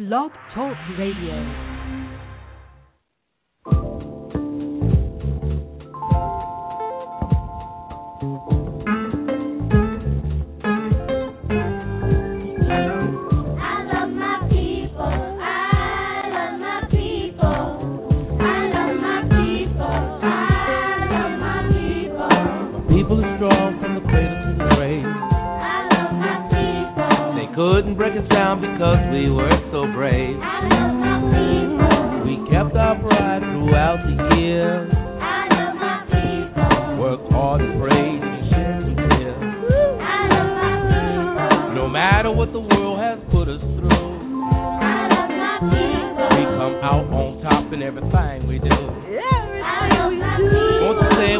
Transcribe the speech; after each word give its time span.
Blog 0.00 0.32
Talk 0.54 0.78
Radio. 0.96 1.69
Break 28.00 28.16
us 28.16 28.24
down 28.32 28.62
because 28.62 28.96
we 29.12 29.28
were 29.28 29.52
so 29.70 29.84
brave. 29.92 30.40
We 32.24 32.40
kept 32.48 32.72
our 32.74 32.96
pride 32.96 33.44
throughout 33.44 34.00
the 34.08 34.16
years. 34.40 34.88
Worked 36.98 37.30
hard 37.30 37.60
and 37.60 37.78
prayed 37.78 38.22
and 38.24 38.48
shed 38.48 38.80
some 38.88 38.96
tears. 39.20 39.36
No 41.76 41.88
matter 41.92 42.32
what 42.32 42.50
the 42.56 42.60
world 42.60 43.00
has 43.00 43.18
put 43.30 43.52
us 43.52 43.60
through, 43.60 43.92
we 46.32 46.42
come 46.56 46.80
out 46.80 47.04
on 47.12 47.42
top 47.44 47.70
in 47.74 47.82
everything 47.82 48.48
we 48.48 48.58
do. 48.60 48.80
Won't 50.80 51.04
you 51.04 51.10
say 51.20 51.36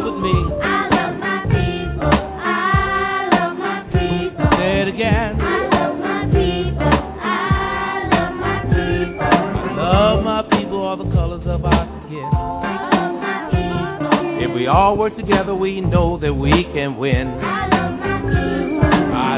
all 14.71 14.97
work 14.97 15.15
together, 15.17 15.53
we 15.53 15.81
know 15.81 16.17
that 16.19 16.33
we 16.33 16.63
can 16.73 16.97
win. 16.97 17.27
I 17.27 17.67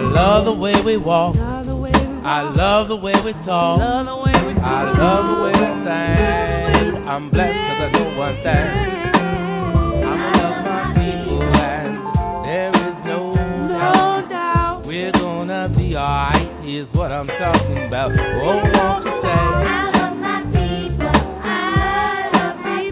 love 0.02 0.46
the 0.46 0.54
way 0.54 0.76
we 0.86 0.96
walk. 0.98 1.36
I 1.36 1.62
love 2.56 2.88
the 2.88 2.96
way 2.96 3.14
we 3.26 3.34
talk. 3.46 3.82
I 3.82 3.84
love 3.84 4.06
the 4.08 4.16
way 5.44 5.54
we 5.54 5.68
sing. 5.84 7.08
I'm 7.08 7.30
blessed 7.30 7.54
because 7.54 7.82
I 7.82 7.90
know 7.92 8.18
one 8.18 8.36
thing. 8.44 8.46
I'm 8.46 8.52
love 10.04 10.66
my 10.66 10.84
people 10.96 11.44
and 11.44 11.98
there 12.46 12.74
is 12.90 12.98
no 13.06 13.22
doubt. 14.30 14.84
We're 14.86 15.12
gonna 15.12 15.68
be 15.76 15.96
alright, 15.96 16.66
is 16.66 16.88
what 16.94 17.12
I'm 17.12 17.28
talking 17.28 17.84
about. 17.88 18.12
Oh, 18.12 18.62
won't 18.74 19.06
you 19.06 19.12
say? 19.22 19.30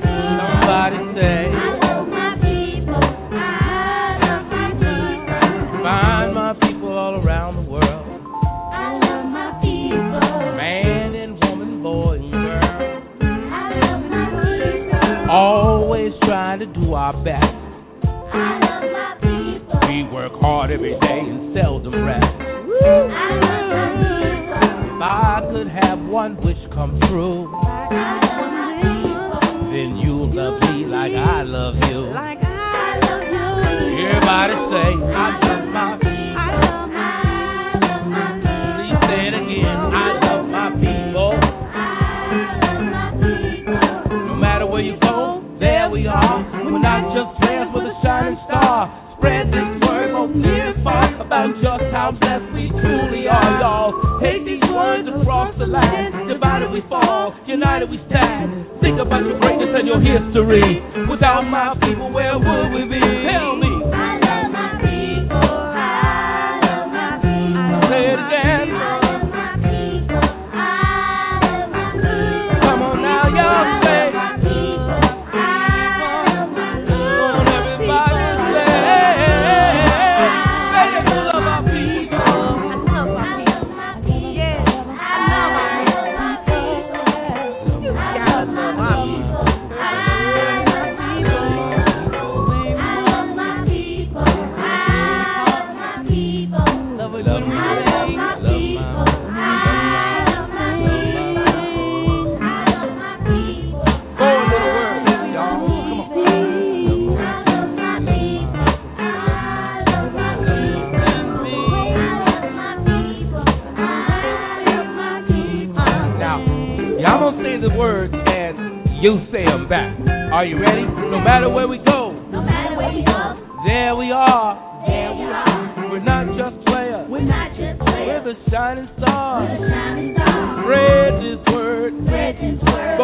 Somebody 0.02 0.98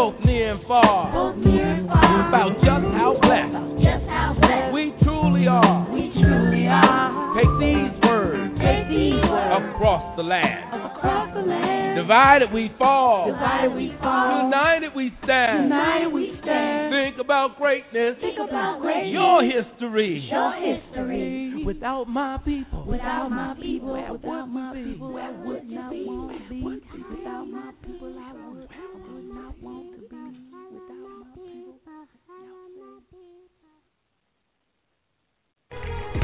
Both 0.08 0.24
near 0.24 0.54
and 0.54 0.66
far. 0.66 1.12
Both 1.12 1.46
near 1.46 1.68
and 1.68 1.88
far. 1.90 2.30
About 2.30 2.56
just 2.64 2.86
how 2.96 3.20
blessed. 3.20 3.52
About 3.52 3.76
just 3.76 4.08
how 4.08 4.36
blessed. 4.40 4.74
We 4.74 4.96
truly 5.04 5.48
are. 5.52 5.84
We 5.92 6.16
truly 6.16 6.64
are. 6.64 7.36
Take 7.36 7.52
these 7.60 7.92
words. 8.08 8.56
Take 8.56 8.88
these 8.88 9.20
words. 9.20 9.76
Across 9.76 10.16
the 10.16 10.24
land. 10.24 10.64
Across 10.72 11.36
the 11.36 11.44
land. 11.44 12.00
Divided 12.00 12.54
we 12.54 12.72
fall. 12.80 13.28
Divided 13.28 13.76
we 13.76 13.92
fall. 14.00 14.48
United 14.48 14.96
we 14.96 15.12
stand. 15.28 15.64
United 15.66 16.08
we 16.08 16.40
stand. 16.40 16.88
Think 16.88 17.20
about 17.20 17.58
greatness. 17.58 18.16
Think 18.22 18.40
about 18.40 18.80
greatness. 18.80 19.12
Your 19.12 19.44
history. 19.44 20.24
Your 20.32 20.56
history. 20.56 21.64
Without 21.66 22.08
my 22.08 22.40
people. 22.46 22.86
Without 22.88 23.28
my 23.28 23.60
people. 23.62 23.92
Where 23.92 24.14
without 24.14 24.48
would 24.48 24.56
my 24.56 24.72
people. 24.72 25.12
Where 25.12 25.34
would 25.34 25.68
you 25.68 25.84
be? 25.92 26.08
Where 26.08 26.18
would 26.64 26.82
you 26.96 27.04
be? 27.04 27.18
Without 27.18 27.44
my 27.44 27.72
people, 27.84 28.16
I 28.18 28.32
would, 28.32 28.70
I 28.72 29.12
would 29.12 29.36
not 29.36 29.62
want 29.62 29.97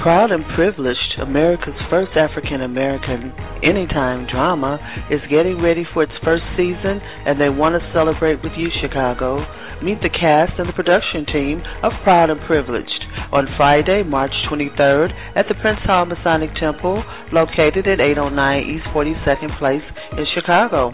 Proud 0.04 0.32
and 0.36 0.44
privileged, 0.56 1.16
America's 1.22 1.80
first 1.90 2.12
African 2.18 2.60
American 2.60 3.32
anytime 3.64 4.28
drama 4.28 4.76
is 5.10 5.22
getting 5.32 5.64
ready 5.64 5.88
for 5.94 6.04
its 6.04 6.12
first 6.26 6.44
season, 6.60 7.00
and 7.00 7.40
they 7.40 7.48
want 7.48 7.80
to 7.80 7.92
celebrate 7.96 8.44
with 8.44 8.52
you, 8.58 8.68
Chicago. 8.84 9.48
Meet 9.80 10.04
the 10.04 10.12
cast 10.12 10.60
and 10.60 10.68
the 10.68 10.76
production 10.76 11.24
team 11.24 11.64
of 11.84 11.96
Proud 12.04 12.30
and 12.30 12.42
Privileged 12.44 13.00
on 13.32 13.48
Friday, 13.56 14.04
March 14.04 14.36
23rd 14.52 15.16
at 15.40 15.48
the 15.48 15.56
Prince 15.56 15.80
Hall 15.88 16.04
Masonic 16.04 16.52
Temple, 16.60 17.00
located 17.32 17.88
at 17.88 18.04
809 18.04 18.36
East 18.60 18.88
42nd 18.92 19.56
Place 19.58 19.88
in 20.20 20.26
Chicago, 20.36 20.92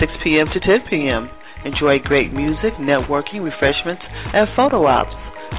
6 0.00 0.12
p.m. 0.24 0.48
to 0.56 0.60
10 0.60 0.88
p.m. 0.88 1.28
Enjoy 1.64 1.98
great 1.98 2.32
music, 2.32 2.74
networking, 2.80 3.42
refreshments, 3.42 4.02
and 4.06 4.46
photo 4.54 4.86
ops. 4.86 5.10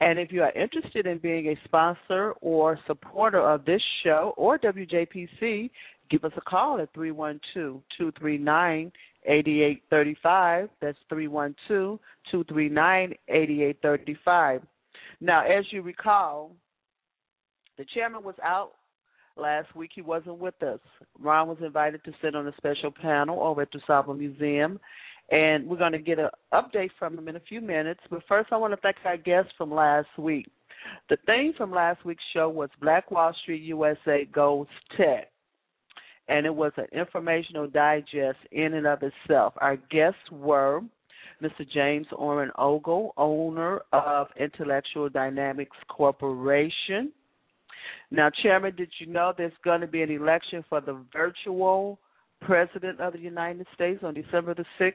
And 0.01 0.19
if 0.21 0.31
you 0.31 0.43
are 0.43 0.53
interested 0.53 1.09
in 1.09 1.19
being 1.19 1.49
a 1.49 1.59
sponsor 1.65 2.35
or 2.41 2.79
supporter 2.87 3.41
of 3.41 3.65
this 3.65 3.83
show 4.05 4.33
or 4.37 4.59
WJPC, 4.59 5.71
give 6.09 6.25
us 6.25 6.31
a 6.37 6.41
call 6.43 6.81
at 6.81 6.95
312 6.95 7.83
239 7.99 8.93
8835. 9.29 10.71
That's 10.81 10.99
312 11.09 11.99
239 12.31 13.15
8835. 13.29 14.63
Now, 15.21 15.45
as 15.45 15.65
you 15.71 15.83
recall, 15.83 16.53
the 17.77 17.85
chairman 17.95 18.23
was 18.25 18.37
out 18.43 18.73
last 19.37 19.75
week. 19.77 19.91
He 19.95 20.03
wasn't 20.03 20.39
with 20.39 20.61
us. 20.63 20.81
Ron 21.21 21.49
was 21.49 21.59
invited 21.65 22.03
to 22.05 22.13
sit 22.23 22.35
on 22.35 22.47
a 22.49 22.57
special 22.57 22.91
panel 22.91 23.43
over 23.43 23.63
at 23.63 23.69
the 23.73 23.79
DuSable 23.79 24.19
Museum, 24.19 24.81
and 25.31 25.67
we're 25.67 25.77
going 25.77 25.93
to 25.93 25.99
get 25.99 26.19
an 26.19 26.31
update 26.53 26.91
from 26.99 27.19
him 27.19 27.29
in 27.29 27.37
a 27.37 27.41
few 27.41 27.61
minutes. 27.61 28.01
But 28.11 28.23
first, 28.29 28.49
I 28.53 28.57
want 28.57 28.73
to 28.73 28.81
thank 28.81 28.97
our 29.05 29.17
guests 29.17 29.53
from 29.57 29.73
last 29.73 30.09
week. 30.19 30.47
The 31.11 31.19
theme 31.27 31.53
from 31.57 31.73
last 31.73 32.05
week's 32.05 32.23
show 32.33 32.49
was 32.49 32.71
Black 32.81 33.11
Wall 33.11 33.35
Street 33.43 33.63
USA 33.63 34.25
Goes 34.25 34.67
Tech 34.97 35.31
and 36.29 36.47
it 36.47 36.55
was 36.55 36.73
an 36.77 36.87
informational 36.93 37.67
digest 37.67 38.39
in 38.53 38.75
and 38.75 38.87
of 38.87 39.03
itself. 39.03 39.55
Our 39.59 39.77
guests 39.91 40.31
were 40.31 40.83
Mr. 41.43 41.69
James 41.73 42.07
Orrin 42.13 42.51
Ogle, 42.57 43.13
owner 43.17 43.81
of 43.93 44.29
Intellectual 44.39 45.09
Dynamics 45.09 45.77
Corporation. 45.89 47.11
Now, 48.11 48.31
Chairman, 48.43 48.75
did 48.77 48.91
you 48.99 49.07
know 49.07 49.33
there's 49.37 49.53
going 49.65 49.81
to 49.81 49.87
be 49.87 50.03
an 50.03 50.11
election 50.11 50.65
for 50.69 50.81
the 50.81 51.01
virtual 51.13 51.99
President 52.41 53.01
of 53.01 53.15
the 53.15 53.19
United 53.19 53.67
States 53.75 54.01
on 54.03 54.15
December 54.15 54.55
the 54.55 54.65
6th? 54.81 54.95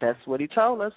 That's 0.00 0.18
what 0.26 0.40
he 0.40 0.46
told 0.46 0.80
us. 0.80 0.92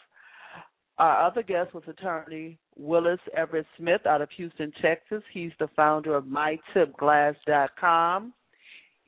Our 0.98 1.28
other 1.28 1.44
guest 1.44 1.74
was 1.74 1.84
attorney 1.88 2.58
Willis 2.76 3.20
Everett 3.36 3.66
Smith 3.78 4.06
out 4.06 4.22
of 4.22 4.30
Houston, 4.36 4.72
Texas. 4.82 5.24
He's 5.34 5.52
the 5.60 5.70
founder 5.76 6.16
of 6.16 6.26
MyTipGlass.com 6.26 8.34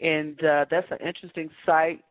and 0.02 0.44
uh, 0.44 0.66
that's 0.70 0.88
an 0.92 1.06
interesting 1.06 1.50
site. 1.66 2.04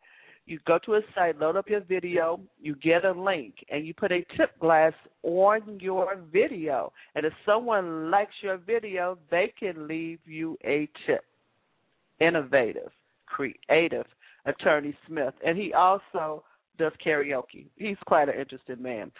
You 0.47 0.59
go 0.67 0.79
to 0.87 0.95
a 0.95 1.01
site, 1.15 1.39
load 1.39 1.57
up 1.57 1.69
your 1.69 1.81
video, 1.81 2.41
you 2.61 2.75
get 2.77 3.05
a 3.05 3.13
link, 3.13 3.55
and 3.71 3.87
you 3.87 3.95
put 3.95 4.11
a 4.11 4.25
tip 4.37 4.59
glass 4.59 4.93
on 5.23 5.79
your 5.81 6.17
video. 6.33 6.93
And 7.15 7.25
if 7.25 7.33
someone 7.47 8.11
likes 8.11 8.33
your 8.43 8.57
video, 8.57 9.19
they 9.31 9.53
can 9.59 9.87
leave 9.87 10.19
you 10.25 10.59
a 10.65 10.89
tip. 11.07 11.25
Innovative, 12.21 12.91
creative, 13.27 14.07
Attorney 14.45 14.97
Smith. 15.07 15.35
And 15.47 15.57
he 15.57 15.73
also 15.73 16.43
does 16.79 16.93
karaoke. 17.05 17.67
He's 17.77 17.97
quite 18.07 18.29
an 18.29 18.41
interesting 18.41 18.83
man. 18.83 19.13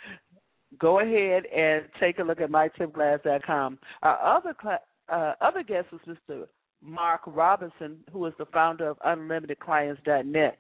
Go 0.79 1.01
ahead 1.01 1.45
and 1.47 1.85
take 2.01 2.19
a 2.19 2.23
look 2.23 2.41
at 2.41 2.51
mytipglass.com. 2.51 3.79
Our 4.03 4.37
other 4.37 4.55
cl- 4.61 4.79
uh, 5.09 5.35
other 5.41 5.63
guest 5.63 5.89
was 5.93 6.01
Mr. 6.07 6.47
Mark 6.83 7.23
Robinson, 7.27 7.99
who 8.13 8.27
is 8.27 8.35
the 8.39 8.47
founder 8.47 8.89
of 8.89 8.99
UnlimitedClients.net. 9.01 10.59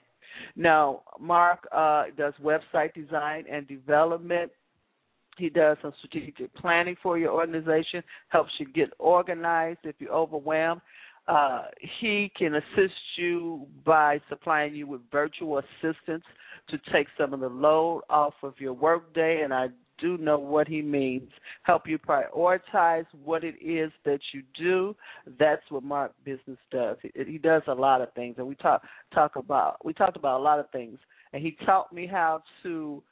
Now, 0.56 1.02
Mark 1.19 1.67
uh, 1.72 2.05
does 2.17 2.34
website 2.43 2.94
design 2.94 3.44
and 3.50 3.67
development. 3.67 4.50
He 5.38 5.49
does 5.49 5.76
some 5.82 5.93
strategic 5.99 6.55
planning 6.55 6.96
for 7.02 7.19
your 7.19 7.32
organization, 7.32 8.03
helps 8.29 8.50
you 8.58 8.67
get 8.72 8.91
organized 8.98 9.81
if 9.84 9.96
you're 9.98 10.12
overwhelmed. 10.12 10.82
Uh, 11.27 11.65
he 12.00 12.31
can 12.36 12.56
assist 12.56 12.94
you 13.17 13.67
by 13.84 14.20
supplying 14.29 14.74
you 14.74 14.86
with 14.86 15.00
virtual 15.12 15.58
assistants 15.58 16.27
to 16.69 16.79
take 16.93 17.06
some 17.19 17.32
of 17.32 17.41
the 17.41 17.48
load 17.48 18.03
off 18.10 18.34
of 18.43 18.55
your 18.58 18.72
workday, 18.72 19.43
and 19.43 19.53
I 19.53 19.69
do 20.00 20.19
know 20.19 20.38
what 20.38 20.69
he 20.69 20.82
means. 20.82 21.30
Help 21.62 21.86
you 21.86 21.98
prioritize 21.98 23.06
what 23.24 23.44
it 23.44 23.54
is 23.62 23.90
that 24.04 24.20
you 24.32 24.42
do. 24.58 24.96
That's 25.38 25.62
what 25.70 25.82
Mark 25.82 26.12
Business 26.24 26.58
does. 26.70 26.96
He, 27.02 27.10
he 27.24 27.38
does 27.38 27.62
a 27.69 27.74
lot 27.74 28.00
of 28.00 28.12
things, 28.14 28.36
and 28.38 28.46
we 28.46 28.54
talk 28.56 28.82
talk 29.14 29.36
about 29.36 29.84
we 29.84 29.92
talked 29.92 30.16
about 30.16 30.40
a 30.40 30.42
lot 30.42 30.58
of 30.58 30.70
things. 30.70 30.98
And 31.32 31.42
he 31.42 31.56
taught 31.64 31.92
me 31.92 32.08
how 32.08 32.42
to 32.64 33.02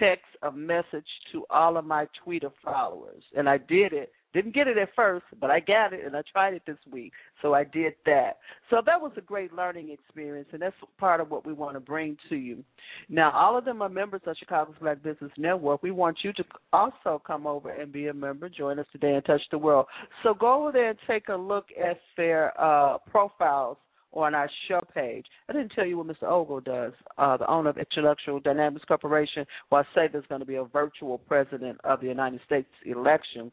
text 0.00 0.24
a 0.42 0.50
message 0.50 1.06
to 1.32 1.44
all 1.50 1.76
of 1.76 1.84
my 1.84 2.06
Twitter 2.24 2.50
followers, 2.64 3.22
and 3.36 3.48
I 3.48 3.58
did 3.58 3.92
it 3.92 4.12
didn't 4.36 4.54
get 4.54 4.68
it 4.68 4.76
at 4.76 4.90
first, 4.94 5.24
but 5.40 5.50
I 5.50 5.60
got 5.60 5.94
it 5.94 6.04
and 6.04 6.14
I 6.14 6.20
tried 6.30 6.52
it 6.52 6.62
this 6.66 6.76
week. 6.90 7.12
So 7.40 7.54
I 7.54 7.64
did 7.64 7.94
that. 8.04 8.36
So 8.68 8.82
that 8.84 9.00
was 9.00 9.12
a 9.16 9.22
great 9.22 9.54
learning 9.54 9.90
experience, 9.90 10.48
and 10.52 10.60
that's 10.60 10.76
part 10.98 11.20
of 11.20 11.30
what 11.30 11.46
we 11.46 11.54
want 11.54 11.74
to 11.74 11.80
bring 11.80 12.18
to 12.28 12.36
you. 12.36 12.62
Now, 13.08 13.30
all 13.32 13.56
of 13.56 13.64
them 13.64 13.80
are 13.80 13.88
members 13.88 14.20
of 14.26 14.36
Chicago's 14.36 14.74
Black 14.80 15.02
Business 15.02 15.32
Network. 15.38 15.82
We 15.82 15.90
want 15.90 16.18
you 16.22 16.34
to 16.34 16.44
also 16.72 17.22
come 17.26 17.46
over 17.46 17.70
and 17.70 17.90
be 17.90 18.08
a 18.08 18.14
member. 18.14 18.50
Join 18.50 18.78
us 18.78 18.86
today 18.92 19.14
and 19.14 19.24
touch 19.24 19.42
the 19.50 19.58
world. 19.58 19.86
So 20.22 20.34
go 20.34 20.60
over 20.60 20.72
there 20.72 20.90
and 20.90 20.98
take 21.06 21.28
a 21.28 21.34
look 21.34 21.66
at 21.82 21.98
their 22.16 22.52
uh, 22.60 22.98
profiles 23.10 23.78
on 24.16 24.34
our 24.34 24.50
show 24.68 24.80
page. 24.94 25.26
I 25.48 25.52
didn't 25.52 25.70
tell 25.70 25.86
you 25.86 25.98
what 25.98 26.06
Mr. 26.06 26.24
Ogle 26.24 26.60
does, 26.60 26.92
uh, 27.18 27.36
the 27.36 27.50
owner 27.50 27.70
of 27.70 27.78
Intellectual 27.78 28.40
Dynamics 28.40 28.84
Corporation. 28.86 29.46
Well, 29.70 29.82
I 29.82 29.94
say 29.94 30.08
there's 30.10 30.26
going 30.28 30.40
to 30.40 30.46
be 30.46 30.56
a 30.56 30.64
virtual 30.64 31.18
president 31.18 31.78
of 31.84 32.00
the 32.00 32.06
United 32.06 32.40
States 32.44 32.68
election, 32.84 33.50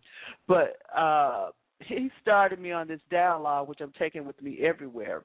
but 0.48 0.78
uh, 0.96 1.50
he 1.80 2.10
started 2.22 2.60
me 2.60 2.72
on 2.72 2.88
this 2.88 3.02
dialogue, 3.12 3.68
which 3.68 3.80
I'm 3.82 3.94
taking 3.98 4.26
with 4.26 4.42
me 4.42 4.60
everywhere. 4.64 5.24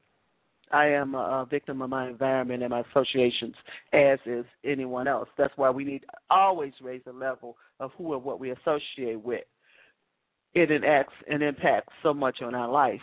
I 0.70 0.86
am 0.88 1.14
a 1.14 1.46
victim 1.48 1.80
of 1.80 1.90
my 1.90 2.08
environment 2.08 2.62
and 2.62 2.70
my 2.70 2.82
associations, 2.90 3.54
as 3.92 4.18
is 4.26 4.44
anyone 4.64 5.08
else. 5.08 5.28
That's 5.38 5.52
why 5.56 5.70
we 5.70 5.84
need 5.84 6.04
always 6.30 6.72
raise 6.82 7.00
the 7.06 7.12
level 7.12 7.56
of 7.80 7.90
who 7.96 8.14
and 8.14 8.22
what 8.22 8.38
we 8.38 8.50
associate 8.50 9.22
with. 9.22 9.44
It 10.54 10.70
enacts 10.70 11.14
and 11.30 11.42
impacts 11.42 11.92
so 12.02 12.12
much 12.12 12.42
on 12.42 12.54
our 12.54 12.68
life. 12.68 13.00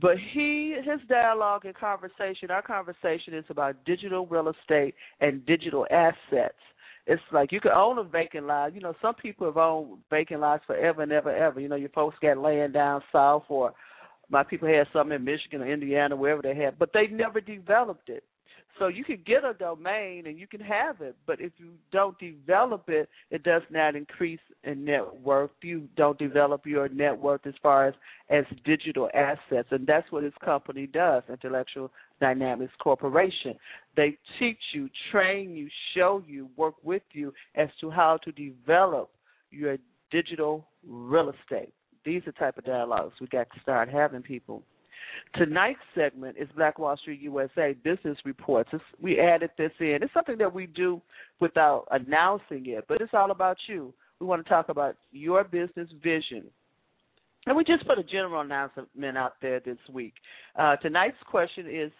But 0.00 0.16
he, 0.32 0.76
his 0.84 1.00
dialogue 1.08 1.64
and 1.64 1.74
conversation, 1.74 2.50
our 2.50 2.62
conversation 2.62 3.34
is 3.34 3.44
about 3.48 3.84
digital 3.84 4.26
real 4.26 4.48
estate 4.48 4.94
and 5.20 5.44
digital 5.46 5.86
assets. 5.90 6.58
it's 7.06 7.22
like 7.32 7.52
you 7.52 7.60
can 7.60 7.72
own 7.72 7.98
a 7.98 8.02
vacant 8.02 8.46
lot. 8.46 8.74
You 8.74 8.80
know, 8.80 8.94
some 9.00 9.14
people 9.14 9.46
have 9.46 9.56
owned 9.56 9.98
vacant 10.10 10.40
lots 10.40 10.64
forever 10.66 11.02
and 11.02 11.12
ever, 11.12 11.34
ever. 11.34 11.60
You 11.60 11.68
know, 11.68 11.76
your 11.76 11.90
folks 11.90 12.16
got 12.20 12.38
land 12.38 12.72
down 12.72 13.02
south, 13.12 13.44
or 13.48 13.72
my 14.30 14.42
people 14.42 14.68
had 14.68 14.86
something 14.92 15.14
in 15.14 15.24
Michigan 15.24 15.62
or 15.62 15.70
Indiana, 15.70 16.16
wherever 16.16 16.42
they 16.42 16.56
had, 16.56 16.78
but 16.78 16.90
they 16.92 17.06
never 17.06 17.40
developed 17.40 18.08
it. 18.08 18.24
So 18.78 18.88
you 18.88 19.04
can 19.04 19.20
get 19.24 19.44
a 19.44 19.54
domain 19.54 20.24
and 20.26 20.36
you 20.36 20.48
can 20.48 20.60
have 20.60 21.00
it, 21.00 21.14
but 21.26 21.40
if 21.40 21.52
you 21.58 21.70
don't 21.92 22.18
develop 22.18 22.88
it, 22.88 23.08
it 23.30 23.44
does 23.44 23.62
not 23.70 23.94
increase 23.94 24.40
in 24.64 24.84
net 24.84 25.20
worth. 25.22 25.52
You 25.62 25.88
don't 25.96 26.18
develop 26.18 26.66
your 26.66 26.88
net 26.88 27.16
worth 27.16 27.46
as 27.46 27.54
far 27.62 27.86
as 27.86 27.94
as 28.30 28.44
digital 28.64 29.08
assets, 29.14 29.68
and 29.70 29.86
that's 29.86 30.10
what 30.10 30.22
this 30.22 30.32
company 30.44 30.86
does, 30.86 31.22
Intellectual 31.28 31.90
Dynamics 32.20 32.72
Corporation. 32.82 33.54
They 33.96 34.18
teach 34.38 34.58
you, 34.72 34.88
train 35.12 35.54
you, 35.54 35.68
show 35.94 36.22
you, 36.26 36.48
work 36.56 36.74
with 36.82 37.02
you 37.12 37.32
as 37.54 37.68
to 37.80 37.90
how 37.90 38.18
to 38.24 38.32
develop 38.32 39.10
your 39.50 39.76
digital 40.10 40.66
real 40.88 41.30
estate. 41.30 41.72
These 42.04 42.22
are 42.22 42.26
the 42.26 42.32
type 42.32 42.58
of 42.58 42.64
dialogues 42.64 43.14
we 43.20 43.28
got 43.28 43.46
to 43.54 43.60
start 43.60 43.88
having 43.88 44.22
people. 44.22 44.62
Tonight's 45.34 45.80
segment 45.94 46.36
is 46.38 46.48
Black 46.56 46.78
Wall 46.78 46.96
Street 46.96 47.20
USA 47.20 47.74
Business 47.82 48.16
Reports. 48.24 48.70
It's, 48.72 48.84
we 49.00 49.18
added 49.18 49.50
this 49.58 49.72
in. 49.80 49.98
It's 50.02 50.14
something 50.14 50.38
that 50.38 50.52
we 50.52 50.66
do 50.66 51.00
without 51.40 51.86
announcing 51.90 52.66
it, 52.66 52.84
but 52.88 53.00
it's 53.00 53.14
all 53.14 53.30
about 53.30 53.56
you. 53.68 53.92
We 54.20 54.26
want 54.26 54.44
to 54.44 54.48
talk 54.48 54.68
about 54.68 54.96
your 55.12 55.44
business 55.44 55.88
vision. 56.02 56.44
And 57.46 57.56
we 57.56 57.64
just 57.64 57.86
put 57.86 57.98
a 57.98 58.02
general 58.02 58.40
announcement 58.40 58.88
out 59.16 59.34
there 59.42 59.60
this 59.60 59.76
week. 59.92 60.14
Uh, 60.56 60.76
tonight's 60.76 61.16
question 61.30 61.66
is 61.68 61.92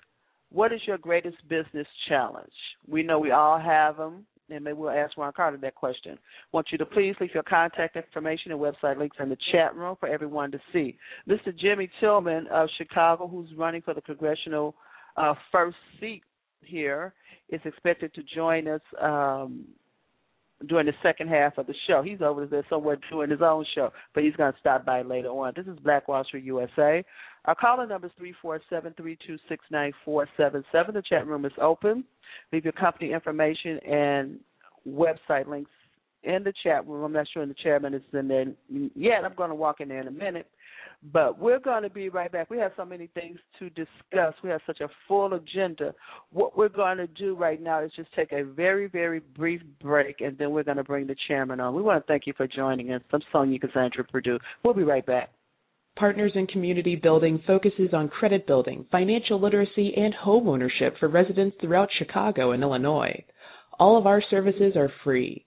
What 0.51 0.73
is 0.73 0.81
your 0.87 0.99
greatest 0.99 1.37
business 1.49 1.87
challenge? 2.09 2.53
We 2.89 3.03
know 3.03 3.19
we 3.19 3.33
all 3.33 3.59
have 3.59 3.97
them 3.97 4.25
and 4.51 4.65
maybe 4.65 4.77
we'll 4.77 4.91
ask 4.91 5.17
Ron 5.17 5.33
Carter 5.33 5.57
that 5.59 5.75
question. 5.75 6.19
Want 6.53 6.67
you 6.71 6.79
to 6.79 6.87
please 6.87 7.15
leave 7.21 7.35
your 7.35 7.43
contact 7.43 7.97
information 7.97 8.53
and 8.53 8.61
website 8.61 8.99
links 8.99 9.17
in 9.21 9.29
the 9.29 9.39
chat 9.53 9.75
room 9.75 9.97
for 9.99 10.09
everyone 10.09 10.51
to 10.53 10.61
see. 10.73 10.97
Mr. 11.29 11.57
Jimmy 11.57 11.91
Tillman 12.01 12.47
of 12.49 12.69
Chicago, 12.77 13.27
who's 13.27 13.49
running 13.57 13.83
for 13.83 13.95
the 13.95 14.03
congressional 14.03 14.75
uh, 15.17 15.35
first 15.51 15.77
seat 16.01 16.23
here, 16.61 17.15
is 17.49 17.61
expected 17.65 18.13
to 18.15 18.23
join 18.35 18.69
us 18.69 18.81
um, 19.01 19.65
during 20.67 20.87
the 20.87 20.95
second 21.03 21.29
half 21.29 21.59
of 21.59 21.67
the 21.67 21.75
show. 21.87 22.03
He's 22.03 22.23
over 22.23 22.47
there 22.47 22.65
somewhere 22.69 22.99
doing 23.11 23.31
his 23.31 23.43
own 23.43 23.65
show, 23.75 23.91
but 24.15 24.25
he's 24.25 24.37
going 24.37 24.53
to 24.53 24.59
stop 24.59 24.85
by 24.85 25.03
later 25.03 25.29
on. 25.29 25.53
This 25.57 25.67
is 25.67 25.79
Black 25.81 26.09
Wall 26.09 26.25
Street 26.25 26.45
USA. 26.45 27.05
Our 27.45 27.55
caller 27.55 27.87
number 27.87 28.07
is 28.07 28.13
three 28.17 28.35
four 28.41 28.61
seven 28.71 28.95
three 28.97 29.19
two 29.27 29.37
six 29.49 29.65
nine 29.71 29.93
four 30.05 30.29
seven 30.37 30.65
seven. 30.73 30.95
The 30.95 31.03
chat 31.03 31.27
room 31.27 31.45
is 31.45 31.53
open. 31.61 32.05
Leave 32.53 32.65
your 32.65 32.73
company 32.73 33.13
information 33.13 33.79
and 33.81 34.39
website 34.89 35.47
links 35.47 35.71
in 36.23 36.43
the 36.43 36.53
chat 36.63 36.87
room. 36.87 37.05
I'm 37.05 37.13
not 37.13 37.27
sure 37.33 37.45
the 37.45 37.55
chairman 37.55 37.95
is 37.95 38.03
in 38.13 38.29
there 38.29 38.47
yet. 38.95 39.25
I'm 39.25 39.35
going 39.35 39.51
to 39.51 39.55
walk 39.55 39.81
in 39.81 39.89
there 39.89 40.01
in 40.01 40.09
a 40.09 40.13
minute. 40.13 40.47
But 41.13 41.39
we're 41.39 41.59
going 41.59 41.83
to 41.83 41.91
be 41.91 42.09
right 42.09 42.33
back. 42.33 42.49
We 42.49 42.59
have 42.59 42.73
so 42.77 42.85
many 42.85 43.09
things 43.09 43.39
to 43.59 43.69
discuss. 43.71 44.35
We 44.43 44.49
have 44.49 44.63
such 44.67 44.81
a 44.81 44.89
full 45.07 45.35
agenda. 45.35 45.95
What 46.33 46.57
we're 46.57 46.71
going 46.71 46.97
to 46.97 47.07
do 47.07 47.37
right 47.37 47.61
now 47.61 47.85
is 47.85 47.93
just 47.95 48.13
take 48.15 48.33
a 48.33 48.43
very, 48.43 48.89
very 48.89 49.21
brief 49.21 49.61
break, 49.83 50.23
and 50.23 50.39
then 50.39 50.53
we're 50.53 50.63
going 50.63 50.79
to 50.79 50.85
bring 50.85 51.07
the 51.07 51.17
chairman 51.29 51.61
on. 51.61 51.75
We 51.75 51.83
want 51.83 52.03
to 52.03 52.11
thank 52.11 52.27
you 52.27 52.33
for 52.37 52.47
joining 52.47 52.91
us. 52.93 53.03
I'm 53.13 53.21
Sonja 53.35 53.61
Cassandra 53.61 54.05
Perdue. 54.05 54.39
We'll 54.65 54.73
be 54.73 54.83
right 54.83 55.05
back. 55.05 55.31
Partners 55.97 56.33
in 56.35 56.47
Community 56.47 56.97
Building 56.97 57.41
focuses 57.47 57.91
on 57.93 58.09
credit 58.09 58.47
building, 58.47 58.87
financial 58.91 59.39
literacy, 59.41 59.93
and 59.97 60.15
home 60.15 60.49
ownership 60.49 60.97
for 60.99 61.09
residents 61.09 61.57
throughout 61.61 61.89
Chicago 61.99 62.53
and 62.53 62.63
Illinois. 62.63 63.23
All 63.79 63.99
of 63.99 64.07
our 64.07 64.23
services 64.31 64.73
are 64.75 64.91
free. 65.05 65.45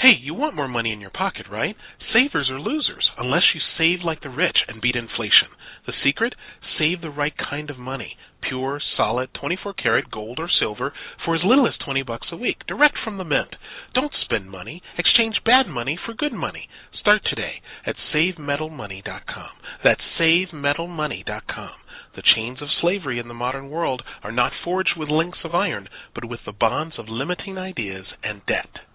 Hey, 0.00 0.14
you 0.22 0.32
want 0.32 0.54
more 0.54 0.68
money 0.68 0.92
in 0.92 1.00
your 1.00 1.10
pocket, 1.10 1.46
right? 1.50 1.74
Savers 2.12 2.48
are 2.50 2.60
losers 2.60 3.10
unless 3.18 3.42
you 3.52 3.60
save 3.76 4.04
like 4.04 4.20
the 4.22 4.30
rich 4.30 4.58
and 4.68 4.80
beat 4.80 4.94
inflation. 4.94 5.48
The 5.86 5.92
secret? 6.04 6.36
Save 6.78 7.00
the 7.00 7.10
right 7.10 7.34
kind 7.36 7.68
of 7.68 7.80
money. 7.80 8.16
Pure, 8.40 8.80
solid, 8.96 9.30
24 9.34 9.72
karat 9.72 10.08
gold 10.08 10.38
or 10.38 10.48
silver 10.48 10.92
for 11.24 11.34
as 11.34 11.42
little 11.44 11.66
as 11.66 11.76
20 11.84 12.04
bucks 12.04 12.28
a 12.30 12.36
week, 12.36 12.58
direct 12.68 12.96
from 13.02 13.18
the 13.18 13.24
mint. 13.24 13.56
Don't 13.92 14.12
spend 14.22 14.48
money. 14.48 14.84
Exchange 14.96 15.42
bad 15.44 15.66
money 15.66 15.98
for 16.06 16.14
good 16.14 16.32
money. 16.32 16.68
Start 17.00 17.22
today 17.24 17.60
at 17.84 17.96
savemetalmoney.com. 18.14 19.50
That's 19.82 20.00
savemetalmoney.com. 20.16 21.70
The 22.14 22.22
chains 22.22 22.62
of 22.62 22.68
slavery 22.80 23.18
in 23.18 23.26
the 23.26 23.34
modern 23.34 23.68
world 23.68 24.02
are 24.22 24.30
not 24.30 24.52
forged 24.62 24.96
with 24.96 25.08
links 25.08 25.38
of 25.42 25.56
iron, 25.56 25.88
but 26.14 26.24
with 26.24 26.40
the 26.46 26.52
bonds 26.52 27.00
of 27.00 27.08
limiting 27.08 27.58
ideas 27.58 28.06
and 28.22 28.42
debt. 28.46 28.86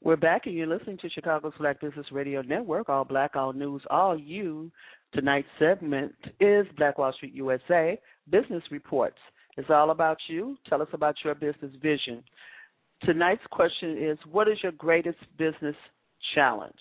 We're 0.00 0.16
back, 0.16 0.46
and 0.46 0.54
you're 0.54 0.68
listening 0.68 0.98
to 0.98 1.10
Chicago's 1.10 1.54
Black 1.58 1.80
Business 1.80 2.06
Radio 2.12 2.40
Network, 2.40 2.88
all 2.88 3.04
black, 3.04 3.34
all 3.34 3.52
news, 3.52 3.82
all 3.90 4.16
you. 4.16 4.70
Tonight's 5.12 5.48
segment 5.58 6.14
is 6.38 6.66
Black 6.76 6.98
Wall 6.98 7.12
Street 7.12 7.34
USA 7.34 8.00
Business 8.30 8.62
Reports. 8.70 9.18
It's 9.56 9.70
all 9.70 9.90
about 9.90 10.18
you. 10.28 10.56
Tell 10.68 10.80
us 10.80 10.88
about 10.92 11.16
your 11.24 11.34
business 11.34 11.72
vision. 11.82 12.22
Tonight's 13.02 13.42
question 13.50 13.98
is 14.00 14.16
What 14.30 14.46
is 14.46 14.58
your 14.62 14.70
greatest 14.72 15.18
business 15.36 15.74
challenge? 16.32 16.78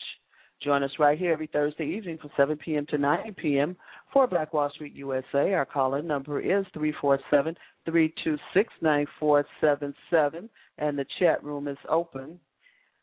Join 0.63 0.83
us 0.83 0.91
right 1.00 1.17
here 1.17 1.33
every 1.33 1.47
Thursday 1.47 1.86
evening 1.86 2.19
from 2.19 2.29
7 2.38 2.55
p.m. 2.57 2.86
to 2.89 3.00
9 3.00 3.36
p.m. 3.36 3.75
for 4.13 4.27
Black 4.27 4.53
Wall 4.53 4.69
Street 4.69 4.93
USA. 4.93 5.53
Our 5.53 5.65
call 5.65 5.95
in 5.95 6.05
number 6.05 6.39
is 6.39 6.65
347 6.74 7.55
326 7.86 8.74
9477, 8.79 10.50
and 10.77 11.00
the 11.00 11.05
chat 11.17 11.43
room 11.43 11.67
is 11.67 11.77
open. 11.89 12.39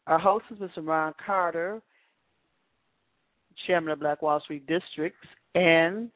Our 0.06 0.18
host 0.18 0.44
is 0.50 0.58
Mr. 0.58 0.86
Ron 0.86 1.14
Carter, 1.24 1.80
Chairman 3.66 3.92
of 3.92 4.00
Black 4.00 4.20
Wall 4.20 4.38
Street 4.40 4.66
Districts 4.66 5.26
and 5.54 6.10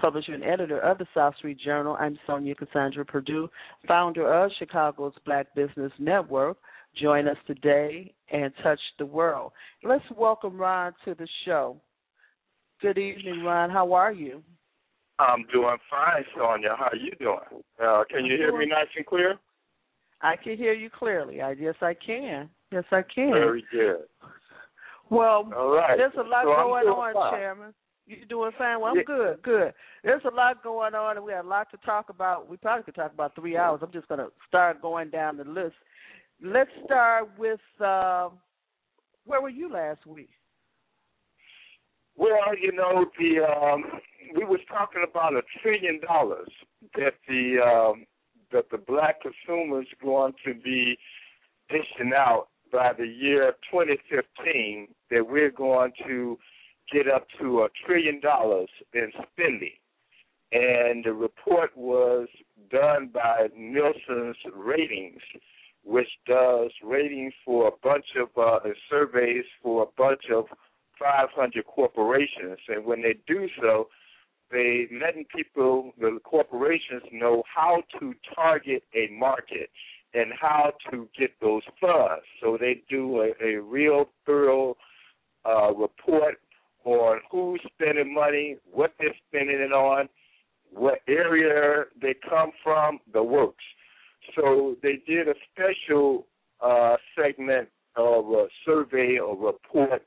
publisher 0.00 0.32
and 0.32 0.42
editor 0.42 0.80
of 0.80 0.96
the 0.96 1.06
South 1.14 1.36
Street 1.36 1.58
Journal. 1.62 1.98
I'm 2.00 2.18
Sonja 2.26 2.56
Cassandra 2.56 3.04
Perdue, 3.04 3.50
founder 3.86 4.32
of 4.32 4.50
Chicago's 4.58 5.12
Black 5.26 5.54
Business 5.54 5.92
Network. 5.98 6.56
join 7.00 7.28
us 7.28 7.36
today 7.46 8.14
and 8.32 8.52
touch 8.62 8.80
the 8.98 9.04
world. 9.04 9.52
Let's 9.82 10.04
welcome 10.16 10.56
Ron 10.56 10.94
to 11.04 11.14
the 11.14 11.28
show. 11.44 11.76
Good 12.80 12.96
evening, 12.96 13.42
Ron. 13.44 13.68
How 13.68 13.92
are 13.92 14.12
you? 14.12 14.42
I'm 15.18 15.44
doing 15.52 15.76
fine, 15.90 16.24
Sonja. 16.36 16.76
How 16.78 16.88
are 16.90 16.96
you 16.96 17.12
doing? 17.18 17.62
Uh, 17.82 18.04
can 18.08 18.24
you 18.24 18.36
hear 18.36 18.56
me 18.56 18.64
nice 18.64 18.86
and 18.96 19.04
clear? 19.04 19.34
I 20.22 20.36
can 20.36 20.56
hear 20.56 20.72
you 20.72 20.88
clearly. 20.88 21.42
I 21.42 21.52
yes, 21.52 21.74
I 21.82 21.94
can. 21.94 22.48
Yes, 22.74 22.82
I 22.90 23.02
can. 23.02 23.30
Very 23.30 23.64
good. 23.70 24.02
Well, 25.08 25.48
All 25.56 25.76
right. 25.76 25.96
there's 25.96 26.12
a 26.18 26.28
lot 26.28 26.42
so 26.42 26.56
going 26.56 26.88
on, 26.88 27.14
fine. 27.14 27.32
Chairman. 27.32 27.74
You 28.06 28.26
doing 28.26 28.50
fine? 28.58 28.80
Well, 28.80 28.90
I'm 28.90 28.96
Yeah. 28.96 29.02
good, 29.04 29.42
good. 29.42 29.74
There's 30.02 30.24
a 30.24 30.30
lot 30.30 30.60
going 30.64 30.92
on, 30.92 31.16
and 31.16 31.24
we 31.24 31.30
have 31.30 31.44
a 31.44 31.48
lot 31.48 31.70
to 31.70 31.76
talk 31.78 32.08
about. 32.08 32.48
We 32.48 32.56
probably 32.56 32.82
could 32.82 32.96
talk 32.96 33.12
about 33.12 33.36
three 33.36 33.56
hours. 33.56 33.80
I'm 33.80 33.92
just 33.92 34.08
going 34.08 34.18
to 34.18 34.32
start 34.48 34.82
going 34.82 35.10
down 35.10 35.36
the 35.36 35.44
list. 35.44 35.76
Let's 36.42 36.70
start 36.84 37.28
with 37.38 37.60
uh, 37.80 38.30
where 39.24 39.40
were 39.40 39.50
you 39.50 39.70
last 39.70 40.04
week? 40.04 40.30
Well, 42.16 42.56
you 42.60 42.72
know, 42.72 43.06
the 43.20 43.44
um, 43.44 43.84
we 44.34 44.44
was 44.44 44.60
talking 44.66 45.04
about 45.08 45.34
a 45.34 45.42
trillion 45.62 46.00
dollars 46.00 46.50
that 46.96 47.14
the 47.28 47.60
um, 47.60 48.04
that 48.50 48.68
the 48.70 48.78
black 48.78 49.20
consumers 49.22 49.86
going 50.02 50.34
to 50.44 50.54
be 50.54 50.98
dishing 51.68 52.12
out 52.16 52.48
by 52.74 52.92
the 52.92 53.06
year 53.06 53.52
2015. 53.70 54.88
That 55.10 55.26
we're 55.26 55.50
going 55.50 55.92
to 56.06 56.36
get 56.92 57.08
up 57.08 57.26
to 57.40 57.62
a 57.62 57.68
trillion 57.86 58.20
dollars 58.20 58.68
in 58.92 59.12
spending. 59.32 59.70
And 60.52 61.04
the 61.04 61.12
report 61.12 61.70
was 61.76 62.28
done 62.70 63.10
by 63.12 63.48
Nielsen's 63.56 64.36
Ratings, 64.54 65.22
which 65.84 66.08
does 66.26 66.70
ratings 66.82 67.32
for 67.44 67.68
a 67.68 67.72
bunch 67.82 68.06
of 68.20 68.28
uh, 68.36 68.68
surveys 68.90 69.44
for 69.62 69.84
a 69.84 69.86
bunch 69.96 70.22
of 70.32 70.46
500 70.98 71.64
corporations. 71.66 72.58
And 72.68 72.84
when 72.84 73.02
they 73.02 73.14
do 73.26 73.48
so, 73.60 73.88
they 74.50 74.86
letting 75.00 75.24
people, 75.34 75.92
the 75.98 76.18
corporations, 76.24 77.02
know 77.12 77.42
how 77.52 77.82
to 77.98 78.14
target 78.34 78.84
a 78.94 79.10
market 79.12 79.70
and 80.14 80.32
how 80.40 80.72
to 80.90 81.08
get 81.18 81.30
those 81.40 81.62
funds. 81.80 82.24
So 82.40 82.56
they 82.58 82.82
do 82.88 83.20
a, 83.20 83.32
a 83.44 83.60
real 83.60 84.06
thorough 84.24 84.76
uh, 85.44 85.72
report 85.74 86.36
on 86.84 87.20
who's 87.30 87.60
spending 87.74 88.14
money, 88.14 88.56
what 88.72 88.92
they're 88.98 89.14
spending 89.28 89.60
it 89.60 89.72
on, 89.72 90.08
what 90.70 91.00
area 91.08 91.84
they 92.00 92.14
come 92.28 92.50
from, 92.62 93.00
the 93.12 93.22
works. 93.22 93.64
So 94.36 94.76
they 94.82 95.02
did 95.06 95.28
a 95.28 95.34
special 95.52 96.26
uh, 96.60 96.96
segment 97.16 97.68
of 97.96 98.26
a 98.30 98.46
survey 98.64 99.18
or 99.18 99.36
report 99.36 100.02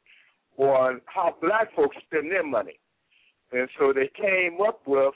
on 0.57 1.01
how 1.05 1.35
black 1.41 1.75
folks 1.75 1.97
spend 2.05 2.31
their 2.31 2.45
money. 2.45 2.79
And 3.51 3.69
so 3.79 3.93
they 3.93 4.09
came 4.19 4.59
up 4.65 4.81
with 4.85 5.13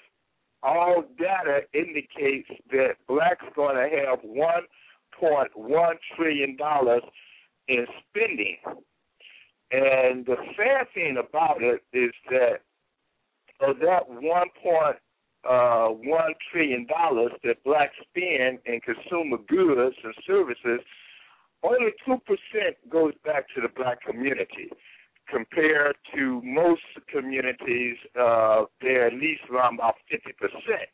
all 0.63 1.03
data 1.17 1.61
indicates 1.73 2.47
that 2.71 2.95
blacks 3.07 3.45
going 3.55 3.75
to 3.75 3.89
have 4.05 4.19
$1.1 5.21 5.93
trillion 6.15 6.57
in 7.67 7.85
spending. 8.09 8.57
And 9.71 10.25
the 10.25 10.35
sad 10.57 10.87
thing 10.93 11.17
about 11.17 11.61
it 11.61 11.81
is 11.93 12.11
that 12.29 12.61
of 13.61 13.77
that 13.79 14.09
one 14.09 14.49
point 14.61 14.97
uh, 15.47 15.87
one 15.87 16.33
trillion 16.51 16.85
dollars 16.85 17.31
that 17.43 17.63
blacks 17.63 17.95
spend 18.09 18.59
in 18.65 18.79
consumer 18.81 19.37
goods 19.47 19.95
and 20.03 20.13
services, 20.27 20.81
only 21.63 21.91
two 22.05 22.17
percent 22.25 22.75
goes 22.89 23.13
back 23.23 23.45
to 23.55 23.61
the 23.61 23.69
black 23.75 24.01
community. 24.01 24.69
Compared 25.29 25.95
to 26.13 26.41
most 26.43 26.81
communities, 27.07 27.95
uh, 28.19 28.65
they're 28.81 29.07
at 29.07 29.13
least 29.13 29.41
around 29.51 29.75
about 29.75 29.95
fifty 30.09 30.33
percent 30.33 30.89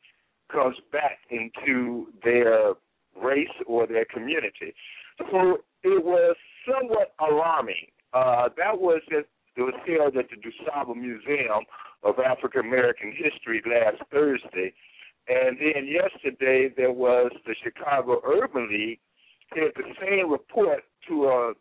comes 0.51 0.77
back 0.91 1.19
into 1.29 2.07
their 2.23 2.73
race 3.21 3.47
or 3.65 3.87
their 3.87 4.05
community. 4.05 4.73
So 5.17 5.59
it 5.83 6.03
was 6.03 6.35
somewhat 6.65 7.13
alarming. 7.19 7.87
Uh, 8.13 8.49
that 8.57 8.79
was 8.79 9.01
just 9.09 9.27
it 9.55 9.61
was 9.61 9.73
held 9.87 10.15
at 10.17 10.29
the 10.29 10.37
DuSable 10.37 10.95
Museum 10.95 11.65
of 12.03 12.19
African 12.19 12.61
American 12.61 13.11
History 13.11 13.61
last 13.65 14.01
Thursday. 14.11 14.73
And 15.27 15.57
then 15.59 15.87
yesterday 15.87 16.71
there 16.75 16.91
was 16.91 17.31
the 17.45 17.55
Chicago 17.63 18.21
Urban 18.25 18.69
League 18.69 18.99
did 19.53 19.71
the 19.75 19.83
same 20.01 20.31
report 20.31 20.83
to 21.07 21.25
a 21.25 21.53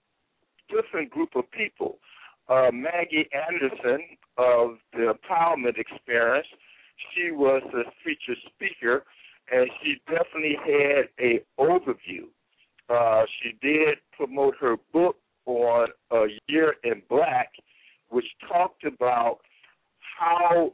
different 0.68 1.10
group 1.10 1.30
of 1.36 1.50
people. 1.50 1.98
Uh, 2.48 2.70
Maggie 2.72 3.28
Anderson 3.32 4.00
of 4.38 4.76
the 4.92 5.14
Empowerment 5.14 5.78
Experiment, 5.78 6.46
she 7.14 7.30
was 7.30 7.62
the 7.72 7.84
featured 8.04 8.38
speaker, 8.54 9.04
and 9.50 9.70
she 9.82 10.00
definitely 10.06 10.56
had 10.64 11.08
a 11.20 11.42
overview. 11.58 12.26
Uh, 12.88 13.24
she 13.42 13.56
did 13.60 13.98
promote 14.16 14.54
her 14.60 14.76
book 14.92 15.16
on 15.46 15.88
A 16.12 16.26
Year 16.48 16.74
in 16.84 17.02
Black, 17.08 17.52
which 18.08 18.26
talked 18.48 18.84
about 18.84 19.38
how 20.18 20.72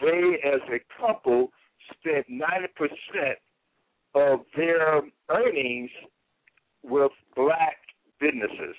they, 0.00 0.38
as 0.44 0.60
a 0.68 0.80
couple, 1.00 1.50
spent 1.92 2.26
90% 2.30 3.34
of 4.14 4.40
their 4.56 5.02
earnings 5.30 5.90
with 6.82 7.12
black 7.34 7.76
businesses, 8.20 8.76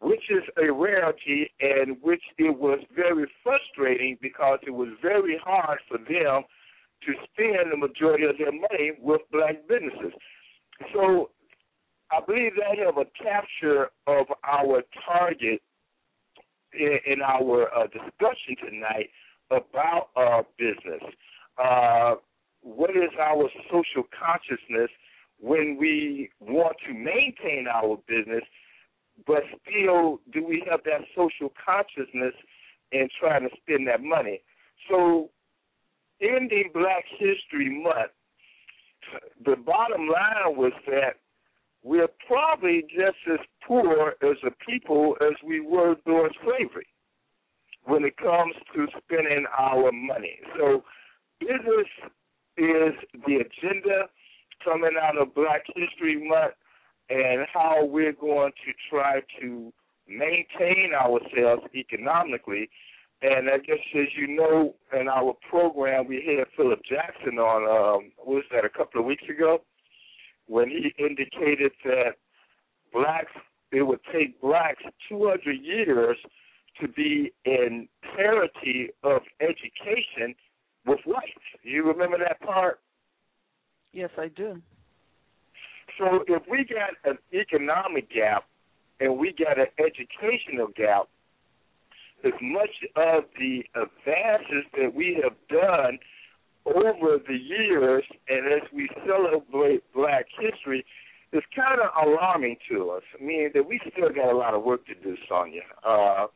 which 0.00 0.30
is 0.30 0.42
a 0.62 0.72
rarity 0.72 1.50
and 1.60 1.96
which 2.02 2.22
it 2.38 2.58
was 2.58 2.80
very 2.94 3.26
frustrating 3.42 4.18
because 4.20 4.58
it 4.66 4.70
was 4.70 4.88
very 5.00 5.38
hard 5.42 5.78
for 5.88 5.98
them 5.98 6.44
to 7.06 7.12
spend 7.32 7.72
the 7.72 7.76
majority 7.76 8.24
of 8.24 8.38
their 8.38 8.52
money 8.52 8.92
with 9.00 9.20
black 9.32 9.66
businesses. 9.68 10.12
So 10.92 11.30
I 12.10 12.20
believe 12.24 12.52
that 12.56 12.78
have 12.84 12.98
a 12.98 13.06
capture 13.22 13.90
of 14.06 14.26
our 14.44 14.82
target 15.06 15.62
in, 16.72 16.98
in 17.06 17.22
our 17.22 17.74
uh, 17.74 17.86
discussion 17.86 18.56
tonight 18.68 19.10
about 19.50 20.08
our 20.16 20.44
business. 20.58 21.02
Uh, 21.62 22.14
what 22.62 22.90
is 22.90 23.10
our 23.20 23.48
social 23.70 24.08
consciousness 24.18 24.90
when 25.40 25.76
we 25.78 26.30
want 26.40 26.76
to 26.86 26.94
maintain 26.94 27.66
our 27.72 27.98
business, 28.08 28.42
but 29.26 29.42
still 29.62 30.20
do 30.32 30.44
we 30.44 30.64
have 30.70 30.80
that 30.84 31.02
social 31.14 31.52
consciousness 31.64 32.34
in 32.92 33.08
trying 33.20 33.42
to 33.42 33.50
spend 33.62 33.86
that 33.88 34.02
money? 34.02 34.40
So, 34.88 35.30
ending 36.24 36.70
Black 36.72 37.04
History 37.18 37.82
Month, 37.82 38.12
the 39.44 39.56
bottom 39.56 40.08
line 40.08 40.56
was 40.56 40.72
that 40.86 41.16
we're 41.82 42.08
probably 42.26 42.82
just 42.82 43.18
as 43.30 43.40
poor 43.66 44.14
as 44.22 44.36
a 44.46 44.50
people 44.64 45.16
as 45.20 45.34
we 45.46 45.60
were 45.60 45.96
during 46.06 46.32
slavery 46.42 46.86
when 47.84 48.04
it 48.04 48.16
comes 48.16 48.54
to 48.74 48.86
spending 49.04 49.44
our 49.58 49.92
money. 49.92 50.38
So 50.58 50.82
business 51.40 51.88
is 52.56 52.94
the 53.26 53.36
agenda 53.36 54.08
coming 54.64 54.92
out 55.00 55.18
of 55.18 55.34
Black 55.34 55.64
History 55.74 56.26
Month 56.26 56.54
and 57.10 57.46
how 57.52 57.84
we're 57.84 58.12
going 58.12 58.52
to 58.64 58.72
try 58.88 59.20
to 59.40 59.72
maintain 60.08 60.92
ourselves 60.94 61.62
economically. 61.74 62.70
And 63.24 63.48
I 63.48 63.56
guess, 63.56 63.78
as 63.94 64.08
you 64.18 64.26
know, 64.36 64.74
in 64.92 65.08
our 65.08 65.34
program, 65.48 66.06
we 66.06 66.36
had 66.36 66.46
Philip 66.58 66.80
Jackson 66.86 67.38
on, 67.38 67.62
um, 67.62 68.12
what 68.18 68.34
was 68.34 68.44
that, 68.52 68.66
a 68.66 68.68
couple 68.68 69.00
of 69.00 69.06
weeks 69.06 69.24
ago, 69.30 69.62
when 70.46 70.68
he 70.68 70.92
indicated 71.02 71.72
that 71.84 72.16
blacks, 72.92 73.32
it 73.72 73.80
would 73.80 74.00
take 74.12 74.38
blacks 74.42 74.82
200 75.08 75.52
years 75.52 76.18
to 76.82 76.88
be 76.88 77.32
in 77.46 77.88
parity 78.14 78.90
of 79.02 79.22
education 79.40 80.34
with 80.84 81.00
whites. 81.06 81.30
You 81.62 81.82
remember 81.86 82.18
that 82.18 82.42
part? 82.42 82.80
Yes, 83.94 84.10
I 84.18 84.28
do. 84.28 84.60
So 85.98 86.24
if 86.28 86.42
we 86.50 86.66
got 86.66 87.10
an 87.10 87.16
economic 87.32 88.12
gap 88.12 88.44
and 89.00 89.16
we 89.16 89.32
got 89.32 89.58
an 89.58 89.68
educational 89.78 90.68
gap, 90.76 91.08
as 92.24 92.32
much 92.40 92.70
of 92.96 93.24
the 93.38 93.64
advances 93.74 94.64
that 94.76 94.94
we 94.94 95.20
have 95.22 95.36
done 95.48 95.98
over 96.66 97.18
the 97.26 97.36
years 97.36 98.04
and 98.28 98.46
as 98.46 98.62
we 98.72 98.88
celebrate 99.06 99.82
black 99.92 100.26
history, 100.40 100.84
is 101.32 101.42
kind 101.54 101.80
of 101.80 101.90
alarming 102.06 102.56
to 102.70 102.90
us. 102.90 103.02
I 103.18 103.22
mean, 103.22 103.50
that 103.54 103.68
we 103.68 103.80
still 103.92 104.08
got 104.08 104.32
a 104.32 104.36
lot 104.36 104.54
of 104.54 104.62
work 104.62 104.86
to 104.86 104.94
do, 104.94 105.16
Sonja. 105.28 105.62
Uh, 105.84 106.28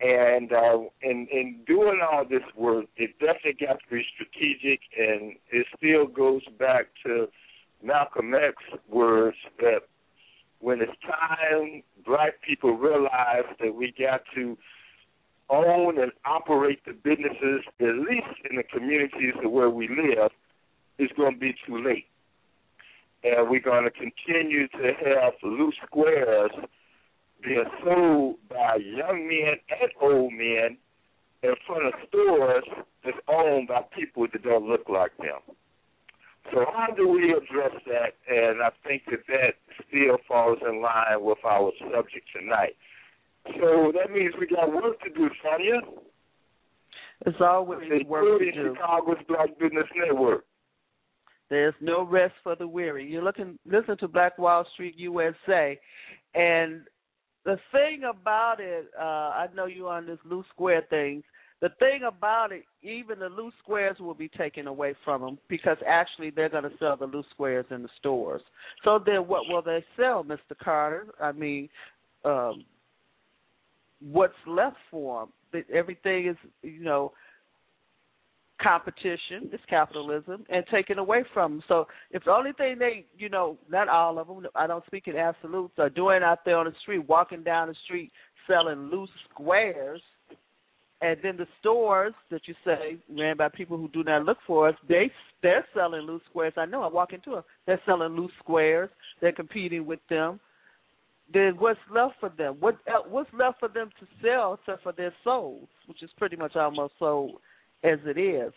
and 0.00 0.52
uh, 0.52 0.78
in 1.02 1.28
in 1.30 1.60
doing 1.66 2.00
all 2.02 2.24
this 2.28 2.42
work, 2.56 2.86
it 2.96 3.10
definitely 3.20 3.64
got 3.64 3.78
to 3.78 3.94
be 3.94 4.04
strategic, 4.14 4.80
and 4.98 5.34
it 5.50 5.66
still 5.76 6.06
goes 6.06 6.42
back 6.58 6.86
to 7.06 7.28
Malcolm 7.82 8.34
X 8.34 8.56
words 8.88 9.36
that 9.60 9.82
when 10.58 10.80
it's 10.80 10.92
time 11.02 11.82
black 12.04 12.34
people 12.46 12.76
realize 12.76 13.44
that 13.60 13.74
we 13.74 13.94
got 13.96 14.22
to 14.34 14.58
own 15.50 16.00
and 16.00 16.12
operate 16.24 16.84
the 16.84 16.92
businesses, 16.92 17.62
at 17.80 17.94
least 17.96 18.40
in 18.50 18.56
the 18.56 18.62
communities 18.62 19.34
where 19.42 19.70
we 19.70 19.88
live, 19.88 20.30
it's 20.98 21.12
going 21.14 21.34
to 21.34 21.40
be 21.40 21.54
too 21.66 21.82
late. 21.84 22.06
And 23.22 23.48
we're 23.48 23.60
going 23.60 23.84
to 23.84 23.90
continue 23.90 24.68
to 24.68 24.92
have 25.04 25.32
loose 25.42 25.76
squares 25.86 26.50
being 27.42 27.64
sold 27.82 28.36
by 28.48 28.76
young 28.76 29.28
men 29.28 29.54
and 29.80 29.90
old 30.00 30.32
men 30.32 30.76
in 31.42 31.54
front 31.66 31.86
of 31.86 31.92
stores 32.08 32.64
that's 33.04 33.16
owned 33.28 33.68
by 33.68 33.82
people 33.96 34.26
that 34.32 34.42
don't 34.42 34.68
look 34.68 34.88
like 34.88 35.16
them. 35.18 35.40
So 36.52 36.64
how 36.72 36.88
do 36.94 37.08
we 37.08 37.32
address 37.32 37.72
that? 37.86 38.16
And 38.28 38.62
I 38.62 38.70
think 38.86 39.02
that 39.10 39.26
that 39.28 39.54
still 39.88 40.18
falls 40.28 40.58
in 40.66 40.82
line 40.82 41.20
with 41.20 41.38
our 41.44 41.72
subject 41.80 42.26
tonight. 42.36 42.76
So 43.46 43.92
that 43.94 44.10
means 44.12 44.34
we 44.38 44.46
got 44.46 44.72
work 44.72 45.00
to 45.02 45.10
do, 45.10 45.28
Sonja. 45.44 45.80
It's 47.26 47.36
always 47.40 48.04
work 48.06 48.38
to 48.40 48.52
do. 48.52 48.74
Chicago's 48.74 49.24
Black 49.28 49.58
Business 49.58 49.86
Network. 49.96 50.44
There's 51.50 51.74
no 51.80 52.02
rest 52.04 52.34
for 52.42 52.56
the 52.56 52.66
weary. 52.66 53.06
You're 53.06 53.22
looking 53.22 53.58
listen 53.66 53.98
to 53.98 54.08
Black 54.08 54.38
Wall 54.38 54.66
Street 54.72 54.94
USA, 54.96 55.78
and 56.34 56.82
the 57.44 57.58
thing 57.70 58.02
about 58.08 58.56
it, 58.58 58.86
uh, 58.98 59.02
I 59.02 59.46
know 59.54 59.66
you're 59.66 59.92
on 59.92 60.06
this 60.06 60.18
loose 60.24 60.46
square 60.52 60.82
things. 60.88 61.22
The 61.60 61.68
thing 61.78 62.00
about 62.06 62.52
it, 62.52 62.64
even 62.82 63.18
the 63.18 63.28
loose 63.28 63.54
squares 63.62 63.98
will 63.98 64.14
be 64.14 64.28
taken 64.28 64.66
away 64.66 64.94
from 65.04 65.22
them 65.22 65.38
because 65.48 65.76
actually 65.86 66.30
they're 66.30 66.48
going 66.48 66.64
to 66.64 66.72
sell 66.78 66.96
the 66.96 67.06
loose 67.06 67.26
squares 67.30 67.66
in 67.70 67.82
the 67.82 67.88
stores. 67.98 68.42
So 68.82 68.98
then, 69.04 69.28
what 69.28 69.48
will 69.48 69.62
they 69.62 69.84
sell, 69.96 70.24
Mr. 70.24 70.58
Carter? 70.62 71.06
I 71.20 71.32
mean, 71.32 71.68
um, 72.24 72.64
what's 74.00 74.34
left 74.46 74.76
for 74.90 75.28
them? 75.52 75.64
Everything 75.72 76.28
is, 76.28 76.36
you 76.62 76.82
know, 76.82 77.12
competition, 78.62 79.50
it's 79.52 79.62
capitalism, 79.68 80.44
and 80.48 80.64
taken 80.70 80.98
away 80.98 81.24
from 81.32 81.52
them. 81.52 81.62
So 81.68 81.86
if 82.10 82.24
the 82.24 82.30
only 82.30 82.52
thing 82.52 82.78
they, 82.78 83.04
you 83.16 83.28
know, 83.28 83.58
not 83.70 83.88
all 83.88 84.18
of 84.18 84.26
them, 84.26 84.46
I 84.54 84.66
don't 84.66 84.84
speak 84.86 85.06
in 85.06 85.16
absolutes, 85.16 85.74
are 85.78 85.90
doing 85.90 86.22
out 86.22 86.44
there 86.44 86.56
on 86.56 86.66
the 86.66 86.72
street, 86.82 87.08
walking 87.08 87.42
down 87.42 87.68
the 87.68 87.74
street 87.84 88.10
selling 88.46 88.90
loose 88.90 89.10
squares, 89.30 90.02
and 91.00 91.16
then 91.22 91.36
the 91.36 91.46
stores 91.60 92.14
that 92.30 92.42
you 92.46 92.54
say 92.64 92.96
ran 93.10 93.36
by 93.36 93.48
people 93.48 93.76
who 93.76 93.88
do 93.88 94.02
not 94.04 94.24
look 94.24 94.38
for 94.46 94.68
us, 94.68 94.74
they 94.88 95.10
they're 95.42 95.66
selling 95.74 96.02
loose 96.02 96.22
squares. 96.30 96.54
I 96.56 96.64
know. 96.64 96.82
I 96.82 96.88
walk 96.88 97.12
into 97.12 97.30
them. 97.30 97.42
They're 97.66 97.80
selling 97.84 98.16
loose 98.16 98.32
squares. 98.38 98.88
They're 99.20 99.32
competing 99.32 99.84
with 99.84 100.00
them. 100.08 100.40
Then 101.32 101.54
what's 101.58 101.80
left 101.92 102.14
for 102.20 102.28
them? 102.28 102.56
What 102.60 102.76
what's 103.08 103.30
left 103.32 103.58
for 103.60 103.68
them 103.68 103.90
to 103.98 104.06
sell 104.22 104.54
except 104.54 104.82
for 104.82 104.92
their 104.92 105.12
souls, 105.24 105.68
which 105.86 106.02
is 106.02 106.10
pretty 106.18 106.36
much 106.36 106.54
almost 106.56 106.94
sold 106.98 107.40
as 107.82 107.98
it 108.04 108.18
is. 108.18 108.52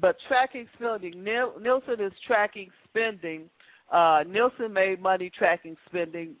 But 0.00 0.16
tracking 0.26 0.68
spending, 0.74 1.24
Nielsen 1.24 2.00
is 2.00 2.12
tracking 2.26 2.70
spending. 2.88 3.48
Uh, 3.90 4.22
Nielsen 4.28 4.72
made 4.72 5.00
money 5.00 5.30
tracking 5.36 5.76
spending, 5.88 6.34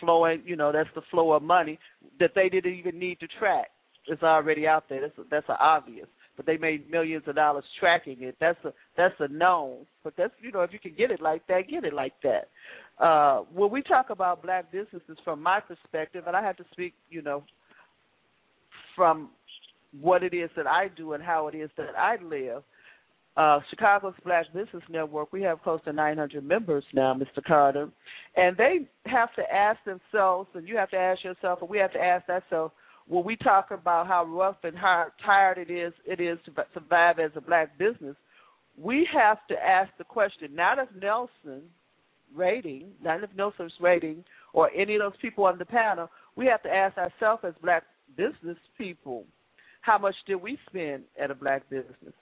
flowing. 0.00 0.42
You 0.44 0.56
know, 0.56 0.70
that's 0.70 0.88
the 0.94 1.02
flow 1.10 1.32
of 1.32 1.42
money 1.42 1.78
that 2.20 2.30
they 2.34 2.48
didn't 2.48 2.74
even 2.74 2.98
need 2.98 3.18
to 3.20 3.26
track. 3.38 3.68
It's 4.06 4.22
already 4.22 4.66
out 4.66 4.84
there. 4.88 5.00
That's 5.00 5.28
that's 5.30 5.46
obvious. 5.48 6.08
But 6.36 6.46
they 6.46 6.56
made 6.56 6.90
millions 6.90 7.24
of 7.26 7.34
dollars 7.34 7.64
tracking 7.78 8.22
it. 8.22 8.36
That's 8.40 8.58
a 8.64 8.72
that's 8.96 9.14
a 9.20 9.28
known. 9.28 9.86
But 10.02 10.14
that's 10.16 10.32
you 10.40 10.50
know 10.50 10.62
if 10.62 10.72
you 10.72 10.78
can 10.78 10.94
get 10.96 11.10
it 11.10 11.20
like 11.20 11.46
that, 11.48 11.68
get 11.68 11.84
it 11.84 11.92
like 11.92 12.14
that. 12.22 12.48
Uh, 12.98 13.42
when 13.52 13.70
we 13.70 13.82
talk 13.82 14.10
about 14.10 14.42
black 14.42 14.72
businesses, 14.72 15.18
from 15.24 15.42
my 15.42 15.60
perspective, 15.60 16.24
and 16.26 16.36
I 16.36 16.42
have 16.42 16.56
to 16.56 16.64
speak, 16.72 16.94
you 17.10 17.22
know, 17.22 17.44
from 18.96 19.30
what 20.00 20.22
it 20.22 20.34
is 20.34 20.50
that 20.56 20.66
I 20.66 20.88
do 20.88 21.12
and 21.12 21.22
how 21.22 21.48
it 21.48 21.54
is 21.54 21.70
that 21.76 21.96
I 21.98 22.16
live. 22.22 22.62
Uh, 23.34 23.60
Chicago's 23.70 24.14
Black 24.24 24.46
Business 24.52 24.82
Network, 24.90 25.32
we 25.32 25.40
have 25.42 25.62
close 25.62 25.80
to 25.86 25.92
900 25.92 26.44
members 26.44 26.84
now, 26.92 27.14
Mr. 27.14 27.42
Carter, 27.42 27.88
and 28.36 28.56
they 28.58 28.86
have 29.06 29.34
to 29.36 29.42
ask 29.50 29.78
themselves, 29.84 30.50
and 30.54 30.68
you 30.68 30.76
have 30.76 30.90
to 30.90 30.98
ask 30.98 31.24
yourself, 31.24 31.60
and 31.62 31.70
we 31.70 31.78
have 31.78 31.92
to 31.94 31.98
ask 31.98 32.28
ourselves, 32.28 32.74
when 33.08 33.24
we 33.24 33.36
talk 33.36 33.70
about 33.70 34.06
how 34.06 34.24
rough 34.24 34.56
and 34.62 34.76
how 34.76 35.06
tired 35.24 35.58
it 35.58 35.70
is, 35.70 35.92
it 36.06 36.20
is 36.20 36.38
to 36.44 36.52
survive 36.74 37.18
as 37.18 37.30
a 37.36 37.40
black 37.40 37.76
business, 37.78 38.16
we 38.80 39.06
have 39.12 39.38
to 39.48 39.54
ask 39.54 39.90
the 39.98 40.04
question, 40.04 40.54
not 40.54 40.78
of 40.78 40.88
Nelson 41.00 41.62
rating, 42.34 42.88
not 43.02 43.22
of 43.22 43.34
Nelson's 43.36 43.72
rating, 43.80 44.24
or 44.52 44.70
any 44.70 44.94
of 44.94 45.00
those 45.00 45.20
people 45.20 45.44
on 45.44 45.58
the 45.58 45.64
panel, 45.64 46.08
we 46.36 46.46
have 46.46 46.62
to 46.62 46.70
ask 46.70 46.96
ourselves 46.96 47.42
as 47.46 47.54
black 47.62 47.82
business 48.16 48.56
people, 48.78 49.24
how 49.82 49.98
much 49.98 50.14
did 50.26 50.36
we 50.36 50.58
spend 50.68 51.02
at 51.22 51.30
a 51.30 51.34
black 51.34 51.68
business? 51.68 52.14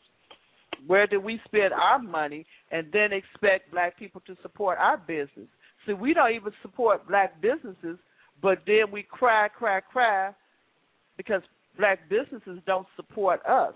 Where 0.86 1.06
did 1.06 1.22
we 1.22 1.40
spend 1.44 1.72
our 1.74 1.98
money 1.98 2.46
and 2.70 2.86
then 2.92 3.12
expect 3.12 3.70
black 3.70 3.98
people 3.98 4.22
to 4.26 4.36
support 4.42 4.78
our 4.78 4.96
business? 4.96 5.46
See, 5.86 5.92
we 5.92 6.14
don't 6.14 6.32
even 6.32 6.52
support 6.62 7.06
black 7.06 7.40
businesses, 7.40 7.98
but 8.42 8.58
then 8.66 8.90
we 8.90 9.02
cry, 9.02 9.48
cry, 9.48 9.80
cry 9.80 10.32
because 11.20 11.42
black 11.76 11.98
businesses 12.08 12.58
don't 12.66 12.86
support 12.96 13.44
us. 13.44 13.74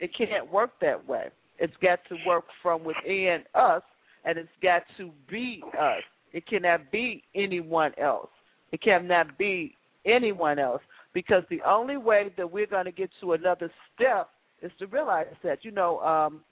It 0.00 0.10
can't 0.16 0.52
work 0.52 0.70
that 0.82 1.08
way. 1.08 1.28
It's 1.58 1.72
got 1.80 2.00
to 2.10 2.16
work 2.26 2.44
from 2.62 2.84
within 2.84 3.44
us, 3.54 3.80
and 4.26 4.36
it's 4.36 4.48
got 4.62 4.82
to 4.98 5.10
be 5.30 5.62
us. 5.80 6.02
It 6.34 6.46
cannot 6.46 6.92
be 6.92 7.22
anyone 7.34 7.92
else. 7.98 8.28
It 8.70 8.82
cannot 8.82 9.38
be 9.38 9.74
anyone 10.04 10.58
else 10.58 10.82
because 11.14 11.42
the 11.48 11.62
only 11.66 11.96
way 11.96 12.30
that 12.36 12.52
we're 12.52 12.66
going 12.66 12.84
to 12.84 12.92
get 12.92 13.08
to 13.22 13.32
another 13.32 13.70
step 13.94 14.28
is 14.60 14.70
to 14.78 14.86
realize 14.86 15.26
that 15.42 15.64
you 15.64 15.70
know 15.70 16.00
um 16.00 16.42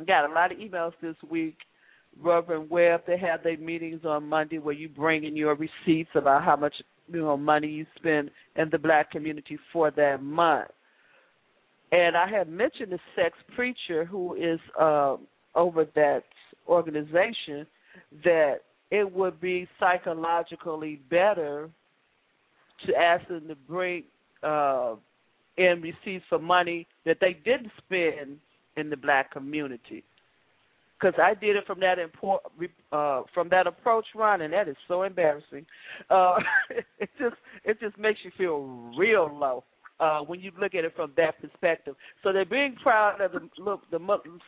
I 0.00 0.04
got 0.04 0.28
a 0.28 0.32
lot 0.32 0.50
of 0.50 0.58
emails 0.58 0.94
this 1.00 1.14
week 1.30 1.58
Reverend 2.20 2.68
Webb 2.68 3.02
they 3.06 3.18
have 3.18 3.44
their 3.44 3.58
meetings 3.58 4.00
on 4.04 4.28
Monday 4.28 4.58
where 4.58 4.74
you 4.74 4.88
bring 4.88 5.22
in 5.22 5.36
your 5.36 5.54
receipts 5.54 6.10
about 6.16 6.42
how 6.42 6.56
much 6.56 6.74
you 7.12 7.20
know 7.20 7.36
money 7.36 7.68
you 7.68 7.86
spend 7.96 8.30
in 8.56 8.68
the 8.70 8.78
black 8.78 9.10
community 9.10 9.58
for 9.72 9.90
that 9.90 10.22
month 10.22 10.70
and 11.92 12.16
I 12.16 12.28
had 12.28 12.48
mentioned 12.48 12.92
the 12.92 12.98
sex 13.16 13.36
preacher 13.54 14.04
who 14.04 14.34
is 14.34 14.60
uh, 14.80 15.16
over 15.54 15.84
that 15.94 16.22
organization 16.68 17.66
that 18.24 18.58
it 18.90 19.10
would 19.12 19.40
be 19.40 19.68
psychologically 19.78 21.00
better 21.10 21.68
to 22.86 22.94
ask 22.94 23.26
them 23.28 23.48
to 23.48 23.54
bring 23.54 24.04
uh, 24.42 24.94
in 25.56 25.82
receipts 25.82 26.24
for 26.28 26.38
money 26.38 26.86
that 27.04 27.18
they 27.20 27.36
didn't 27.44 27.70
spend 27.78 28.38
in 28.76 28.88
the 28.88 28.96
black 28.96 29.32
community. 29.32 30.04
Because 31.00 31.18
I 31.22 31.34
did 31.34 31.56
it 31.56 31.66
from 31.66 31.80
that 31.80 31.98
import, 31.98 32.42
uh, 32.92 33.22
from 33.32 33.48
that 33.48 33.66
approach 33.66 34.04
run, 34.14 34.42
and 34.42 34.52
that 34.52 34.68
is 34.68 34.76
so 34.86 35.02
embarrassing. 35.02 35.64
Uh, 36.10 36.36
it 36.98 37.08
just 37.18 37.36
it 37.64 37.80
just 37.80 37.96
makes 37.98 38.20
you 38.22 38.30
feel 38.36 38.60
real 38.98 39.30
low 39.32 39.64
uh, 40.00 40.20
when 40.20 40.40
you 40.40 40.50
look 40.58 40.74
at 40.74 40.84
it 40.84 40.92
from 40.96 41.12
that 41.16 41.40
perspective. 41.40 41.94
So 42.22 42.32
they're 42.32 42.44
being 42.44 42.74
proud 42.82 43.20
of 43.20 43.32
the 43.32 43.48
look 43.62 43.82
the 43.90 43.98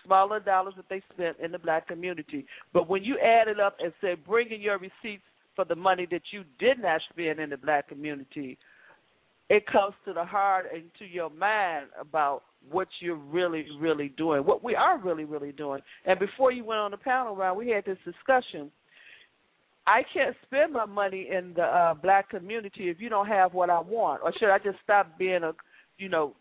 smaller 0.05 0.41
dollars 0.41 0.75
that 0.77 0.87
they 0.89 1.03
spent 1.13 1.37
in 1.43 1.53
the 1.53 1.59
black 1.59 1.87
community. 1.87 2.47
But 2.73 2.89
when 2.89 3.05
you 3.05 3.19
add 3.19 3.49
it 3.49 3.61
up 3.61 3.77
and 3.79 3.93
say, 4.01 4.15
bring 4.15 4.51
in 4.51 4.61
your 4.61 4.79
receipts 4.79 5.25
for 5.55 5.65
the 5.65 5.77
money 5.77 6.07
that 6.11 6.23
you 6.33 6.45
did 6.59 6.81
not 6.81 7.03
spend 7.11 7.39
in 7.39 7.51
the 7.51 7.59
black 7.59 7.89
community, 7.89 8.59
it 9.51 9.67
comes 9.67 9.95
to 10.07 10.15
the 10.15 10.25
heart 10.25 10.67
and 10.75 10.85
to 10.99 11.05
your 11.05 11.29
mind 11.29 11.87
about 12.01 12.45
what 12.71 12.89
you're 13.01 13.17
really, 13.17 13.67
really 13.79 14.09
doing, 14.17 14.45
what 14.45 14.63
we 14.63 14.75
are 14.75 14.99
really, 14.99 15.25
really 15.25 15.53
doing. 15.53 15.81
And 16.05 16.19
before 16.19 16.53
you 16.53 16.65
went 16.65 16.81
on 16.81 16.91
the 16.91 16.97
panel 16.97 17.37
round, 17.37 17.59
we 17.59 17.69
had 17.71 17.85
this 17.85 17.99
discussion. 18.05 18.71
I 19.87 20.03
can't 20.15 20.37
spend 20.47 20.73
my 20.73 20.87
money 20.87 21.29
in 21.31 21.55
the 21.55 21.63
uh, 21.63 21.95
black 21.95 22.31
community 22.31 22.89
if 22.89 23.01
you 23.01 23.09
don't 23.09 23.27
have 23.27 23.53
what 23.53 23.69
I 23.69 23.81
want, 23.81 24.23
or 24.23 24.33
should 24.39 24.51
I 24.51 24.59
just 24.59 24.79
stop 24.85 25.19
being 25.19 25.43
a, 25.43 25.53
you 25.99 26.09
know, 26.09 26.35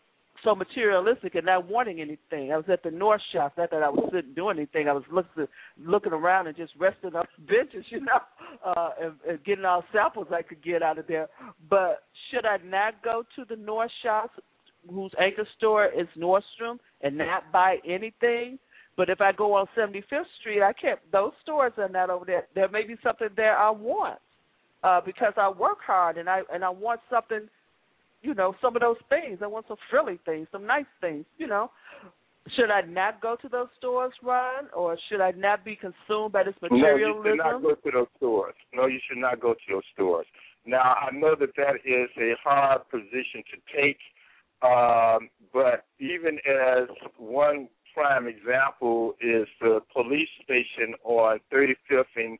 so 0.44 0.54
materialistic 0.54 1.34
and 1.34 1.46
not 1.46 1.68
wanting 1.68 2.00
anything. 2.00 2.52
I 2.52 2.56
was 2.56 2.64
at 2.68 2.82
the 2.82 2.90
North 2.90 3.20
Shop. 3.32 3.52
Not 3.56 3.70
that 3.70 3.82
I 3.82 3.88
was 3.88 4.10
sitting 4.12 4.34
doing 4.34 4.58
anything. 4.58 4.88
I 4.88 4.92
was 4.92 5.04
looking 5.10 5.46
looking 5.78 6.12
around 6.12 6.46
and 6.46 6.56
just 6.56 6.72
resting 6.78 7.14
up 7.14 7.26
benches, 7.48 7.84
you 7.90 8.00
know, 8.00 8.20
uh, 8.64 8.90
and, 9.00 9.12
and 9.28 9.44
getting 9.44 9.64
all 9.64 9.84
samples 9.92 10.28
I 10.32 10.42
could 10.42 10.62
get 10.62 10.82
out 10.82 10.98
of 10.98 11.06
there. 11.06 11.28
But 11.70 12.04
should 12.30 12.44
I 12.44 12.56
not 12.64 13.02
go 13.04 13.22
to 13.36 13.44
the 13.48 13.56
North 13.56 13.90
Shops, 14.02 14.38
whose 14.88 15.12
anchor 15.20 15.46
store 15.56 15.86
is 15.86 16.06
Nordstrom, 16.18 16.78
and 17.02 17.18
not 17.18 17.50
buy 17.52 17.76
anything? 17.86 18.58
But 18.96 19.08
if 19.08 19.20
I 19.20 19.32
go 19.32 19.54
on 19.54 19.66
75th 19.76 20.24
Street, 20.40 20.62
I 20.62 20.72
can't. 20.72 21.00
Those 21.12 21.32
stores 21.42 21.72
are 21.78 21.88
not 21.88 22.10
over 22.10 22.24
there. 22.24 22.46
There 22.54 22.68
may 22.68 22.86
be 22.86 22.96
something 23.02 23.28
there 23.36 23.56
I 23.56 23.70
want 23.70 24.18
uh, 24.84 25.00
because 25.04 25.32
I 25.36 25.48
work 25.48 25.78
hard 25.86 26.18
and 26.18 26.28
I 26.28 26.42
and 26.52 26.62
I 26.62 26.70
want 26.70 27.00
something 27.08 27.48
you 28.22 28.34
know, 28.34 28.54
some 28.62 28.74
of 28.76 28.82
those 28.82 28.96
things. 29.08 29.40
I 29.42 29.46
want 29.46 29.66
some 29.68 29.76
frilly 29.90 30.18
things, 30.24 30.46
some 30.52 30.66
nice 30.66 30.86
things, 31.00 31.24
you 31.38 31.46
know. 31.46 31.70
should 32.56 32.70
I 32.70 32.82
not 32.82 33.20
go 33.20 33.36
to 33.42 33.48
those 33.48 33.68
stores, 33.78 34.12
Ron, 34.22 34.68
or 34.74 34.96
should 35.08 35.20
I 35.20 35.32
not 35.32 35.64
be 35.64 35.76
consumed 35.76 36.32
by 36.32 36.44
this 36.44 36.54
materialism? 36.62 37.22
No, 37.22 37.30
you 37.30 37.36
should 37.36 37.38
not 37.38 37.62
go 37.62 37.74
to 37.74 37.90
those 37.92 38.06
stores. 38.16 38.54
No, 38.72 38.86
you 38.86 39.00
should 39.08 39.20
not 39.20 39.40
go 39.40 39.54
to 39.54 39.60
those 39.68 39.82
stores. 39.94 40.26
Now, 40.64 40.94
I 40.94 41.10
know 41.12 41.34
that 41.38 41.50
that 41.56 41.82
is 41.84 42.08
a 42.16 42.34
hard 42.42 42.88
position 42.90 43.42
to 43.50 43.58
take, 43.76 43.98
um, 44.62 45.28
but 45.52 45.84
even 45.98 46.38
as 46.46 46.88
one 47.16 47.68
prime 47.94 48.26
example 48.26 49.14
is 49.20 49.46
the 49.60 49.80
police 49.92 50.28
station 50.44 50.94
on 51.04 51.40
35th 51.52 52.04
and 52.16 52.38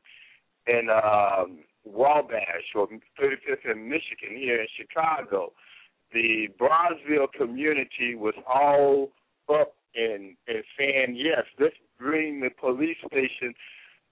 in 0.65 0.89
um, 0.89 1.59
Wabash 1.85 2.73
or 2.75 2.87
35th 2.87 3.69
and 3.69 3.87
Michigan 3.87 4.37
here 4.37 4.61
in 4.61 4.67
Chicago. 4.77 5.51
The 6.13 6.47
Bronzeville 6.59 7.31
community 7.37 8.15
was 8.15 8.35
all 8.47 9.09
up 9.53 9.73
and 9.95 10.35
and 10.47 10.63
saying 10.77 11.15
yes, 11.17 11.43
let's 11.59 11.75
bring 11.99 12.39
the 12.39 12.49
police 12.49 12.97
station 13.07 13.53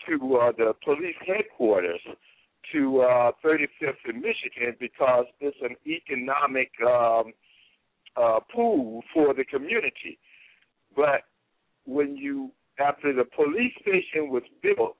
to 0.07 0.35
uh, 0.35 0.51
the 0.57 0.73
police 0.83 1.15
headquarters 1.25 2.01
to 2.71 3.01
uh, 3.01 3.31
35th 3.43 4.09
in 4.09 4.21
Michigan 4.21 4.75
because 4.79 5.25
it's 5.39 5.57
an 5.61 5.75
economic 5.85 6.71
um, 6.85 7.33
uh, 8.15 8.39
pool 8.53 9.03
for 9.13 9.33
the 9.33 9.45
community. 9.45 10.17
But 10.95 11.23
when 11.85 12.15
you 12.17 12.51
after 12.79 13.13
the 13.13 13.25
police 13.25 13.73
station 13.81 14.29
was 14.29 14.43
built, 14.61 14.95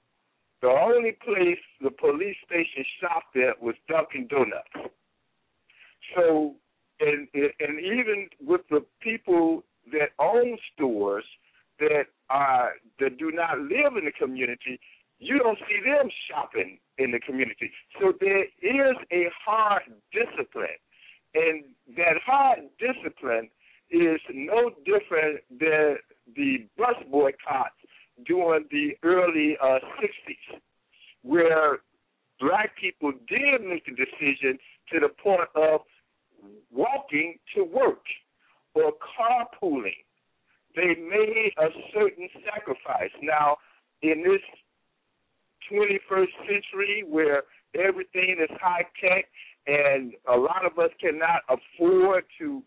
the 0.60 0.68
only 0.68 1.16
place 1.24 1.58
the 1.80 1.90
police 1.90 2.36
station 2.46 2.84
shopped 3.00 3.36
at 3.36 3.60
was 3.60 3.74
Dunkin' 3.88 4.28
Donuts. 4.28 4.92
So, 6.14 6.54
and 7.00 7.28
and 7.34 7.80
even 7.80 8.28
with 8.40 8.62
the 8.70 8.84
people 9.00 9.64
that 9.90 10.10
own 10.18 10.56
stores 10.72 11.24
that 11.80 12.04
are 12.30 12.72
that 13.00 13.18
do 13.18 13.32
not 13.32 13.58
live 13.58 13.96
in 13.98 14.04
the 14.04 14.12
community, 14.12 14.78
you 15.18 15.38
don't 15.38 15.58
see 15.68 15.80
them 15.84 16.08
shopping 16.30 16.78
in 16.98 17.10
the 17.10 17.20
community. 17.20 17.70
So 18.00 18.12
there 18.20 18.44
is 18.44 18.96
a 19.12 19.26
hard 19.44 19.82
discipline, 20.12 20.78
and 21.34 21.64
that 21.96 22.16
hard 22.24 22.60
discipline 22.78 23.48
is 23.90 24.20
no 24.32 24.70
different 24.84 25.40
than 25.50 25.96
the 26.34 26.66
bus 26.78 26.96
boycotts 27.10 27.74
during 28.26 28.64
the 28.70 28.92
early 29.02 29.56
uh, 29.62 29.78
60s, 30.00 30.60
where 31.22 31.80
black 32.40 32.70
people 32.80 33.12
did 33.28 33.60
make 33.66 33.84
the 33.84 33.92
decision 33.92 34.58
to 34.92 35.00
the 35.00 35.08
point 35.22 35.48
of 35.54 35.80
walking 36.70 37.38
to 37.54 37.64
work 37.64 38.02
or 38.74 38.92
carpooling. 38.92 40.04
They 40.74 40.94
made 40.98 41.52
a 41.58 41.68
certain 41.92 42.28
sacrifice. 42.44 43.10
Now, 43.22 43.58
in 44.02 44.22
this 44.22 44.40
21st 45.70 46.32
century 46.46 47.04
where 47.08 47.44
everything 47.74 48.36
is 48.40 48.50
high 48.60 48.84
tech 49.00 49.26
and 49.66 50.14
a 50.28 50.36
lot 50.36 50.64
of 50.64 50.78
us 50.78 50.90
cannot 51.00 51.42
afford 51.48 52.24
to 52.38 52.62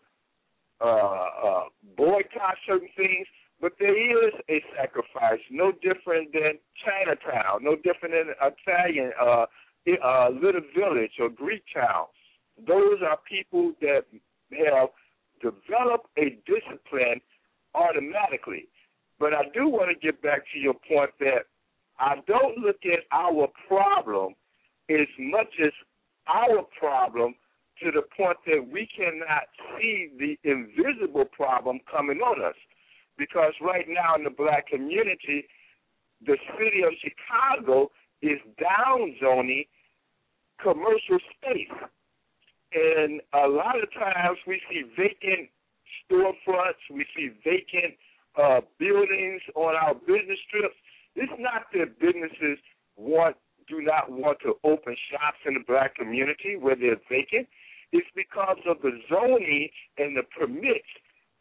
uh, 0.80 0.86
uh, 0.86 1.64
boycott 1.96 2.56
certain 2.66 2.88
things, 2.96 3.26
but 3.60 3.72
there 3.78 3.96
is 3.96 4.32
a 4.50 4.62
sacrifice, 4.76 5.40
no 5.50 5.72
different 5.72 6.32
than 6.32 6.58
Chinatown, 6.84 7.64
no 7.64 7.76
different 7.76 8.14
than 8.14 8.34
Italian, 8.40 9.12
uh, 9.20 9.46
uh, 10.04 10.28
Little 10.30 10.62
Village 10.76 11.12
or 11.18 11.28
Greek 11.30 11.62
Town. 11.72 12.06
Those 12.66 13.00
are 13.06 13.18
people 13.28 13.72
that 13.80 14.04
have 14.52 14.88
developed 15.40 16.08
a 16.18 16.38
discipline 16.46 17.20
automatically. 17.74 18.68
But 19.18 19.32
I 19.32 19.44
do 19.54 19.68
want 19.68 19.90
to 19.90 20.06
get 20.06 20.20
back 20.22 20.42
to 20.52 20.58
your 20.58 20.74
point 20.74 21.10
that 21.20 21.46
I 21.98 22.16
don't 22.26 22.58
look 22.58 22.80
at 22.84 23.00
our 23.12 23.48
problem 23.66 24.34
as 24.90 25.06
much 25.18 25.48
as 25.64 25.72
our 26.28 26.62
problem 26.78 27.34
to 27.82 27.90
the 27.90 28.02
point 28.16 28.38
that 28.46 28.66
we 28.72 28.88
cannot 28.96 29.44
see 29.78 30.08
the 30.18 30.38
invisible 30.48 31.26
problem 31.26 31.80
coming 31.90 32.18
on 32.18 32.42
us. 32.42 32.56
Because 33.18 33.52
right 33.60 33.86
now 33.88 34.14
in 34.16 34.24
the 34.24 34.30
black 34.30 34.68
community, 34.68 35.46
the 36.24 36.36
city 36.58 36.82
of 36.82 36.92
Chicago 37.00 37.90
is 38.22 38.38
downzoning 38.60 39.66
commercial 40.62 41.18
space. 41.36 41.76
And 42.72 43.20
a 43.32 43.48
lot 43.48 43.82
of 43.82 43.92
times 43.92 44.38
we 44.46 44.60
see 44.70 44.82
vacant 44.96 45.48
storefronts, 46.04 46.80
we 46.92 47.04
see 47.16 47.30
vacant 47.44 47.94
uh, 48.36 48.60
buildings 48.78 49.40
on 49.54 49.74
our 49.76 49.94
business 49.94 50.38
strips. 50.48 50.74
It's 51.14 51.32
not 51.38 51.66
that 51.72 51.98
businesses 52.00 52.58
want 52.96 53.36
do 53.68 53.82
not 53.82 54.10
want 54.10 54.38
to 54.42 54.54
open 54.64 54.96
shops 55.10 55.38
in 55.46 55.54
the 55.54 55.64
black 55.66 55.96
community 55.96 56.56
where 56.58 56.76
they're 56.76 57.00
vacant. 57.08 57.48
It's 57.92 58.06
because 58.14 58.58
of 58.66 58.78
the 58.82 58.98
zoning 59.08 59.68
and 59.98 60.16
the 60.16 60.22
permits 60.38 60.88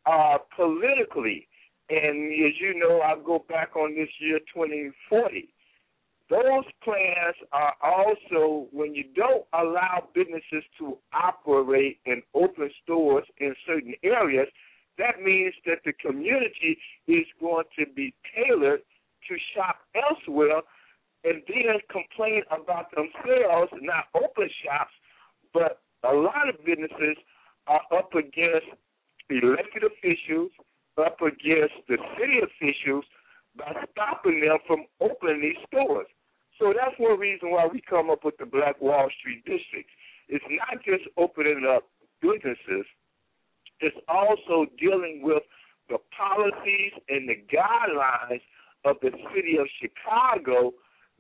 uh, 0.05 0.37
politically. 0.55 1.47
And 1.89 2.31
as 2.31 2.53
you 2.59 2.77
know, 2.77 2.99
I'll 2.99 3.21
go 3.21 3.45
back 3.47 3.75
on 3.75 3.95
this 3.95 4.09
year 4.19 4.39
2040. 4.53 5.49
Those 6.29 6.65
plans 6.83 7.35
are 7.51 7.73
also 7.83 8.67
when 8.71 8.95
you 8.95 9.03
don't 9.15 9.45
allow 9.53 10.07
businesses 10.15 10.63
to 10.79 10.97
operate 11.13 11.99
and 12.07 12.23
open 12.33 12.71
stores 12.83 13.25
in 13.39 13.53
certain 13.67 13.93
areas, 14.03 14.47
that 14.97 15.21
means 15.21 15.53
that 15.67 15.79
the 15.85 15.93
community 15.93 16.77
is 17.07 17.25
going 17.39 17.65
to 17.77 17.85
be 17.95 18.13
tailored 18.33 18.81
to 19.27 19.35
shop 19.53 19.77
elsewhere 19.93 20.61
and 21.25 21.41
then 21.49 21.81
complain 21.89 22.43
about 22.53 22.93
themselves 22.93 23.73
not 23.81 24.05
open 24.13 24.47
shops, 24.63 24.93
but 25.53 25.81
a 26.03 26.13
lot 26.13 26.47
of 26.47 26.63
businesses 26.63 27.17
are 27.65 27.81
up 27.91 28.13
against 28.13 28.69
elected 29.29 29.83
officials, 29.83 30.51
up 31.01 31.17
against 31.21 31.73
the 31.89 31.97
city 32.13 32.39
officials 32.45 33.03
by 33.57 33.73
stopping 33.91 34.39
them 34.41 34.59
from 34.67 34.85
opening 35.01 35.41
these 35.41 35.57
stores. 35.65 36.07
So 36.59 36.73
that's 36.77 36.95
one 36.99 37.19
reason 37.19 37.49
why 37.49 37.67
we 37.67 37.81
come 37.81 38.09
up 38.09 38.23
with 38.23 38.37
the 38.37 38.45
Black 38.45 38.79
Wall 38.79 39.09
Street 39.19 39.43
districts. 39.45 39.91
It's 40.29 40.45
not 40.47 40.83
just 40.85 41.03
opening 41.17 41.65
up 41.67 41.83
businesses, 42.21 42.85
it's 43.81 43.97
also 44.07 44.65
dealing 44.79 45.21
with 45.23 45.43
the 45.89 45.97
policies 46.15 46.93
and 47.09 47.27
the 47.27 47.35
guidelines 47.51 48.41
of 48.85 48.97
the 49.01 49.11
city 49.33 49.57
of 49.57 49.67
Chicago 49.81 50.73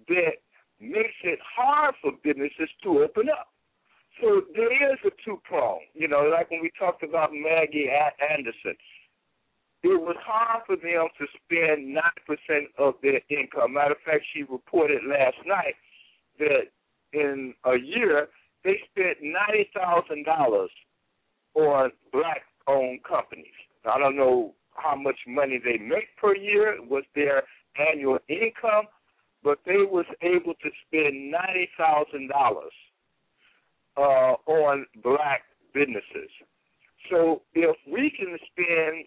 that 0.07 0.37
makes 0.79 1.15
it 1.23 1.39
hard 1.55 1.95
for 2.01 2.11
businesses 2.23 2.69
to 2.83 3.03
open 3.03 3.29
up. 3.29 3.47
So 4.21 4.41
there 4.55 4.71
is 4.71 4.99
a 5.05 5.09
two 5.23 5.39
prong. 5.43 5.79
You 5.93 6.07
know, 6.07 6.29
like 6.31 6.49
when 6.51 6.61
we 6.61 6.71
talked 6.77 7.03
about 7.03 7.31
Maggie 7.33 7.89
Anderson, 7.89 8.75
it 9.83 10.01
was 10.01 10.15
hard 10.25 10.63
for 10.65 10.75
them 10.75 11.07
to 11.19 11.25
spend 11.43 11.95
9% 11.95 11.99
of 12.79 12.95
their 13.03 13.21
income. 13.29 13.73
Matter 13.73 13.91
of 13.91 13.97
fact, 14.05 14.23
she 14.33 14.43
reported 14.43 15.01
last 15.07 15.37
night 15.45 15.75
that 16.39 16.71
in 17.13 17.53
a 17.65 17.77
year 17.77 18.29
they 18.63 18.79
spent 18.91 19.17
$90,000 19.21 20.67
on 21.55 21.91
black 22.11 22.41
owned 22.67 23.03
companies. 23.03 23.45
I 23.85 23.99
don't 23.99 24.17
know 24.17 24.55
how 24.75 24.95
much 24.95 25.19
money 25.27 25.61
they 25.63 25.77
make 25.77 26.15
per 26.19 26.35
year, 26.35 26.77
what's 26.87 27.07
their 27.13 27.43
annual 27.77 28.17
income, 28.27 28.85
but 29.45 29.59
they 29.63 29.85
was 29.89 30.05
able 30.23 30.55
to 30.55 30.69
spend 30.87 31.31
$90,000 31.31 32.31
uh, 33.95 34.01
on 34.51 34.85
black 35.03 35.43
businesses. 35.71 36.31
So 37.11 37.43
if 37.53 37.77
we 37.87 38.11
can 38.17 38.37
spend 38.51 39.05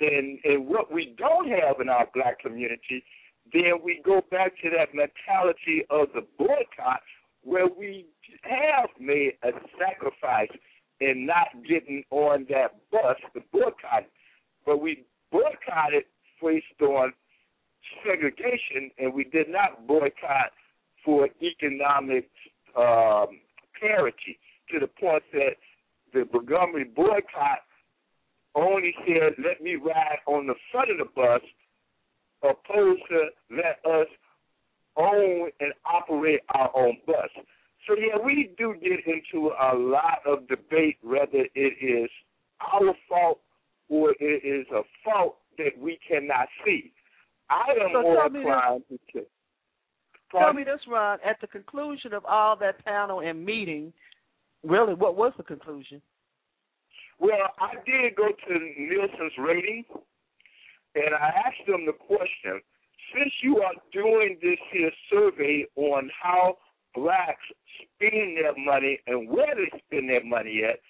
in, 0.00 0.38
in 0.44 0.66
what 0.66 0.90
we 0.90 1.14
don't 1.18 1.48
have 1.50 1.80
in 1.80 1.90
our 1.90 2.08
black 2.14 2.40
community, 2.40 3.04
then 3.52 3.74
we 3.84 4.00
go 4.04 4.22
back 4.30 4.52
to 4.62 4.70
that 4.70 4.94
mentality 4.94 5.84
of 5.90 6.08
the 6.14 6.26
boycott 6.38 7.02
where 7.44 7.66
we 7.66 8.06
have 8.42 8.88
made 8.98 9.32
a 9.44 9.50
sacrifice 9.78 10.48
in 11.00 11.26
not 11.26 11.48
getting 11.68 12.02
on 12.10 12.46
that 12.48 12.80
bus, 12.90 13.16
the 13.34 13.42
boycott, 13.52 14.06
but 14.64 14.80
we 14.80 15.04
boycotted 15.30 16.04
based 16.40 16.64
on 16.80 17.12
segregation 18.04 18.90
and 18.98 19.12
we 19.12 19.24
did 19.24 19.48
not 19.48 19.86
boycott 19.86 20.52
for 21.04 21.28
economic 21.42 22.28
um, 22.76 23.40
parity 23.80 24.38
to 24.70 24.78
the 24.80 24.86
point 24.86 25.22
that 25.32 25.56
the 26.12 26.26
Montgomery 26.32 26.84
boycott 26.84 27.60
only 28.54 28.94
said, 29.06 29.32
let 29.44 29.62
me 29.62 29.76
ride 29.76 30.18
on 30.26 30.46
the 30.46 30.54
front 30.70 30.90
of 30.90 30.98
the 30.98 31.06
bus, 31.16 31.40
opposed 32.42 33.02
to 33.08 33.28
let 33.50 33.80
us 33.90 34.06
own 34.96 35.50
and 35.60 35.72
operate 35.86 36.40
our 36.54 36.70
own 36.76 36.98
bus. 37.06 37.30
So, 37.86 37.96
yeah, 37.96 38.22
we 38.22 38.50
do 38.58 38.74
get 38.80 39.00
into 39.06 39.50
a 39.60 39.74
lot 39.74 40.18
of 40.26 40.46
debate 40.48 40.98
whether 41.02 41.46
it 41.54 41.74
is 41.80 42.10
our 42.60 42.94
fault 43.08 43.40
or 43.88 44.14
it 44.20 44.44
is 44.44 44.66
a 44.72 44.82
fault 45.04 45.36
that 45.58 45.78
we 45.78 45.98
cannot 46.08 46.48
see. 46.64 46.92
I 47.52 47.72
am 47.72 47.90
so 47.92 48.02
more 48.02 48.16
tell 48.16 48.30
me 48.30 48.40
inclined 48.40 48.82
to 48.88 48.98
say. 49.14 49.26
Tell 50.30 50.52
me 50.54 50.64
this, 50.64 50.80
Ron. 50.88 51.18
At 51.24 51.40
the 51.40 51.46
conclusion 51.46 52.14
of 52.14 52.24
all 52.24 52.56
that 52.56 52.82
panel 52.84 53.20
and 53.20 53.44
meeting, 53.44 53.92
really, 54.62 54.94
what 54.94 55.16
was 55.16 55.32
the 55.36 55.42
conclusion? 55.42 56.00
Well, 57.18 57.52
I 57.60 57.74
did 57.84 58.16
go 58.16 58.28
to 58.28 58.58
Nielsen's 58.78 59.32
rating, 59.38 59.84
and 60.94 61.14
I 61.14 61.28
asked 61.46 61.66
them 61.66 61.84
the 61.84 61.92
question: 61.92 62.62
since 63.14 63.32
you 63.42 63.58
are 63.58 63.74
doing 63.92 64.38
this 64.42 64.58
here 64.72 64.90
survey 65.10 65.66
on 65.76 66.10
how 66.20 66.56
blacks 66.94 67.44
spend 67.82 68.38
their 68.38 68.54
money 68.56 68.98
and 69.06 69.28
where 69.28 69.54
they 69.54 69.78
spend 69.86 70.08
their 70.08 70.24
money 70.24 70.62
at, 70.64 70.80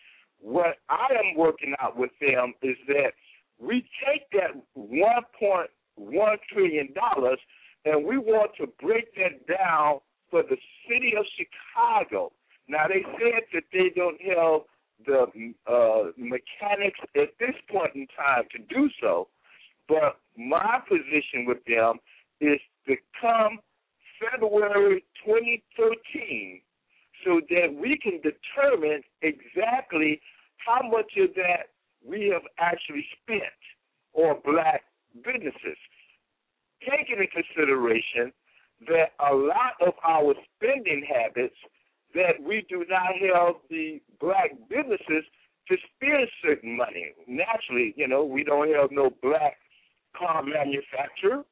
what 0.40 0.76
I 0.88 1.08
am 1.12 1.36
working 1.36 1.74
out 1.80 1.96
with 1.96 2.10
them 2.20 2.54
is 2.62 2.76
that 2.86 3.12
we 3.58 3.84
take 4.06 4.30
that 4.32 4.54
one 4.74 5.22
point 5.38 5.70
one 5.96 6.36
trillion 6.52 6.88
dollars 6.94 7.38
and 7.84 8.04
we 8.04 8.18
want 8.18 8.52
to 8.58 8.66
break 8.80 9.14
that 9.16 9.46
down 9.46 9.98
for 10.30 10.42
the 10.42 10.56
city 10.88 11.12
of 11.18 11.24
Chicago. 11.36 12.32
Now 12.68 12.86
they 12.88 13.02
said 13.18 13.42
that 13.52 13.64
they 13.72 13.90
don't 13.94 14.20
have 14.22 14.62
the 15.04 15.52
uh, 15.66 16.12
mechanics 16.16 16.98
at 17.16 17.30
this 17.40 17.56
point 17.68 17.94
in 17.94 18.06
time 18.16 18.44
to 18.52 18.58
do 18.72 18.88
so, 19.00 19.28
but 19.88 20.18
my 20.36 20.78
position 20.88 21.44
with 21.44 21.58
them 21.66 21.96
is 22.40 22.60
to 22.86 22.94
come 23.20 23.58
February 24.20 25.04
2013 25.24 26.60
so 27.24 27.40
that 27.50 27.74
we 27.74 27.98
can 27.98 28.20
determine 28.22 29.02
exactly 29.22 30.20
how 30.64 30.80
much 30.88 31.12
of 31.18 31.34
that 31.34 31.70
we 32.04 32.30
have 32.32 32.42
actually 32.58 33.04
spent 33.22 33.42
on 34.14 34.36
black 34.44 34.82
businesses. 35.14 35.78
Taking 36.80 37.18
into 37.18 37.28
consideration 37.30 38.32
that 38.88 39.12
a 39.20 39.34
lot 39.34 39.74
of 39.80 39.94
our 40.04 40.34
spending 40.56 41.06
habits 41.06 41.54
that 42.14 42.42
we 42.42 42.66
do 42.68 42.84
not 42.88 43.14
help 43.34 43.62
the 43.70 44.00
black 44.20 44.50
businesses 44.68 45.24
to 45.68 45.76
spend 45.94 46.28
certain 46.44 46.76
money. 46.76 47.12
Naturally, 47.26 47.94
you 47.96 48.08
know, 48.08 48.24
we 48.24 48.44
don't 48.44 48.68
have 48.74 48.90
no 48.90 49.10
black 49.22 49.56
car 50.16 50.42
manufacturer, 50.42 51.44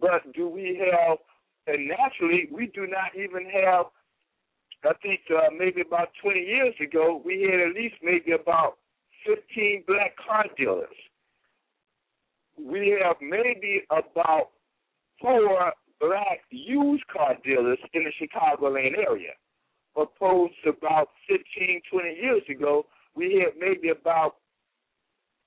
but 0.00 0.32
do 0.34 0.48
we 0.48 0.80
have, 0.92 1.18
and 1.66 1.88
naturally, 1.88 2.48
we 2.50 2.66
do 2.74 2.86
not 2.86 3.14
even 3.14 3.48
have, 3.50 3.86
I 4.84 4.94
think 5.02 5.20
uh, 5.30 5.50
maybe 5.56 5.82
about 5.82 6.08
20 6.22 6.40
years 6.40 6.74
ago, 6.82 7.20
we 7.24 7.42
had 7.42 7.60
at 7.60 7.74
least 7.74 7.96
maybe 8.02 8.32
about 8.32 8.78
15 9.26 9.84
black 9.86 10.16
car 10.16 10.46
dealers. 10.56 10.88
We 12.60 12.98
have 13.02 13.16
maybe 13.20 13.82
about 13.90 14.50
four 15.20 15.72
black 16.00 16.40
used 16.50 17.06
car 17.08 17.36
dealers 17.44 17.78
in 17.92 18.04
the 18.04 18.12
Chicagoland 18.20 18.96
area 18.98 19.32
opposed 19.96 20.54
to 20.64 20.70
about 20.70 21.08
15, 21.28 21.80
20 21.90 22.08
years 22.14 22.42
ago, 22.48 22.86
we 23.14 23.42
had 23.44 23.58
maybe 23.58 23.88
about 23.88 24.36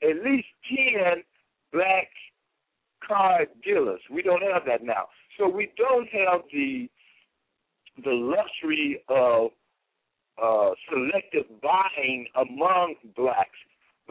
at 0.03 0.23
least 0.23 0.47
10 0.69 1.23
black 1.71 2.09
car 3.07 3.45
dealers. 3.63 4.01
We 4.11 4.21
don't 4.21 4.43
have 4.43 4.63
that 4.67 4.83
now. 4.83 5.05
So 5.37 5.47
we 5.47 5.71
don't 5.77 6.07
have 6.09 6.41
the 6.51 6.89
the 8.03 8.11
luxury 8.11 9.03
of 9.09 9.51
uh, 10.41 10.71
selective 10.89 11.45
buying 11.61 12.25
among 12.35 12.95
blacks. 13.15 13.49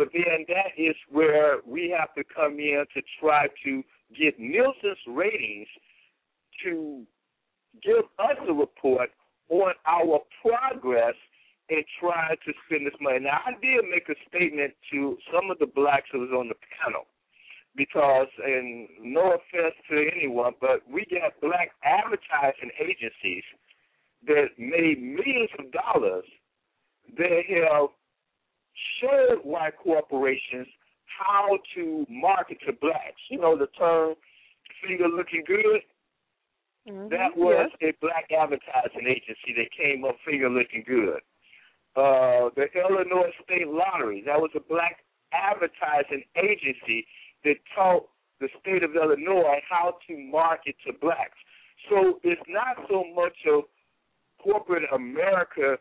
But 0.01 0.09
then 0.15 0.47
that 0.49 0.81
is 0.81 0.97
where 1.11 1.59
we 1.67 1.95
have 1.95 2.15
to 2.15 2.25
come 2.35 2.55
in 2.59 2.87
to 2.95 3.03
try 3.21 3.49
to 3.65 3.83
get 4.19 4.41
Nielsen's 4.41 4.97
ratings 5.07 5.69
to 6.65 7.05
give 7.85 8.09
us 8.19 8.37
a 8.49 8.53
report 8.55 9.11
on 9.51 9.75
our 9.87 10.21
progress 10.41 11.13
in 11.69 11.83
trying 12.01 12.37
to 12.47 12.53
spend 12.65 12.87
this 12.87 12.95
money. 12.99 13.19
Now, 13.19 13.41
I 13.45 13.51
did 13.61 13.85
make 13.93 14.09
a 14.09 14.17
statement 14.27 14.73
to 14.91 15.19
some 15.31 15.51
of 15.51 15.59
the 15.59 15.67
blacks 15.67 16.09
who 16.11 16.21
was 16.21 16.31
on 16.33 16.49
the 16.49 16.57
panel 16.81 17.05
because, 17.77 18.29
and 18.43 18.89
no 19.03 19.37
offense 19.37 19.75
to 19.91 20.09
anyone, 20.17 20.55
but 20.63 20.81
we 20.91 21.05
got 21.11 21.39
black 21.43 21.73
advertising 21.85 22.71
agencies 22.81 23.45
that 24.27 24.49
made 24.57 24.97
millions 24.97 25.51
of 25.59 25.67
dollars 25.73 26.25
that 27.19 27.43
have 27.51 27.91
showed 29.01 29.41
white 29.45 29.77
corporations 29.83 30.67
how 31.07 31.59
to 31.75 32.07
market 32.09 32.59
to 32.67 32.73
blacks. 32.73 33.21
You 33.29 33.41
know, 33.41 33.57
the 33.57 33.67
term 33.79 34.15
finger 34.87 35.09
looking 35.09 35.45
good 35.47 35.81
Mm-hmm. 36.89 37.09
that 37.11 37.37
was 37.37 37.69
yes. 37.81 37.93
a 37.93 38.01
black 38.01 38.31
advertising 38.33 39.07
agency 39.07 39.53
that 39.57 39.69
came 39.77 40.05
up 40.05 40.17
finger 40.25 40.49
looking 40.49 40.83
good. 40.87 41.21
Uh, 41.95 42.49
the 42.57 42.67
Illinois 42.75 43.31
State 43.45 43.69
Lottery, 43.69 44.23
that 44.25 44.41
was 44.41 44.51
a 44.57 44.61
black 44.61 45.05
advertising 45.33 46.25
agency 46.37 47.07
that 47.45 47.57
taught 47.75 48.09
the 48.41 48.49
state 48.61 48.83
of 48.83 48.95
Illinois 48.97 49.61
how 49.69 49.99
to 50.09 50.17
market 50.17 50.75
to 50.87 50.93
blacks. 50.95 51.37
So 51.91 52.19
it's 52.23 52.41
not 52.49 52.77
so 52.89 53.05
much 53.15 53.37
of 53.53 53.65
corporate 54.43 54.85
America 54.95 55.77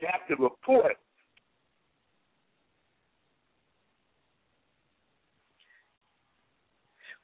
got 0.00 0.20
the 0.28 0.36
report. 0.36 0.96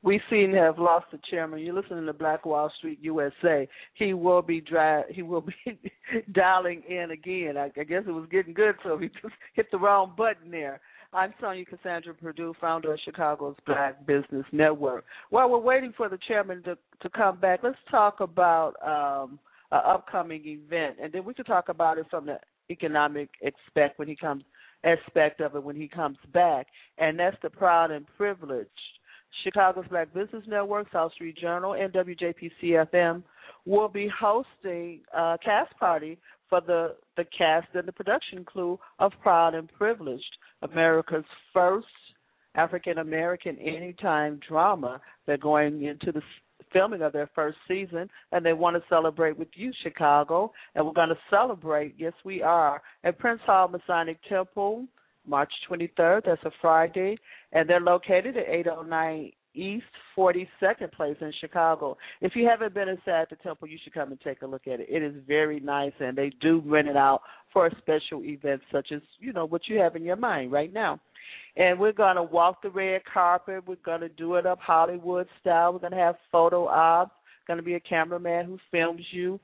We 0.03 0.21
seem 0.31 0.53
to 0.53 0.59
have 0.59 0.79
lost 0.79 1.07
the 1.11 1.19
chairman. 1.29 1.61
You're 1.61 1.75
listening 1.75 2.07
to 2.07 2.13
Black 2.13 2.47
Wall 2.47 2.71
Street 2.79 2.99
USA. 3.03 3.69
He 3.95 4.15
will 4.15 4.43
be 4.43 4.61
dry, 4.61 5.03
he 5.11 5.23
will 5.23 5.41
be 5.41 5.55
dialing 6.33 6.83
in 6.89 7.11
again. 7.11 7.57
I, 7.57 7.71
I 7.79 7.85
guess 7.85 8.05
it 8.07 8.13
was 8.13 8.29
getting 8.31 8.55
good, 8.55 8.77
so 8.85 8.97
he 8.97 9.09
just 9.09 9.35
hit 9.55 9.71
the 9.73 9.79
wrong 9.79 10.13
button 10.17 10.51
there. 10.51 10.81
I'm 11.13 11.33
Sonja 11.43 11.67
Cassandra 11.67 12.15
Perdue, 12.15 12.55
founder 12.61 12.93
of 12.93 13.01
Chicago's 13.05 13.57
Black 13.67 14.07
Business 14.07 14.45
Network. 14.53 15.05
While 15.31 15.51
we're 15.51 15.59
waiting 15.59 15.95
for 15.97 16.09
the 16.09 16.19
chairman 16.29 16.63
to 16.65 16.77
to 17.01 17.09
come 17.11 17.41
back, 17.41 17.61
let's 17.63 17.79
talk 17.91 18.21
about 18.21 18.75
um, 18.87 19.39
an 19.73 19.81
upcoming 19.85 20.47
event, 20.47 20.97
and 21.03 21.13
then 21.13 21.25
we 21.25 21.35
can 21.35 21.45
talk 21.45 21.71
about 21.71 21.99
it 21.99 22.07
from 22.11 22.27
the 22.27 22.39
economic 22.71 23.31
aspect 23.45 23.99
when 23.99 24.07
he 24.07 24.15
comes 24.15 24.45
aspect 24.85 25.41
of 25.41 25.57
it 25.57 25.63
when 25.65 25.77
he 25.77 25.89
comes 25.89 26.19
back, 26.33 26.69
and 26.99 27.19
that's 27.19 27.37
the 27.43 27.51
proud 27.51 27.91
and 27.91 28.07
privileged 28.17 28.69
Chicago's 29.45 29.87
Black 29.89 30.13
Business 30.15 30.43
Network, 30.47 30.89
South 30.93 31.13
Street 31.13 31.37
Journal, 31.37 31.75
and 31.75 31.93
WJPC 31.93 32.87
FM 32.93 33.23
will 33.67 33.89
be 33.89 34.09
hosting 34.19 35.01
a 35.17 35.39
cast 35.45 35.77
party 35.79 36.19
for 36.49 36.61
the, 36.61 36.97
the 37.17 37.25
cast 37.37 37.69
and 37.75 37.87
the 37.87 37.93
production 37.93 38.45
crew 38.45 38.79
of 38.99 39.13
Proud 39.23 39.55
and 39.55 39.71
Privileged, 39.73 40.37
America's 40.63 41.25
first 41.53 41.87
African 42.55 42.99
American 42.99 43.57
anytime 43.59 44.41
drama. 44.49 45.01
They're 45.27 45.37
going 45.37 45.85
into 45.85 46.11
the 46.11 46.23
filming 46.73 47.03
of 47.03 47.13
their 47.13 47.31
first 47.35 47.59
season, 47.67 48.11
and 48.33 48.45
they 48.45 48.53
want 48.53 48.77
to 48.77 48.83
celebrate 48.89 49.39
with 49.39 49.49
you, 49.55 49.73
Chicago. 49.83 50.53
And 50.75 50.85
we're 50.85 50.93
going 50.93 51.09
to 51.11 51.19
celebrate, 51.31 51.95
yes, 51.97 52.13
we 52.25 52.43
are, 52.43 52.83
at 53.05 53.19
Prince 53.19 53.41
Hall 53.47 53.69
Masonic 53.69 54.19
Temple 54.29 54.87
March 55.29 55.53
23rd. 55.71 56.23
That's 56.25 56.43
a 56.45 56.51
Friday, 56.61 57.17
and 57.53 57.69
they're 57.69 57.81
located 57.81 58.37
at 58.37 58.49
809 58.49 59.33
East 59.55 59.85
42nd 60.17 60.93
Place 60.93 61.17
in 61.21 61.33
Chicago. 61.41 61.97
If 62.21 62.33
you 62.37 62.47
haven't 62.47 62.75
been 62.75 62.89
inside 62.89 63.27
the 63.31 63.37
temple, 63.37 63.69
you 63.69 63.79
should 63.83 63.95
come 63.95 64.11
and 64.11 64.21
take 64.21 64.43
a 64.43 64.47
look 64.47 64.67
at 64.67 64.81
it. 64.81 64.87
It 64.89 65.03
is 65.03 65.15
very 65.27 65.59
nice, 65.61 65.93
and 66.01 66.17
they 66.17 66.31
do 66.41 66.63
rent 66.65 66.89
it 66.89 66.97
out 66.97 67.23
for 67.53 67.67
a 67.67 67.77
special 67.79 68.23
events 68.25 68.65
such 68.71 68.93
as 68.93 69.01
you 69.19 69.33
know 69.33 69.47
what 69.47 69.63
you 69.67 69.79
have 69.79 69.97
in 69.97 70.05
your 70.05 70.17
mind 70.17 70.53
right 70.53 70.73
now. 70.73 71.01
And 71.57 71.79
we're 71.79 71.93
gonna 71.93 72.23
walk 72.23 72.63
the 72.63 72.71
red 72.71 73.03
carpet. 73.13 73.67
We're 73.67 73.77
gonna 73.85 74.09
do 74.11 74.37
it 74.37 74.47
up 74.47 74.61
Hollywood 74.61 75.27
style. 75.41 75.73
We're 75.73 75.81
gonna 75.81 75.97
have 75.97 76.17
photo 76.31 76.67
ops. 76.69 77.13
To 77.49 77.63
be 77.63 77.77
a 77.77 77.81
cameraman 77.81 78.45
who 78.45 78.59
films 78.71 79.01
you 79.11 79.41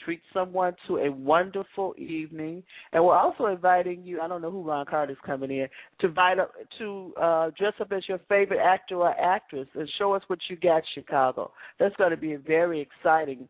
treat 0.03 0.21
someone 0.33 0.73
to 0.87 0.97
a 0.97 1.11
wonderful 1.11 1.93
evening. 1.97 2.63
And 2.91 3.03
we're 3.03 3.15
also 3.15 3.45
inviting 3.47 4.03
you, 4.03 4.21
I 4.21 4.27
don't 4.27 4.41
know 4.41 4.51
who 4.51 4.63
Ron 4.63 4.85
Carter 4.85 5.11
is 5.11 5.17
coming 5.25 5.51
in, 5.51 5.67
to 5.99 6.07
invite 6.07 6.37
to 6.79 7.13
uh, 7.21 7.51
dress 7.57 7.73
up 7.79 7.91
as 7.91 8.03
your 8.07 8.19
favorite 8.29 8.61
actor 8.63 8.95
or 8.95 9.19
actress 9.19 9.67
and 9.75 9.87
show 9.97 10.13
us 10.13 10.23
what 10.27 10.39
you 10.49 10.55
got, 10.55 10.83
Chicago. 10.95 11.51
That's 11.79 11.95
going 11.97 12.11
to 12.11 12.17
be 12.17 12.35
very 12.35 12.81
exciting. 12.81 13.47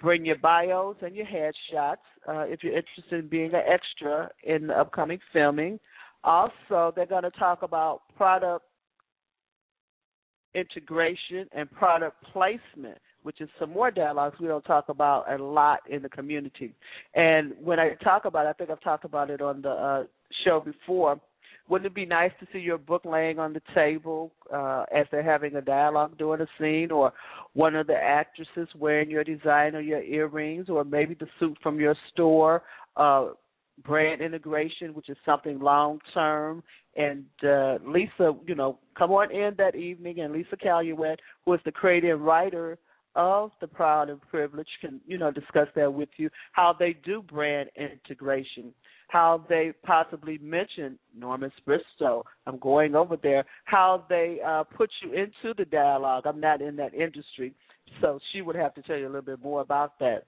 Bring 0.00 0.24
your 0.24 0.38
bios 0.38 0.96
and 1.02 1.14
your 1.14 1.26
headshots 1.26 1.96
uh, 2.28 2.44
if 2.46 2.62
you're 2.62 2.76
interested 2.76 3.24
in 3.24 3.28
being 3.28 3.52
an 3.52 3.62
extra 3.68 4.30
in 4.42 4.68
the 4.68 4.78
upcoming 4.78 5.18
filming. 5.32 5.78
Also, 6.24 6.92
they're 6.94 7.06
going 7.06 7.24
to 7.24 7.30
talk 7.32 7.62
about 7.62 8.02
product 8.16 8.64
integration 10.54 11.46
and 11.52 11.70
product 11.72 12.16
placement, 12.32 12.98
which 13.22 13.40
is 13.40 13.48
some 13.58 13.70
more 13.70 13.90
dialogues 13.90 14.36
we 14.40 14.46
don't 14.46 14.64
talk 14.64 14.88
about 14.88 15.30
a 15.32 15.42
lot 15.42 15.80
in 15.88 16.02
the 16.02 16.08
community. 16.08 16.74
And 17.14 17.52
when 17.60 17.78
I 17.78 17.94
talk 18.02 18.24
about 18.24 18.46
it, 18.46 18.50
I 18.50 18.52
think 18.52 18.70
I've 18.70 18.80
talked 18.80 19.04
about 19.04 19.30
it 19.30 19.40
on 19.40 19.62
the 19.62 19.70
uh, 19.70 20.04
show 20.44 20.60
before. 20.60 21.20
Wouldn't 21.68 21.86
it 21.86 21.94
be 21.94 22.06
nice 22.06 22.32
to 22.40 22.46
see 22.52 22.58
your 22.58 22.78
book 22.78 23.04
laying 23.04 23.38
on 23.38 23.52
the 23.52 23.62
table 23.74 24.32
uh, 24.52 24.84
as 24.94 25.06
they're 25.10 25.22
having 25.22 25.56
a 25.56 25.60
dialogue 25.60 26.18
during 26.18 26.40
a 26.42 26.46
scene, 26.58 26.90
or 26.90 27.12
one 27.54 27.76
of 27.76 27.86
the 27.86 27.94
actresses 27.94 28.68
wearing 28.78 29.10
your 29.10 29.24
design 29.24 29.74
or 29.74 29.80
your 29.80 30.02
earrings, 30.02 30.68
or 30.68 30.84
maybe 30.84 31.14
the 31.14 31.28
suit 31.38 31.56
from 31.62 31.78
your 31.78 31.94
store, 32.12 32.62
uh, 32.96 33.28
brand 33.84 34.20
integration, 34.20 34.92
which 34.94 35.08
is 35.08 35.16
something 35.24 35.60
long 35.60 35.98
term. 36.12 36.62
And 36.96 37.24
uh, 37.42 37.78
Lisa, 37.86 38.34
you 38.46 38.54
know, 38.54 38.78
come 38.98 39.12
on 39.12 39.30
in 39.32 39.54
that 39.56 39.74
evening, 39.74 40.20
and 40.20 40.32
Lisa 40.32 40.56
Calumet, 40.56 41.20
who 41.44 41.54
is 41.54 41.60
the 41.64 41.72
creative 41.72 42.20
writer 42.20 42.78
of 43.14 43.50
the 43.60 43.66
Proud 43.66 44.10
and 44.10 44.20
Privileged, 44.30 44.70
can 44.80 45.00
you 45.06 45.18
know 45.18 45.30
discuss 45.30 45.68
that 45.76 45.92
with 45.92 46.08
you. 46.16 46.30
How 46.52 46.74
they 46.78 46.96
do 47.04 47.22
brand 47.22 47.70
integration, 47.76 48.72
how 49.12 49.44
they 49.50 49.74
possibly 49.84 50.38
mention 50.38 50.98
Norman 51.14 51.52
Bistro. 51.68 52.22
I'm 52.46 52.58
going 52.58 52.94
over 52.94 53.18
there. 53.22 53.44
How 53.64 54.06
they 54.08 54.38
uh, 54.44 54.64
put 54.64 54.88
you 55.02 55.12
into 55.12 55.54
the 55.58 55.66
dialogue. 55.66 56.24
I'm 56.26 56.40
not 56.40 56.62
in 56.62 56.76
that 56.76 56.94
industry, 56.94 57.52
so 58.00 58.18
she 58.32 58.40
would 58.40 58.56
have 58.56 58.74
to 58.74 58.82
tell 58.82 58.96
you 58.96 59.04
a 59.04 59.08
little 59.08 59.20
bit 59.20 59.42
more 59.42 59.60
about 59.60 59.98
that. 59.98 60.24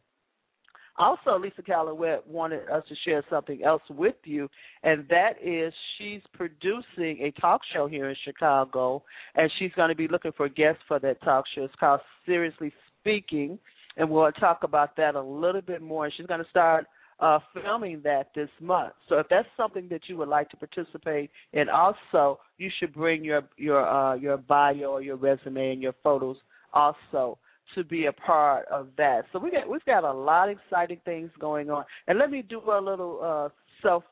Also, 0.99 1.39
Lisa 1.39 1.63
Calumet 1.63 2.27
wanted 2.29 2.69
us 2.69 2.85
to 2.89 2.95
share 3.07 3.25
something 3.31 3.65
else 3.65 3.83
with 3.89 4.17
you, 4.25 4.51
and 4.83 5.07
that 5.09 5.33
is 5.43 5.73
she's 5.97 6.21
producing 6.35 7.23
a 7.23 7.33
talk 7.41 7.63
show 7.73 7.87
here 7.87 8.11
in 8.11 8.17
Chicago, 8.23 9.03
and 9.35 9.51
she's 9.59 9.73
going 9.77 9.89
to 9.89 9.97
be 9.97 10.09
looking 10.09 10.33
for 10.37 10.49
guests 10.49 10.83
for 10.87 10.99
that 10.99 11.23
talk 11.23 11.47
show. 11.55 11.65
It's 11.65 11.75
called 11.81 12.01
Seriously 12.27 12.71
Speaking, 13.01 13.59
and 13.97 14.11
we'll 14.11 14.31
talk 14.33 14.61
about 14.63 14.95
that 14.99 15.15
a 15.15 15.23
little 15.23 15.63
bit 15.63 15.81
more. 15.81 16.11
She's 16.15 16.27
going 16.27 16.45
to 16.45 16.51
start 16.51 16.87
uh, 17.21 17.39
filming 17.53 18.01
that 18.05 18.31
this 18.35 18.49
month. 18.61 18.93
So 19.09 19.19
if 19.19 19.27
that's 19.29 19.49
something 19.57 19.89
that 19.91 20.03
you 20.09 20.17
would 20.17 20.29
like 20.29 20.51
to 20.51 20.57
participate 20.57 21.31
in, 21.53 21.69
also 21.69 22.41
you 22.59 22.71
should 22.79 22.93
bring 22.93 23.25
your 23.25 23.43
your 23.57 23.87
uh, 23.87 24.15
your 24.15 24.37
bio 24.37 24.93
or 24.93 25.03
your 25.03 25.17
resume 25.17 25.73
and 25.73 25.83
your 25.83 25.95
photos 26.03 26.37
also 26.73 27.39
to 27.75 27.85
be 27.85 28.07
a 28.07 28.13
part 28.13 28.67
of 28.71 28.89
that. 28.99 29.23
So 29.33 29.39
we 29.39 29.51
got 29.51 29.69
we've 29.69 29.85
got 29.85 30.05
a 30.05 30.13
lot 30.13 30.49
of 30.49 30.59
exciting 30.59 31.01
things 31.05 31.31
going 31.39 31.71
on. 31.71 31.85
And 32.07 32.19
let 32.19 32.31
me 32.31 32.43
do 32.43 32.61
a 32.61 32.81
little 32.81 33.21
uh, 33.23 33.49
self 33.83 34.05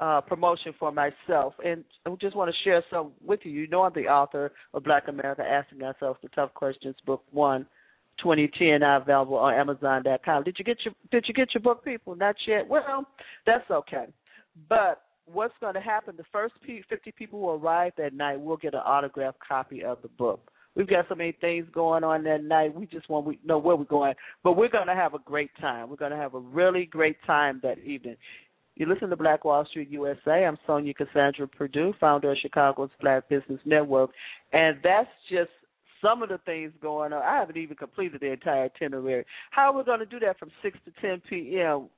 uh, 0.00 0.20
promotion 0.22 0.74
for 0.78 0.90
myself, 0.90 1.54
and 1.64 1.84
I 2.04 2.10
just 2.20 2.36
want 2.36 2.50
to 2.50 2.68
share 2.68 2.82
some 2.90 3.12
with 3.24 3.40
you. 3.44 3.52
You 3.52 3.68
know, 3.68 3.82
I'm 3.82 3.92
the 3.94 4.08
author 4.08 4.52
of 4.72 4.82
Black 4.82 5.04
America 5.08 5.42
Asking 5.42 5.82
Ourselves 5.82 6.18
the 6.22 6.28
Tough 6.30 6.52
Questions, 6.54 6.96
Book 7.06 7.22
One. 7.30 7.66
2010 8.22 8.80
now 8.80 9.00
available 9.00 9.36
on 9.36 9.54
Amazon.com. 9.54 10.44
Did 10.44 10.56
you 10.58 10.64
get 10.64 10.78
your 10.84 10.94
Did 11.10 11.24
you 11.26 11.34
get 11.34 11.54
your 11.54 11.62
book, 11.62 11.84
people? 11.84 12.14
Not 12.16 12.36
yet. 12.46 12.68
Well, 12.68 13.06
that's 13.46 13.68
okay. 13.70 14.06
But 14.68 15.02
what's 15.26 15.54
going 15.60 15.74
to 15.74 15.80
happen? 15.80 16.14
The 16.16 16.24
first 16.32 16.54
50 16.66 17.12
people 17.12 17.40
who 17.40 17.50
arrive 17.50 17.92
that 17.98 18.14
night 18.14 18.40
will 18.40 18.56
get 18.56 18.74
an 18.74 18.80
autographed 18.80 19.38
copy 19.46 19.82
of 19.82 19.98
the 20.02 20.08
book. 20.08 20.50
We've 20.76 20.88
got 20.88 21.06
so 21.08 21.14
many 21.14 21.32
things 21.40 21.66
going 21.72 22.02
on 22.02 22.24
that 22.24 22.42
night. 22.42 22.74
We 22.74 22.86
just 22.86 23.08
want 23.08 23.26
to 23.26 23.46
know 23.46 23.58
where 23.58 23.76
we're 23.76 23.84
going. 23.84 24.14
But 24.42 24.56
we're 24.56 24.68
going 24.68 24.88
to 24.88 24.94
have 24.94 25.14
a 25.14 25.20
great 25.20 25.50
time. 25.60 25.88
We're 25.88 25.96
going 25.96 26.10
to 26.10 26.16
have 26.16 26.34
a 26.34 26.40
really 26.40 26.86
great 26.86 27.16
time 27.26 27.60
that 27.62 27.78
evening. 27.78 28.16
You 28.74 28.86
listen 28.86 29.08
to 29.10 29.16
Black 29.16 29.44
Wall 29.44 29.64
Street 29.70 29.88
USA. 29.90 30.44
I'm 30.44 30.58
Sonja 30.68 30.94
Cassandra 30.96 31.46
Perdue, 31.46 31.94
founder 32.00 32.32
of 32.32 32.38
Chicago's 32.38 32.90
Black 33.00 33.28
Business 33.28 33.60
Network. 33.64 34.10
And 34.52 34.78
that's 34.82 35.08
just 35.30 35.50
some 36.02 36.22
of 36.22 36.28
the 36.28 36.38
things 36.38 36.72
going 36.80 37.12
on. 37.12 37.22
I 37.22 37.38
haven't 37.38 37.56
even 37.56 37.76
completed 37.76 38.20
the 38.20 38.32
entire 38.32 38.64
itinerary. 38.64 39.24
How 39.50 39.72
are 39.72 39.76
we 39.76 39.84
going 39.84 40.00
to 40.00 40.06
do 40.06 40.20
that 40.20 40.38
from 40.38 40.50
6 40.62 40.78
to 40.84 40.92
10 41.00 41.22
p.m.? 41.28 41.88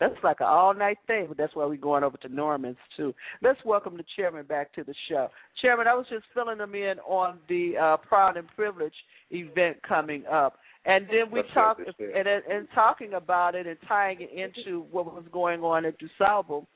That's 0.00 0.14
like 0.24 0.40
an 0.40 0.46
all 0.46 0.74
night 0.74 0.98
thing, 1.06 1.26
but 1.28 1.36
that's 1.36 1.54
why 1.54 1.64
we're 1.66 1.76
going 1.76 2.02
over 2.02 2.16
to 2.18 2.28
Norman's 2.28 2.76
too. 2.96 3.14
Let's 3.42 3.60
welcome 3.64 3.96
the 3.96 4.04
chairman 4.16 4.44
back 4.44 4.72
to 4.74 4.82
the 4.82 4.94
show. 5.08 5.28
Chairman, 5.62 5.86
I 5.86 5.94
was 5.94 6.06
just 6.10 6.24
filling 6.34 6.58
them 6.58 6.74
in 6.74 6.98
on 7.06 7.38
the 7.48 7.74
uh, 7.80 7.96
Proud 7.98 8.36
and 8.36 8.48
Privileged 8.56 8.94
event 9.30 9.76
coming 9.86 10.24
up. 10.26 10.58
And 10.84 11.06
then 11.06 11.30
we 11.30 11.42
talked 11.54 11.80
and, 11.80 12.28
and 12.28 12.68
talking 12.74 13.14
about 13.14 13.54
it 13.54 13.66
and 13.66 13.78
tying 13.88 14.18
it 14.20 14.30
into 14.32 14.84
what 14.90 15.06
was 15.06 15.24
going 15.32 15.60
on 15.60 15.86
at 15.86 15.94
DuSable. 15.98 16.66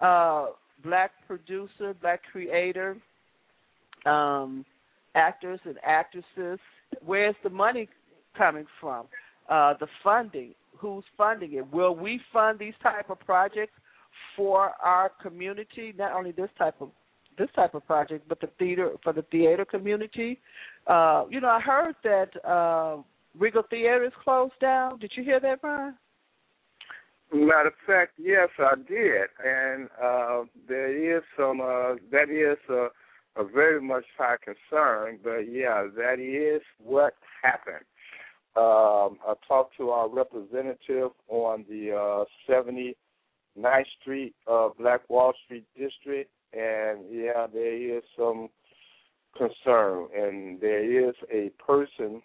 Uh, 0.00 0.46
black 0.82 1.12
producer, 1.28 1.94
black 2.00 2.22
creator, 2.32 2.96
um, 4.04 4.64
actors 5.14 5.60
and 5.64 5.76
actresses. 5.84 6.58
Where's 7.04 7.36
the 7.42 7.50
money 7.50 7.88
coming 8.36 8.66
from? 8.80 9.06
Uh, 9.48 9.74
the 9.80 9.88
funding 10.02 10.54
who's 10.76 11.04
funding 11.16 11.54
it. 11.54 11.72
Will 11.72 11.94
we 11.94 12.20
fund 12.32 12.58
these 12.58 12.74
type 12.82 13.08
of 13.08 13.20
projects 13.20 13.74
for 14.36 14.72
our 14.82 15.10
community? 15.22 15.94
Not 15.96 16.12
only 16.12 16.32
this 16.32 16.50
type 16.58 16.74
of 16.80 16.90
this 17.38 17.48
type 17.56 17.74
of 17.74 17.86
project, 17.86 18.28
but 18.28 18.40
the 18.40 18.48
theater 18.58 18.90
for 19.02 19.12
the 19.12 19.22
theater 19.30 19.64
community. 19.64 20.38
Uh, 20.86 21.24
you 21.30 21.40
know, 21.40 21.48
I 21.48 21.60
heard 21.60 21.94
that 22.04 22.44
uh, 22.46 22.98
Regal 23.38 23.62
Theater 23.70 24.04
is 24.04 24.12
closed 24.22 24.52
down. 24.60 24.98
Did 24.98 25.12
you 25.16 25.24
hear 25.24 25.40
that, 25.40 25.62
Brian? 25.62 25.94
Matter 27.32 27.68
of 27.68 27.74
fact, 27.86 28.12
yes, 28.18 28.48
I 28.58 28.74
did, 28.86 29.28
and 29.42 29.88
uh, 30.02 30.42
there 30.68 31.16
is 31.16 31.22
some. 31.34 31.62
Uh, 31.62 31.94
that 32.10 32.28
is 32.28 32.58
a, 32.68 32.88
a 33.36 33.44
very 33.44 33.80
much 33.80 34.04
high 34.18 34.36
concern, 34.42 35.18
but 35.22 35.50
yeah, 35.50 35.86
that 35.96 36.18
is 36.20 36.62
what 36.78 37.14
happened. 37.42 37.84
Um, 38.54 39.18
I 39.26 39.34
talked 39.48 39.76
to 39.78 39.90
our 39.90 40.08
representative 40.08 41.12
on 41.28 41.64
the 41.68 41.92
uh, 41.92 42.24
79th 42.50 43.84
Street 44.00 44.34
uh, 44.50 44.68
Black 44.78 45.08
Wall 45.08 45.32
Street 45.44 45.64
district, 45.74 46.30
and 46.52 47.00
yeah, 47.10 47.46
there 47.52 47.96
is 47.96 48.02
some 48.16 48.48
concern, 49.36 50.08
and 50.14 50.60
there 50.60 51.08
is 51.08 51.14
a 51.32 51.50
person 51.62 52.20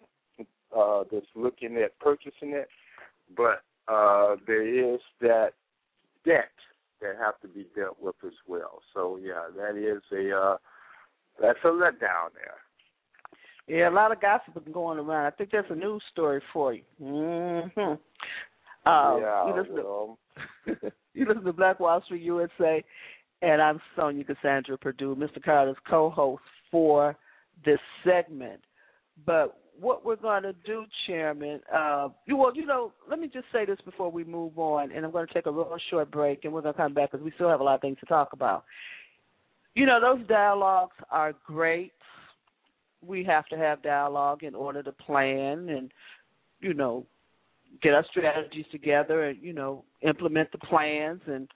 uh, 0.75 1.03
that's 1.09 1.25
looking 1.35 1.77
at 1.77 1.97
purchasing 1.99 2.51
it, 2.51 2.67
but 3.35 3.63
uh, 3.87 4.35
there 4.45 4.67
is 4.67 4.99
that 5.21 5.51
debt 6.25 6.51
that 7.01 7.15
have 7.17 7.39
to 7.39 7.47
be 7.47 7.65
dealt 7.73 7.97
with 8.01 8.15
as 8.25 8.33
well. 8.47 8.81
So 8.93 9.17
yeah, 9.21 9.47
that 9.55 9.77
is 9.77 10.01
a 10.11 10.35
uh, 10.37 10.57
that's 11.41 11.59
a 11.63 11.67
letdown 11.67 12.33
there. 12.33 12.57
Yeah, 13.67 13.89
a 13.89 13.91
lot 13.91 14.11
of 14.11 14.21
gossip 14.21 14.71
going 14.71 14.97
around. 14.97 15.25
I 15.25 15.31
think 15.31 15.51
that's 15.51 15.67
a 15.69 15.75
news 15.75 16.01
story 16.11 16.41
for 16.53 16.73
you. 16.73 16.83
Mm-hmm. 17.01 17.81
Um, 18.89 19.21
yeah, 19.21 19.47
you 19.47 19.61
listen, 19.61 19.75
well. 19.75 20.17
to, 20.65 20.75
you 21.13 21.25
listen 21.27 21.43
to 21.43 21.51
Black 21.51 21.79
Wall 21.79 22.01
Street 22.05 22.21
USA, 22.21 22.81
and 23.41 23.61
I'm 23.61 23.81
Sonja 23.97 24.25
Cassandra 24.25 24.77
Perdue, 24.77 25.15
Mr. 25.15 25.43
Carter's 25.43 25.75
co-host 25.89 26.41
for 26.71 27.17
this 27.65 27.79
segment. 28.05 28.61
But 29.25 29.57
what 29.79 30.05
we're 30.05 30.15
going 30.15 30.43
to 30.43 30.53
do, 30.65 30.85
Chairman, 31.05 31.59
uh, 31.73 32.09
you, 32.25 32.37
well, 32.37 32.55
you 32.55 32.65
know, 32.65 32.93
let 33.09 33.19
me 33.19 33.27
just 33.27 33.45
say 33.51 33.65
this 33.65 33.79
before 33.83 34.09
we 34.09 34.23
move 34.23 34.57
on, 34.57 34.91
and 34.91 35.05
I'm 35.05 35.11
going 35.11 35.27
to 35.27 35.33
take 35.33 35.45
a 35.45 35.51
real 35.51 35.75
short 35.89 36.09
break, 36.09 36.45
and 36.45 36.53
we're 36.53 36.61
going 36.61 36.73
to 36.73 36.79
come 36.79 36.93
back 36.93 37.11
because 37.11 37.23
we 37.23 37.31
still 37.35 37.49
have 37.49 37.59
a 37.59 37.63
lot 37.63 37.75
of 37.75 37.81
things 37.81 37.97
to 37.99 38.05
talk 38.05 38.33
about. 38.33 38.63
You 39.77 39.85
know, 39.85 40.01
those 40.01 40.25
dialogues 40.27 40.95
are 41.11 41.33
great. 41.45 41.91
We 43.05 43.23
have 43.25 43.45
to 43.49 43.57
have 43.57 43.83
dialogue 43.83 44.41
in 44.41 44.55
order 44.55 44.81
to 44.81 44.91
plan 44.91 45.69
and 45.69 45.91
you 46.59 46.73
know 46.73 47.05
get 47.83 47.93
our 47.93 48.03
strategies 48.09 48.65
together 48.71 49.25
and 49.25 49.39
you 49.39 49.53
know 49.53 49.85
implement 50.01 50.51
the 50.51 50.57
plans 50.57 51.21
and 51.27 51.47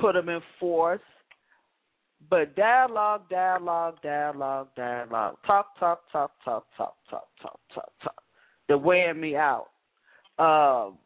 put 0.00 0.12
them 0.12 0.28
in 0.28 0.38
force. 0.60 1.00
But 2.30 2.54
dialogue 2.54 3.28
dialogue 3.28 3.96
dialogue 4.00 4.68
dialogue. 4.76 5.38
Talk 5.44 5.76
talk 5.80 6.02
talk 6.12 6.30
talk 6.44 6.64
talk 6.76 6.94
talk 7.10 7.28
talk 7.42 7.60
talk 7.74 7.92
talk. 8.04 8.22
They're 8.68 8.78
wearing 8.78 9.20
me 9.20 9.34
out. 9.34 9.66
Um 10.38 10.98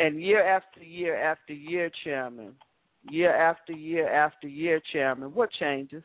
and 0.00 0.20
year 0.20 0.44
after 0.44 0.82
year 0.82 1.14
after 1.14 1.52
year 1.52 1.92
chairman 2.02 2.54
year 3.08 3.34
after 3.34 3.72
year 3.72 4.08
after 4.08 4.48
year 4.48 4.80
chairman 4.92 5.32
what 5.34 5.50
changes 5.52 6.02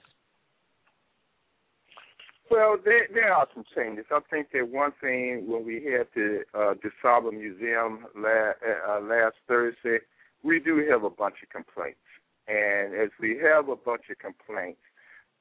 Well, 2.49 2.77
there, 2.83 3.07
there 3.13 3.33
are 3.33 3.47
some 3.53 3.63
changes. 3.75 4.05
I 4.11 4.19
think 4.29 4.47
that 4.53 4.69
one 4.69 4.91
thing 5.01 5.45
when 5.47 5.65
we 5.65 5.75
had 5.83 6.07
the 6.13 6.43
uh, 6.53 6.75
DuSable 6.75 7.33
Museum 7.33 8.05
last, 8.15 8.57
uh, 8.87 9.01
last 9.01 9.35
Thursday, 9.47 9.99
we 10.43 10.59
do 10.59 10.85
have 10.89 11.03
a 11.03 11.09
bunch 11.09 11.35
of 11.41 11.49
complaints. 11.49 11.99
And 12.47 12.93
as 12.93 13.09
we 13.19 13.39
have 13.43 13.69
a 13.69 13.75
bunch 13.75 14.03
of 14.11 14.19
complaints, 14.19 14.79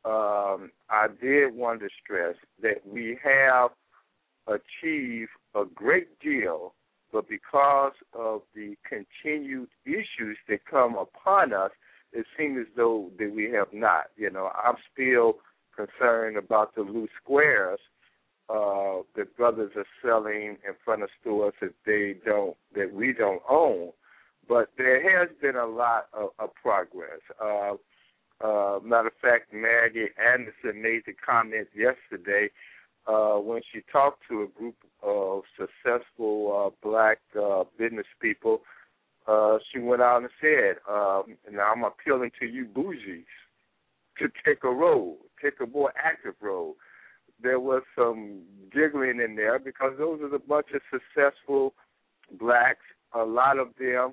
um, 0.04 0.70
I 0.88 1.08
did 1.20 1.54
want 1.54 1.80
to 1.80 1.88
stress 2.02 2.36
that 2.62 2.86
we 2.86 3.18
have 3.22 3.70
achieved 4.46 5.30
a 5.54 5.64
great 5.74 6.18
deal, 6.20 6.74
but 7.14 7.28
because 7.28 7.92
of 8.12 8.42
the 8.56 8.74
continued 8.86 9.68
issues 9.86 10.36
that 10.48 10.66
come 10.68 10.96
upon 10.96 11.52
us, 11.52 11.70
it 12.12 12.26
seems 12.36 12.58
as 12.58 12.66
though 12.76 13.08
that 13.20 13.32
we 13.32 13.52
have 13.52 13.68
not. 13.72 14.06
You 14.16 14.30
know, 14.30 14.50
I'm 14.52 14.74
still 14.92 15.34
concerned 15.76 16.36
about 16.36 16.74
the 16.74 16.82
loose 16.82 17.10
squares 17.22 17.78
uh, 18.50 19.02
that 19.14 19.36
brothers 19.36 19.70
are 19.76 19.86
selling 20.02 20.58
in 20.66 20.74
front 20.84 21.04
of 21.04 21.08
stores 21.20 21.54
that 21.60 21.74
they 21.86 22.16
don't 22.26 22.56
that 22.74 22.92
we 22.92 23.12
don't 23.12 23.42
own. 23.48 23.92
But 24.48 24.70
there 24.76 25.00
has 25.18 25.28
been 25.40 25.56
a 25.56 25.66
lot 25.66 26.08
of, 26.12 26.30
of 26.40 26.50
progress. 26.60 27.20
Uh, 27.40 27.74
uh, 28.44 28.80
matter 28.82 29.08
of 29.08 29.14
fact, 29.22 29.54
Maggie 29.54 30.08
Anderson 30.18 30.82
made 30.82 31.02
the 31.06 31.14
comment 31.24 31.68
yesterday 31.76 32.50
uh, 33.06 33.34
when 33.34 33.60
she 33.72 33.80
talked 33.92 34.22
to 34.28 34.42
a 34.42 34.58
group 34.58 34.76
of 35.02 35.42
successful 35.58 36.72
uh, 36.84 36.88
black 36.88 37.18
uh, 37.40 37.64
business 37.78 38.06
people. 38.20 38.62
Uh, 39.26 39.58
she 39.72 39.78
went 39.78 40.02
out 40.02 40.18
and 40.20 40.30
said, 40.40 40.76
um, 40.88 41.36
"Now 41.50 41.72
I'm 41.72 41.84
appealing 41.84 42.30
to 42.40 42.46
you 42.46 42.66
bougies 42.66 43.24
to 44.18 44.28
take 44.44 44.64
a 44.64 44.68
role, 44.68 45.18
take 45.42 45.60
a 45.60 45.66
more 45.66 45.92
active 45.96 46.34
role." 46.40 46.76
There 47.42 47.60
was 47.60 47.82
some 47.96 48.42
giggling 48.72 49.20
in 49.20 49.34
there 49.34 49.58
because 49.58 49.92
those 49.98 50.20
are 50.20 50.34
a 50.34 50.38
bunch 50.38 50.68
of 50.74 50.80
successful 50.90 51.74
blacks. 52.38 52.84
A 53.14 53.22
lot 53.22 53.58
of 53.58 53.68
them 53.78 54.12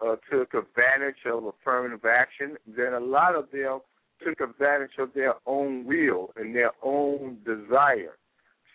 uh, 0.00 0.16
took 0.30 0.54
advantage 0.54 1.24
of 1.26 1.44
affirmative 1.44 2.04
action, 2.04 2.56
then 2.66 2.92
a 2.92 3.00
lot 3.00 3.34
of 3.34 3.50
them 3.50 3.80
took 4.24 4.40
advantage 4.40 4.98
of 4.98 5.12
their 5.14 5.34
own 5.46 5.84
will 5.84 6.30
and 6.36 6.54
their 6.54 6.72
own 6.82 7.38
desire. 7.44 8.16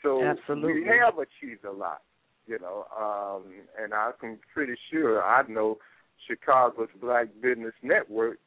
So 0.03 0.23
Absolutely. 0.23 0.81
we 0.81 0.87
have 0.87 1.15
achieved 1.17 1.65
a 1.65 1.71
lot, 1.71 2.01
you 2.47 2.59
know, 2.59 2.85
um, 2.97 3.51
and 3.81 3.93
I'm 3.93 4.39
pretty 4.53 4.73
sure 4.91 5.23
I 5.23 5.43
know 5.47 5.77
Chicago's 6.27 6.89
Black 6.99 7.27
Business 7.41 7.73
Network 7.83 8.39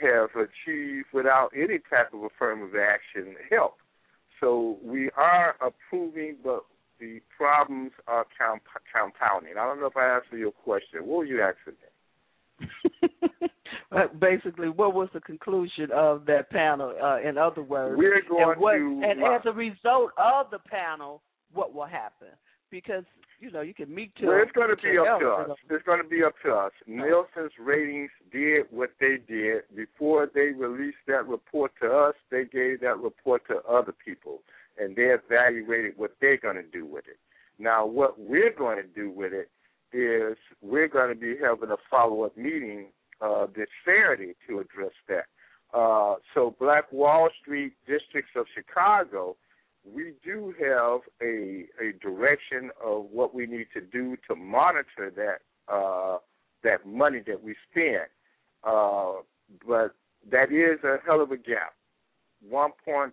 have 0.00 0.30
achieved 0.34 1.06
without 1.12 1.50
any 1.54 1.78
type 1.90 2.12
of 2.12 2.22
affirmative 2.22 2.76
action 2.76 3.34
help. 3.50 3.76
So 4.40 4.78
we 4.82 5.10
are 5.16 5.56
approving, 5.60 6.36
but 6.44 6.64
the 7.00 7.20
problems 7.36 7.92
are 8.06 8.26
comp- 8.38 8.62
compounding. 8.92 9.54
I 9.58 9.64
don't 9.64 9.80
know 9.80 9.86
if 9.86 9.96
I 9.96 10.16
answered 10.16 10.38
your 10.38 10.52
question. 10.52 11.06
What 11.06 11.18
were 11.18 11.24
you 11.24 11.42
asking? 11.42 11.74
Basically, 14.20 14.68
what 14.68 14.94
was 14.94 15.08
the 15.14 15.20
conclusion 15.20 15.90
of 15.94 16.26
that 16.26 16.50
panel? 16.50 16.94
Uh, 17.02 17.20
in 17.26 17.38
other 17.38 17.62
words, 17.62 17.96
we're 17.96 18.22
going 18.28 18.52
and 18.52 18.60
what, 18.60 18.72
to 18.72 19.00
and 19.04 19.22
as 19.22 19.42
a 19.46 19.52
result 19.52 20.10
of 20.18 20.50
the 20.50 20.58
panel, 20.58 21.22
what 21.52 21.74
will 21.74 21.86
happen? 21.86 22.28
Because 22.70 23.04
you 23.40 23.50
know 23.50 23.60
you 23.60 23.74
can 23.74 23.94
meet 23.94 24.14
to. 24.16 24.26
Well, 24.26 24.42
it's 24.42 24.52
going 24.52 24.70
to 24.70 24.76
be 24.76 24.98
up 24.98 25.20
to 25.20 25.28
us. 25.28 25.56
It's 25.70 25.84
going 25.84 26.02
to 26.02 26.08
be 26.08 26.24
up 26.24 26.34
to 26.44 26.52
us. 26.52 26.72
Nielsen's 26.86 27.52
ratings 27.58 28.10
did 28.32 28.66
what 28.70 28.90
they 29.00 29.18
did 29.28 29.62
before 29.74 30.28
they 30.34 30.48
released 30.48 30.98
that 31.06 31.26
report 31.26 31.72
to 31.80 31.88
us. 31.88 32.14
They 32.30 32.44
gave 32.44 32.80
that 32.80 32.98
report 32.98 33.46
to 33.48 33.62
other 33.68 33.92
people 33.92 34.40
and 34.78 34.94
they 34.94 35.14
evaluated 35.14 35.94
what 35.96 36.12
they're 36.20 36.36
going 36.36 36.56
to 36.56 36.62
do 36.62 36.84
with 36.84 37.04
it. 37.08 37.18
Now, 37.58 37.86
what 37.86 38.18
we're 38.18 38.52
going 38.52 38.76
to 38.76 38.88
do 38.88 39.10
with 39.10 39.32
it 39.32 39.48
is 39.92 40.36
we're 40.62 40.88
going 40.88 41.14
to 41.14 41.20
be 41.20 41.34
having 41.42 41.70
a 41.70 41.76
follow-up 41.90 42.36
meeting 42.36 42.86
uh, 43.20 43.46
this 43.54 43.68
Saturday 43.84 44.34
to 44.48 44.60
address 44.60 44.92
that. 45.08 45.26
Uh, 45.76 46.16
so, 46.34 46.54
Black 46.60 46.92
Wall 46.92 47.28
Street 47.40 47.72
districts 47.86 48.32
of 48.36 48.46
Chicago, 48.54 49.36
we 49.84 50.14
do 50.24 50.54
have 50.60 51.00
a 51.22 51.66
a 51.80 51.92
direction 52.00 52.70
of 52.84 53.06
what 53.12 53.34
we 53.34 53.46
need 53.46 53.66
to 53.74 53.80
do 53.80 54.16
to 54.28 54.34
monitor 54.34 55.12
that 55.14 55.72
uh, 55.72 56.18
that 56.62 56.86
money 56.86 57.22
that 57.26 57.42
we 57.42 57.54
spend. 57.70 58.06
Uh, 58.64 59.14
but 59.66 59.94
that 60.30 60.50
is 60.52 60.82
a 60.84 60.96
hell 61.06 61.20
of 61.20 61.30
a 61.30 61.36
gap. 61.36 61.74
One 62.48 62.70
point 62.84 63.12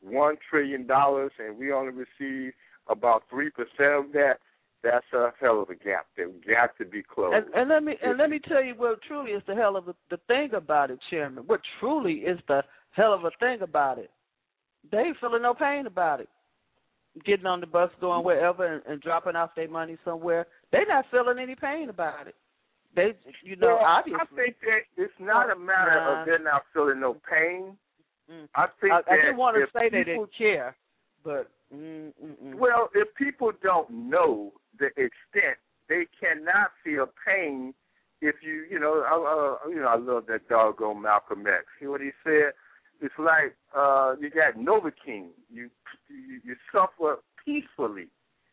one 0.00 0.36
trillion 0.48 0.86
dollars 0.86 1.32
and 1.38 1.56
we 1.56 1.72
only 1.72 1.92
receive 1.92 2.52
about 2.88 3.24
three 3.30 3.50
percent 3.50 3.94
of 3.94 4.12
that, 4.12 4.38
that's 4.84 5.06
a 5.14 5.32
hell 5.40 5.62
of 5.62 5.70
a 5.70 5.74
gap 5.74 6.06
that 6.16 6.26
got 6.46 6.76
to 6.78 6.84
be 6.84 7.02
closed. 7.02 7.34
And, 7.34 7.54
and 7.54 7.68
let 7.70 7.82
me 7.82 7.94
and 8.02 8.18
let 8.18 8.30
me 8.30 8.38
tell 8.38 8.62
you 8.62 8.74
what 8.76 9.02
truly 9.02 9.32
is 9.32 9.42
the 9.46 9.54
hell 9.54 9.76
of 9.76 9.88
a, 9.88 9.94
the 10.10 10.18
thing 10.28 10.50
about 10.54 10.90
it, 10.90 10.98
Chairman. 11.10 11.44
What 11.46 11.60
truly 11.80 12.14
is 12.14 12.38
the 12.46 12.62
hell 12.90 13.12
of 13.14 13.24
a 13.24 13.30
thing 13.40 13.62
about 13.62 13.98
it? 13.98 14.10
They 14.92 14.98
ain't 14.98 15.16
feeling 15.20 15.42
no 15.42 15.54
pain 15.54 15.86
about 15.86 16.20
it. 16.20 16.28
Getting 17.24 17.46
on 17.46 17.60
the 17.60 17.66
bus, 17.66 17.90
going 18.00 18.24
wherever, 18.24 18.66
and, 18.66 18.82
and 18.86 19.00
dropping 19.00 19.36
off 19.36 19.54
their 19.56 19.68
money 19.68 19.96
somewhere. 20.04 20.46
They're 20.72 20.86
not 20.86 21.06
feeling 21.10 21.38
any 21.38 21.54
pain 21.54 21.88
about 21.88 22.26
it. 22.26 22.34
They, 22.94 23.14
you 23.42 23.56
know, 23.56 23.78
well, 23.80 23.86
obviously. 23.86 24.20
I 24.20 24.36
think 24.36 24.56
that 24.60 25.02
it's 25.02 25.12
not 25.18 25.50
a 25.50 25.58
matter 25.58 25.94
Nah. 25.94 26.20
of 26.20 26.26
they're 26.26 26.38
not 26.38 26.62
feeling 26.72 27.00
no 27.00 27.16
pain. 27.28 27.76
Mm. 28.30 28.48
I 28.54 28.66
think 28.80 28.92
I, 28.92 28.98
I 28.98 29.02
that 29.08 29.16
didn't 29.22 29.36
want 29.36 29.56
to 29.56 29.66
say 29.78 29.88
they 29.90 30.04
didn't 30.04 30.30
care, 30.36 30.76
but 31.24 31.50
mm, 31.72 32.12
mm, 32.22 32.36
mm. 32.44 32.54
Well, 32.54 32.88
if 32.94 33.14
people 33.14 33.52
don't 33.62 33.90
know 33.90 34.52
the 34.78 34.86
extent, 34.86 35.58
they 35.88 36.06
cannot 36.18 36.70
feel 36.82 37.06
pain. 37.26 37.74
If 38.20 38.36
you, 38.42 38.64
you 38.70 38.78
know, 38.80 39.04
I, 39.06 39.14
uh, 39.66 39.68
you 39.68 39.80
know, 39.80 39.88
I 39.88 39.96
love 39.96 40.26
that 40.28 40.48
doggone 40.48 41.02
Malcolm 41.02 41.46
X. 41.46 41.64
See 41.78 41.86
what 41.86 42.00
he 42.00 42.10
said? 42.24 42.52
It's 43.00 43.14
like 43.18 43.56
uh, 43.76 44.14
you 44.20 44.30
got 44.30 44.56
Novocaine. 44.56 45.30
You, 45.52 45.68
you 46.08 46.40
you 46.44 46.56
suffer 46.72 47.18
peacefully. 47.44 48.06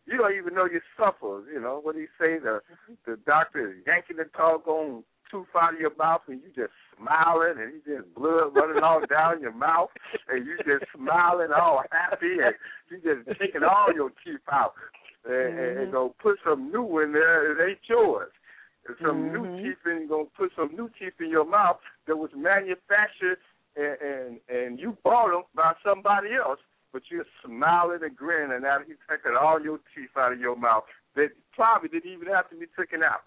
You 0.05 0.17
don't 0.17 0.35
even 0.35 0.55
know 0.55 0.65
you 0.65 0.81
suffer. 0.97 1.43
You 1.53 1.61
know 1.61 1.79
what 1.81 1.95
he 1.95 2.05
say? 2.19 2.39
The 2.39 2.61
the 3.05 3.17
doctor 3.25 3.71
is 3.71 3.77
yanking 3.87 4.17
the 4.17 4.25
doggone 4.35 5.03
tooth 5.31 5.47
out 5.55 5.73
of 5.73 5.79
your 5.79 5.95
mouth, 5.95 6.21
and 6.27 6.41
you 6.43 6.49
just 6.53 6.73
smiling, 6.97 7.55
and 7.57 7.73
you 7.73 7.81
just 7.97 8.13
blood 8.13 8.53
running 8.53 8.83
all 8.83 9.01
down 9.09 9.41
your 9.41 9.53
mouth, 9.53 9.89
and 10.27 10.45
you 10.45 10.57
just 10.57 10.85
smiling, 10.95 11.49
all 11.55 11.83
happy, 11.91 12.37
and 12.43 12.55
you 12.89 12.97
just 12.99 13.39
taking 13.39 13.63
all 13.63 13.87
your 13.93 14.11
teeth 14.23 14.43
out, 14.51 14.73
and, 15.25 15.33
and, 15.33 15.77
and 15.79 15.91
gonna 15.91 16.09
put 16.21 16.37
some 16.43 16.71
new 16.71 16.99
in 16.99 17.13
there. 17.13 17.51
It 17.51 17.71
ain't 17.71 17.79
yours. 17.87 18.31
And 18.87 18.97
some 19.01 19.31
new 19.31 19.45
Mhm. 19.45 19.63
teeth, 19.63 19.85
and 19.85 20.09
gonna 20.09 20.25
put 20.37 20.51
some 20.55 20.75
new 20.75 20.89
teeth 20.99 21.13
in 21.19 21.29
your 21.29 21.45
mouth 21.45 21.79
that 22.07 22.17
was 22.17 22.31
manufactured 22.35 23.37
and 23.75 23.97
and, 24.01 24.39
and 24.49 24.79
you 24.79 24.97
bought 25.03 25.31
them 25.31 25.43
by 25.55 25.73
somebody 25.83 26.33
else, 26.33 26.59
but 26.91 27.03
you're 27.09 27.25
smiling 27.43 28.03
and 28.03 28.15
grinning, 28.15 28.51
and 28.53 28.63
now 28.63 28.79
he's 28.85 28.97
taking 29.09 29.37
all 29.39 29.61
your 29.61 29.79
teeth 29.95 30.09
out 30.17 30.33
of 30.33 30.39
your 30.39 30.55
mouth 30.55 30.83
that 31.15 31.29
probably 31.53 31.89
didn't 31.89 32.11
even 32.11 32.27
have 32.27 32.49
to 32.49 32.55
be 32.55 32.65
taken 32.77 33.03
out. 33.03 33.21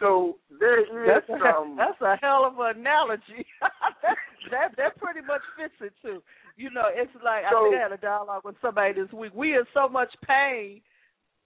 So 0.00 0.36
there 0.60 0.80
is 0.80 0.86
That's 1.06 1.28
a, 1.28 1.38
some. 1.42 1.76
that's 1.76 2.00
a 2.00 2.16
hell 2.22 2.44
of 2.46 2.58
an 2.58 2.80
analogy. 2.80 3.44
that, 3.60 3.72
that 4.50 4.68
that 4.76 4.96
pretty 4.98 5.20
much 5.26 5.42
fits 5.58 5.74
it 5.80 5.92
too. 6.02 6.22
You 6.56 6.70
know, 6.70 6.86
it's 6.92 7.10
like 7.24 7.44
I 7.44 7.50
So- 7.50 7.64
think 7.70 7.76
I 7.76 7.82
had 7.82 7.92
a 7.92 7.96
dialogue 7.96 8.42
with 8.44 8.56
somebody 8.62 8.92
this 8.94 9.12
week. 9.12 9.32
We 9.34 9.54
in 9.54 9.64
so 9.74 9.88
much 9.88 10.10
pain, 10.26 10.80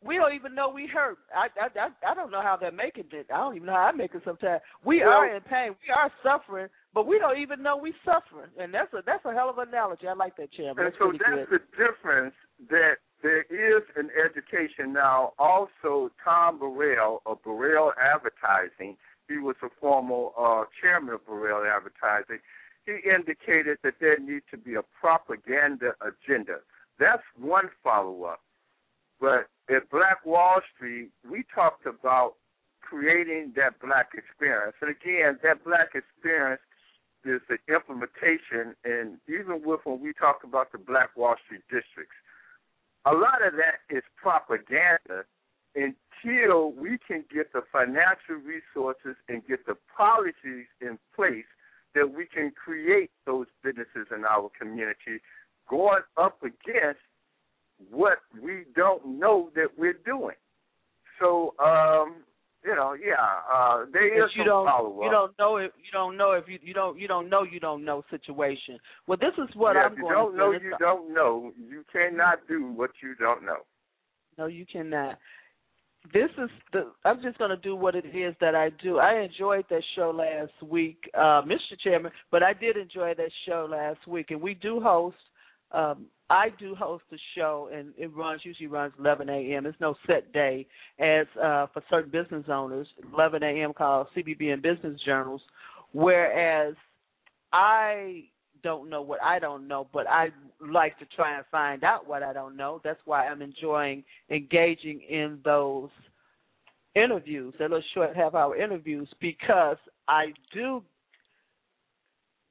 we 0.05 0.17
don't 0.17 0.35
even 0.35 0.55
know 0.55 0.69
we 0.69 0.87
hurt. 0.87 1.19
I 1.35 1.47
I 1.61 1.69
I, 1.79 2.11
I 2.11 2.15
don't 2.15 2.31
know 2.31 2.43
how 2.43 2.57
they're 2.61 2.73
making 2.73 3.05
it. 3.13 3.27
I 3.33 3.39
don't 3.39 3.57
even 3.57 3.67
know 3.67 3.75
how 3.75 3.89
I 3.89 3.93
make 3.93 4.15
it 4.15 4.23
sometimes. 4.25 4.61
We 4.85 5.01
Well- 5.01 5.11
are 5.11 5.35
in 5.35 5.43
pain. 5.43 5.75
We 5.87 5.93
are 5.95 6.11
suffering, 6.23 6.69
but 6.93 7.07
we 7.07 7.19
don't 7.19 7.39
even 7.39 7.63
know 7.63 7.77
we 7.77 7.95
suffering. 8.05 8.51
And 8.59 8.73
that's 8.75 8.93
a 8.93 9.03
that's 9.07 9.25
a 9.25 9.33
hell 9.33 9.49
of 9.49 9.59
an 9.59 9.69
analogy. 9.69 10.09
I 10.09 10.13
like 10.15 10.37
that, 10.37 10.53
Chairman. 10.53 10.85
And 10.85 10.87
That's 10.93 10.99
so 10.99 11.13
that's 11.13 11.49
good. 11.49 11.61
the 11.61 11.63
difference 11.77 12.35
that 12.69 12.97
there 13.23 13.43
is 13.43 13.83
an 13.97 14.11
education 14.19 14.93
now. 14.93 15.33
Also, 15.39 16.11
Tom 16.23 16.59
Burrell 16.59 17.23
of 17.25 17.43
Burrell 17.43 17.93
Advertising, 18.01 18.97
he 19.29 19.39
was 19.39 19.57
a 19.63 19.69
former 19.81 20.29
uh, 20.39 20.65
chairman 20.81 21.15
of 21.15 21.27
Burrell 21.27 21.65
Advertising. 21.65 22.41
He 22.85 22.99
indicated 23.09 23.79
that 23.85 23.95
there 24.01 24.19
needs 24.19 24.45
to 24.51 24.59
be 24.59 24.75
a 24.75 24.83
propaganda 25.01 25.93
agenda. 26.03 26.59
That's 26.99 27.23
one 27.41 27.71
follow 27.83 28.25
up. 28.25 28.41
But 29.21 29.47
at 29.73 29.89
Black 29.91 30.27
Wall 30.27 30.61
Street, 30.75 31.11
we 31.29 31.45
talked 31.55 31.87
about 31.87 32.35
creating 32.81 33.53
that 33.57 33.81
black 33.81 34.11
experience. 34.15 34.75
And 34.83 34.91
again, 34.91 35.39
that 35.45 35.65
black 35.65 35.95
experience 35.95 36.61
is 37.25 37.41
the 37.49 37.57
implementation, 37.73 38.75
and 38.85 39.19
even 39.29 39.63
with 39.65 39.81
when 39.85 40.03
we 40.03 40.13
talk 40.13 40.41
about 40.43 40.73
the 40.73 40.79
Black 40.79 41.17
Wall 41.17 41.37
Street 41.47 41.63
districts, 41.71 42.19
a 43.07 43.13
lot 43.13 43.45
of 43.45 43.55
that 43.55 43.83
is 43.95 44.03
propaganda 44.17 45.25
until 45.75 46.73
we 46.73 46.99
can 47.07 47.25
get 47.33 47.53
the 47.53 47.63
financial 47.73 48.37
resources 48.45 49.17
and 49.29 49.47
get 49.47 49.67
the 49.67 49.77
policies 49.97 50.67
in 50.81 50.99
place 51.15 51.45
that 51.95 52.15
we 52.15 52.27
can 52.27 52.53
create 52.53 53.11
those 53.27 53.47
businesses 53.63 54.07
in 54.15 54.25
our 54.25 54.51
community 54.59 55.21
going 55.69 56.03
up 56.17 56.39
against 56.43 57.01
what 57.91 58.19
we 58.41 58.65
don't 58.75 59.05
know 59.07 59.51
that 59.55 59.69
we're 59.77 59.99
doing. 60.05 60.37
So, 61.21 61.55
um, 61.59 62.17
you 62.65 62.77
know, 62.77 62.95
yeah, 62.95 63.15
uh, 63.53 63.85
there 63.93 64.25
is 64.25 64.31
you 64.37 64.45
don't 64.45 64.67
you 65.03 65.11
don't 65.11 65.33
know 65.39 65.57
if 65.57 65.73
you 65.77 65.91
don't 65.93 66.17
know 66.17 66.33
if 66.33 66.45
you 66.47 66.59
you 66.63 66.73
don't 66.73 66.99
you 66.99 67.09
don't 67.09 67.29
know 67.29 67.43
you 67.43 67.59
don't 67.59 67.85
know 67.85 68.05
situation. 68.11 68.79
Well, 69.07 69.19
this 69.19 69.35
is 69.39 69.55
what 69.57 69.75
yeah, 69.75 69.83
I'm 69.83 69.93
if 69.93 69.99
you 69.99 70.05
going 70.05 70.15
don't 70.15 70.33
to 70.33 70.39
know, 70.39 70.53
you 70.53 70.75
don't 70.79 71.15
know. 71.15 71.53
You 71.69 71.85
cannot 71.93 72.39
do 72.49 72.67
what 72.67 72.91
you 73.03 73.15
don't 73.17 73.45
know. 73.45 73.59
No, 74.39 74.47
you 74.47 74.65
cannot. 74.71 75.19
This 76.13 76.31
is 76.43 76.51
the. 76.73 76.93
I'm 77.05 77.23
just 77.23 77.39
going 77.39 77.51
to 77.51 77.57
do 77.57 77.77
what 77.77 77.95
it 77.95 78.07
is 78.07 78.35
that 78.41 78.55
I 78.55 78.71
do. 78.83 78.99
I 78.99 79.21
enjoyed 79.21 79.65
that 79.71 79.83
show 79.97 80.11
last 80.11 80.53
week, 80.69 80.99
uh, 81.15 81.43
Mr. 81.43 81.79
Chairman, 81.83 82.13
but 82.31 82.43
I 82.43 82.53
did 82.53 82.77
enjoy 82.77 83.15
that 83.17 83.31
show 83.47 83.69
last 83.71 84.07
week, 84.07 84.31
and 84.31 84.41
we 84.41 84.55
do 84.55 84.81
host. 84.81 85.17
Um, 85.73 86.07
I 86.31 86.49
do 86.59 86.75
host 86.75 87.05
a 87.13 87.17
show, 87.35 87.69
and 87.75 87.93
it 87.99 88.15
runs 88.15 88.41
usually 88.45 88.67
runs 88.67 88.95
11 88.99 89.29
a.m. 89.29 89.67
It's 89.67 89.79
no 89.81 89.95
set 90.07 90.33
day, 90.33 90.67
as 90.99 91.27
uh, 91.37 91.67
for 91.75 91.83
certain 91.91 92.11
business 92.11 92.45
owners, 92.49 92.87
11 93.13 93.43
a.m. 93.43 93.73
called 93.75 94.07
CBB 94.17 94.53
and 94.53 94.63
Business 94.63 94.99
Journals. 95.05 95.43
Whereas 95.93 96.75
I 97.53 98.25
don't 98.63 98.89
know 98.89 99.03
what 99.03 99.23
I 99.23 99.39
don't 99.39 99.69
know, 99.69 99.89
but 99.93 100.07
I 100.09 100.29
like 100.61 100.99
to 101.01 101.05
try 101.15 101.37
and 101.37 101.45
find 101.51 101.85
out 101.85 102.09
what 102.09 102.23
I 102.23 102.33
don't 102.33 102.57
know. 102.57 102.81
That's 102.83 103.01
why 103.05 103.27
I'm 103.27 103.43
enjoying 103.43 104.05
engaging 104.31 105.03
in 105.03 105.39
those 105.45 105.91
interviews, 106.95 107.55
a 107.59 107.65
little 107.65 107.83
short 107.95 108.17
half 108.17 108.35
hour 108.35 108.57
interviews, 108.57 109.09
because 109.21 109.77
I 110.09 110.27
do 110.55 110.83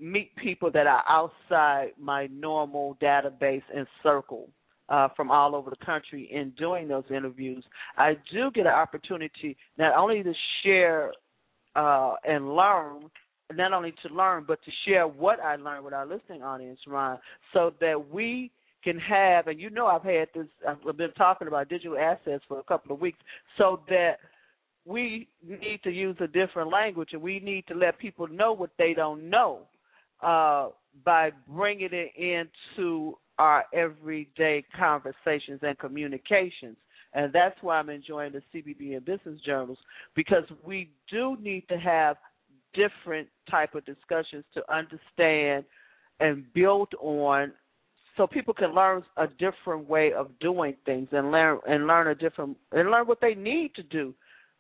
meet 0.01 0.35
people 0.35 0.71
that 0.71 0.87
are 0.87 1.03
outside 1.07 1.91
my 1.99 2.27
normal 2.27 2.97
database 3.01 3.61
and 3.73 3.85
circle 4.01 4.49
uh, 4.89 5.07
from 5.15 5.29
all 5.29 5.55
over 5.55 5.69
the 5.69 5.85
country 5.85 6.27
in 6.31 6.49
doing 6.57 6.87
those 6.87 7.03
interviews. 7.09 7.63
I 7.97 8.17
do 8.33 8.51
get 8.51 8.65
an 8.65 8.73
opportunity 8.73 9.55
not 9.77 9.95
only 9.95 10.23
to 10.23 10.33
share 10.63 11.13
uh, 11.75 12.15
and 12.25 12.55
learn, 12.55 13.03
not 13.53 13.73
only 13.73 13.93
to 14.05 14.13
learn, 14.13 14.43
but 14.47 14.59
to 14.65 14.71
share 14.85 15.07
what 15.07 15.39
I 15.39 15.55
learned 15.55 15.85
with 15.85 15.93
our 15.93 16.05
listening 16.05 16.41
audience, 16.41 16.79
Ron, 16.87 17.19
so 17.53 17.73
that 17.79 18.09
we 18.11 18.51
can 18.83 18.97
have, 18.97 19.47
and 19.47 19.61
you 19.61 19.69
know 19.69 19.85
I've 19.85 20.03
had 20.03 20.27
this, 20.33 20.47
I've 20.67 20.97
been 20.97 21.11
talking 21.11 21.47
about 21.47 21.69
digital 21.69 21.97
assets 21.97 22.43
for 22.47 22.59
a 22.59 22.63
couple 22.63 22.93
of 22.93 22.99
weeks, 22.99 23.19
so 23.57 23.81
that 23.87 24.15
we 24.83 25.27
need 25.47 25.79
to 25.83 25.91
use 25.91 26.17
a 26.19 26.27
different 26.27 26.71
language 26.71 27.09
and 27.13 27.21
we 27.21 27.39
need 27.39 27.67
to 27.67 27.75
let 27.75 27.99
people 27.99 28.27
know 28.27 28.51
what 28.51 28.71
they 28.79 28.95
don't 28.95 29.29
know 29.29 29.59
uh, 30.22 30.69
by 31.05 31.32
bringing 31.47 31.89
it 31.91 32.11
into 32.15 33.17
our 33.39 33.65
everyday 33.74 34.63
conversations 34.78 35.59
and 35.63 35.78
communications. 35.80 36.78
And 37.13 37.34
that's 37.34 37.55
why 37.61 37.78
I'm 37.78 37.89
enjoying 37.89 38.34
the 38.34 38.41
CBB 38.53 38.95
and 38.95 39.05
business 39.05 39.39
journals 39.45 39.78
because 40.15 40.43
we 40.65 40.91
do 41.09 41.38
need 41.41 41.67
to 41.69 41.78
have 41.78 42.17
different 42.74 43.28
type 43.49 43.76
of 43.76 43.86
discussions 43.86 44.45
to 44.53 44.74
understand 44.74 45.65
and 46.19 46.45
build 46.53 46.89
on 47.01 47.51
so 48.15 48.28
people 48.28 48.53
can 48.53 48.74
learn 48.76 49.03
a 49.17 49.28
different 49.28 49.89
way 49.89 50.13
of 50.13 50.28
doing 50.39 50.76
things 50.86 51.07
and 51.11 51.32
learn 51.32 51.59
and 51.67 51.88
learn 51.88 52.07
a 52.07 52.15
different 52.15 52.57
and 52.72 52.91
learn 52.91 53.07
what 53.07 53.19
they 53.22 53.34
need 53.34 53.74
to 53.76 53.84
do 53.84 54.13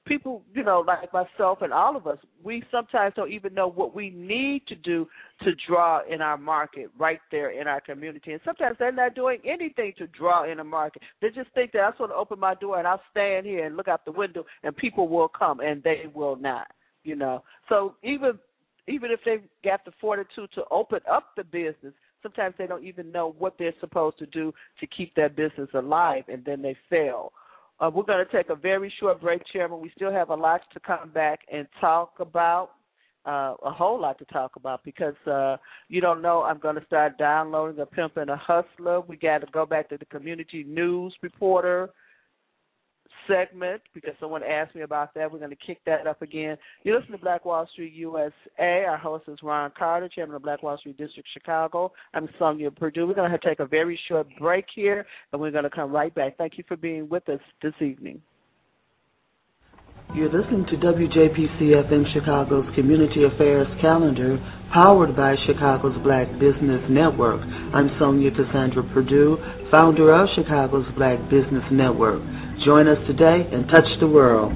people 0.05 0.41
you 0.53 0.63
know 0.63 0.83
like 0.85 1.13
myself 1.13 1.61
and 1.61 1.71
all 1.71 1.95
of 1.95 2.07
us 2.07 2.17
we 2.43 2.63
sometimes 2.71 3.13
don't 3.15 3.31
even 3.31 3.53
know 3.53 3.67
what 3.67 3.93
we 3.95 4.09
need 4.09 4.63
to 4.67 4.75
do 4.75 5.07
to 5.41 5.51
draw 5.67 6.01
in 6.09 6.21
our 6.21 6.37
market 6.37 6.89
right 6.97 7.19
there 7.29 7.51
in 7.51 7.67
our 7.67 7.79
community 7.79 8.31
and 8.31 8.41
sometimes 8.43 8.75
they're 8.79 8.91
not 8.91 9.13
doing 9.13 9.37
anything 9.45 9.93
to 9.97 10.07
draw 10.07 10.51
in 10.51 10.59
a 10.59 10.63
market 10.63 11.03
they 11.21 11.29
just 11.29 11.51
think 11.53 11.71
that 11.71 11.81
i'm 11.81 11.93
going 11.99 12.09
to 12.09 12.15
open 12.15 12.39
my 12.39 12.55
door 12.55 12.79
and 12.79 12.87
i'll 12.87 13.01
stand 13.11 13.45
here 13.45 13.65
and 13.65 13.77
look 13.77 13.87
out 13.87 14.03
the 14.03 14.11
window 14.11 14.43
and 14.63 14.75
people 14.75 15.07
will 15.07 15.27
come 15.27 15.59
and 15.59 15.83
they 15.83 16.05
will 16.15 16.35
not 16.35 16.67
you 17.03 17.15
know. 17.15 17.43
So 17.69 17.95
even 18.03 18.39
even 18.87 19.11
if 19.11 19.19
they've 19.25 19.43
got 19.63 19.85
the 19.85 19.91
fortitude 20.01 20.49
to 20.55 20.63
open 20.71 20.99
up 21.09 21.29
the 21.37 21.43
business, 21.43 21.93
sometimes 22.23 22.55
they 22.57 22.67
don't 22.67 22.83
even 22.83 23.11
know 23.11 23.35
what 23.37 23.55
they're 23.57 23.73
supposed 23.79 24.17
to 24.19 24.25
do 24.25 24.53
to 24.79 24.87
keep 24.87 25.13
that 25.15 25.35
business 25.35 25.69
alive, 25.73 26.23
and 26.27 26.43
then 26.43 26.61
they 26.61 26.75
fail. 26.89 27.31
Uh, 27.81 27.89
we're 27.91 28.03
going 28.03 28.23
to 28.23 28.31
take 28.31 28.49
a 28.49 28.55
very 28.55 28.93
short 28.99 29.19
break, 29.19 29.41
Chairman. 29.51 29.81
We 29.81 29.91
still 29.95 30.11
have 30.11 30.29
a 30.29 30.35
lot 30.35 30.61
to 30.73 30.79
come 30.79 31.09
back 31.09 31.39
and 31.51 31.67
talk 31.79 32.13
about. 32.19 32.71
Uh, 33.23 33.53
a 33.63 33.71
whole 33.71 34.01
lot 34.01 34.17
to 34.17 34.25
talk 34.25 34.55
about 34.55 34.83
because 34.83 35.13
uh, 35.27 35.55
you 35.89 36.01
don't 36.01 36.23
know. 36.23 36.41
I'm 36.43 36.57
going 36.57 36.75
to 36.75 36.85
start 36.85 37.19
downloading 37.19 37.79
a 37.79 37.85
pimp 37.85 38.17
and 38.17 38.31
a 38.31 38.35
hustler. 38.35 39.01
We 39.01 39.15
got 39.15 39.39
to 39.39 39.47
go 39.51 39.63
back 39.65 39.89
to 39.89 39.97
the 39.97 40.05
community 40.05 40.63
news 40.67 41.15
reporter 41.21 41.91
segment 43.27 43.81
because 43.93 44.13
someone 44.19 44.43
asked 44.43 44.75
me 44.75 44.81
about 44.81 45.13
that. 45.13 45.31
We're 45.31 45.39
going 45.39 45.51
to 45.51 45.55
kick 45.55 45.79
that 45.85 46.07
up 46.07 46.21
again. 46.21 46.57
You 46.83 46.95
listen 46.95 47.11
to 47.11 47.17
Black 47.17 47.45
Wall 47.45 47.67
Street 47.71 47.93
USA. 47.93 48.85
Our 48.87 48.97
host 48.97 49.25
is 49.27 49.39
Ron 49.43 49.71
Carter, 49.77 50.09
chairman 50.09 50.35
of 50.35 50.43
Black 50.43 50.63
Wall 50.63 50.77
Street 50.77 50.97
District 50.97 51.27
Chicago. 51.33 51.91
I'm 52.13 52.27
Sonja 52.39 52.75
Perdue. 52.75 53.07
We're 53.07 53.13
going 53.13 53.31
to 53.31 53.37
take 53.37 53.59
a 53.59 53.65
very 53.65 53.99
short 54.07 54.27
break 54.39 54.65
here, 54.75 55.05
and 55.31 55.41
we're 55.41 55.51
going 55.51 55.63
to 55.63 55.69
come 55.69 55.91
right 55.91 56.13
back. 56.13 56.37
Thank 56.37 56.57
you 56.57 56.63
for 56.67 56.77
being 56.77 57.09
with 57.09 57.27
us 57.29 57.39
this 57.61 57.73
evening. 57.81 58.21
You're 60.13 60.27
listening 60.27 60.65
to 60.67 60.75
WJPC 60.75 61.71
FM 61.87 62.03
Chicago's 62.13 62.67
Community 62.75 63.23
Affairs 63.23 63.67
Calendar, 63.79 64.35
powered 64.73 65.15
by 65.15 65.35
Chicago's 65.47 65.95
Black 66.03 66.27
Business 66.33 66.83
Network. 66.89 67.39
I'm 67.39 67.87
Sonja 67.95 68.27
Cassandra 68.35 68.83
Perdue, 68.93 69.37
founder 69.71 70.11
of 70.11 70.27
Chicago's 70.35 70.83
Black 70.97 71.17
Business 71.31 71.63
Network. 71.71 72.19
Join 72.63 72.87
us 72.87 72.99
today 73.07 73.49
and 73.51 73.67
touch 73.69 73.87
the 73.99 74.07
world. 74.07 74.53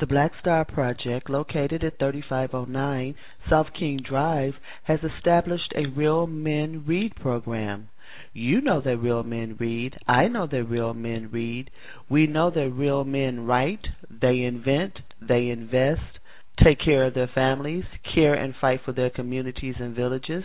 The 0.00 0.06
Black 0.06 0.32
Star 0.40 0.64
Project, 0.64 1.28
located 1.28 1.84
at 1.84 1.98
3509 1.98 3.14
South 3.50 3.66
King 3.78 4.00
Drive, 4.08 4.54
has 4.84 5.00
established 5.04 5.74
a 5.76 5.90
Real 5.94 6.26
Men 6.26 6.84
Read 6.86 7.14
program. 7.16 7.90
You 8.32 8.62
know 8.62 8.80
that 8.80 8.96
real 8.96 9.22
men 9.22 9.56
read. 9.60 9.98
I 10.08 10.28
know 10.28 10.46
that 10.46 10.64
real 10.64 10.94
men 10.94 11.28
read. 11.30 11.70
We 12.08 12.26
know 12.26 12.50
that 12.50 12.70
real 12.70 13.04
men 13.04 13.44
write, 13.44 13.86
they 14.10 14.40
invent, 14.40 14.94
they 15.20 15.48
invest, 15.48 16.18
take 16.62 16.78
care 16.82 17.04
of 17.04 17.14
their 17.14 17.30
families, 17.34 17.84
care 18.14 18.32
and 18.32 18.54
fight 18.58 18.80
for 18.84 18.92
their 18.92 19.10
communities 19.10 19.74
and 19.78 19.94
villages. 19.94 20.44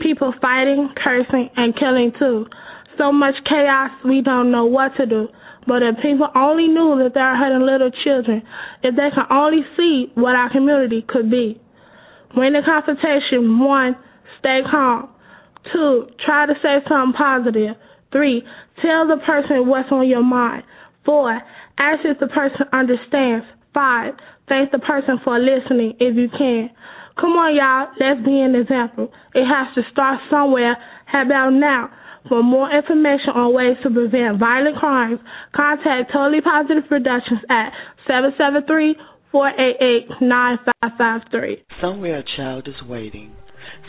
People 0.00 0.32
fighting, 0.40 0.88
cursing, 1.02 1.50
and 1.56 1.76
killing 1.76 2.12
too. 2.18 2.46
So 2.98 3.12
much 3.12 3.34
chaos, 3.48 3.90
we 4.04 4.20
don't 4.22 4.50
know 4.50 4.64
what 4.66 4.96
to 4.96 5.06
do. 5.06 5.28
But 5.66 5.82
if 5.82 5.96
people 6.02 6.28
only 6.34 6.68
knew 6.68 7.00
that 7.02 7.12
they're 7.14 7.36
hurting 7.36 7.64
little 7.64 7.90
children, 8.04 8.42
if 8.82 8.94
they 8.96 9.08
could 9.14 9.30
only 9.30 9.62
see 9.76 10.12
what 10.14 10.36
our 10.36 10.50
community 10.50 11.04
could 11.06 11.30
be. 11.30 11.60
When 12.34 12.52
the 12.52 12.60
confrontation, 12.64 13.58
one, 13.58 13.96
stay 14.40 14.60
calm. 14.70 15.08
Two, 15.72 16.08
try 16.24 16.46
to 16.46 16.54
say 16.62 16.84
something 16.88 17.16
positive. 17.16 17.76
Three, 18.12 18.42
tell 18.82 19.06
the 19.08 19.16
person 19.24 19.66
what's 19.66 19.90
on 19.90 20.06
your 20.08 20.22
mind. 20.22 20.64
Four, 21.04 21.40
ask 21.78 22.00
if 22.04 22.18
the 22.20 22.28
person 22.28 22.66
understands. 22.72 23.46
Five, 23.72 24.14
thank 24.48 24.70
the 24.70 24.78
person 24.78 25.18
for 25.24 25.38
listening 25.38 25.94
if 25.98 26.16
you 26.16 26.28
can. 26.28 26.70
Come 27.18 27.32
on, 27.32 27.54
y'all, 27.54 27.94
let's 27.98 28.24
be 28.26 28.40
an 28.40 28.54
example. 28.54 29.12
It 29.34 29.46
has 29.46 29.74
to 29.74 29.82
start 29.90 30.20
somewhere. 30.30 30.76
How 31.06 31.22
about 31.24 31.50
now? 31.50 31.90
For 32.28 32.42
more 32.42 32.70
information 32.74 33.30
on 33.34 33.52
ways 33.54 33.76
to 33.82 33.90
prevent 33.90 34.38
violent 34.38 34.76
crimes, 34.78 35.20
contact 35.54 36.10
Totally 36.12 36.40
Positive 36.40 36.84
Productions 36.88 37.40
at 37.50 37.70
773 38.06 38.96
488 39.30 40.22
9553. 40.22 41.64
Somewhere 41.82 42.18
a 42.20 42.24
child 42.36 42.66
is 42.68 42.88
waiting. 42.88 43.32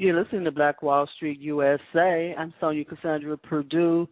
You're 0.00 0.22
listening 0.22 0.44
to 0.44 0.52
Black 0.52 0.80
Wall 0.80 1.08
Street 1.16 1.40
USA. 1.40 2.32
I'm 2.38 2.54
Sonja 2.62 2.86
Cassandra 2.86 3.36
Perdue, 3.36 4.06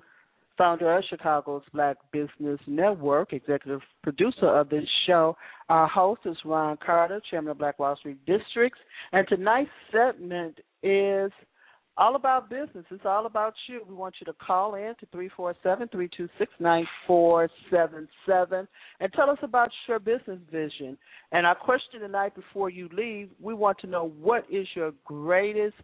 founder 0.58 0.92
of 0.92 1.04
Chicago's 1.08 1.62
Black 1.72 1.96
Business 2.10 2.58
Network, 2.66 3.32
executive 3.32 3.82
producer 4.02 4.48
of 4.48 4.68
this 4.68 4.82
show. 5.06 5.36
Our 5.68 5.86
host 5.86 6.22
is 6.24 6.36
Ron 6.44 6.76
Carter, 6.84 7.22
chairman 7.30 7.52
of 7.52 7.58
Black 7.58 7.78
Wall 7.78 7.94
Street 7.94 8.18
Districts. 8.26 8.80
And 9.12 9.28
tonight's 9.28 9.70
segment 9.92 10.58
is 10.82 11.30
all 11.98 12.14
about 12.16 12.50
business. 12.50 12.84
It's 12.90 13.06
all 13.06 13.26
about 13.26 13.54
you. 13.68 13.80
We 13.88 13.94
want 13.94 14.16
you 14.20 14.26
to 14.26 14.34
call 14.34 14.74
in 14.74 14.94
to 15.00 15.06
347-326-9477 17.08 18.68
and 19.00 19.12
tell 19.12 19.30
us 19.30 19.38
about 19.42 19.70
your 19.88 19.98
business 19.98 20.38
vision. 20.50 20.98
And 21.32 21.46
our 21.46 21.54
question 21.54 22.00
tonight 22.00 22.34
before 22.34 22.68
you 22.70 22.90
leave, 22.92 23.30
we 23.40 23.54
want 23.54 23.78
to 23.80 23.86
know 23.86 24.12
what 24.20 24.44
is 24.50 24.66
your 24.74 24.92
greatest 25.04 25.76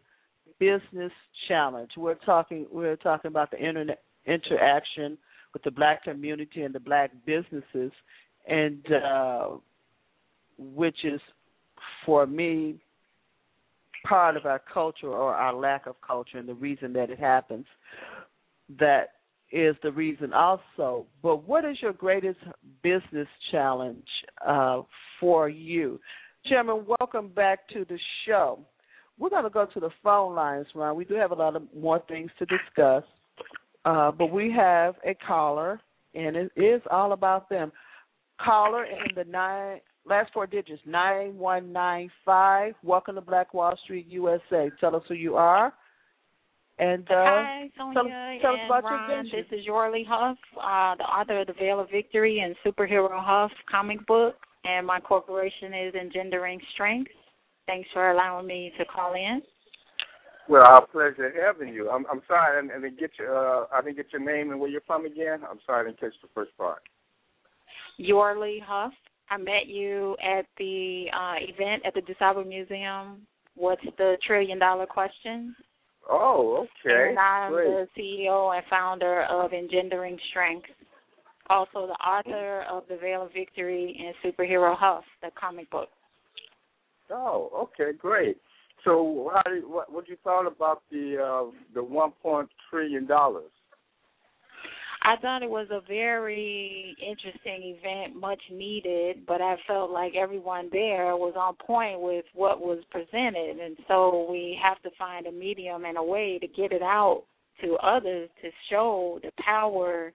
business 0.58 1.12
challenge. 1.48 1.92
We're 1.96 2.14
talking 2.14 2.66
we're 2.70 2.96
talking 2.96 3.30
about 3.30 3.50
the 3.50 3.58
internet 3.58 4.02
interaction 4.26 5.16
with 5.52 5.62
the 5.62 5.70
black 5.70 6.04
community 6.04 6.62
and 6.62 6.74
the 6.74 6.80
black 6.80 7.10
businesses 7.26 7.92
and 8.46 8.80
uh, 8.92 9.48
which 10.58 11.04
is 11.04 11.20
for 12.04 12.26
me 12.26 12.76
part 14.06 14.36
of 14.36 14.46
our 14.46 14.60
culture 14.72 15.08
or 15.08 15.34
our 15.34 15.54
lack 15.54 15.86
of 15.86 15.96
culture 16.00 16.38
and 16.38 16.48
the 16.48 16.54
reason 16.54 16.92
that 16.94 17.10
it 17.10 17.18
happens. 17.18 17.66
That 18.78 19.10
is 19.50 19.76
the 19.82 19.92
reason 19.92 20.32
also. 20.32 21.06
But 21.22 21.46
what 21.46 21.64
is 21.64 21.76
your 21.82 21.92
greatest 21.92 22.38
business 22.82 23.28
challenge 23.50 24.06
uh, 24.46 24.82
for 25.20 25.48
you? 25.48 26.00
Chairman, 26.46 26.84
welcome 26.98 27.28
back 27.28 27.68
to 27.68 27.84
the 27.88 27.98
show. 28.26 28.58
We're 29.18 29.30
going 29.30 29.44
to 29.44 29.50
go 29.50 29.66
to 29.66 29.80
the 29.80 29.90
phone 30.02 30.34
lines, 30.34 30.66
Ron. 30.74 30.96
We 30.96 31.04
do 31.04 31.14
have 31.14 31.30
a 31.30 31.34
lot 31.34 31.54
of 31.54 31.62
more 31.76 32.02
things 32.08 32.30
to 32.38 32.46
discuss, 32.46 33.04
uh, 33.84 34.10
but 34.10 34.32
we 34.32 34.50
have 34.50 34.96
a 35.06 35.14
caller, 35.14 35.80
and 36.14 36.34
it 36.34 36.50
is 36.56 36.80
all 36.90 37.12
about 37.12 37.48
them. 37.48 37.70
Caller 38.40 38.84
in 38.84 39.14
the 39.14 39.24
nine 39.24 39.80
last 40.06 40.32
four 40.32 40.46
digits 40.46 40.82
nine 40.86 41.36
one 41.38 41.72
nine 41.72 42.10
five. 42.24 42.74
Welcome 42.82 43.14
to 43.16 43.20
Black 43.20 43.54
Wall 43.54 43.76
Street 43.84 44.06
USA. 44.08 44.70
Tell 44.80 44.96
us 44.96 45.02
who 45.08 45.14
you 45.14 45.36
are. 45.36 45.72
And 46.78 47.04
uh, 47.10 47.14
Hi, 47.14 47.70
Sonja 47.78 47.94
tell, 47.94 48.04
tell 48.40 48.52
us 48.54 48.58
and 48.62 48.66
about 48.66 48.84
Ron. 48.84 48.92
your 48.92 49.18
adventure. 49.18 49.48
This 49.50 49.60
is 49.60 49.66
Yorley 49.66 50.04
Huff, 50.06 50.38
uh, 50.56 50.96
the 50.96 51.04
author 51.04 51.40
of 51.40 51.46
The 51.46 51.52
Veil 51.52 51.78
of 51.80 51.90
Victory 51.90 52.40
and 52.40 52.56
Superhero 52.64 53.10
Huff 53.12 53.52
comic 53.70 54.04
book, 54.06 54.34
and 54.64 54.86
my 54.86 54.98
corporation 54.98 55.74
is 55.74 55.94
Engendering 55.94 56.60
Strength. 56.74 57.10
Thanks 57.66 57.88
for 57.92 58.10
allowing 58.10 58.46
me 58.46 58.72
to 58.78 58.84
call 58.86 59.14
in. 59.14 59.42
Well, 60.48 60.64
our 60.64 60.84
pleasure 60.86 61.32
having 61.44 61.72
you. 61.72 61.88
I'm 61.88 62.04
I'm 62.10 62.22
sorry, 62.26 62.68
I 62.68 62.80
didn't 62.80 62.98
get 62.98 63.10
your 63.18 63.62
uh, 63.62 63.66
I 63.72 63.80
didn't 63.82 63.96
get 63.96 64.06
your 64.12 64.22
name 64.22 64.50
and 64.50 64.58
where 64.58 64.68
you're 64.68 64.80
from 64.86 65.06
again. 65.06 65.40
I'm 65.48 65.60
sorry, 65.64 65.82
I 65.82 65.90
didn't 65.90 66.00
catch 66.00 66.14
the 66.20 66.28
first 66.34 66.50
part. 66.58 66.82
Yorley 68.00 68.60
Huff. 68.60 68.92
I 69.32 69.38
met 69.38 69.66
you 69.66 70.14
at 70.22 70.44
the 70.58 71.06
uh, 71.10 71.36
event 71.40 71.82
at 71.86 71.94
the 71.94 72.02
DuSable 72.02 72.46
Museum. 72.46 73.26
What's 73.54 73.84
the 73.96 74.16
trillion 74.26 74.58
dollar 74.58 74.84
question? 74.84 75.56
Oh, 76.08 76.66
okay. 76.84 77.10
And 77.10 77.18
I'm 77.18 77.52
Great. 77.52 77.68
the 77.68 77.86
CEO 77.98 78.54
and 78.54 78.64
founder 78.68 79.22
of 79.22 79.52
Engendering 79.54 80.18
Strength. 80.30 80.66
Also, 81.48 81.86
the 81.86 82.06
author 82.06 82.64
of 82.70 82.82
The 82.88 82.98
Veil 82.98 83.22
of 83.22 83.32
Victory 83.32 83.98
and 83.98 84.14
Superhero 84.22 84.76
Huff, 84.76 85.04
the 85.22 85.30
comic 85.38 85.70
book. 85.70 85.88
Oh, 87.10 87.68
okay, 87.80 87.96
great. 87.96 88.36
So, 88.84 89.30
how 89.32 89.50
did, 89.50 89.64
what 89.64 89.92
what 89.92 90.08
you 90.08 90.16
thought 90.24 90.46
about 90.46 90.82
the 90.90 91.16
uh, 91.22 91.50
the 91.74 91.82
one 91.82 92.12
point 92.22 92.48
trillion 92.68 93.06
dollars? 93.06 93.50
I 95.04 95.16
thought 95.16 95.42
it 95.42 95.50
was 95.50 95.66
a 95.70 95.80
very 95.88 96.96
interesting 97.04 97.76
event, 97.76 98.20
much 98.20 98.40
needed, 98.52 99.26
but 99.26 99.40
I 99.40 99.56
felt 99.66 99.90
like 99.90 100.14
everyone 100.14 100.68
there 100.70 101.16
was 101.16 101.34
on 101.36 101.56
point 101.56 102.00
with 102.00 102.24
what 102.34 102.60
was 102.60 102.78
presented. 102.90 103.58
And 103.58 103.76
so 103.88 104.28
we 104.30 104.56
have 104.62 104.80
to 104.82 104.90
find 104.96 105.26
a 105.26 105.32
medium 105.32 105.84
and 105.84 105.98
a 105.98 106.02
way 106.02 106.38
to 106.40 106.46
get 106.46 106.70
it 106.72 106.82
out 106.82 107.24
to 107.62 107.74
others 107.82 108.30
to 108.42 108.50
show 108.70 109.18
the 109.24 109.32
power 109.42 110.12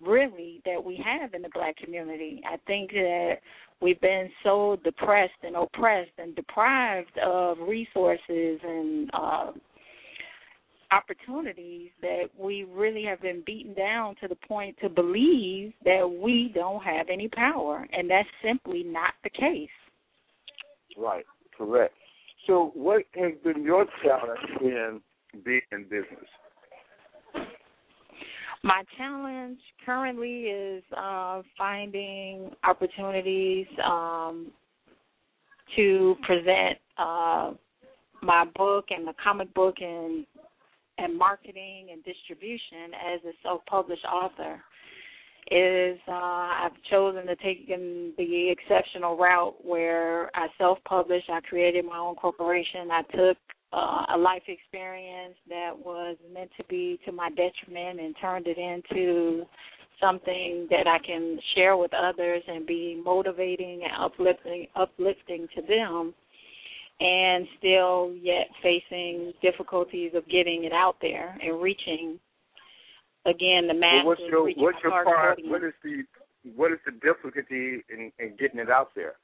really 0.00 0.62
that 0.64 0.82
we 0.82 1.02
have 1.04 1.34
in 1.34 1.42
the 1.42 1.50
black 1.52 1.76
community. 1.76 2.42
I 2.50 2.56
think 2.66 2.90
that 2.92 3.34
we've 3.82 4.00
been 4.00 4.30
so 4.42 4.78
depressed 4.82 5.32
and 5.42 5.56
oppressed 5.56 6.10
and 6.16 6.34
deprived 6.34 7.18
of 7.18 7.58
resources 7.58 8.60
and 8.62 9.10
uh 9.12 9.52
opportunities 10.92 11.90
that 12.00 12.24
we 12.38 12.64
really 12.64 13.04
have 13.04 13.20
been 13.20 13.42
beaten 13.46 13.74
down 13.74 14.14
to 14.20 14.28
the 14.28 14.36
point 14.46 14.76
to 14.82 14.88
believe 14.88 15.72
that 15.84 16.06
we 16.06 16.52
don't 16.54 16.82
have 16.82 17.06
any 17.10 17.28
power 17.28 17.86
and 17.92 18.10
that's 18.10 18.28
simply 18.44 18.82
not 18.82 19.14
the 19.24 19.30
case. 19.30 19.68
Right, 20.96 21.24
correct. 21.56 21.94
So, 22.46 22.72
what 22.74 23.02
has 23.14 23.32
been 23.44 23.62
your 23.62 23.86
challenge 24.04 24.60
in 24.60 25.00
being 25.44 25.60
in 25.70 25.84
business? 25.84 26.28
My 28.64 28.84
challenge 28.96 29.58
currently 29.84 30.42
is 30.42 30.84
uh, 30.96 31.42
finding 31.58 32.50
opportunities 32.64 33.66
um, 33.84 34.52
to 35.76 36.16
present 36.22 36.78
uh, 36.98 37.52
my 38.22 38.44
book 38.56 38.86
and 38.90 39.06
the 39.06 39.14
comic 39.22 39.52
book 39.54 39.76
and 39.80 40.26
and 40.98 41.16
marketing 41.16 41.88
and 41.92 42.04
distribution 42.04 42.94
as 43.14 43.20
a 43.24 43.32
self-published 43.42 44.04
author. 44.04 44.60
Is 45.50 45.98
uh, 46.06 46.12
I've 46.12 46.82
chosen 46.88 47.26
to 47.26 47.34
take 47.36 47.66
the 47.66 48.54
exceptional 48.56 49.16
route 49.16 49.56
where 49.62 50.30
I 50.36 50.46
self-published. 50.56 51.28
I 51.28 51.40
created 51.40 51.84
my 51.84 51.98
own 51.98 52.14
corporation. 52.14 52.90
I 52.92 53.02
took 53.02 53.36
uh, 53.72 54.04
a 54.14 54.18
life 54.18 54.44
experience 54.46 55.34
that 55.48 55.72
was 55.76 56.16
meant 56.32 56.50
to 56.58 56.64
be 56.64 57.00
to 57.06 57.12
my 57.12 57.28
detriment 57.30 58.00
and 58.00 58.14
turned 58.20 58.46
it 58.46 58.56
into 58.56 59.44
something 60.00 60.66
that 60.70 60.86
I 60.86 60.98
can 61.04 61.38
share 61.54 61.76
with 61.76 61.92
others 61.94 62.42
and 62.46 62.66
be 62.66 63.00
motivating 63.04 63.82
and 63.82 64.04
uplifting 64.04 64.66
uplifting 64.76 65.48
to 65.56 65.62
them 65.62 66.14
and 67.02 67.48
still 67.58 68.14
yet 68.14 68.46
facing 68.62 69.32
difficulties 69.42 70.12
of 70.14 70.24
getting 70.28 70.64
it 70.64 70.72
out 70.72 70.96
there 71.00 71.36
and 71.42 71.60
reaching 71.60 72.18
again 73.26 73.66
the 73.66 73.74
masses 73.74 74.04
well, 74.04 74.06
what's 74.06 74.20
your 74.30 74.64
what's 74.64 74.78
your 74.84 75.04
part? 75.04 75.38
What 75.44 75.64
is 75.64 75.72
the 75.82 76.04
what 76.54 76.70
is 76.70 76.78
the 76.86 76.92
difficulty 76.92 77.82
in, 77.90 78.12
in 78.20 78.36
getting 78.38 78.60
it 78.60 78.70
out 78.70 78.90
there? 78.94 79.14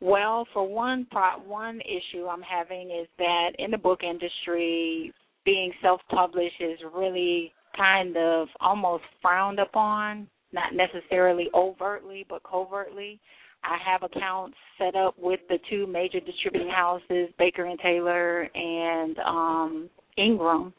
Well, 0.00 0.46
for 0.52 0.66
one 0.66 1.06
part, 1.06 1.46
one 1.46 1.80
issue 1.80 2.26
I'm 2.26 2.42
having 2.42 2.90
is 2.90 3.06
that 3.18 3.50
in 3.58 3.70
the 3.70 3.78
book 3.78 4.00
industry, 4.02 5.12
being 5.44 5.72
self-published 5.82 6.60
is 6.60 6.78
really 6.94 7.52
kind 7.76 8.16
of 8.16 8.48
almost 8.60 9.04
frowned 9.20 9.58
upon, 9.58 10.26
not 10.52 10.72
necessarily 10.74 11.48
overtly, 11.54 12.24
but 12.28 12.42
covertly. 12.42 13.20
I 13.62 13.76
have 13.84 14.02
accounts 14.02 14.56
set 14.78 14.96
up 14.96 15.14
with 15.18 15.40
the 15.48 15.58
two 15.68 15.86
major 15.86 16.20
distributing 16.20 16.70
houses, 16.70 17.28
Baker 17.38 17.64
and 17.64 17.78
Taylor 17.80 18.48
and 18.54 19.18
um 19.18 19.90
Ingram. 20.16 20.72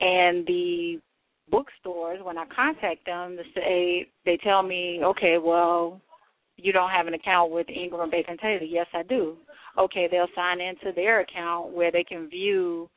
And 0.00 0.46
the 0.46 1.00
bookstores, 1.50 2.20
when 2.22 2.38
I 2.38 2.44
contact 2.54 3.04
them 3.06 3.36
to 3.36 3.42
say 3.54 4.08
they 4.24 4.38
tell 4.38 4.62
me, 4.62 5.00
Okay, 5.04 5.38
well, 5.38 6.00
you 6.56 6.72
don't 6.72 6.90
have 6.90 7.06
an 7.06 7.14
account 7.14 7.50
with 7.50 7.68
Ingram 7.68 8.10
Baker 8.10 8.32
and 8.32 8.40
Taylor. 8.40 8.64
Yes, 8.64 8.86
I 8.92 9.02
do. 9.02 9.36
Okay, 9.78 10.08
they'll 10.10 10.26
sign 10.34 10.60
into 10.60 10.92
their 10.94 11.20
account 11.20 11.72
where 11.72 11.92
they 11.92 12.04
can 12.04 12.28
view 12.28 12.88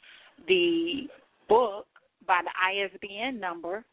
the 0.47 1.07
book 1.47 1.85
by 2.27 2.41
the 2.43 2.51
ISBN 2.85 3.39
number, 3.39 3.85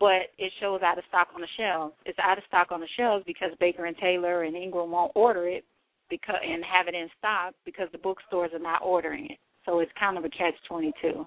but 0.00 0.30
it 0.38 0.52
shows 0.60 0.80
out 0.82 0.98
of 0.98 1.04
stock 1.08 1.28
on 1.34 1.40
the 1.40 1.48
shelves. 1.56 1.94
It's 2.06 2.18
out 2.18 2.38
of 2.38 2.44
stock 2.46 2.70
on 2.70 2.80
the 2.80 2.88
shelves 2.96 3.24
because 3.26 3.50
Baker 3.58 3.86
and 3.86 3.96
Taylor 3.96 4.44
and 4.44 4.56
Ingram 4.56 4.90
won't 4.90 5.12
order 5.14 5.48
it 5.48 5.64
because 6.08 6.36
and 6.44 6.64
have 6.64 6.88
it 6.88 6.94
in 6.94 7.08
stock 7.18 7.54
because 7.64 7.88
the 7.92 7.98
bookstores 7.98 8.50
are 8.52 8.58
not 8.58 8.82
ordering 8.82 9.26
it. 9.26 9.38
So 9.66 9.80
it's 9.80 9.92
kind 9.98 10.16
of 10.16 10.24
a 10.24 10.30
catch 10.30 10.54
twenty 10.68 10.92
two. 11.02 11.26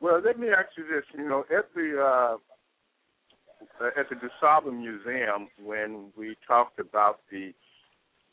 Well, 0.00 0.20
let 0.24 0.38
me 0.38 0.48
ask 0.48 0.68
you 0.76 0.84
this. 0.84 1.04
You 1.16 1.28
know, 1.28 1.44
at 1.56 1.72
the 1.74 2.02
uh, 2.02 2.36
at 3.98 4.08
the 4.08 4.16
DuSable 4.16 4.72
Museum, 4.72 5.48
when 5.62 6.12
we 6.16 6.36
talked 6.46 6.78
about 6.78 7.20
the 7.30 7.52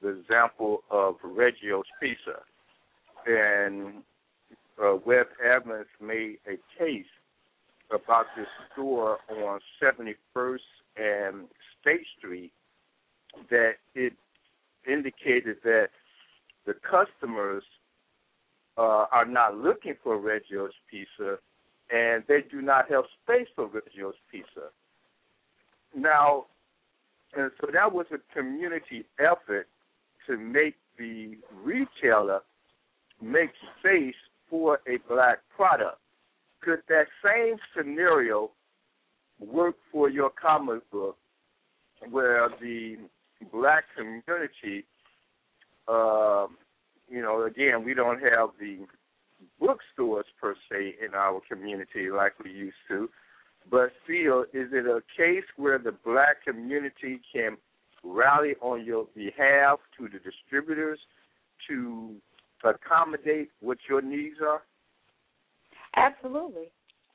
the 0.01 0.09
example 0.19 0.83
of 0.89 1.15
Reggio's 1.23 1.85
Pizza, 2.01 2.39
and 3.25 4.03
uh, 4.83 4.97
Webb 5.05 5.27
Evans 5.43 5.85
made 6.01 6.37
a 6.47 6.57
case 6.77 7.05
about 7.93 8.25
this 8.35 8.47
store 8.71 9.17
on 9.29 9.59
71st 9.81 10.59
and 10.97 11.47
State 11.81 12.05
Street 12.17 12.51
that 13.49 13.73
it 13.95 14.13
indicated 14.87 15.57
that 15.63 15.89
the 16.65 16.73
customers 16.73 17.63
uh, 18.77 19.05
are 19.11 19.25
not 19.25 19.57
looking 19.57 19.95
for 20.03 20.17
Reggio's 20.17 20.73
Pizza, 20.89 21.37
and 21.91 22.23
they 22.27 22.39
do 22.49 22.61
not 22.61 22.89
have 22.89 23.03
space 23.23 23.47
for 23.55 23.67
Reggio's 23.67 24.15
Pizza. 24.31 24.69
Now, 25.95 26.45
and 27.35 27.51
so 27.59 27.67
that 27.71 27.91
was 27.91 28.05
a 28.11 28.17
community 28.35 29.05
effort 29.19 29.67
to 30.27 30.37
make 30.37 30.75
the 30.97 31.37
retailer 31.63 32.41
make 33.21 33.51
space 33.79 34.15
for 34.49 34.79
a 34.87 34.97
black 35.07 35.39
product. 35.55 35.97
Could 36.63 36.79
that 36.87 37.07
same 37.23 37.57
scenario 37.75 38.51
work 39.39 39.75
for 39.91 40.09
your 40.09 40.29
comic 40.29 40.89
book 40.91 41.17
where 42.09 42.49
the 42.61 42.97
black 43.51 43.83
community, 43.97 44.85
uh, 45.87 46.47
you 47.09 47.21
know, 47.21 47.43
again, 47.43 47.83
we 47.83 47.93
don't 47.93 48.21
have 48.21 48.49
the 48.59 48.85
bookstores 49.59 50.25
per 50.39 50.55
se 50.71 50.95
in 51.05 51.13
our 51.13 51.41
community 51.49 52.09
like 52.09 52.33
we 52.43 52.51
used 52.51 52.75
to, 52.87 53.09
but 53.69 53.91
still, 54.03 54.43
is 54.53 54.69
it 54.71 54.85
a 54.85 55.01
case 55.17 55.43
where 55.57 55.77
the 55.77 55.93
black 56.05 56.43
community 56.45 57.19
can 57.33 57.57
rally 58.03 58.55
on 58.61 58.85
your 58.85 59.07
behalf 59.15 59.79
to 59.97 60.07
the 60.07 60.19
distributors 60.19 60.99
to 61.67 62.15
accommodate 62.63 63.49
what 63.61 63.77
your 63.89 64.01
needs 64.01 64.37
are? 64.41 64.61
Absolutely, 65.95 66.71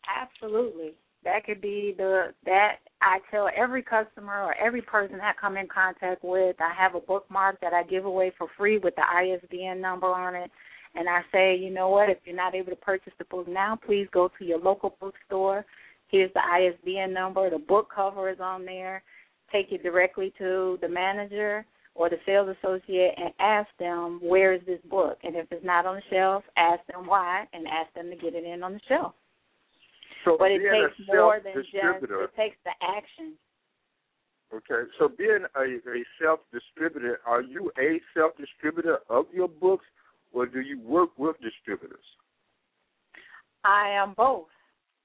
absolutely. 0.08 0.94
That 1.24 1.44
could 1.44 1.60
be 1.60 1.94
the 1.96 2.32
that 2.44 2.76
I 3.02 3.18
tell 3.30 3.48
every 3.56 3.82
customer 3.82 4.42
or 4.42 4.54
every 4.54 4.82
person 4.82 5.20
I 5.20 5.32
come 5.40 5.56
in 5.56 5.66
contact 5.66 6.22
with. 6.22 6.56
I 6.60 6.72
have 6.80 6.94
a 6.94 7.00
bookmark 7.00 7.60
that 7.60 7.72
I 7.72 7.82
give 7.82 8.04
away 8.04 8.32
for 8.38 8.48
free 8.56 8.78
with 8.78 8.94
the 8.94 9.02
ISBN 9.02 9.80
number 9.80 10.06
on 10.06 10.34
it. 10.34 10.50
And 10.94 11.08
I 11.08 11.20
say, 11.32 11.56
you 11.56 11.70
know 11.70 11.90
what, 11.90 12.08
if 12.08 12.18
you're 12.24 12.34
not 12.34 12.54
able 12.54 12.70
to 12.70 12.76
purchase 12.76 13.12
the 13.18 13.24
book 13.24 13.46
now, 13.46 13.78
please 13.84 14.08
go 14.12 14.30
to 14.38 14.44
your 14.44 14.58
local 14.58 14.96
bookstore. 15.00 15.64
Here's 16.08 16.32
the 16.32 16.40
ISBN 16.40 17.12
number. 17.12 17.50
The 17.50 17.58
book 17.58 17.88
cover 17.94 18.30
is 18.30 18.40
on 18.40 18.64
there. 18.64 19.02
Take 19.52 19.70
it 19.70 19.82
directly 19.82 20.32
to 20.38 20.78
the 20.80 20.88
manager 20.88 21.66
or 21.98 22.08
the 22.08 22.16
sales 22.24 22.48
associate 22.62 23.12
and 23.16 23.34
ask 23.40 23.68
them 23.80 24.20
where 24.22 24.54
is 24.54 24.60
this 24.66 24.80
book, 24.88 25.18
and 25.24 25.34
if 25.34 25.46
it's 25.50 25.64
not 25.64 25.84
on 25.84 25.96
the 25.96 26.02
shelf, 26.10 26.44
ask 26.56 26.80
them 26.86 27.06
why 27.06 27.44
and 27.52 27.66
ask 27.66 27.92
them 27.94 28.08
to 28.08 28.16
get 28.16 28.34
it 28.34 28.44
in 28.44 28.62
on 28.62 28.74
the 28.74 28.80
shelf. 28.88 29.14
So 30.24 30.36
but 30.38 30.52
it 30.52 30.60
takes 30.60 31.08
more 31.08 31.40
than 31.42 31.54
just 31.54 31.74
it 31.74 32.30
takes 32.36 32.56
the 32.64 32.70
action. 32.80 33.34
Okay, 34.54 34.88
so 34.98 35.08
being 35.08 35.44
a, 35.56 35.60
a 35.60 36.04
self 36.22 36.40
distributor, 36.52 37.18
are 37.26 37.42
you 37.42 37.70
a 37.78 38.00
self 38.16 38.32
distributor 38.38 39.00
of 39.10 39.26
your 39.34 39.48
books, 39.48 39.84
or 40.32 40.46
do 40.46 40.60
you 40.60 40.80
work 40.80 41.10
with 41.18 41.36
distributors? 41.42 41.98
I 43.64 43.90
am 43.90 44.14
both. 44.16 44.46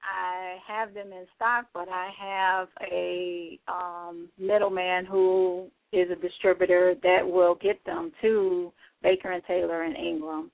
I 0.02 0.56
have 0.66 0.94
them 0.94 1.12
in 1.12 1.26
stock, 1.34 1.66
but 1.74 1.88
I 1.88 2.10
have 2.18 2.68
a 2.92 3.58
um, 3.68 4.28
middleman 4.38 5.06
who 5.06 5.70
is 5.94 6.10
a 6.10 6.16
distributor 6.16 6.94
that 7.02 7.20
will 7.26 7.54
get 7.56 7.84
them 7.84 8.12
to 8.22 8.72
Baker 9.02 9.32
and 9.32 9.42
Taylor 9.44 9.82
and 9.82 9.96
Ingram. 9.96 10.50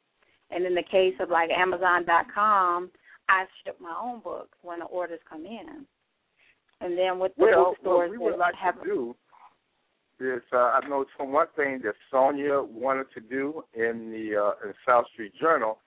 And 0.51 0.66
in 0.66 0.74
the 0.74 0.82
case 0.82 1.14
of 1.20 1.30
like 1.30 1.51
Amazon.com, 1.51 2.91
I 3.28 3.45
ship 3.64 3.76
my 3.80 3.95
own 4.03 4.20
books 4.20 4.59
when 4.62 4.80
the 4.80 4.86
orders 4.86 5.20
come 5.28 5.47
in. 5.47 5.86
And 6.80 6.99
then 6.99 7.18
with 7.18 7.32
the 7.36 7.45
well, 7.45 7.64
bookstores 7.70 8.11
what 8.11 8.11
we 8.11 8.18
would 8.18 8.38
like 8.38 8.55
have 8.55 8.82
to 8.82 8.84
do 8.84 9.16
is, 10.20 10.43
uh, 10.53 10.57
I 10.57 10.80
know 10.88 11.05
from 11.16 11.32
one 11.32 11.47
thing 11.57 11.80
that 11.84 11.95
Sonja 12.12 12.66
wanted 12.68 13.07
to 13.14 13.20
do 13.20 13.64
in 13.74 14.11
the 14.11 14.36
uh, 14.36 14.68
in 14.68 14.74
South 14.86 15.07
Street 15.12 15.32
Journal, 15.41 15.78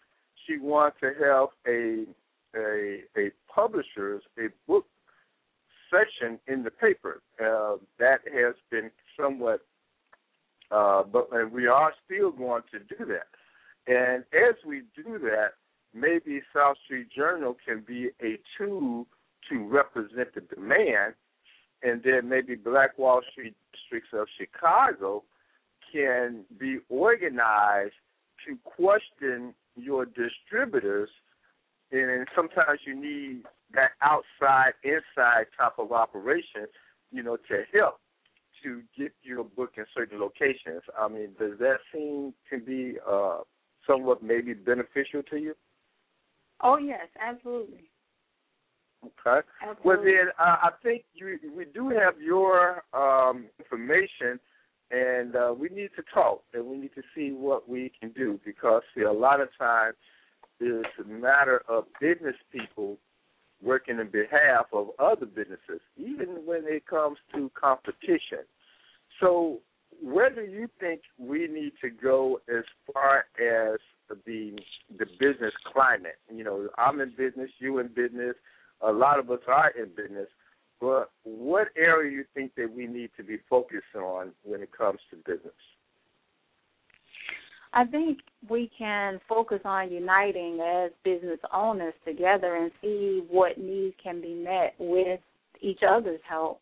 she 0.45 0.57
wanted 0.57 0.93
to 1.01 1.07
have 1.23 1.47
a 1.67 2.05
a 2.55 3.01
a 3.17 3.31
publishers 3.53 4.23
a 4.37 4.47
book 4.67 4.85
section 5.91 6.39
in 6.47 6.63
the 6.63 6.71
paper. 6.71 7.21
Uh, 7.39 7.77
that 7.99 8.19
has 8.33 8.55
been 8.71 8.89
somewhat, 9.19 9.61
uh, 10.71 11.03
but 11.03 11.29
we 11.51 11.67
are 11.67 11.93
still 12.05 12.31
going 12.31 12.63
to 12.71 12.79
do 12.79 13.05
that. 13.05 13.27
And 13.85 14.23
as 14.33 14.55
we 14.65 14.83
do 14.95 15.19
that, 15.19 15.53
maybe 15.93 16.41
South 16.55 16.77
Street 16.85 17.07
Journal 17.15 17.55
can 17.65 17.83
be 17.85 18.09
a 18.21 18.39
tool 18.57 19.05
to 19.49 19.67
represent 19.67 20.33
the 20.33 20.41
demand, 20.41 21.13
and 21.83 22.01
then 22.03 22.29
maybe 22.29 22.55
Black 22.55 22.97
Wall 22.97 23.21
Street 23.31 23.55
districts 23.73 24.09
of 24.13 24.27
Chicago 24.37 25.23
can 25.91 26.45
be 26.57 26.79
organized 26.89 27.93
to 28.47 28.57
question 28.63 29.53
your 29.75 30.05
distributors, 30.05 31.09
and 31.91 32.27
sometimes 32.35 32.79
you 32.85 32.95
need 32.95 33.43
that 33.73 33.91
outside 34.01 34.73
inside 34.83 35.45
type 35.57 35.73
of 35.77 35.91
operation, 35.91 36.67
you 37.11 37.21
know, 37.21 37.37
to 37.37 37.63
help 37.73 37.99
to 38.63 38.81
get 38.97 39.13
your 39.21 39.43
book 39.43 39.73
in 39.77 39.85
certain 39.93 40.19
locations. 40.19 40.81
I 40.99 41.07
mean, 41.07 41.29
does 41.39 41.57
that 41.59 41.77
seem 41.93 42.33
to 42.49 42.59
be 42.59 42.97
uh, 43.07 43.39
somewhat 43.87 44.23
maybe 44.23 44.53
beneficial 44.53 45.23
to 45.29 45.37
you? 45.37 45.55
Oh 46.61 46.77
yes, 46.77 47.07
absolutely. 47.19 47.89
Okay. 49.05 49.45
Absolutely. 49.61 49.83
Well, 49.83 50.03
then 50.03 50.27
uh, 50.39 50.57
I 50.63 50.69
think 50.81 51.03
you, 51.13 51.37
we 51.55 51.65
do 51.65 51.89
have 51.89 52.21
your 52.21 52.83
um, 52.93 53.47
information, 53.59 54.39
and 54.91 55.35
uh, 55.35 55.53
we 55.57 55.69
need 55.69 55.89
to 55.97 56.03
talk, 56.13 56.43
and 56.53 56.65
we 56.65 56.77
need 56.77 56.95
to 56.95 57.01
see 57.13 57.31
what 57.31 57.67
we 57.67 57.91
can 57.99 58.11
do 58.11 58.39
because 58.45 58.81
see, 58.95 59.01
a 59.01 59.11
lot 59.11 59.41
of 59.41 59.49
times 59.57 59.95
it's 60.59 60.87
a 61.03 61.07
matter 61.07 61.63
of 61.67 61.85
business 61.99 62.35
people 62.51 62.97
working 63.63 63.99
in 63.99 64.09
behalf 64.09 64.65
of 64.73 64.89
other 64.99 65.25
businesses, 65.25 65.81
even 65.97 66.45
when 66.45 66.63
it 66.65 66.85
comes 66.85 67.17
to 67.33 67.51
competition. 67.59 68.45
So, 69.19 69.59
where 70.01 70.33
do 70.33 70.41
you 70.41 70.67
think 70.79 71.01
we 71.17 71.47
need 71.47 71.73
to 71.81 71.89
go 71.89 72.41
as 72.49 72.63
far 72.91 73.25
as 73.39 73.79
the 74.25 74.57
the 74.97 75.05
business 75.19 75.53
climate? 75.71 76.17
You 76.33 76.43
know, 76.43 76.69
I'm 76.77 76.99
in 76.99 77.13
business, 77.17 77.49
you 77.59 77.79
in 77.79 77.87
business, 77.87 78.35
a 78.81 78.91
lot 78.91 79.19
of 79.19 79.29
us 79.31 79.39
are 79.47 79.71
in 79.71 79.89
business. 79.95 80.27
But 80.81 81.11
what 81.23 81.69
area 81.77 82.09
do 82.09 82.15
you 82.17 82.25
think 82.33 82.55
that 82.55 82.73
we 82.73 82.87
need 82.87 83.11
to 83.15 83.23
be 83.23 83.37
focused 83.49 83.95
on 83.95 84.31
when 84.43 84.61
it 84.61 84.71
comes 84.77 84.99
to 85.11 85.15
business? 85.15 85.53
I 87.73 87.85
think 87.85 88.19
we 88.49 88.69
can 88.77 89.19
focus 89.27 89.59
on 89.65 89.91
uniting 89.91 90.59
as 90.59 90.91
business 91.03 91.39
owners 91.51 91.93
together 92.05 92.55
and 92.55 92.71
see 92.81 93.23
what 93.29 93.57
needs 93.57 93.95
can 94.01 94.21
be 94.21 94.33
met 94.33 94.75
with 94.77 95.19
each 95.61 95.79
other's 95.87 96.19
help 96.27 96.59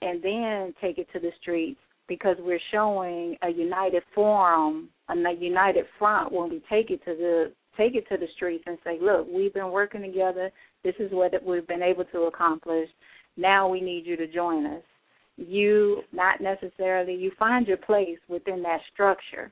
and 0.00 0.22
then 0.22 0.74
take 0.80 0.98
it 0.98 1.06
to 1.12 1.20
the 1.20 1.30
streets 1.40 1.80
because 2.08 2.36
we're 2.40 2.60
showing 2.70 3.36
a 3.42 3.50
united 3.50 4.02
forum 4.14 4.88
a 5.08 5.32
united 5.38 5.84
front 5.98 6.32
when 6.32 6.50
we 6.50 6.62
take 6.70 6.90
it 6.90 7.04
to 7.04 7.14
the 7.14 7.52
take 7.76 7.94
it 7.94 8.08
to 8.08 8.16
the 8.16 8.26
streets 8.36 8.64
and 8.66 8.78
say, 8.84 8.98
look, 9.00 9.26
we've 9.32 9.52
been 9.52 9.70
working 9.70 10.02
together. 10.02 10.50
This 10.82 10.94
is 10.98 11.10
what 11.12 11.32
we've 11.44 11.66
been 11.66 11.82
able 11.82 12.04
to 12.06 12.22
accomplish. 12.22 12.88
Now 13.36 13.68
we 13.68 13.80
need 13.80 14.06
you 14.06 14.16
to 14.16 14.26
join 14.26 14.66
us. 14.66 14.82
You 15.36 16.02
not 16.12 16.40
necessarily 16.40 17.14
you 17.14 17.32
find 17.38 17.66
your 17.66 17.78
place 17.78 18.18
within 18.28 18.62
that 18.62 18.80
structure. 18.92 19.50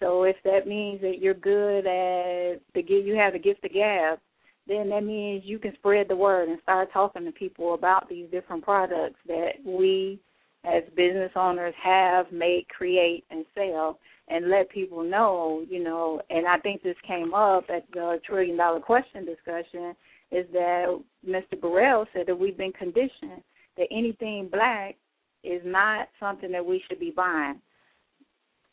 So 0.00 0.24
if 0.24 0.36
that 0.44 0.66
means 0.66 1.00
that 1.02 1.18
you're 1.20 1.34
good 1.34 1.86
at 1.86 2.60
the 2.74 2.82
you 2.86 3.16
have 3.16 3.32
the 3.32 3.38
gift 3.38 3.64
of 3.64 3.72
gab, 3.72 4.18
then 4.66 4.88
that 4.90 5.04
means 5.04 5.44
you 5.44 5.58
can 5.58 5.74
spread 5.74 6.08
the 6.08 6.16
word 6.16 6.48
and 6.48 6.58
start 6.62 6.92
talking 6.92 7.24
to 7.24 7.32
people 7.32 7.74
about 7.74 8.08
these 8.08 8.30
different 8.30 8.64
products 8.64 9.18
that 9.26 9.52
we 9.64 10.18
as 10.64 10.82
business 10.96 11.30
owners 11.36 11.74
have, 11.82 12.32
make, 12.32 12.66
create, 12.68 13.24
and 13.30 13.44
sell, 13.54 13.98
and 14.28 14.48
let 14.48 14.70
people 14.70 15.02
know, 15.02 15.64
you 15.68 15.82
know. 15.82 16.20
And 16.30 16.46
I 16.46 16.58
think 16.58 16.82
this 16.82 16.96
came 17.06 17.34
up 17.34 17.64
at 17.68 17.84
the 17.92 18.18
trillion 18.26 18.56
dollar 18.56 18.80
question 18.80 19.26
discussion 19.26 19.94
is 20.32 20.46
that 20.52 21.00
Mr. 21.26 21.60
Burrell 21.60 22.06
said 22.14 22.26
that 22.26 22.38
we've 22.38 22.56
been 22.56 22.72
conditioned 22.72 23.42
that 23.76 23.86
anything 23.90 24.48
black 24.50 24.96
is 25.42 25.60
not 25.64 26.08
something 26.18 26.50
that 26.52 26.64
we 26.64 26.82
should 26.88 26.98
be 26.98 27.10
buying. 27.10 27.60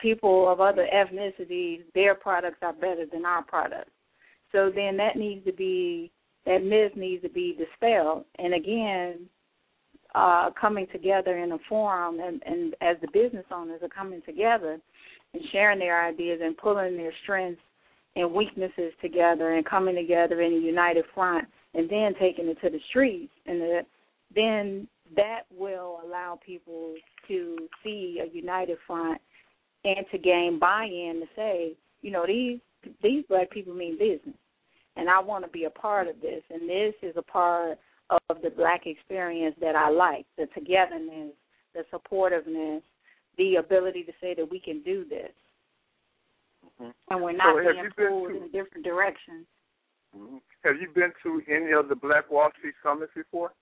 People 0.02 0.52
of 0.52 0.60
other 0.60 0.86
ethnicities, 0.92 1.82
their 1.94 2.14
products 2.14 2.58
are 2.60 2.74
better 2.74 3.06
than 3.10 3.24
our 3.24 3.42
products. 3.42 3.90
So 4.50 4.70
then 4.74 4.96
that 4.98 5.16
needs 5.16 5.46
to 5.46 5.52
be 5.52 6.10
that 6.44 6.64
myth 6.64 6.92
needs 6.96 7.22
to 7.22 7.28
be 7.28 7.56
dispelled. 7.56 8.24
And 8.38 8.52
again, 8.52 9.28
uh, 10.14 10.50
coming 10.60 10.86
together 10.92 11.38
in 11.38 11.52
a 11.52 11.58
forum 11.68 12.18
and, 12.20 12.42
and 12.44 12.74
as 12.80 12.96
the 13.00 13.08
business 13.12 13.46
owners 13.50 13.80
are 13.82 13.88
coming 13.88 14.20
together 14.26 14.78
and 15.32 15.42
sharing 15.52 15.78
their 15.78 16.04
ideas 16.06 16.40
and 16.42 16.56
pulling 16.56 16.96
their 16.96 17.12
strengths 17.22 17.62
and 18.16 18.32
weaknesses 18.32 18.92
together 19.00 19.54
and 19.54 19.64
coming 19.64 19.94
together 19.94 20.42
in 20.42 20.52
a 20.52 20.56
united 20.56 21.04
front 21.14 21.46
and 21.74 21.88
then 21.88 22.12
taking 22.20 22.46
it 22.46 22.60
to 22.60 22.68
the 22.68 22.80
streets 22.90 23.32
and 23.46 23.60
the, 23.60 23.80
then 24.34 24.86
that 25.16 25.42
will 25.56 26.00
allow 26.04 26.38
people 26.44 26.94
to 27.26 27.56
see 27.82 28.20
a 28.22 28.36
united 28.36 28.76
front 28.86 29.18
and 29.84 30.06
to 30.10 30.18
gain 30.18 30.58
buy-in 30.58 31.20
to 31.20 31.26
say, 31.34 31.72
you 32.02 32.10
know, 32.10 32.24
these 32.26 32.58
these 33.02 33.24
black 33.28 33.50
people 33.50 33.74
mean 33.74 33.96
business, 33.98 34.36
and 34.96 35.08
I 35.08 35.20
want 35.20 35.44
to 35.44 35.50
be 35.50 35.64
a 35.64 35.70
part 35.70 36.08
of 36.08 36.20
this, 36.20 36.42
and 36.50 36.68
this 36.68 36.94
is 37.02 37.14
a 37.16 37.22
part 37.22 37.78
of 38.10 38.42
the 38.42 38.50
black 38.50 38.86
experience 38.86 39.54
that 39.60 39.76
I 39.76 39.88
like, 39.88 40.26
the 40.36 40.46
togetherness, 40.52 41.32
the 41.74 41.84
supportiveness, 41.92 42.82
the 43.38 43.56
ability 43.56 44.02
to 44.02 44.12
say 44.20 44.34
that 44.34 44.50
we 44.50 44.58
can 44.58 44.82
do 44.82 45.04
this, 45.08 45.30
mm-hmm. 46.80 46.90
and 47.10 47.22
we're 47.22 47.32
not 47.32 47.56
so 47.56 47.72
being 47.72 47.90
pulled 47.96 48.30
to, 48.30 48.36
in 48.36 48.50
different 48.50 48.84
directions. 48.84 49.46
Mm-hmm. 50.16 50.36
Have 50.64 50.76
you 50.80 50.88
been 50.94 51.12
to 51.22 51.40
any 51.48 51.72
of 51.72 51.88
the 51.88 51.96
Black 51.96 52.30
Wall 52.30 52.50
Street 52.58 52.74
summits 52.82 53.12
before? 53.14 53.52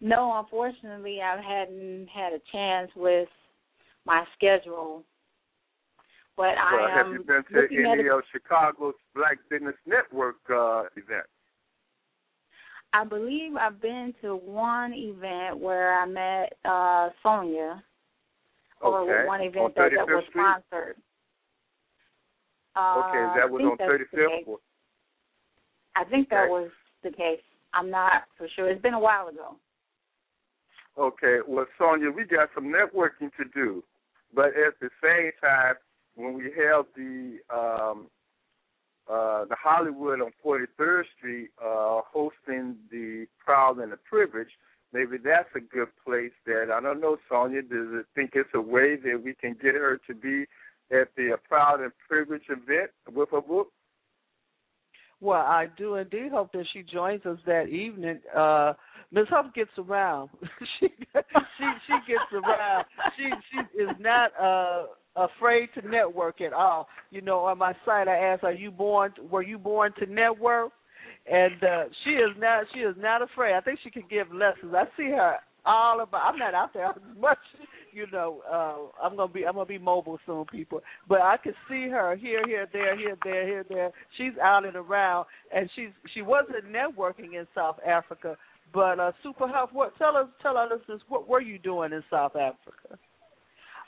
No, 0.00 0.38
unfortunately, 0.38 1.20
I 1.22 1.40
hadn't 1.40 2.08
had 2.08 2.34
a 2.34 2.40
chance 2.52 2.90
with 2.94 3.28
my 4.06 4.24
schedule. 4.34 5.04
But 6.36 6.54
well, 6.56 6.84
I 6.84 6.90
am 6.90 7.06
have 7.06 7.12
you 7.12 7.24
been 7.24 7.42
to 7.52 7.90
any 7.90 8.08
of 8.08 8.20
Chicago's 8.32 8.94
Black 9.14 9.38
Business 9.50 9.74
Network 9.86 10.36
uh, 10.50 10.84
events? 10.96 11.28
I 12.92 13.04
believe 13.04 13.56
I've 13.56 13.80
been 13.80 14.14
to 14.22 14.36
one 14.36 14.92
event 14.94 15.58
where 15.58 15.98
I 16.00 16.06
met 16.06 16.52
uh 16.64 17.10
Sonja. 17.24 17.82
Okay. 18.84 19.10
Or 19.12 19.26
one 19.26 19.40
event 19.40 19.74
that, 19.76 19.90
that 19.96 20.06
was 20.06 20.24
Street? 20.28 20.42
sponsored. 20.42 20.96
Uh, 22.76 23.02
okay, 23.08 23.40
that 23.40 23.50
was 23.50 23.62
on 23.62 23.78
thirty 23.78 24.04
fifth. 24.10 24.58
I 25.96 26.04
think 26.04 26.28
that 26.28 26.44
Okay. 26.44 26.50
was 26.50 26.70
the 27.02 27.10
case. 27.10 27.40
I'm 27.72 27.90
not 27.90 28.24
for 28.36 28.46
sure. 28.54 28.68
It's 28.68 28.82
been 28.82 28.94
a 28.94 29.00
while 29.00 29.28
ago. 29.28 29.56
Okay, 30.98 31.38
well, 31.46 31.66
Sonja, 31.78 32.14
we 32.14 32.24
got 32.24 32.48
some 32.54 32.72
networking 32.72 33.30
to 33.36 33.44
do, 33.54 33.84
but 34.36 34.48
at 34.48 34.78
the 34.80 34.90
same 35.02 35.32
time, 35.40 35.74
when 36.14 36.34
we 36.34 36.52
held 36.52 36.86
the 36.94 37.38
um, 37.52 38.06
uh, 39.10 39.44
the 39.46 39.56
Hollywood 39.58 40.20
on 40.20 40.30
43rd 40.44 41.04
Street, 41.16 41.48
uh, 41.62 42.00
hosting 42.12 42.76
the 42.90 43.26
Proud 43.42 43.78
and 43.78 43.92
the 43.92 43.96
Privileged, 43.96 44.50
maybe 44.92 45.16
that's 45.16 45.48
a 45.54 45.60
good 45.60 45.88
place. 46.04 46.32
That 46.44 46.70
I 46.72 46.80
don't 46.80 47.00
know, 47.00 47.16
Sonja. 47.30 47.62
Does 47.62 47.88
it 47.92 48.06
think 48.14 48.32
it's 48.34 48.50
a 48.54 48.60
way 48.60 48.96
that 48.96 49.22
we 49.24 49.34
can 49.34 49.56
get 49.60 49.74
her 49.74 49.98
to 50.06 50.14
be 50.14 50.42
at 50.92 51.08
the 51.16 51.38
Proud 51.48 51.80
and 51.80 51.92
Privileged 52.06 52.50
event 52.50 52.90
with 53.12 53.30
her 53.30 53.40
book? 53.40 53.72
Well, 55.20 55.40
I 55.40 55.66
do 55.78 55.96
indeed 55.96 56.30
hope 56.32 56.52
that 56.52 56.66
she 56.72 56.82
joins 56.82 57.24
us 57.26 57.38
that 57.46 57.68
evening. 57.68 58.20
Uh 58.36 58.74
Ms. 59.12 59.26
Huff 59.30 59.46
gets 59.54 59.70
around. 59.78 60.30
she 60.80 60.88
she 60.88 61.66
she 61.86 61.94
gets 62.12 62.32
around. 62.32 62.84
She 63.16 63.30
she 63.50 63.82
is 63.82 63.90
not 64.00 64.30
uh 64.40 64.86
afraid 65.16 65.68
to 65.74 65.88
network 65.88 66.40
at 66.40 66.52
all. 66.52 66.88
You 67.10 67.22
know, 67.22 67.40
on 67.40 67.58
my 67.58 67.72
site 67.84 68.08
I 68.08 68.16
asked, 68.16 68.44
"Are 68.44 68.52
you 68.52 68.70
born? 68.70 69.12
Were 69.30 69.42
you 69.42 69.58
born 69.58 69.92
to 70.00 70.06
network?" 70.06 70.72
And 71.30 71.62
uh 71.64 71.84
she 72.04 72.10
is 72.10 72.30
not. 72.38 72.64
She 72.74 72.80
is 72.80 72.94
not 72.98 73.22
afraid. 73.22 73.54
I 73.54 73.60
think 73.60 73.78
she 73.82 73.90
can 73.90 74.04
give 74.10 74.32
lessons. 74.32 74.74
I 74.74 74.84
see 74.96 75.10
her 75.10 75.36
all 75.64 76.00
about. 76.00 76.22
I'm 76.26 76.38
not 76.38 76.54
out 76.54 76.74
there 76.74 76.86
as 76.86 76.96
much. 77.20 77.38
You 77.96 78.06
know, 78.12 78.42
uh 78.52 79.02
I'm 79.02 79.16
gonna 79.16 79.32
be 79.32 79.46
I'm 79.46 79.54
gonna 79.54 79.64
be 79.64 79.78
mobile 79.78 80.18
soon, 80.26 80.44
people. 80.44 80.82
But 81.08 81.22
I 81.22 81.38
can 81.42 81.54
see 81.66 81.88
her 81.88 82.14
here, 82.14 82.42
here, 82.46 82.68
there, 82.70 82.94
here, 82.94 83.16
there, 83.24 83.46
here, 83.46 83.64
there. 83.66 83.90
She's 84.18 84.36
out 84.42 84.66
and 84.66 84.76
around, 84.76 85.24
and 85.50 85.70
she's 85.74 85.88
she 86.12 86.20
wasn't 86.20 86.70
networking 86.70 87.32
in 87.40 87.46
South 87.54 87.78
Africa. 87.86 88.36
But 88.74 89.00
uh 89.00 89.12
Super 89.22 89.48
Huff, 89.48 89.70
what 89.72 89.96
tell 89.96 90.14
us 90.14 90.28
tell 90.42 90.58
our 90.58 90.68
listeners 90.68 91.00
what 91.08 91.26
were 91.26 91.40
you 91.40 91.58
doing 91.58 91.94
in 91.94 92.04
South 92.10 92.36
Africa? 92.36 92.98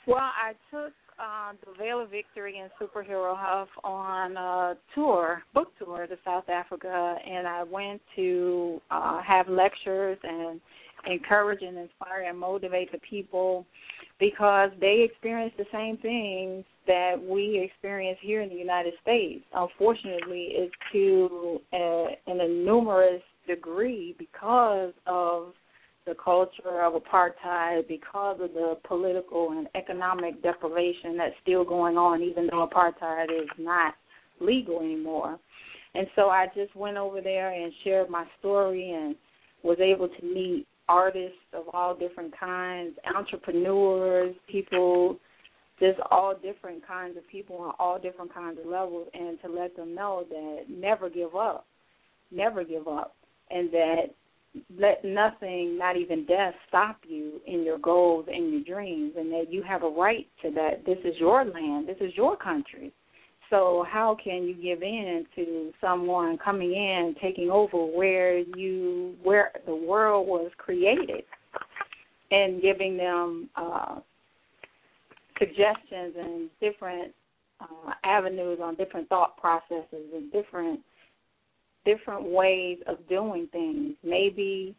Well, 0.07 0.17
I 0.17 0.53
took 0.71 0.93
uh, 1.19 1.51
the 1.63 1.77
Veil 1.77 2.01
of 2.01 2.09
Victory 2.09 2.57
and 2.57 2.71
Superhero 2.81 3.35
Huff 3.37 3.67
on 3.83 4.37
a 4.37 4.75
tour, 4.95 5.43
book 5.53 5.67
tour 5.77 6.07
to 6.07 6.17
South 6.25 6.49
Africa, 6.49 7.15
and 7.29 7.47
I 7.47 7.61
went 7.61 8.01
to 8.15 8.81
uh, 8.89 9.21
have 9.21 9.47
lectures 9.49 10.17
and 10.23 10.59
encourage 11.05 11.61
and 11.61 11.77
inspire 11.77 12.23
and 12.27 12.37
motivate 12.37 12.91
the 12.91 12.99
people 13.09 13.65
because 14.19 14.69
they 14.81 15.07
experience 15.09 15.53
the 15.57 15.65
same 15.71 15.97
things 15.97 16.65
that 16.87 17.15
we 17.21 17.59
experience 17.59 18.17
here 18.21 18.41
in 18.41 18.49
the 18.49 18.55
United 18.55 18.93
States. 19.01 19.43
Unfortunately, 19.53 20.49
it's 20.51 20.73
to 20.91 21.59
uh, 21.73 22.31
an 22.31 22.41
a 22.41 22.47
numerous 22.47 23.21
degree 23.47 24.15
because 24.17 24.93
of 25.07 25.53
the 26.05 26.15
culture 26.15 26.81
of 26.81 27.01
apartheid, 27.01 27.87
because 27.87 28.39
of 28.41 28.53
the 28.53 28.77
political 28.87 29.51
and 29.51 29.67
economic 29.75 30.41
deprivation 30.41 31.15
that's 31.17 31.35
still 31.41 31.63
going 31.63 31.97
on, 31.97 32.21
even 32.21 32.47
though 32.47 32.67
apartheid 32.67 33.25
is 33.25 33.49
not 33.57 33.93
legal 34.41 34.79
anymore. 34.79 35.37
And 35.95 36.07
so 36.15 36.29
I 36.29 36.47
just 36.55 36.75
went 36.75 36.97
over 36.97 37.21
there 37.21 37.51
and 37.51 37.71
shared 37.83 38.09
my 38.09 38.25
story 38.39 38.91
and 38.91 39.15
was 39.63 39.77
able 39.79 40.07
to 40.07 40.25
meet 40.25 40.65
artists 40.89 41.37
of 41.53 41.63
all 41.71 41.95
different 41.95 42.37
kinds, 42.37 42.97
entrepreneurs, 43.15 44.35
people, 44.51 45.17
just 45.79 45.99
all 46.11 46.35
different 46.35 46.85
kinds 46.85 47.15
of 47.15 47.25
people 47.29 47.55
on 47.57 47.73
all 47.79 47.97
different 47.97 48.33
kinds 48.33 48.59
of 48.59 48.65
levels, 48.65 49.07
and 49.13 49.39
to 49.41 49.47
let 49.47 49.75
them 49.77 49.95
know 49.95 50.25
that 50.29 50.65
never 50.67 51.09
give 51.09 51.35
up, 51.35 51.65
never 52.31 52.65
give 52.65 52.87
up, 52.87 53.15
and 53.49 53.71
that 53.71 54.03
let 54.77 55.05
nothing, 55.05 55.77
not 55.77 55.95
even 55.95 56.25
death, 56.25 56.55
stop 56.67 56.97
you 57.07 57.39
in 57.45 57.63
your 57.63 57.77
goals 57.77 58.25
and 58.27 58.51
your 58.51 58.63
dreams, 58.63 59.13
and 59.15 59.31
that 59.31 59.45
you 59.49 59.61
have 59.61 59.83
a 59.83 59.89
right 59.89 60.27
to 60.41 60.49
that. 60.51 60.83
This 60.85 60.97
is 61.05 61.13
your 61.19 61.45
land, 61.45 61.87
this 61.87 61.97
is 62.01 62.11
your 62.15 62.35
country. 62.35 62.91
So 63.49 63.85
how 63.89 64.15
can 64.23 64.43
you 64.43 64.53
give 64.53 64.83
in 64.83 65.25
to 65.35 65.71
someone 65.81 66.37
coming 66.37 66.71
in, 66.71 67.15
taking 67.21 67.49
over 67.49 67.85
where 67.85 68.37
you 68.37 69.15
where 69.23 69.51
the 69.65 69.75
world 69.75 70.27
was 70.27 70.51
created, 70.57 71.23
and 72.31 72.61
giving 72.61 72.95
them 72.95 73.49
uh, 73.55 73.99
suggestions 75.39 76.15
and 76.17 76.49
different 76.61 77.13
uh, 77.59 77.93
avenues 78.03 78.59
on 78.61 78.75
different 78.75 79.09
thought 79.09 79.35
processes 79.37 80.05
and 80.13 80.31
different 80.31 80.79
different 81.85 82.29
ways 82.29 82.77
of 82.87 82.97
doing 83.07 83.47
things. 83.51 83.95
Maybe 84.03 84.75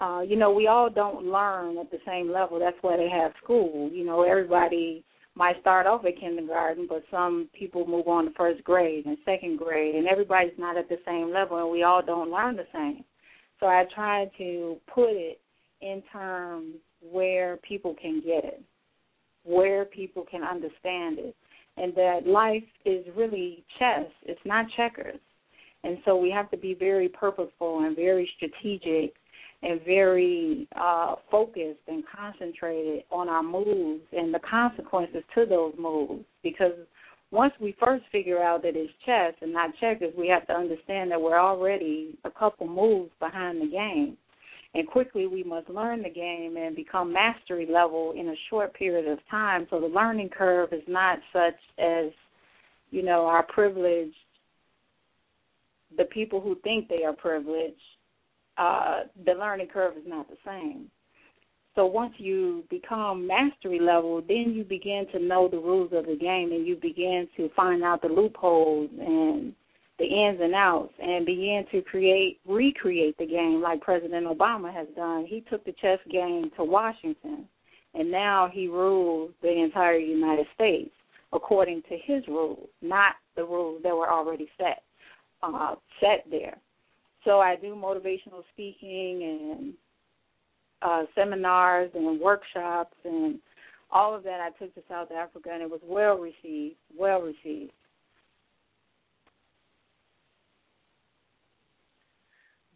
uh, 0.00 0.20
you 0.20 0.36
know, 0.36 0.52
we 0.52 0.68
all 0.68 0.88
don't 0.88 1.26
learn 1.26 1.76
at 1.78 1.90
the 1.90 1.98
same 2.06 2.30
level. 2.30 2.58
That's 2.58 2.76
why 2.82 2.96
they 2.96 3.08
have 3.08 3.32
school. 3.42 3.90
You 3.92 4.04
know, 4.04 4.22
everybody 4.22 5.04
might 5.38 5.60
start 5.60 5.86
off 5.86 6.04
at 6.04 6.18
kindergarten, 6.18 6.86
but 6.88 7.04
some 7.12 7.48
people 7.56 7.86
move 7.86 8.08
on 8.08 8.24
to 8.24 8.30
first 8.32 8.62
grade 8.64 9.06
and 9.06 9.16
second 9.24 9.56
grade, 9.56 9.94
and 9.94 10.08
everybody's 10.08 10.58
not 10.58 10.76
at 10.76 10.88
the 10.88 10.98
same 11.06 11.32
level, 11.32 11.58
and 11.58 11.70
we 11.70 11.84
all 11.84 12.02
don't 12.04 12.32
learn 12.32 12.56
the 12.56 12.66
same. 12.74 13.04
So 13.60 13.66
I 13.66 13.84
try 13.94 14.28
to 14.36 14.78
put 14.92 15.10
it 15.10 15.40
in 15.80 16.02
terms 16.12 16.74
where 17.00 17.56
people 17.58 17.94
can 18.02 18.20
get 18.20 18.44
it, 18.44 18.60
where 19.44 19.84
people 19.84 20.26
can 20.28 20.42
understand 20.42 21.20
it, 21.20 21.36
and 21.76 21.94
that 21.94 22.26
life 22.26 22.64
is 22.84 23.06
really 23.16 23.64
chess. 23.78 24.06
It's 24.24 24.40
not 24.44 24.66
checkers. 24.76 25.20
And 25.84 25.98
so 26.04 26.16
we 26.16 26.32
have 26.32 26.50
to 26.50 26.56
be 26.56 26.74
very 26.74 27.08
purposeful 27.08 27.84
and 27.84 27.94
very 27.94 28.28
strategic 28.36 29.14
and 29.62 29.80
very 29.84 30.68
uh, 30.80 31.16
focused 31.30 31.80
and 31.88 32.04
concentrated 32.14 33.02
on 33.10 33.28
our 33.28 33.42
moves 33.42 34.02
and 34.12 34.32
the 34.32 34.40
consequences 34.48 35.22
to 35.34 35.46
those 35.46 35.74
moves. 35.78 36.24
Because 36.42 36.74
once 37.30 37.52
we 37.60 37.74
first 37.80 38.04
figure 38.12 38.42
out 38.42 38.62
that 38.62 38.76
it's 38.76 38.92
chess 39.04 39.34
and 39.42 39.52
not 39.52 39.70
checkers, 39.80 40.14
we 40.16 40.28
have 40.28 40.46
to 40.46 40.52
understand 40.52 41.10
that 41.10 41.20
we're 41.20 41.40
already 41.40 42.16
a 42.24 42.30
couple 42.30 42.68
moves 42.68 43.10
behind 43.18 43.60
the 43.60 43.66
game. 43.66 44.16
And 44.74 44.86
quickly 44.86 45.26
we 45.26 45.42
must 45.42 45.68
learn 45.68 46.02
the 46.02 46.10
game 46.10 46.56
and 46.56 46.76
become 46.76 47.12
mastery 47.12 47.66
level 47.70 48.14
in 48.16 48.28
a 48.28 48.34
short 48.50 48.74
period 48.74 49.10
of 49.10 49.18
time. 49.30 49.66
So 49.70 49.80
the 49.80 49.86
learning 49.86 50.28
curve 50.28 50.72
is 50.72 50.82
not 50.86 51.18
such 51.32 51.56
as, 51.78 52.12
you 52.90 53.02
know, 53.02 53.26
our 53.26 53.42
privileged, 53.42 54.14
the 55.96 56.04
people 56.04 56.40
who 56.40 56.54
think 56.62 56.88
they 56.88 57.02
are 57.02 57.14
privileged 57.14 57.80
uh, 58.58 59.00
the 59.24 59.32
learning 59.32 59.68
curve 59.72 59.96
is 59.96 60.04
not 60.06 60.28
the 60.28 60.36
same. 60.44 60.90
So 61.74 61.86
once 61.86 62.12
you 62.18 62.64
become 62.70 63.26
mastery 63.26 63.78
level, 63.78 64.20
then 64.26 64.52
you 64.52 64.64
begin 64.64 65.06
to 65.12 65.20
know 65.20 65.46
the 65.48 65.58
rules 65.58 65.92
of 65.92 66.06
the 66.06 66.16
game 66.16 66.50
and 66.50 66.66
you 66.66 66.74
begin 66.74 67.28
to 67.36 67.48
find 67.54 67.84
out 67.84 68.02
the 68.02 68.08
loopholes 68.08 68.90
and 68.98 69.52
the 70.00 70.04
ins 70.04 70.40
and 70.40 70.54
outs 70.54 70.92
and 71.00 71.24
begin 71.24 71.64
to 71.70 71.82
create 71.82 72.40
recreate 72.46 73.16
the 73.18 73.26
game 73.26 73.60
like 73.62 73.80
President 73.80 74.26
Obama 74.26 74.72
has 74.72 74.88
done. 74.96 75.24
He 75.28 75.44
took 75.48 75.64
the 75.64 75.74
chess 75.80 76.00
game 76.10 76.50
to 76.56 76.64
Washington 76.64 77.46
and 77.94 78.10
now 78.10 78.50
he 78.52 78.66
rules 78.66 79.30
the 79.40 79.62
entire 79.62 79.98
United 79.98 80.46
States 80.54 80.90
according 81.32 81.82
to 81.82 81.96
his 82.04 82.26
rules, 82.26 82.68
not 82.82 83.14
the 83.36 83.44
rules 83.44 83.82
that 83.84 83.94
were 83.94 84.10
already 84.10 84.48
set 84.58 84.82
uh, 85.42 85.74
set 86.00 86.24
there. 86.28 86.56
So 87.28 87.40
I 87.40 87.56
do 87.56 87.74
motivational 87.74 88.42
speaking 88.54 89.52
and 89.60 89.74
uh, 90.80 91.02
seminars 91.14 91.90
and 91.94 92.18
workshops 92.18 92.96
and 93.04 93.38
all 93.90 94.14
of 94.14 94.22
that 94.22 94.40
I 94.40 94.48
took 94.58 94.74
to 94.76 94.80
South 94.88 95.08
Africa 95.12 95.50
and 95.52 95.62
it 95.62 95.68
was 95.68 95.80
well 95.84 96.16
received, 96.16 96.76
well 96.98 97.20
received. 97.20 97.72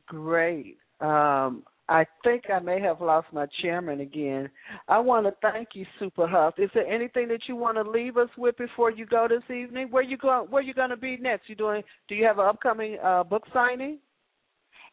Great. 0.06 0.76
Um, 1.00 1.62
I 1.88 2.04
think 2.22 2.44
I 2.52 2.58
may 2.58 2.78
have 2.82 3.00
lost 3.00 3.28
my 3.32 3.46
chairman 3.62 4.00
again. 4.00 4.50
I 4.86 4.98
want 4.98 5.24
to 5.24 5.32
thank 5.40 5.68
you, 5.72 5.86
Super 5.98 6.28
Huff. 6.28 6.58
Is 6.58 6.68
there 6.74 6.86
anything 6.86 7.28
that 7.28 7.40
you 7.48 7.56
want 7.56 7.78
to 7.78 7.90
leave 7.90 8.18
us 8.18 8.28
with 8.36 8.58
before 8.58 8.90
you 8.90 9.06
go 9.06 9.28
this 9.30 9.56
evening? 9.56 9.88
Where 9.90 10.02
you 10.02 10.18
going? 10.18 10.50
Where 10.50 10.62
you 10.62 10.74
going 10.74 10.90
to 10.90 10.96
be 10.98 11.16
next? 11.16 11.48
You 11.48 11.54
doing? 11.54 11.82
Do 12.06 12.14
you 12.14 12.26
have 12.26 12.38
an 12.38 12.46
upcoming 12.46 12.98
uh, 13.02 13.24
book 13.24 13.44
signing? 13.54 13.98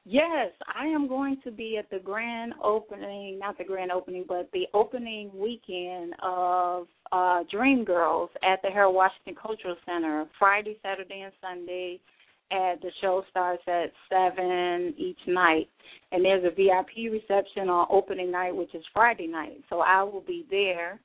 Yes, 0.06 0.52
I 0.76 0.88
am 0.88 1.08
going 1.08 1.38
to 1.44 1.52
be 1.52 1.78
at 1.78 1.90
the 1.90 2.00
grand 2.00 2.54
opening, 2.64 3.38
not 3.38 3.58
the 3.58 3.64
grand 3.64 3.92
opening, 3.92 4.26
but 4.28 4.50
the 4.54 4.66
opening 4.74 5.30
weekend 5.34 6.14
of 6.24 6.88
uh 7.12 7.44
Dream 7.52 7.84
Girls 7.84 8.30
at 8.44 8.62
the 8.64 8.70
Harold 8.70 8.96
Washington 8.96 9.36
Cultural 9.40 9.76
Center, 9.86 10.26
Friday, 10.40 10.78
Saturday, 10.82 11.22
and 11.22 11.34
Sunday. 11.42 12.00
And 12.52 12.82
the 12.82 12.90
show 13.02 13.24
starts 13.30 13.62
at 13.68 13.92
seven 14.10 14.96
each 14.98 15.20
night, 15.28 15.70
and 16.12 16.26
there's 16.26 16.44
a 16.44 16.50
VIP 16.56 17.12
reception 17.12 17.70
on 17.70 17.86
opening 17.92 18.32
night, 18.32 18.56
which 18.56 18.74
is 18.74 18.84
Friday 18.92 19.28
night. 19.28 19.62
So 19.70 19.82
I 19.82 20.02
will 20.02 20.24
be 20.26 20.48
there, 20.50 21.00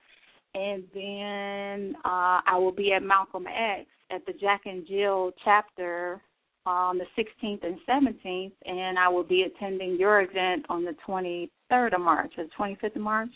and 0.55 0.85
then 0.95 1.97
uh 2.05 2.41
I 2.47 2.57
will 2.57 2.73
be 2.73 2.93
at 2.95 3.03
Malcolm 3.03 3.47
X 3.47 3.87
at 4.11 4.25
the 4.25 4.33
Jack 4.33 4.63
and 4.65 4.87
Jill 4.87 5.33
chapter 5.45 6.23
on 6.67 6.99
the 6.99 7.05
16th 7.19 7.65
and 7.65 7.79
17th, 7.89 8.53
and 8.65 8.99
I 8.99 9.09
will 9.09 9.25
be 9.25 9.43
attending 9.43 9.97
your 9.99 10.23
event 10.23 10.65
on 10.69 10.85
the 10.85 10.95
23rd 11.07 11.95
of 11.95 12.01
March, 12.01 12.33
or 12.39 12.45
the 12.45 12.51
25th 12.59 12.97
of 12.97 13.03
March. 13.03 13.31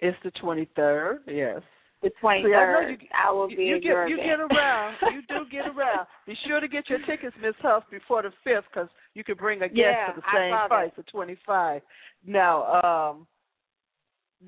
It's 0.00 0.16
the 0.22 0.30
23rd, 0.42 1.18
yes. 1.26 1.60
The 2.02 2.10
23rd. 2.22 2.44
See, 2.44 2.54
I, 2.54 2.88
you, 2.90 2.96
I 3.28 3.32
will 3.32 3.48
be 3.48 3.64
you 3.64 3.76
at 3.76 3.82
get, 3.82 4.08
You 4.08 4.14
event. 4.20 4.28
get 4.28 4.56
around. 4.56 4.96
you 5.12 5.22
do 5.28 5.50
get 5.50 5.66
around. 5.66 6.06
Be 6.26 6.34
sure 6.46 6.60
to 6.60 6.68
get 6.68 6.88
your 6.88 7.00
tickets, 7.06 7.34
Miss 7.42 7.54
Huff, 7.60 7.82
before 7.90 8.22
the 8.22 8.30
5th, 8.46 8.62
because 8.72 8.88
you 9.14 9.24
can 9.24 9.34
bring 9.36 9.62
a 9.62 9.68
guest 9.68 9.74
Yeah, 9.74 10.12
for 10.14 10.20
the 10.20 10.26
same 10.32 10.68
price 10.68 10.90
for 10.94 11.02
25 11.10 11.82
Now, 12.24 12.64
um, 13.10 13.26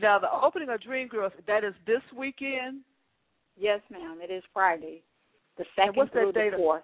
now 0.01 0.21
the 0.21 0.31
opening 0.31 0.69
of 0.69 0.81
Dream 0.81 1.09
Girls, 1.09 1.33
that 1.49 1.65
is 1.65 1.75
this 1.87 2.03
weekend? 2.17 2.83
Yes, 3.59 3.81
ma'am. 3.91 4.19
It 4.23 4.33
is 4.33 4.45
Friday, 4.55 5.03
the 5.59 5.65
And 5.77 5.89
second 5.89 5.97
what's 5.97 6.13
that 6.15 6.21
through 6.21 6.33
date 6.33 6.51
the 6.53 6.57
fourth. 6.59 6.83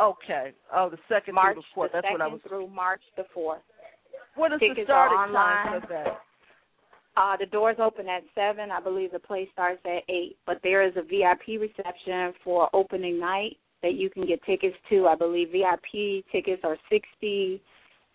Okay. 0.00 0.52
Oh, 0.74 0.90
the 0.90 0.98
second 1.08 1.34
March 1.34 1.54
through 1.54 1.62
the 1.62 1.66
fourth. 1.74 1.92
the 1.92 2.00
That's 2.02 2.12
what 2.12 2.20
I 2.20 2.26
was. 2.26 2.40
through 2.46 2.68
March 2.68 3.00
the 3.16 3.24
fourth. 3.32 3.60
What 4.34 4.52
is 4.52 4.60
the 4.60 4.68
tickets 4.68 4.90
are 4.92 5.08
starting 5.08 5.34
time 5.34 5.80
for 5.80 5.88
that? 5.88 6.20
Uh, 7.16 7.36
the 7.38 7.46
doors 7.46 7.76
open 7.80 8.06
at 8.08 8.22
seven. 8.34 8.70
I 8.70 8.80
believe 8.80 9.10
the 9.12 9.18
play 9.18 9.48
starts 9.52 9.80
at 9.86 10.02
eight. 10.10 10.36
But 10.44 10.60
there 10.62 10.86
is 10.86 10.92
a 10.96 11.02
VIP 11.02 11.58
reception 11.60 12.34
for 12.44 12.68
opening 12.74 13.18
night 13.18 13.56
that 13.82 13.94
you 13.94 14.10
can 14.10 14.26
get 14.26 14.42
tickets 14.44 14.76
to. 14.90 15.06
I 15.06 15.14
believe 15.14 15.48
VIP 15.52 16.24
tickets 16.30 16.60
are 16.64 16.76
sixty, 16.90 17.62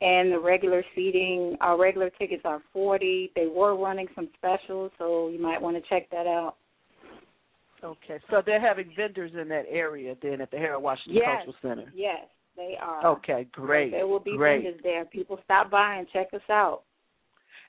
and 0.01 0.31
the 0.31 0.39
regular 0.39 0.83
seating, 0.93 1.57
uh, 1.65 1.75
regular 1.77 2.11
tickets 2.11 2.43
are 2.45 2.61
forty. 2.71 3.31
They 3.35 3.47
were 3.47 3.75
running 3.75 4.07
some 4.13 4.29
specials, 4.37 4.91
so 4.99 5.29
you 5.29 5.41
might 5.41 5.59
want 5.59 5.77
to 5.77 5.89
check 5.89 6.07
that 6.11 6.27
out. 6.27 6.55
Okay, 7.83 8.19
so 8.29 8.41
they're 8.45 8.61
having 8.61 8.91
vendors 8.95 9.31
in 9.39 9.47
that 9.49 9.65
area 9.69 10.15
then 10.21 10.41
at 10.41 10.51
the 10.51 10.57
Harold 10.57 10.83
Washington 10.83 11.15
Yes. 11.15 11.43
Cultural 11.45 11.55
Center. 11.61 11.91
Yes, 11.95 12.27
they 12.55 12.75
are. 12.81 13.05
Okay, 13.07 13.47
great. 13.51 13.91
There 13.91 14.05
will 14.07 14.19
be 14.19 14.37
great. 14.37 14.63
vendors 14.63 14.81
there. 14.83 15.05
People 15.05 15.39
stop 15.43 15.71
by 15.71 15.95
and 15.95 16.07
check 16.13 16.27
us 16.33 16.41
out. 16.49 16.83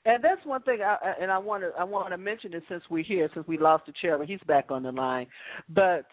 And 0.05 0.23
that's 0.23 0.45
one 0.45 0.61
thing, 0.63 0.79
I, 0.85 0.97
and 1.21 1.31
I 1.31 1.37
want 1.37 1.63
to 1.63 1.71
I 1.79 1.83
want 1.85 2.09
to 2.11 2.17
mention 2.17 2.53
it 2.53 2.63
since 2.67 2.83
we're 2.89 3.03
here, 3.05 3.29
since 3.33 3.47
we 3.47 3.57
lost 3.57 3.85
the 3.85 3.93
chairman, 4.01 4.27
he's 4.27 4.39
back 4.45 4.65
on 4.69 4.83
the 4.83 4.91
line. 4.91 5.27
But 5.69 6.05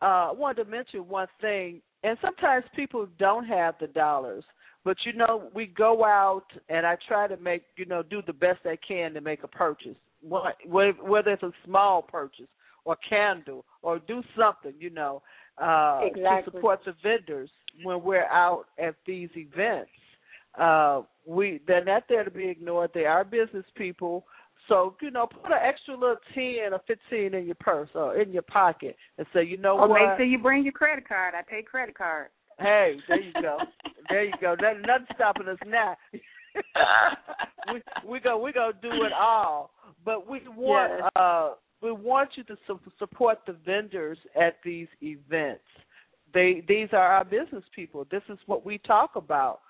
uh, 0.00 0.30
I 0.30 0.32
wanted 0.32 0.64
to 0.64 0.70
mention 0.70 1.08
one 1.08 1.26
thing, 1.40 1.82
and 2.04 2.16
sometimes 2.22 2.64
people 2.76 3.06
don't 3.18 3.44
have 3.46 3.74
the 3.80 3.88
dollars, 3.88 4.44
but 4.84 4.96
you 5.04 5.12
know 5.12 5.50
we 5.54 5.66
go 5.66 6.04
out, 6.04 6.44
and 6.68 6.86
I 6.86 6.96
try 7.08 7.26
to 7.26 7.36
make 7.36 7.64
you 7.76 7.84
know 7.84 8.02
do 8.04 8.22
the 8.24 8.32
best 8.32 8.60
I 8.64 8.78
can 8.86 9.12
to 9.14 9.20
make 9.20 9.42
a 9.42 9.48
purchase, 9.48 9.96
What- 10.22 10.56
whether 10.64 11.32
it's 11.32 11.42
a 11.42 11.52
small 11.64 12.00
purchase 12.00 12.46
or 12.84 12.96
candle 13.08 13.64
or 13.82 13.98
do 14.00 14.22
something, 14.36 14.74
you 14.78 14.90
know, 14.90 15.22
uh, 15.58 16.00
to 16.00 16.40
support 16.44 16.80
the 16.84 16.94
vendors 17.02 17.50
when 17.84 18.02
we're 18.02 18.26
out 18.26 18.64
at 18.78 18.94
these 19.06 19.30
events. 19.36 19.90
Uh 20.58 21.02
we 21.26 21.60
they're 21.66 21.84
not 21.84 22.04
there 22.08 22.24
to 22.24 22.30
be 22.30 22.48
ignored. 22.48 22.90
They 22.92 23.06
are 23.06 23.24
business 23.24 23.64
people. 23.74 24.26
So 24.68 24.96
you 25.00 25.10
know 25.10 25.26
put 25.26 25.50
an 25.50 25.58
extra 25.62 25.94
little 25.94 26.16
ten 26.34 26.72
or 26.74 26.80
fifteen 26.86 27.32
in 27.34 27.46
your 27.46 27.54
purse 27.54 27.88
or 27.94 28.20
in 28.20 28.32
your 28.32 28.42
pocket 28.42 28.96
and 29.16 29.26
say 29.32 29.42
you 29.44 29.56
know 29.56 29.78
Or 29.78 29.88
what? 29.88 29.98
make 30.00 30.16
sure 30.18 30.26
you 30.26 30.38
bring 30.38 30.62
your 30.62 30.72
credit 30.74 31.08
card. 31.08 31.34
I 31.34 31.40
pay 31.42 31.62
credit 31.62 31.96
card. 31.96 32.28
hey 32.58 32.96
there 33.08 33.20
you 33.20 33.32
go. 33.40 33.58
There 34.10 34.24
you 34.24 34.32
go. 34.40 34.56
Nothing, 34.60 34.82
nothing 34.86 35.06
stopping 35.14 35.48
us 35.48 35.58
now. 35.66 35.96
We 37.72 37.80
we 38.06 38.20
go 38.20 38.36
we 38.38 38.52
gonna 38.52 38.72
do 38.82 38.90
it 39.04 39.12
all. 39.18 39.70
But 40.04 40.28
we 40.28 40.40
want 40.54 40.92
Yes. 40.98 41.10
uh 41.16 41.50
we 41.82 41.92
want 41.92 42.30
you 42.36 42.44
to 42.44 42.56
su- 42.66 42.80
support 42.98 43.38
the 43.46 43.54
vendors 43.64 44.18
at 44.40 44.56
these 44.64 44.88
events 45.02 45.64
they 46.32 46.62
these 46.68 46.88
are 46.92 47.06
our 47.06 47.24
business 47.24 47.64
people 47.74 48.06
this 48.10 48.22
is 48.28 48.38
what 48.46 48.64
we 48.64 48.78
talk 48.78 49.16
about 49.16 49.60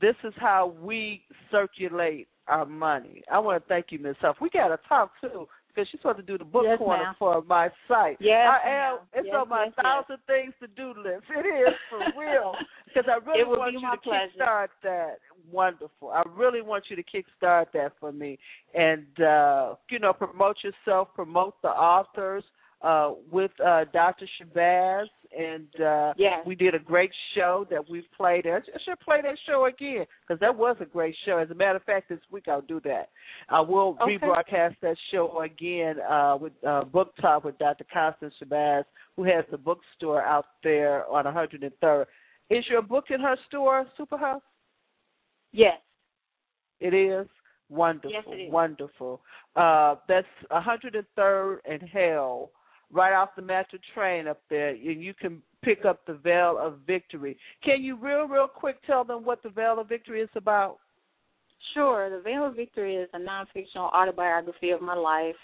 this 0.00 0.16
is 0.24 0.32
how 0.36 0.74
we 0.82 1.22
circulate 1.50 2.28
our 2.48 2.66
money. 2.66 3.22
I 3.30 3.38
want 3.38 3.62
to 3.62 3.68
thank 3.68 3.86
you, 3.90 3.98
Miss 3.98 4.16
Huff. 4.20 4.36
We 4.40 4.50
got 4.50 4.68
to 4.68 4.78
talk 4.88 5.12
too 5.20 5.46
because 5.74 5.88
she's 5.90 6.00
supposed 6.00 6.18
to 6.18 6.22
do 6.22 6.36
the 6.38 6.44
book 6.44 6.64
Yes, 6.66 6.78
corner 6.78 7.04
ma'am. 7.04 7.14
for 7.18 7.42
my 7.48 7.70
site. 7.88 8.16
Yes, 8.20 8.46
I 8.64 8.68
am. 8.68 8.98
It's 9.14 9.26
Yes, 9.26 9.36
on 9.38 9.48
my 9.48 9.64
yes, 9.64 9.72
yes. 9.76 9.84
thousand 9.84 10.18
things 10.26 10.52
to 10.60 10.66
do 10.68 10.88
list. 11.00 11.24
It 11.30 11.46
is 11.46 11.74
for 11.88 11.98
real 12.20 12.54
because 12.86 13.04
I 13.08 13.18
really 13.28 13.44
want 13.44 13.72
you 13.74 13.80
to 13.80 13.96
pleasure. 13.98 14.30
kickstart 14.38 14.68
that. 14.82 15.18
Wonderful. 15.50 16.10
I 16.10 16.22
really 16.36 16.62
want 16.62 16.84
you 16.88 16.96
to 16.96 17.02
kickstart 17.02 17.66
that 17.72 17.92
for 17.98 18.12
me, 18.12 18.38
and 18.74 19.06
uh, 19.20 19.74
you 19.90 19.98
know, 19.98 20.12
promote 20.12 20.56
yourself, 20.62 21.08
promote 21.14 21.54
the 21.62 21.68
authors 21.68 22.44
uh, 22.82 23.12
with 23.30 23.50
uh, 23.64 23.84
Dr. 23.92 24.26
Shabazz, 24.40 25.06
and 25.36 25.68
uh, 25.80 26.12
Yes. 26.16 26.44
we 26.46 26.54
did 26.54 26.74
a 26.74 26.78
great 26.78 27.10
show 27.34 27.66
that 27.70 27.88
we've 27.88 28.10
played. 28.16 28.46
I 28.46 28.60
should 28.84 29.00
play 29.00 29.20
that 29.22 29.36
show 29.46 29.66
again 29.66 30.04
because 30.26 30.38
that 30.40 30.56
was 30.56 30.76
a 30.80 30.84
great 30.84 31.14
show. 31.24 31.38
As 31.38 31.50
a 31.50 31.54
matter 31.54 31.76
of 31.76 31.82
fact, 31.84 32.08
this 32.08 32.18
week 32.30 32.44
I'll 32.48 32.60
do 32.62 32.80
that. 32.84 33.10
I 33.48 33.60
will 33.60 33.96
Okay. 34.00 34.18
rebroadcast 34.18 34.76
that 34.82 34.96
show 35.10 35.40
again 35.40 36.00
uh, 36.00 36.36
with 36.40 36.52
uh, 36.66 36.84
Book 36.84 37.14
Talk 37.20 37.44
with 37.44 37.58
Dr. 37.58 37.84
Constance 37.92 38.34
Shabazz, 38.42 38.84
who 39.16 39.24
has 39.24 39.44
the 39.50 39.58
bookstore 39.58 40.22
out 40.22 40.46
there 40.62 41.06
on 41.08 41.24
103rd. 41.24 42.06
Is 42.50 42.64
your 42.68 42.82
book 42.82 43.06
in 43.10 43.20
her 43.20 43.36
store, 43.48 43.86
Super 43.96 44.18
Huff? 44.18 44.42
Yes. 45.52 45.78
It 46.80 46.94
is 46.94 47.26
wonderful, 47.70 48.10
Yes, 48.12 48.24
it 48.26 48.42
is. 48.48 48.52
wonderful. 48.52 49.20
Uh, 49.56 49.94
that's 50.08 50.26
103rd 50.50 51.58
and 51.64 51.82
Hell, 51.82 52.50
right 52.92 53.14
off 53.14 53.30
the 53.34 53.42
Metra 53.42 53.80
train 53.94 54.28
up 54.28 54.40
there, 54.50 54.70
and 54.70 55.02
you 55.02 55.14
can 55.14 55.42
pick 55.62 55.84
up 55.84 56.04
the 56.06 56.14
Veil 56.14 56.58
of 56.60 56.78
Victory. 56.86 57.36
Can 57.64 57.82
you 57.82 57.96
real, 57.96 58.26
real 58.26 58.48
quick 58.48 58.76
tell 58.86 59.04
them 59.04 59.24
what 59.24 59.42
the 59.42 59.48
Veil 59.48 59.80
of 59.80 59.88
Victory 59.88 60.20
is 60.20 60.28
about? 60.34 60.78
Sure. 61.74 62.10
The 62.10 62.22
Veil 62.22 62.46
of 62.46 62.56
Victory 62.56 62.96
is 62.96 63.08
a 63.14 63.18
non-fictional 63.18 63.86
autobiography 63.86 64.70
of 64.70 64.82
my 64.82 64.94
life. 64.94 65.36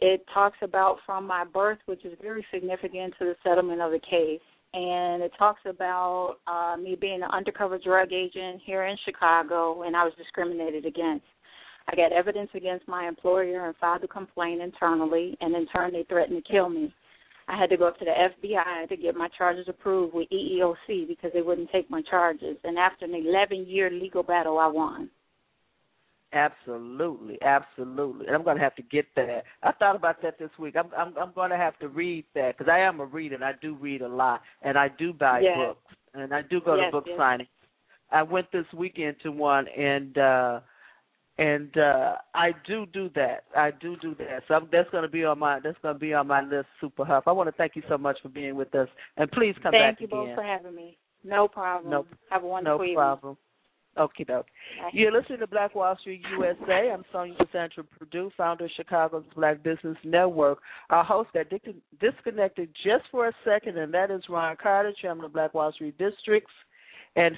It 0.00 0.24
talks 0.32 0.58
about 0.62 0.98
from 1.04 1.26
my 1.26 1.44
birth, 1.44 1.78
which 1.86 2.04
is 2.04 2.16
very 2.22 2.46
significant 2.52 3.14
to 3.18 3.24
the 3.24 3.34
settlement 3.42 3.80
of 3.80 3.90
the 3.90 3.98
case, 3.98 4.40
and 4.72 5.22
it 5.22 5.32
talks 5.36 5.60
about 5.66 6.36
uh, 6.46 6.76
me 6.76 6.96
being 6.98 7.22
an 7.22 7.30
undercover 7.32 7.78
drug 7.78 8.12
agent 8.12 8.62
here 8.64 8.84
in 8.84 8.96
Chicago, 9.04 9.82
and 9.82 9.96
I 9.96 10.04
was 10.04 10.12
discriminated 10.16 10.86
against. 10.86 11.24
I 11.90 11.96
got 11.96 12.12
evidence 12.12 12.50
against 12.54 12.86
my 12.86 13.08
employer 13.08 13.66
and 13.66 13.76
filed 13.76 14.04
a 14.04 14.08
complaint 14.08 14.60
internally, 14.60 15.36
and 15.40 15.54
in 15.54 15.66
turn, 15.68 15.92
they 15.92 16.04
threatened 16.08 16.44
to 16.44 16.50
kill 16.50 16.68
me. 16.68 16.94
I 17.48 17.58
had 17.58 17.70
to 17.70 17.78
go 17.78 17.88
up 17.88 17.98
to 17.98 18.04
the 18.04 18.10
FBI 18.10 18.88
to 18.90 18.96
get 18.96 19.16
my 19.16 19.28
charges 19.38 19.66
approved 19.68 20.12
with 20.12 20.28
EEOC 20.28 21.08
because 21.08 21.30
they 21.32 21.40
wouldn't 21.40 21.70
take 21.72 21.90
my 21.90 22.02
charges. 22.02 22.58
And 22.62 22.78
after 22.78 23.06
an 23.06 23.14
11 23.14 23.66
year 23.66 23.90
legal 23.90 24.22
battle, 24.22 24.58
I 24.58 24.66
won. 24.66 25.08
Absolutely, 26.34 27.38
absolutely. 27.40 28.26
And 28.26 28.36
I'm 28.36 28.44
going 28.44 28.58
to 28.58 28.62
have 28.62 28.74
to 28.76 28.82
get 28.82 29.06
that. 29.16 29.44
I 29.62 29.72
thought 29.72 29.96
about 29.96 30.20
that 30.20 30.38
this 30.38 30.50
week. 30.58 30.74
I'm 30.76 30.90
I'm 30.94 31.16
I'm 31.16 31.32
going 31.32 31.48
to 31.48 31.56
have 31.56 31.78
to 31.78 31.88
read 31.88 32.26
that 32.34 32.58
because 32.58 32.70
I 32.70 32.80
am 32.80 33.00
a 33.00 33.06
reader 33.06 33.34
and 33.34 33.44
I 33.44 33.52
do 33.62 33.74
read 33.76 34.02
a 34.02 34.08
lot 34.08 34.42
and 34.60 34.76
I 34.76 34.88
do 34.88 35.14
buy 35.14 35.40
yes. 35.40 35.56
books 35.56 35.96
and 36.12 36.34
I 36.34 36.42
do 36.42 36.60
go 36.60 36.76
yes, 36.76 36.88
to 36.88 36.92
book 36.92 37.04
yes. 37.06 37.18
signings. 37.18 37.48
I 38.10 38.22
went 38.22 38.52
this 38.52 38.66
weekend 38.76 39.16
to 39.22 39.32
one 39.32 39.68
and 39.68 40.18
uh 40.18 40.60
and 41.38 41.76
uh 41.78 42.16
I 42.34 42.50
do 42.66 42.86
do 42.86 43.10
that. 43.14 43.44
I 43.56 43.70
do 43.70 43.96
do 43.96 44.14
that. 44.16 44.42
So 44.48 44.54
I'm, 44.54 44.68
that's 44.70 44.90
going 44.90 45.04
to 45.04 45.08
be 45.08 45.24
on 45.24 45.38
my 45.38 45.60
that's 45.60 45.78
going 45.82 45.94
to 45.94 45.98
be 45.98 46.14
on 46.14 46.26
my 46.26 46.42
list. 46.42 46.66
Super 46.80 47.04
Huff. 47.04 47.24
I 47.26 47.32
want 47.32 47.48
to 47.48 47.52
thank 47.52 47.76
you 47.76 47.82
so 47.88 47.96
much 47.96 48.18
for 48.22 48.28
being 48.28 48.56
with 48.56 48.74
us, 48.74 48.88
and 49.16 49.30
please 49.30 49.54
come 49.62 49.72
Thank 49.72 49.98
back 49.98 49.98
again. 49.98 50.08
Thank 50.10 50.28
you 50.28 50.34
both 50.34 50.34
for 50.34 50.42
having 50.42 50.74
me. 50.74 50.98
No 51.24 51.48
problem. 51.48 51.90
No, 51.90 52.06
Have 52.30 52.44
a 52.44 52.46
wonderful 52.46 52.78
no 52.78 52.84
evening. 52.84 52.96
problem. 52.96 53.36
Okie 53.96 54.26
doke. 54.26 54.46
You're 54.92 55.10
listening 55.10 55.40
to 55.40 55.46
Black 55.48 55.74
Wall 55.74 55.96
Street 56.00 56.22
USA. 56.38 56.92
I'm 56.92 57.02
Sonja 57.12 57.36
Cassandra 57.38 57.82
Perdue, 57.98 58.30
founder 58.36 58.66
of 58.66 58.70
Chicago's 58.76 59.24
Black 59.34 59.62
Business 59.64 59.96
Network. 60.04 60.58
Our 60.90 61.02
host 61.02 61.30
got 61.34 61.46
disconnected 62.00 62.68
just 62.84 63.04
for 63.10 63.26
a 63.26 63.32
second, 63.44 63.76
and 63.76 63.92
that 63.94 64.12
is 64.12 64.22
Ron 64.28 64.56
Carter, 64.62 64.92
chairman 65.00 65.24
of 65.24 65.32
Black 65.32 65.52
Wall 65.52 65.72
Street 65.72 65.98
Districts 65.98 66.52
and 67.16 67.36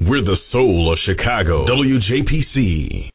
We're 0.00 0.22
the 0.22 0.36
soul 0.52 0.92
of 0.92 0.98
Chicago. 1.06 1.66
WJPC. 1.66 3.10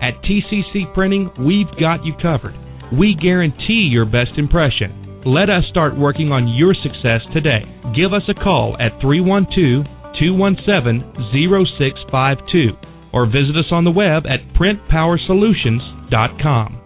At 0.00 0.20
TCC 0.24 0.92
Printing, 0.94 1.30
we've 1.38 1.70
got 1.78 2.04
you 2.04 2.14
covered. 2.20 2.56
We 2.92 3.16
guarantee 3.16 3.88
your 3.90 4.04
best 4.04 4.36
impression. 4.36 5.22
Let 5.24 5.48
us 5.48 5.64
start 5.70 5.96
working 5.96 6.30
on 6.30 6.46
your 6.48 6.74
success 6.74 7.22
today. 7.32 7.64
Give 7.96 8.12
us 8.12 8.20
a 8.28 8.34
call 8.34 8.76
at 8.78 9.00
312 9.00 9.86
217 10.20 11.00
0652 11.32 12.76
or 13.14 13.24
visit 13.24 13.56
us 13.56 13.72
on 13.72 13.84
the 13.84 13.90
web 13.90 14.24
at 14.28 14.40
printpowersolutions.com. 14.60 16.82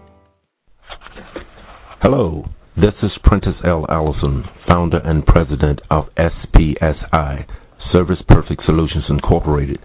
Hello, 1.99 2.45
this 2.77 2.93
is 3.03 3.11
Prentice 3.25 3.59
L. 3.65 3.85
Allison, 3.89 4.45
founder 4.69 4.99
and 5.03 5.25
president 5.25 5.81
of 5.91 6.05
SPSI, 6.15 7.45
Service 7.91 8.23
Perfect 8.29 8.61
Solutions 8.65 9.03
Incorporated, 9.09 9.79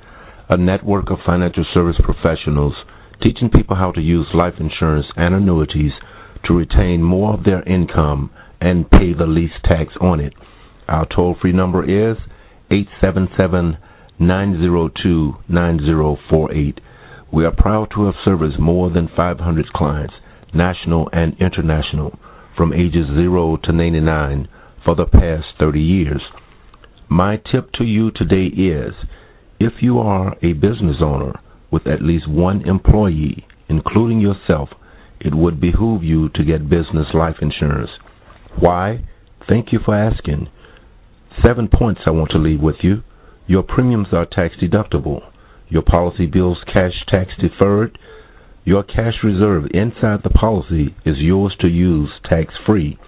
a 0.49 0.57
network 0.57 1.11
of 1.11 1.19
financial 1.27 1.65
service 1.75 1.97
professionals 2.05 2.75
teaching 3.25 3.51
people 3.51 3.75
how 3.75 3.91
to 3.91 4.01
use 4.01 4.29
life 4.35 4.55
insurance 4.61 5.07
and 5.17 5.35
annuities 5.35 5.91
to 6.47 6.55
retain 6.55 7.03
more 7.03 7.35
of 7.35 7.45
their 7.45 7.63
income 7.65 8.31
and 8.61 8.91
pay 8.91 9.13
the 9.13 9.27
least 9.27 9.55
tax 9.65 9.93
on 10.01 10.21
it. 10.21 10.33
Our 10.89 11.07
toll 11.07 11.37
free 11.41 11.53
number 11.53 11.83
is 11.85 12.17
877 12.71 13.77
902 14.19 15.35
9048. 15.49 16.81
We 17.33 17.45
are 17.45 17.55
proud 17.57 17.89
to 17.95 18.05
have 18.05 18.15
serviced 18.25 18.59
more 18.59 18.91
than 18.91 19.09
500 19.17 19.67
clients, 19.73 20.15
national 20.55 21.09
and 21.13 21.35
international, 21.41 22.19
from 22.57 22.73
ages 22.73 23.07
0 23.15 23.59
to 23.65 23.73
99 23.73 24.49
for 24.85 24.95
the 24.95 25.07
past 25.07 25.47
30 25.59 25.81
years. 25.81 26.23
My 27.09 27.37
tip 27.37 27.73
to 27.79 27.85
you 27.85 28.11
today 28.11 28.47
is 28.47 28.95
if 29.59 29.75
you 29.81 29.99
are 29.99 30.37
a 30.43 30.53
business 30.55 30.97
owner 31.03 31.33
with 31.71 31.87
at 31.87 32.03
least 32.03 32.29
one 32.29 32.67
employee, 32.69 33.47
including 33.69 34.21
yourself, 34.21 34.69
it 35.25 35.35
would 35.35 35.61
behoove 35.61 36.03
you 36.03 36.29
to 36.31 36.45
get 36.45 36.69
business 36.69 37.07
life 37.15 37.37
insurance. 37.41 37.91
Why? 38.59 39.05
Thank 39.49 39.73
you 39.73 39.79
for 39.85 39.95
asking. 39.95 40.49
Seven 41.45 41.69
points 41.69 42.03
I 42.07 42.11
want 42.11 42.31
to 42.33 42.39
leave 42.39 42.61
with 42.61 42.77
you. 42.83 43.03
Your 43.47 43.63
premiums 43.63 44.09
are 44.13 44.27
tax 44.27 44.55
deductible. 44.63 45.21
Your 45.69 45.83
policy 45.83 46.27
bills 46.27 46.59
cash 46.73 46.93
tax 47.09 47.31
deferred. 47.41 47.99
Your 48.65 48.83
cash 48.83 49.15
reserve 49.25 49.65
inside 49.73 50.21
the 50.23 50.31
policy 50.31 50.95
is 51.05 51.17
yours 51.19 51.57
to 51.61 51.69
use 51.69 52.11
tax 52.31 52.55
free. 52.67 52.99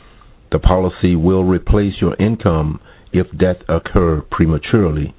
The 0.50 0.58
policy 0.58 1.14
will 1.16 1.44
replace 1.44 1.94
your 2.00 2.16
income 2.16 2.80
if 3.12 3.26
death 3.38 3.58
occur 3.68 4.22
prematurely. 4.30 5.14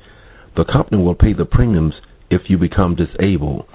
The 0.57 0.65
company 0.65 1.01
will 1.03 1.15
pay 1.15 1.33
the 1.33 1.45
premiums 1.45 1.93
if 2.29 2.41
you 2.49 2.57
become 2.57 2.95
disabled. 2.95 3.65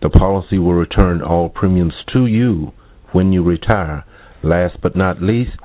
The 0.00 0.10
policy 0.10 0.58
will 0.58 0.74
return 0.74 1.22
all 1.22 1.48
premiums 1.48 1.94
to 2.12 2.26
you 2.26 2.72
when 3.12 3.32
you 3.32 3.42
retire. 3.42 4.04
Last 4.42 4.76
but 4.80 4.94
not 4.94 5.20
least, 5.20 5.56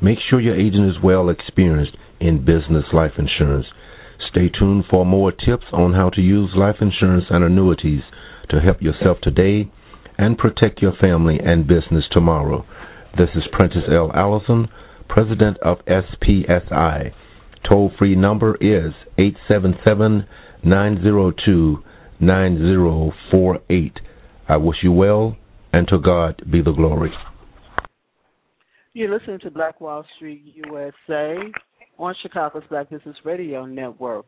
make 0.00 0.18
sure 0.28 0.40
your 0.40 0.58
agent 0.58 0.88
is 0.88 1.02
well 1.02 1.28
experienced 1.28 1.96
in 2.20 2.44
business 2.44 2.84
life 2.92 3.12
insurance. 3.18 3.66
Stay 4.30 4.48
tuned 4.48 4.84
for 4.90 5.04
more 5.04 5.32
tips 5.32 5.66
on 5.72 5.92
how 5.92 6.08
to 6.10 6.20
use 6.22 6.50
life 6.56 6.76
insurance 6.80 7.24
and 7.28 7.44
annuities 7.44 8.02
to 8.48 8.60
help 8.60 8.80
yourself 8.80 9.18
today 9.22 9.70
and 10.16 10.38
protect 10.38 10.80
your 10.80 10.94
family 11.02 11.38
and 11.44 11.66
business 11.66 12.04
tomorrow. 12.10 12.64
This 13.18 13.30
is 13.34 13.42
Prentice 13.52 13.88
L. 13.90 14.10
Allison, 14.14 14.68
President 15.08 15.58
of 15.58 15.78
SPSI. 15.86 17.12
Toll 17.68 17.92
free 17.98 18.14
number 18.16 18.54
is 18.56 18.92
877 19.18 20.26
902 20.64 21.82
9048. 22.20 23.92
I 24.48 24.56
wish 24.56 24.76
you 24.82 24.92
well, 24.92 25.36
and 25.72 25.88
to 25.88 25.98
God 25.98 26.42
be 26.50 26.62
the 26.62 26.72
glory. 26.72 27.12
You're 28.92 29.12
listening 29.16 29.40
to 29.40 29.50
Black 29.50 29.80
Wall 29.80 30.04
Street 30.16 30.42
USA 30.54 31.36
on 31.98 32.14
Chicago's 32.22 32.62
Black 32.68 32.90
Business 32.90 33.16
Radio 33.24 33.66
Network. 33.66 34.26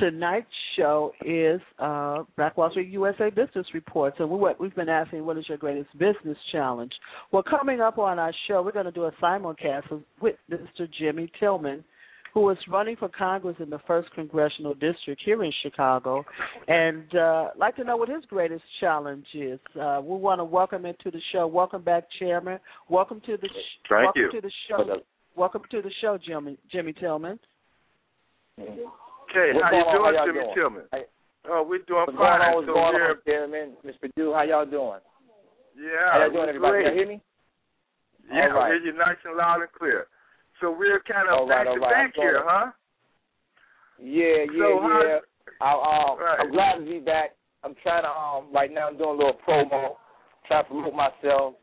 Tonight's 0.00 0.46
show 0.76 1.12
is 1.24 1.60
uh, 1.78 2.24
Black 2.36 2.56
Wall 2.56 2.70
Street 2.70 2.88
USA 2.88 3.28
Business 3.30 3.66
Report. 3.74 4.14
So 4.16 4.26
we, 4.26 4.50
we've 4.58 4.74
been 4.74 4.88
asking, 4.88 5.24
what 5.24 5.36
is 5.36 5.44
your 5.48 5.58
greatest 5.58 5.92
business 5.98 6.38
challenge? 6.50 6.92
Well, 7.30 7.42
coming 7.42 7.80
up 7.80 7.98
on 7.98 8.18
our 8.18 8.32
show, 8.48 8.62
we're 8.62 8.72
going 8.72 8.86
to 8.86 8.92
do 8.92 9.04
a 9.04 9.12
simulcast 9.22 10.02
with 10.20 10.36
Mr. 10.50 10.88
Jimmy 10.98 11.30
Tillman, 11.38 11.84
who 12.34 12.48
is 12.50 12.56
running 12.68 12.96
for 12.96 13.08
Congress 13.10 13.56
in 13.60 13.68
the 13.68 13.78
first 13.86 14.10
congressional 14.14 14.72
district 14.74 15.20
here 15.24 15.42
in 15.44 15.52
Chicago, 15.62 16.24
and 16.66 17.14
uh, 17.14 17.48
like 17.58 17.76
to 17.76 17.84
know 17.84 17.96
what 17.96 18.08
his 18.08 18.24
greatest 18.26 18.62
challenge 18.80 19.26
is. 19.34 19.60
Uh, 19.80 20.00
we 20.02 20.16
want 20.16 20.38
to 20.40 20.44
welcome 20.44 20.86
him 20.86 20.94
to 21.04 21.10
the 21.10 21.20
show. 21.32 21.46
Welcome 21.46 21.82
back, 21.82 22.04
Chairman. 22.18 22.58
Welcome 22.88 23.20
to 23.26 23.36
the 23.36 23.48
sh- 23.48 23.88
Thank 23.88 24.04
welcome 24.04 24.22
you. 24.22 24.30
to 24.32 24.40
the 24.40 24.52
show. 24.68 24.96
Welcome 25.36 25.62
to 25.70 25.82
the 25.82 25.90
show, 26.00 26.18
Jimmy 26.26 26.58
Jimmy 26.70 26.92
Tillman. 26.94 27.38
Okay, 28.58 28.68
how 29.60 29.70
you 29.72 29.84
doing, 29.92 30.14
How 30.16 30.26
Jimmy 30.26 30.40
doing? 30.40 30.54
Tillman? 30.54 30.82
Hey, 30.92 31.02
Oh, 31.48 31.66
we're 31.68 31.82
doing 31.88 32.06
What's 32.06 32.14
fine. 32.14 32.38
going 32.38 32.42
on? 32.46 32.54
What's 32.54 32.68
so 32.68 32.74
going 32.74 32.94
we're, 32.94 33.10
on, 33.10 33.16
Chairman? 33.26 33.66
Mr. 33.84 34.06
Dew, 34.14 34.32
how 34.32 34.42
y'all 34.44 34.64
doing? 34.64 35.00
yeah, 35.74 36.12
how 36.12 36.20
y'all 36.22 36.30
doing, 36.30 36.44
we're 36.44 36.48
everybody? 36.48 36.72
great. 36.72 36.84
Can 36.86 36.92
you 36.94 36.98
hear 37.02 37.08
me? 37.08 37.20
Yeah, 38.30 38.46
All 38.54 38.62
right. 38.62 38.70
we 38.70 38.78
hear 38.78 38.92
you 38.92 38.98
nice 38.98 39.18
and 39.24 39.36
loud 39.36 39.60
and 39.60 39.72
clear. 39.72 40.06
So 40.62 40.70
we're 40.70 41.00
kind 41.00 41.28
of 41.28 41.40
All 41.40 41.48
back 41.48 41.66
to 41.66 41.72
right. 41.72 41.90
back 41.90 42.14
here, 42.14 42.44
huh? 42.46 42.70
Yeah, 43.98 44.46
yeah, 44.46 44.62
So 44.62 44.68
yeah. 44.86 45.18
I, 45.60 45.72
um, 45.74 46.18
Right. 46.18 46.38
I'm 46.40 46.52
glad 46.52 46.78
to 46.78 46.84
be 46.84 47.00
back. 47.00 47.34
I'm 47.64 47.74
trying 47.82 48.04
to 48.04 48.08
um 48.08 48.52
right 48.54 48.72
now. 48.72 48.86
I'm 48.86 48.96
doing 48.96 49.10
a 49.10 49.18
little 49.18 49.38
promo, 49.46 49.96
trying 50.46 50.64
to 50.64 50.68
promote 50.70 50.94
myself, 50.94 51.54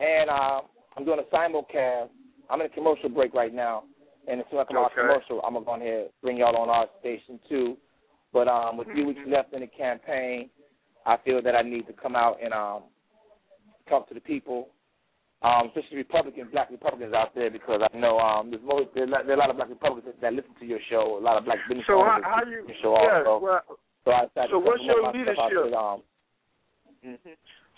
and 0.00 0.30
uh, 0.30 0.60
I'm 0.96 1.04
doing 1.04 1.20
a 1.20 1.34
simulcast. 1.34 2.08
I'm 2.48 2.60
in 2.60 2.66
a 2.66 2.70
commercial 2.70 3.10
break 3.10 3.34
right 3.34 3.52
now, 3.52 3.84
and 4.26 4.40
as 4.40 4.46
soon 4.50 4.60
as 4.60 4.66
I 4.68 4.72
come 4.72 4.82
out 4.82 4.92
of 4.92 4.96
commercial, 4.96 5.42
I'm 5.42 5.52
gonna 5.52 5.66
go 5.66 5.76
ahead 5.76 6.00
and 6.00 6.08
bring 6.22 6.38
y'all 6.38 6.56
on 6.56 6.70
our 6.70 6.86
station 7.00 7.38
too. 7.48 7.76
But 8.32 8.48
um, 8.48 8.78
with 8.78 8.88
few 8.94 9.06
weeks 9.06 9.20
left 9.26 9.52
in 9.52 9.60
the 9.60 9.66
campaign, 9.66 10.48
I 11.04 11.16
feel 11.24 11.42
that 11.42 11.54
I 11.54 11.62
need 11.62 11.86
to 11.88 11.92
come 11.92 12.16
out 12.16 12.38
and 12.42 12.54
um 12.54 12.84
talk 13.88 14.08
to 14.08 14.14
the 14.14 14.20
people, 14.20 14.68
um, 15.46 15.68
especially 15.70 15.98
Republicans, 15.98 16.50
Black 16.50 16.70
Republicans 16.70 17.14
out 17.14 17.30
there, 17.34 17.50
because 17.50 17.80
I 17.86 17.96
know 17.96 18.18
um 18.18 18.50
there's 18.50 18.62
more 18.66 18.82
there, 18.94 19.04
are 19.06 19.30
a 19.32 19.36
lot 19.36 19.50
of 19.50 19.56
Black 19.56 19.68
Republicans 19.70 20.16
that 20.20 20.32
listen 20.34 20.50
to 20.58 20.66
your 20.66 20.80
show, 20.90 21.18
a 21.18 21.22
lot 21.22 21.36
of 21.38 21.44
Black 21.44 21.58
business 21.68 21.86
So 21.86 22.02
how, 22.02 22.18
owners 22.18 22.24
how 22.26 22.40
that 22.44 22.50
you? 22.50 22.66
your 22.66 22.76
show 22.82 22.92
yeah, 22.98 23.22
also. 23.22 23.44
well, 23.44 23.62
So 24.04 24.10
I 24.10 24.26
so 24.50 24.58
what's 24.58 24.82
your 24.82 25.06
leadership? 25.12 25.70
said, 25.70 25.72
um, 25.74 26.02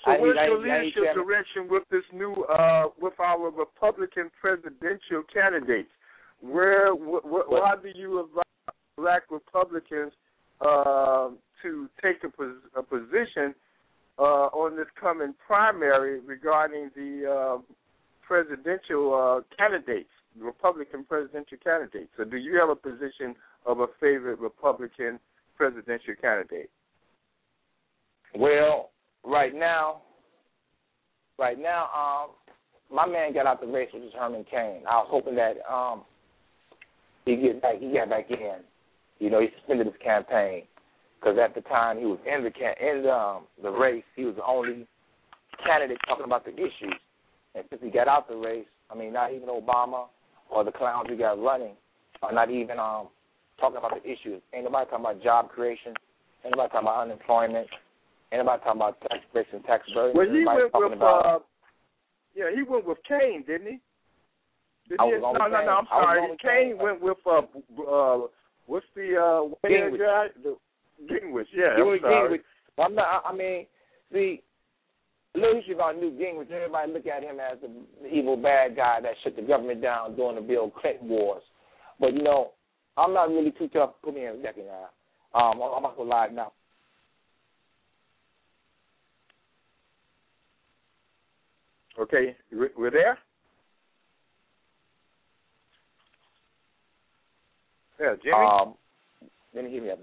So 0.04 0.10
I 0.10 0.18
what's 0.20 0.22
need- 0.22 0.38
I 0.38 0.46
your 0.46 0.62
need- 0.64 0.70
I 0.70 0.78
need 0.80 0.94
leadership 0.96 1.14
direction 1.14 1.68
with 1.68 1.84
this 1.90 2.04
new, 2.12 2.32
uh, 2.44 2.88
with 3.00 3.18
our 3.18 3.50
Republican 3.50 4.30
presidential 4.40 5.22
candidates? 5.32 5.90
Where, 6.40 6.94
wh- 6.94 7.24
wh- 7.26 7.50
how 7.66 7.74
do 7.82 7.90
you 7.94 8.20
advise 8.20 8.76
Black 8.96 9.24
Republicans 9.30 10.12
uh, 10.60 11.30
to 11.62 11.88
take 12.02 12.22
a, 12.24 12.28
pos- 12.30 12.62
a 12.76 12.82
position 12.82 13.54
uh, 14.18 14.48
on 14.52 14.76
this 14.76 14.86
coming 15.00 15.34
primary 15.46 16.20
regarding 16.20 16.90
the 16.96 17.30
uh, 17.30 17.62
presidential 18.26 19.14
uh, 19.14 19.56
candidates, 19.56 20.10
Republican 20.38 21.04
presidential 21.04 21.58
candidates? 21.62 22.10
So, 22.16 22.24
do 22.24 22.36
you 22.36 22.58
have 22.58 22.68
a 22.68 22.76
position 22.76 23.34
of 23.66 23.80
a 23.80 23.86
favorite 24.00 24.38
Republican 24.38 25.18
presidential 25.56 26.14
candidate? 26.20 26.70
Well, 28.34 28.90
right 29.24 29.54
now, 29.54 30.02
right 31.38 31.58
now, 31.58 31.88
um, 31.96 32.30
my 32.94 33.06
man 33.06 33.32
got 33.32 33.46
out 33.46 33.60
the 33.60 33.66
race, 33.66 33.88
which 33.92 34.02
is 34.02 34.12
Herman 34.18 34.44
Cain. 34.50 34.82
I 34.88 34.96
was 34.96 35.08
hoping 35.10 35.36
that 35.36 35.56
um, 35.70 36.02
he 37.24 37.36
get 37.36 37.62
back, 37.62 37.78
he 37.80 37.92
got 37.92 38.10
back 38.10 38.30
in. 38.30 38.60
You 39.18 39.30
know, 39.30 39.40
he 39.40 39.48
suspended 39.58 39.86
his 39.86 39.96
campaign 40.02 40.62
because 41.18 41.38
at 41.38 41.54
the 41.54 41.60
time 41.62 41.98
he 41.98 42.04
was 42.06 42.18
in 42.26 42.44
the 42.44 42.50
can- 42.50 42.76
in 42.80 43.02
the, 43.02 43.12
um, 43.12 43.46
the 43.62 43.70
race, 43.70 44.04
he 44.14 44.24
was 44.24 44.36
the 44.36 44.44
only 44.44 44.86
candidate 45.64 45.98
talking 46.06 46.24
about 46.24 46.44
the 46.44 46.54
issues. 46.54 46.94
And 47.54 47.64
since 47.70 47.82
he 47.82 47.90
got 47.90 48.08
out 48.08 48.28
the 48.28 48.36
race, 48.36 48.66
I 48.90 48.94
mean, 48.94 49.12
not 49.12 49.32
even 49.32 49.48
Obama 49.48 50.06
or 50.50 50.64
the 50.64 50.72
clowns 50.72 51.08
we 51.10 51.16
got 51.16 51.40
running 51.42 51.74
are 52.22 52.32
not 52.32 52.50
even 52.50 52.78
um, 52.78 53.08
talking 53.60 53.78
about 53.78 53.92
the 54.02 54.10
issues. 54.10 54.40
Ain't 54.54 54.64
nobody 54.64 54.88
talking 54.90 55.04
about 55.04 55.22
job 55.22 55.48
creation. 55.50 55.94
Ain't 56.44 56.56
nobody 56.56 56.70
talking 56.72 56.86
about 56.88 57.02
unemployment. 57.02 57.66
Ain't 58.32 58.44
nobody 58.44 58.62
talking 58.62 58.80
about 58.80 59.00
tax 59.02 59.24
breaks 59.32 59.48
and 59.52 59.64
tax 59.64 59.84
burdens. 59.92 60.16
Well, 60.16 60.26
he 60.26 60.46
Everybody's 60.46 60.70
went 60.72 60.90
with 60.90 60.98
about, 60.98 61.26
uh, 61.26 61.38
yeah, 62.34 62.50
he 62.54 62.62
went 62.62 62.86
with 62.86 62.98
Cain, 63.08 63.42
didn't 63.46 63.66
he? 63.66 63.78
Did 64.88 65.00
I 65.00 65.06
he? 65.06 65.12
was 65.14 65.36
no, 65.38 65.46
no, 65.48 65.64
no. 65.64 65.72
I'm 65.72 65.86
sorry. 65.86 66.20
Cain 66.28 66.36
Cain. 66.76 66.78
went 66.78 67.00
with 67.02 67.18
uh, 67.26 67.40
uh, 67.90 68.26
what's 68.66 68.86
the 68.94 69.16
uh, 69.16 69.68
Gingrich. 69.68 69.98
guy? 69.98 70.26
The 70.42 70.56
Gingrich. 71.06 71.46
Yeah, 71.54 71.76
You 71.76 71.90
I'm 71.90 72.00
sorry. 72.00 72.38
Gingrich. 72.38 72.84
I'm 72.84 72.94
not, 72.94 73.22
I 73.26 73.32
mean, 73.32 73.66
see, 74.12 74.42
a 75.34 75.38
little 75.38 75.58
issue 75.60 75.74
about 75.74 75.96
Newt 75.96 76.18
Gingrich. 76.18 76.50
Everybody 76.50 76.92
look 76.92 77.06
at 77.06 77.22
him 77.22 77.38
as 77.40 77.58
the 77.60 78.06
evil 78.08 78.36
bad 78.36 78.76
guy 78.76 79.00
that 79.00 79.12
shut 79.22 79.36
the 79.36 79.42
government 79.42 79.82
down 79.82 80.16
during 80.16 80.36
the 80.36 80.42
Bill 80.42 80.70
Clinton 80.70 81.08
wars. 81.08 81.42
But 82.00 82.14
you 82.14 82.22
know, 82.22 82.52
I'm 82.96 83.14
not 83.14 83.28
really 83.28 83.52
too 83.52 83.68
tough 83.68 83.94
put 84.02 84.14
me 84.14 84.26
in 84.26 84.36
a 84.36 84.42
second 84.42 84.64
now. 84.66 84.88
Um, 85.34 85.60
I'm 85.62 85.82
not 85.82 85.96
gonna 85.96 86.08
lie 86.08 86.28
now. 86.28 86.52
Okay, 91.98 92.36
we- 92.52 92.68
we're 92.76 92.90
there. 92.90 93.18
Yeah, 97.98 98.14
Jimmy. 98.22 98.36
Um, 98.36 98.78
let 99.52 99.64
me 99.64 99.70
hear 99.70 99.82
me 99.82 99.90
up. 99.90 99.98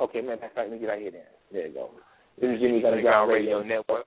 Okay, 0.00 0.22
man, 0.22 0.38
that's 0.40 0.56
right. 0.56 0.68
Let 0.68 0.72
me 0.72 0.78
get 0.78 0.90
out 0.90 0.98
here 0.98 1.10
then. 1.10 1.28
There 1.52 1.66
you 1.66 1.74
go. 1.74 1.90
This 2.40 2.50
is 2.56 2.60
Jimmy 2.60 2.82
Underground 2.82 3.30
Radio 3.30 3.62
Network, 3.62 4.06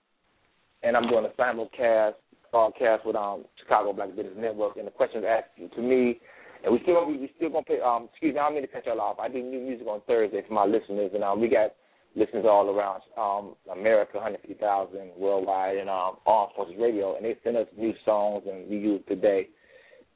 and 0.81 0.97
I'm 0.97 1.07
doing 1.07 1.25
a 1.25 1.41
simulcast 1.41 2.13
broadcast 2.49 3.05
with 3.05 3.15
um 3.15 3.45
Chicago 3.59 3.93
Black 3.93 4.15
Business 4.15 4.33
Network, 4.35 4.77
and 4.77 4.87
the 4.87 4.91
questions 4.91 5.23
asked 5.27 5.75
to 5.75 5.81
me, 5.81 6.19
and 6.63 6.73
we 6.73 6.79
still 6.81 7.05
we, 7.05 7.31
still 7.37 7.51
gonna 7.51 7.65
play. 7.65 7.79
Um, 7.79 8.09
excuse 8.11 8.33
me, 8.33 8.39
I 8.39 8.45
don't 8.45 8.55
mean 8.55 8.63
to 8.63 8.67
cut 8.67 8.87
y'all 8.87 9.01
off. 9.01 9.19
I 9.19 9.27
do 9.27 9.37
new 9.37 9.59
music 9.59 9.85
on 9.85 10.01
Thursday 10.07 10.41
for 10.47 10.53
my 10.53 10.65
listeners, 10.65 11.11
and 11.13 11.23
um, 11.23 11.39
we 11.39 11.47
got 11.47 11.75
listeners 12.15 12.45
all 12.49 12.69
around 12.69 13.01
um 13.15 13.55
America, 13.71 14.17
150,000 14.17 15.11
worldwide, 15.15 15.77
and 15.77 15.91
um 15.91 16.17
Armed 16.25 16.53
Forces 16.55 16.75
Radio, 16.79 17.17
and 17.17 17.25
they 17.25 17.37
send 17.43 17.55
us 17.55 17.67
new 17.77 17.93
songs, 18.03 18.43
and 18.49 18.67
we 18.67 18.77
use 18.77 19.01
today 19.07 19.47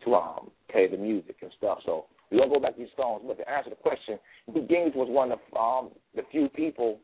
to 0.06 0.16
um 0.16 0.50
play 0.72 0.88
the 0.88 0.98
music 0.98 1.36
and 1.44 1.52
stuff. 1.56 1.80
So 1.86 2.06
we 2.32 2.38
gonna 2.38 2.50
go 2.52 2.60
back 2.60 2.76
to 2.76 2.80
these 2.80 2.90
songs, 2.98 3.24
but 3.26 3.38
to 3.38 3.50
answer 3.50 3.70
the 3.70 3.76
question, 3.78 4.20
Newt 4.54 4.68
Gingrich 4.68 4.96
was 4.96 5.08
one 5.10 5.32
of 5.32 5.40
um 5.58 5.92
the 6.16 6.24
few 6.32 6.50
people 6.50 7.00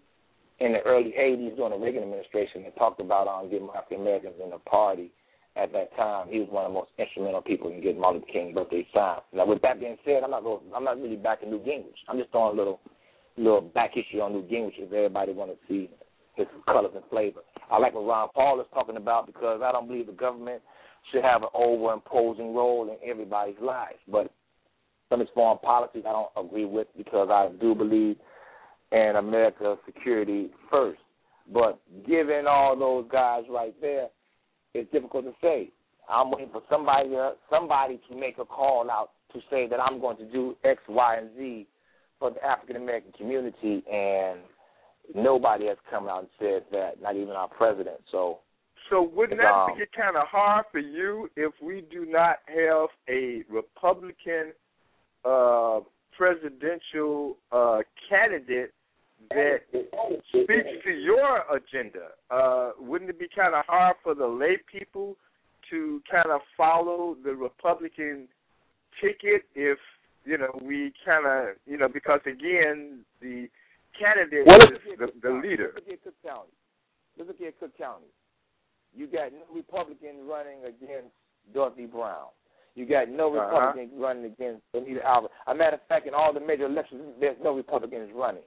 in 0.59 0.73
the 0.73 0.81
early 0.81 1.13
'80s 1.17 1.55
during 1.55 1.71
the 1.71 1.85
Reagan 1.85 2.03
administration 2.03 2.63
that 2.63 2.75
talked 2.77 2.99
about 2.99 3.27
um 3.27 3.49
getting 3.49 3.69
African 3.75 4.01
Americans 4.01 4.35
in 4.43 4.49
the 4.49 4.59
party. 4.59 5.11
At 5.55 5.71
that 5.73 5.95
time, 5.95 6.29
he 6.29 6.39
was 6.39 6.49
one 6.49 6.65
of 6.65 6.71
the 6.71 6.79
most 6.79 6.89
instrumental 6.97 7.41
people 7.41 7.69
in 7.69 7.79
getting 7.79 8.01
Martin 8.01 8.21
Luther 8.21 8.33
King 8.33 8.53
birthday 8.55 8.87
signed. 8.91 9.21
Now, 9.33 9.45
with 9.45 9.61
that 9.61 9.79
being 9.79 9.97
said, 10.03 10.23
I'm 10.23 10.31
not 10.31 10.41
going, 10.41 10.61
I'm 10.75 10.83
not 10.83 10.99
really 10.99 11.15
backing 11.15 11.51
Newt 11.51 11.63
Gingrich. 11.63 12.01
I'm 12.09 12.17
just 12.17 12.31
throwing 12.31 12.55
a 12.55 12.57
little 12.57 12.79
little 13.37 13.61
back 13.61 13.91
issue 13.95 14.19
on 14.21 14.33
Newt 14.33 14.49
Gingrich 14.49 14.77
if 14.77 14.91
everybody 14.91 15.31
want 15.31 15.51
to 15.51 15.57
see 15.67 15.89
his 16.35 16.47
colors 16.65 16.91
and 16.95 17.03
flavor. 17.09 17.41
I 17.69 17.77
like 17.77 17.93
what 17.93 18.05
Ron 18.05 18.29
Paul 18.33 18.59
is 18.61 18.67
talking 18.73 18.97
about 18.97 19.27
because 19.27 19.61
I 19.63 19.71
don't 19.71 19.87
believe 19.87 20.07
the 20.07 20.13
government 20.13 20.61
should 21.11 21.23
have 21.23 21.43
an 21.43 21.49
over 21.53 21.93
imposing 21.93 22.55
role 22.55 22.89
in 22.89 23.09
everybody's 23.09 23.59
lives. 23.61 23.99
But 24.07 24.31
some 25.13 25.21
of 25.21 25.27
his 25.27 25.33
foreign 25.35 25.59
policies 25.59 26.03
I 26.07 26.11
don't 26.11 26.47
agree 26.47 26.65
with 26.65 26.87
because 26.97 27.29
I 27.29 27.49
do 27.61 27.75
believe 27.75 28.15
in 28.91 29.13
America's 29.15 29.77
security 29.85 30.49
first. 30.71 30.99
But 31.53 31.79
given 32.07 32.45
all 32.47 32.75
those 32.75 33.05
guys 33.11 33.43
right 33.47 33.75
there, 33.79 34.07
it's 34.73 34.91
difficult 34.91 35.25
to 35.25 35.33
say. 35.39 35.69
I'm 36.09 36.31
waiting 36.31 36.49
for 36.51 36.63
somebody 36.67 37.09
to, 37.09 37.33
somebody 37.47 38.01
to 38.09 38.15
make 38.19 38.39
a 38.39 38.45
call 38.45 38.89
out 38.89 39.11
to 39.33 39.39
say 39.51 39.67
that 39.67 39.79
I'm 39.79 40.01
going 40.01 40.17
to 40.17 40.25
do 40.25 40.55
X, 40.63 40.81
Y, 40.89 41.15
and 41.15 41.29
Z 41.37 41.67
for 42.17 42.31
the 42.31 42.43
African 42.43 42.77
American 42.77 43.11
community, 43.11 43.83
and 43.91 44.39
nobody 45.13 45.67
has 45.67 45.77
come 45.91 46.07
out 46.07 46.21
and 46.21 46.27
said 46.39 46.63
that, 46.71 47.01
not 47.01 47.15
even 47.15 47.29
our 47.29 47.49
president. 47.49 47.97
So, 48.11 48.39
so 48.89 49.03
wouldn't 49.15 49.39
that 49.39 49.53
um, 49.53 49.71
make 49.71 49.83
it 49.83 49.89
kind 49.95 50.17
of 50.17 50.27
hard 50.27 50.65
for 50.71 50.79
you 50.79 51.29
if 51.35 51.53
we 51.61 51.85
do 51.91 52.07
not 52.07 52.37
have 52.47 52.89
a 53.07 53.43
Republican 53.47 54.53
uh, 55.25 55.79
presidential 56.15 57.37
uh, 57.51 57.79
candidate 58.09 58.73
that 59.29 59.61
speaks 60.29 60.83
to 60.83 60.91
your 60.91 61.43
agenda? 61.53 62.09
Uh, 62.29 62.71
wouldn't 62.79 63.09
it 63.09 63.19
be 63.19 63.27
kind 63.35 63.55
of 63.55 63.65
hard 63.65 63.95
for 64.03 64.13
the 64.13 64.27
lay 64.27 64.57
people 64.71 65.15
to 65.69 66.01
kind 66.11 66.29
of 66.29 66.41
follow 66.55 67.15
the 67.23 67.33
Republican 67.33 68.27
ticket 69.01 69.43
if 69.55 69.77
you 70.25 70.37
know 70.37 70.59
we 70.61 70.93
kind 71.05 71.25
of 71.25 71.55
you 71.65 71.77
know 71.77 71.87
because 71.87 72.19
again 72.25 72.99
the 73.21 73.47
candidate 73.99 74.45
well, 74.45 74.61
is 74.61 74.79
the, 74.99 75.07
the 75.21 75.29
leader. 75.29 75.71
Look 75.75 75.87
at 75.87 76.03
Cook 76.03 76.13
County. 76.25 76.51
Look 77.17 77.29
at 77.29 77.59
Cook 77.59 77.77
County. 77.77 78.05
You 78.95 79.07
got 79.07 79.31
no 79.31 79.41
Republican 79.53 80.27
running 80.27 80.59
against 80.65 81.13
Dorothy 81.53 81.85
Brown. 81.85 82.27
You 82.75 82.85
got 82.85 83.09
no 83.09 83.27
Uh-huh. 83.35 83.45
Republicans 83.45 83.91
running 83.95 84.25
against 84.25 84.63
Anita. 84.73 85.01
As 85.05 85.23
a 85.47 85.53
matter 85.55 85.75
of 85.75 85.81
fact, 85.87 86.07
in 86.07 86.13
all 86.13 86.33
the 86.33 86.39
major 86.39 86.65
elections, 86.65 87.01
there's 87.19 87.37
no 87.43 87.53
Republicans 87.55 88.11
running. 88.13 88.43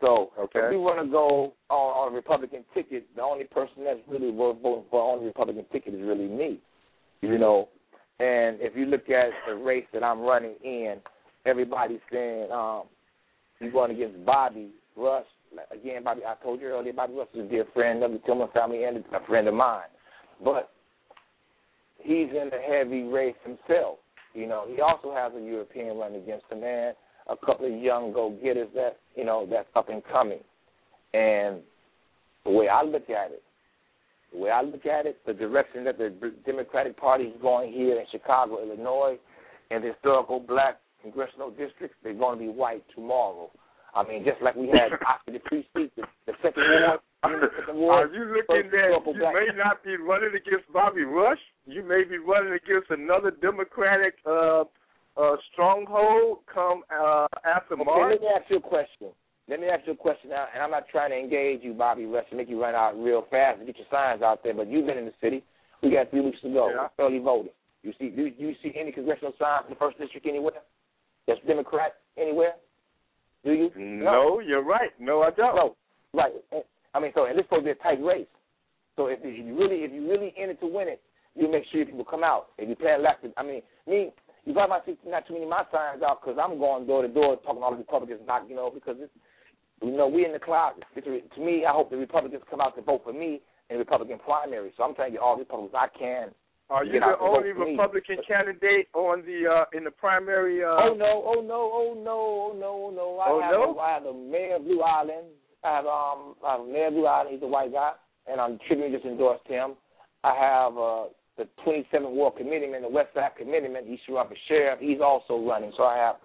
So 0.00 0.32
Okay. 0.38 0.60
if 0.66 0.72
you 0.72 0.80
want 0.80 0.98
to 0.98 1.06
go 1.10 1.52
on, 1.68 2.06
on 2.06 2.12
a 2.12 2.14
Republican 2.14 2.64
ticket, 2.74 3.04
the 3.14 3.22
only 3.22 3.44
person 3.44 3.84
that's 3.84 4.00
really 4.08 4.30
worth 4.30 4.58
voting 4.62 4.84
for 4.90 5.12
on 5.12 5.20
the 5.20 5.26
Republican 5.26 5.66
ticket 5.70 5.94
is 5.94 6.00
really 6.00 6.26
me. 6.26 6.58
You 7.20 7.36
know, 7.38 7.68
and 8.18 8.58
if 8.60 8.74
you 8.74 8.86
look 8.86 9.10
at 9.10 9.30
the 9.46 9.54
race 9.54 9.84
that 9.92 10.02
I'm 10.02 10.20
running 10.22 10.54
in, 10.64 10.96
everybody's 11.44 12.00
saying 12.10 12.50
um, 12.50 12.84
you're 13.60 13.70
going 13.70 13.90
against 13.90 14.24
Bobby 14.24 14.70
Rush. 14.96 15.26
Again, 15.70 16.02
Bobby, 16.02 16.22
I 16.26 16.34
told 16.42 16.60
you 16.62 16.68
earlier, 16.68 16.92
Bobby 16.94 17.12
Rush 17.14 17.28
is 17.34 17.40
a 17.40 17.48
dear 17.48 17.66
friend 17.74 18.02
of 18.02 18.12
the 18.12 18.18
Tillman 18.20 18.48
family 18.54 18.84
and 18.84 18.96
a 18.98 19.26
friend 19.26 19.48
of 19.48 19.54
mine. 19.54 19.88
But 20.42 20.70
he's 22.02 22.30
in 22.30 22.50
a 22.52 22.78
heavy 22.78 23.02
race 23.02 23.36
himself. 23.44 23.98
You 24.34 24.46
know, 24.46 24.64
he 24.68 24.80
also 24.80 25.12
has 25.14 25.32
a 25.36 25.44
European 25.44 25.96
run 25.96 26.14
against 26.14 26.46
him 26.50 26.62
and 26.62 26.94
a 27.28 27.36
couple 27.44 27.66
of 27.66 27.82
young 27.82 28.12
go 28.12 28.36
getters 28.42 28.68
that, 28.74 28.98
you 29.16 29.24
know, 29.24 29.46
that's 29.50 29.68
up 29.74 29.88
and 29.88 30.02
coming. 30.10 30.40
And 31.14 31.60
the 32.44 32.50
way 32.50 32.68
I 32.68 32.82
look 32.82 33.10
at 33.10 33.32
it, 33.32 33.42
the 34.32 34.38
way 34.38 34.50
I 34.50 34.62
look 34.62 34.86
at 34.86 35.06
it, 35.06 35.18
the 35.26 35.32
direction 35.32 35.84
that 35.84 35.98
the 35.98 36.32
Democratic 36.46 36.96
Party 36.96 37.24
is 37.24 37.42
going 37.42 37.72
here 37.72 37.98
in 37.98 38.06
Chicago, 38.10 38.62
Illinois, 38.62 39.18
and 39.70 39.82
the 39.82 39.88
historical 39.88 40.40
black 40.40 40.78
congressional 41.02 41.50
districts, 41.50 41.96
they're 42.02 42.14
going 42.14 42.38
to 42.38 42.44
be 42.44 42.50
white 42.50 42.84
tomorrow. 42.94 43.50
I 43.94 44.06
mean, 44.06 44.24
just 44.24 44.40
like 44.42 44.54
we 44.54 44.68
had 44.68 44.92
after 45.08 45.32
the 45.32 45.40
precinct, 45.40 45.96
the, 45.96 46.02
the 46.26 46.32
second 46.42 46.62
war, 46.62 46.98
the 47.22 47.48
second 47.58 47.76
war. 47.76 47.92
Are 47.92 48.06
you 48.12 48.24
looking 48.24 48.70
historical 48.70 49.14
you 49.14 49.20
black- 49.20 49.34
may 49.34 49.48
not 49.56 49.84
be 49.84 49.96
running 49.96 50.30
against 50.34 50.70
Bobby 50.72 51.02
Rush? 51.02 51.38
You 51.66 51.82
may 51.82 52.04
be 52.04 52.18
running 52.18 52.52
against 52.52 52.90
another 52.90 53.30
Democratic 53.30 54.14
uh, 54.26 54.64
uh, 55.16 55.36
stronghold 55.52 56.38
come 56.52 56.82
uh, 56.90 57.26
after 57.44 57.74
Okay, 57.74 57.84
March? 57.84 58.12
let 58.12 58.20
me 58.20 58.28
ask 58.34 58.50
you 58.50 58.56
a 58.58 58.60
question. 58.60 59.08
Let 59.48 59.60
me 59.60 59.66
ask 59.66 59.84
you 59.86 59.94
a 59.94 59.96
question 59.96 60.30
now, 60.30 60.46
and 60.54 60.62
I'm 60.62 60.70
not 60.70 60.86
trying 60.88 61.10
to 61.10 61.18
engage 61.18 61.62
you, 61.64 61.74
Bobby 61.74 62.06
Rush, 62.06 62.26
and 62.30 62.38
make 62.38 62.48
you 62.48 62.60
run 62.62 62.74
out 62.76 62.92
real 62.96 63.26
fast 63.30 63.58
and 63.58 63.66
get 63.66 63.76
your 63.76 63.86
signs 63.90 64.22
out 64.22 64.44
there. 64.44 64.54
But 64.54 64.68
you've 64.68 64.86
been 64.86 64.98
in 64.98 65.06
the 65.06 65.14
city. 65.20 65.42
We 65.82 65.90
got 65.90 66.10
three 66.10 66.20
weeks 66.20 66.38
to 66.42 66.52
go. 66.52 66.70
Yeah. 66.70 66.88
Early 67.04 67.18
voting. 67.18 67.50
You 67.82 67.92
see? 67.98 68.10
Do 68.10 68.30
you 68.38 68.54
see 68.62 68.72
any 68.78 68.92
congressional 68.92 69.32
signs 69.38 69.64
in 69.66 69.74
the 69.74 69.78
first 69.78 69.98
district 69.98 70.26
anywhere? 70.26 70.52
That's 71.26 71.40
Democrat 71.46 71.94
anywhere? 72.16 72.52
Do 73.44 73.52
you? 73.52 73.70
No, 73.76 74.40
you're 74.40 74.64
right. 74.64 74.90
No, 74.98 75.22
I 75.22 75.30
don't. 75.30 75.56
No, 75.56 75.76
right. 76.12 76.32
I 76.94 77.00
mean, 77.00 77.12
so 77.14 77.24
and 77.24 77.38
this 77.38 77.44
supposed 77.46 77.62
to 77.62 77.72
be 77.74 77.78
a 77.78 77.82
tight 77.82 78.02
race. 78.02 78.26
So 78.96 79.06
if, 79.06 79.20
if 79.22 79.46
you 79.46 79.56
really, 79.58 79.84
if 79.84 79.92
you 79.92 80.08
really 80.08 80.34
in 80.36 80.50
it 80.50 80.60
to 80.60 80.66
win 80.66 80.88
it, 80.88 81.00
you 81.34 81.50
make 81.50 81.64
sure 81.72 81.84
people 81.86 82.04
come 82.04 82.24
out. 82.24 82.48
If 82.58 82.68
you 82.68 82.76
play 82.76 82.94
elected, 82.94 83.32
I 83.36 83.42
mean, 83.42 83.62
me, 83.86 84.10
you 84.44 84.52
probably 84.52 84.70
might 84.70 84.84
see 84.84 84.96
not 85.08 85.26
too 85.26 85.34
many 85.34 85.44
of 85.44 85.50
my 85.50 85.64
signs 85.72 86.02
out 86.02 86.20
because 86.20 86.38
I'm 86.42 86.58
going 86.58 86.86
door 86.86 87.02
to 87.02 87.08
door 87.08 87.36
talking 87.36 87.60
to 87.60 87.64
all 87.64 87.70
the 87.70 87.78
Republicans, 87.78 88.20
not 88.26 88.48
you 88.48 88.56
know, 88.56 88.70
because 88.72 88.96
it's, 88.98 89.12
you 89.82 89.96
know, 89.96 90.08
we 90.08 90.26
in 90.26 90.32
the 90.32 90.38
closet. 90.38 90.82
It's, 90.96 91.06
to 91.06 91.40
me, 91.40 91.64
I 91.64 91.72
hope 91.72 91.90
the 91.90 91.96
Republicans 91.96 92.42
come 92.50 92.60
out 92.60 92.76
to 92.76 92.82
vote 92.82 93.02
for 93.04 93.12
me 93.12 93.40
in 93.70 93.76
the 93.76 93.78
Republican 93.78 94.18
primary. 94.18 94.72
So 94.76 94.82
I'm 94.82 94.94
trying 94.94 95.12
to 95.12 95.12
get 95.16 95.22
all 95.22 95.36
the 95.36 95.44
Republicans 95.44 95.74
I 95.78 95.88
can. 95.96 96.28
Are 96.70 96.84
you 96.84 97.00
the 97.00 97.18
only 97.20 97.52
for 97.52 97.64
me. 97.66 97.72
Republican 97.72 98.18
candidate 98.26 98.86
on 98.94 99.22
the 99.26 99.50
uh, 99.50 99.76
in 99.76 99.84
the 99.84 99.90
primary? 99.90 100.62
Uh, 100.62 100.68
Oh 100.68 100.94
no! 100.96 101.22
Oh 101.26 101.40
no! 101.42 101.70
Oh 101.74 101.94
no! 101.98 102.16
Oh 102.16 102.52
no! 102.58 102.90
No! 102.94 103.18
I 103.18 103.28
Oh, 103.30 103.40
have 103.42 103.52
no? 103.52 103.74
A, 103.76 103.78
I 103.80 103.94
have 103.94 104.04
the 104.04 104.12
mayor 104.12 104.56
of 104.56 104.64
Blue 104.64 104.80
Island. 104.80 105.26
I 105.64 105.76
have 105.76 105.86
um 105.86 106.34
I 106.46 106.56
have 106.56 106.66
mayor 106.66 106.86
of 106.86 106.94
Blue 106.94 107.06
Island. 107.06 107.30
He's 107.34 107.42
a 107.42 107.46
white 107.46 107.72
guy, 107.72 107.92
and 108.30 108.40
I'm 108.40 108.58
Tribune 108.66 108.92
just 108.92 109.04
endorsed 109.04 109.46
him. 109.48 109.74
I 110.22 110.34
have 110.38 110.78
uh 110.78 111.04
the 111.36 111.48
27th 111.66 112.10
Ward 112.10 112.34
Committeeman, 112.36 112.82
the 112.82 112.88
West 112.88 113.14
Side 113.14 113.30
Committeeman. 113.38 113.86
He 113.86 113.98
should 114.04 114.14
run 114.14 114.28
for 114.28 114.36
sheriff. 114.46 114.78
He's 114.80 115.00
also 115.00 115.38
running. 115.40 115.72
So 115.76 115.84
I 115.84 115.96
have 115.96 116.16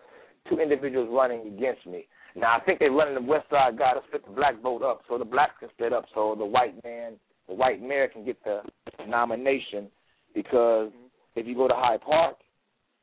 two 0.50 0.60
individuals 0.60 1.10
running 1.12 1.48
against 1.48 1.86
me. 1.88 2.06
Now 2.36 2.58
I 2.58 2.60
think 2.66 2.80
they're 2.80 2.92
running 2.92 3.16
the 3.16 3.22
West 3.32 3.50
Side 3.50 3.78
guy 3.80 3.94
to 3.94 4.02
split 4.08 4.26
the 4.26 4.32
black 4.34 4.62
vote 4.62 4.84
up, 4.84 5.02
so 5.10 5.18
the 5.18 5.26
blacks 5.26 5.54
can 5.60 5.70
split 5.74 5.94
up, 5.94 6.06
so 6.14 6.36
the 6.38 6.46
white 6.46 6.76
man, 6.84 7.14
the 7.48 7.56
white 7.56 7.82
mayor 7.82 8.08
can 8.10 8.26
get 8.26 8.38
the 8.44 8.62
nomination. 9.08 9.88
Because 10.36 10.92
if 11.36 11.48
you 11.48 11.56
go 11.56 11.68
to 11.68 11.74
Hyde 11.74 12.02
Park, 12.02 12.36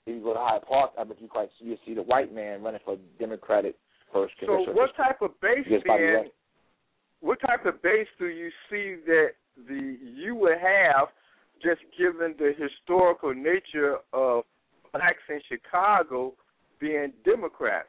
if 0.07 0.15
you 0.15 0.23
go 0.23 0.35
to 0.35 0.39
Hyde 0.39 0.63
Park, 0.69 0.93
I 0.99 1.05
bet 1.05 1.21
you 1.21 1.29
quite 1.29 1.49
you 1.59 1.77
see 1.85 1.95
the 1.95 2.03
white 2.03 2.33
man 2.33 2.63
running 2.63 2.81
for 2.85 2.97
Democratic 3.19 3.77
first 4.13 4.35
so 4.45 4.65
what 4.73 4.95
type 4.95 5.23
of 5.23 5.31
base 5.41 5.65
then? 5.67 6.27
What 7.21 7.39
type 7.41 7.65
of 7.67 7.81
base 7.83 8.09
do 8.19 8.27
you 8.27 8.51
see 8.69 8.97
that 9.07 9.29
the 9.69 9.97
you 10.03 10.35
would 10.35 10.59
have, 10.59 11.09
just 11.63 11.81
given 11.97 12.35
the 12.39 12.53
historical 12.59 13.33
nature 13.33 13.99
of 14.13 14.45
blacks 14.93 15.23
in 15.31 15.41
Chicago 15.49 16.35
being 16.79 17.13
Democrats? 17.25 17.89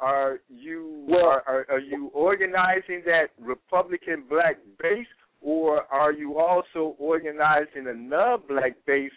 Are 0.00 0.40
you 0.48 1.06
Well- 1.08 1.24
are, 1.24 1.42
are 1.48 1.66
are 1.70 1.78
you 1.78 2.10
organizing 2.12 3.02
that 3.06 3.30
Republican 3.40 4.24
black 4.28 4.56
base, 4.78 5.06
or 5.44 5.82
are 5.92 6.12
you 6.12 6.38
also 6.38 6.96
organizing 6.98 7.86
a 7.86 7.94
non-black 7.94 8.72
base 8.86 9.12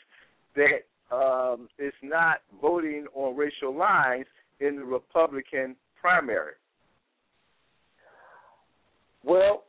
that 0.56 1.16
um, 1.16 1.70
is 1.80 1.94
not 2.04 2.40
voting 2.62 3.06
on 3.16 3.36
racial 3.36 3.76
lines 3.76 4.26
in 4.60 4.76
the 4.76 4.84
Republican 4.84 5.76
primary? 6.00 6.54
Well, 9.24 9.64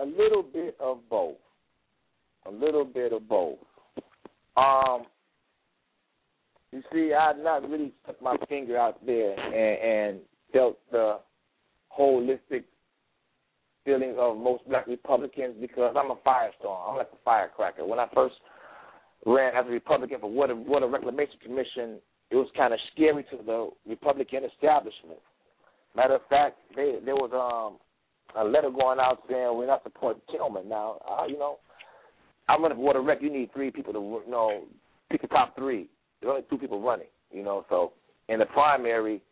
a 0.00 0.04
little 0.04 0.42
bit 0.42 0.76
of 0.80 0.98
both. 1.10 1.36
A 2.46 2.50
little 2.50 2.84
bit 2.84 3.12
of 3.12 3.28
both. 3.28 3.58
Um, 4.56 5.04
you 6.70 6.82
see, 6.92 7.12
I've 7.14 7.38
not 7.38 7.68
really 7.68 7.92
stuck 8.02 8.20
my 8.22 8.36
finger 8.48 8.76
out 8.76 9.04
there 9.04 9.32
and, 9.38 10.12
and 10.12 10.20
felt 10.52 10.78
the 10.92 11.18
holistic 11.96 12.64
feelings 13.84 14.16
of 14.18 14.36
most 14.36 14.66
black 14.68 14.86
Republicans 14.86 15.54
because 15.60 15.94
I'm 15.98 16.10
a 16.10 16.16
firestorm. 16.16 16.90
I'm 16.90 16.96
like 16.96 17.10
a 17.12 17.22
firecracker. 17.24 17.86
When 17.86 17.98
I 17.98 18.06
first 18.14 18.34
ran 19.26 19.54
as 19.56 19.66
a 19.66 19.70
Republican 19.70 20.20
for 20.20 20.30
Water, 20.30 20.54
Water 20.54 20.88
Reclamation 20.88 21.36
Commission, 21.42 21.98
it 22.30 22.36
was 22.36 22.48
kind 22.56 22.72
of 22.72 22.80
scary 22.92 23.24
to 23.24 23.38
the 23.44 23.70
Republican 23.88 24.44
establishment. 24.44 25.20
Matter 25.96 26.16
of 26.16 26.22
fact, 26.28 26.56
they, 26.74 26.96
there 27.04 27.14
was 27.14 27.30
um, 27.32 27.78
a 28.36 28.44
letter 28.44 28.70
going 28.70 28.98
out 28.98 29.22
saying 29.28 29.56
we're 29.56 29.66
not 29.66 29.82
supporting 29.82 30.22
Tillman. 30.30 30.68
Now, 30.68 30.98
uh, 31.08 31.26
you 31.26 31.38
know, 31.38 31.58
I'm 32.48 32.62
running 32.62 32.78
for 32.78 32.84
Water 32.84 33.02
Rec. 33.02 33.22
You 33.22 33.32
need 33.32 33.52
three 33.52 33.70
people 33.70 33.92
to, 33.92 33.98
you 34.00 34.30
know, 34.30 34.64
pick 35.10 35.22
the 35.22 35.28
top 35.28 35.54
three. 35.56 35.88
There's 36.20 36.30
only 36.30 36.46
two 36.50 36.58
people 36.58 36.82
running, 36.82 37.06
you 37.30 37.42
know. 37.42 37.64
So 37.68 37.92
in 38.28 38.38
the 38.38 38.46
primary, 38.46 39.22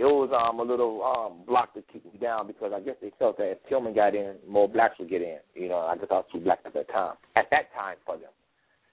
it 0.00 0.04
was 0.04 0.30
um 0.32 0.58
a 0.60 0.62
little 0.64 1.04
um 1.04 1.44
block 1.46 1.74
to 1.74 1.82
keep 1.92 2.04
me 2.10 2.18
down 2.18 2.46
because 2.46 2.72
I 2.74 2.80
guess 2.80 2.96
they 3.02 3.12
felt 3.18 3.36
that 3.36 3.50
if 3.50 3.58
Tillman 3.68 3.94
got 3.94 4.14
in, 4.14 4.36
more 4.48 4.68
blacks 4.68 4.98
would 4.98 5.10
get 5.10 5.20
in. 5.20 5.38
You 5.54 5.68
know, 5.68 5.78
I 5.80 5.94
guess 5.96 6.06
I 6.10 6.14
was 6.14 6.24
too 6.32 6.40
black 6.40 6.60
at 6.64 6.72
that 6.74 6.88
time. 6.88 7.16
At 7.36 7.46
that 7.50 7.68
time 7.76 7.96
for 8.06 8.16
them. 8.16 8.32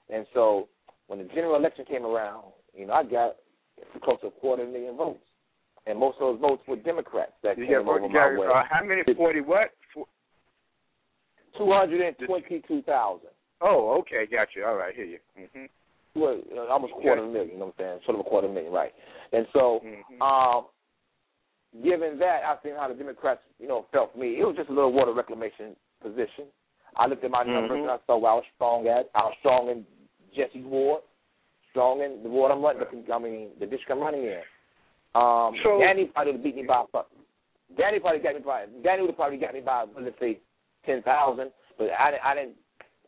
And 0.10 0.26
so 0.34 0.68
when 1.08 1.20
the 1.20 1.26
general 1.34 1.56
election 1.56 1.86
came 1.86 2.06
around, 2.06 2.46
you 2.76 2.86
know, 2.86 2.94
I 2.94 3.04
got 3.04 3.38
close 4.04 4.20
to 4.22 4.28
a 4.28 4.32
quarter 4.32 4.66
million 4.66 4.98
votes. 4.98 5.24
And 5.86 5.98
most 5.98 6.16
of 6.20 6.34
those 6.36 6.42
votes 6.42 6.64
were 6.68 6.76
Democrats 6.76 7.32
that 7.44 7.58
You 7.58 7.66
came 7.66 7.86
got, 7.86 7.92
over 7.96 8.00
you 8.02 8.10
my 8.10 8.14
got 8.14 8.40
way. 8.40 8.48
uh, 8.48 8.64
how 8.70 8.84
many? 8.84 9.04
Forty 9.16 9.40
what? 9.40 9.70
Two 11.58 11.72
hundred 11.72 12.02
and 12.02 12.16
twenty-two 12.28 12.82
thousand. 12.84 13.30
Oh, 13.62 13.98
okay, 14.02 14.28
got 14.30 14.50
you. 14.56 14.66
All 14.66 14.76
right, 14.76 14.94
hear 14.94 15.06
you. 15.06 15.18
Mm-hmm. 15.40 16.20
Well, 16.20 16.42
uh, 16.56 16.68
almost 16.68 16.94
quarter 16.94 17.24
Yeah. 17.26 17.32
million. 17.32 17.54
You 17.54 17.60
know 17.60 17.66
what 17.68 17.76
I'm 17.80 17.86
saying? 17.86 18.00
Sort 18.06 18.20
of 18.20 18.26
a 18.26 18.30
quarter 18.30 18.48
million, 18.50 18.72
right? 18.74 18.92
And 19.32 19.48
so, 19.54 19.80
Mhm. 19.84 20.22
um, 20.22 20.66
given 21.84 22.18
that, 22.20 22.42
I've 22.48 22.58
seen 22.64 22.74
how 22.78 22.88
the 22.88 22.94
Democrats, 22.94 23.42
you 23.60 23.68
know, 23.68 23.86
felt 23.92 24.14
for 24.14 24.20
me. 24.20 24.40
It 24.40 24.46
was 24.46 24.56
just 24.56 24.70
a 24.70 24.74
little 24.74 24.94
water 24.94 25.14
reclamation 25.14 25.76
position. 26.02 26.46
I 26.96 27.08
looked 27.08 27.24
at 27.24 27.32
my 27.32 27.44
numbers 27.44 27.78
Mhm. 27.78 27.82
and 27.84 27.92
I 27.92 28.00
saw 28.08 28.18
where 28.18 28.32
I 28.32 28.36
was 28.36 28.46
strong 28.56 28.88
at. 28.88 29.10
I 29.14 29.26
was 29.26 29.36
strong 29.40 29.70
in 29.70 29.86
Jesse 30.34 30.64
Ward, 30.64 31.04
strong 31.70 32.02
in 32.02 32.24
the 32.24 32.30
ward 32.30 32.52
I'm 32.52 32.64
running. 32.64 32.84
I 33.12 33.18
mean, 33.20 33.52
the 33.60 33.66
district 33.66 33.92
I'm 33.92 34.00
running 34.00 34.24
in. 34.24 34.42
Um, 35.14 35.56
So- 35.64 35.80
Danny 35.80 36.06
probably 36.06 36.34
would 36.34 36.44
beat 36.44 36.56
me 36.56 36.64
by 36.64 36.82
a 36.82 36.88
fuck. 36.88 37.10
Danny 37.76 38.00
probably 38.00 38.20
got 38.20 38.36
me 38.36 38.42
by. 38.42 38.66
Danny 38.82 39.02
would 39.02 39.10
have 39.10 39.18
probably 39.18 39.38
got 39.38 39.54
me 39.54 39.62
by 39.62 39.86
let's 39.98 40.18
say 40.20 40.40
ten 40.86 41.02
thousand. 41.04 41.52
But 41.78 41.92
I 41.92 42.12
didn't. 42.12 42.26
I 42.26 42.36
didn't. 42.36 42.58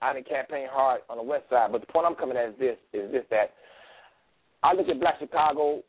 I 0.02 0.14
didn't 0.14 0.28
campaign 0.28 0.68
hard 0.72 1.02
on 1.10 1.18
the 1.18 1.24
west 1.24 1.50
side. 1.50 1.72
But 1.72 1.82
the 1.82 1.88
point 1.88 2.06
I'm 2.06 2.16
coming 2.16 2.38
at 2.38 2.50
is 2.50 2.56
this: 2.58 2.78
is 2.94 3.12
this 3.12 3.26
that 3.30 3.54
I 4.64 4.74
look 4.74 4.90
at 4.90 5.00
Black 5.00 5.18
Chicago. 5.20 5.84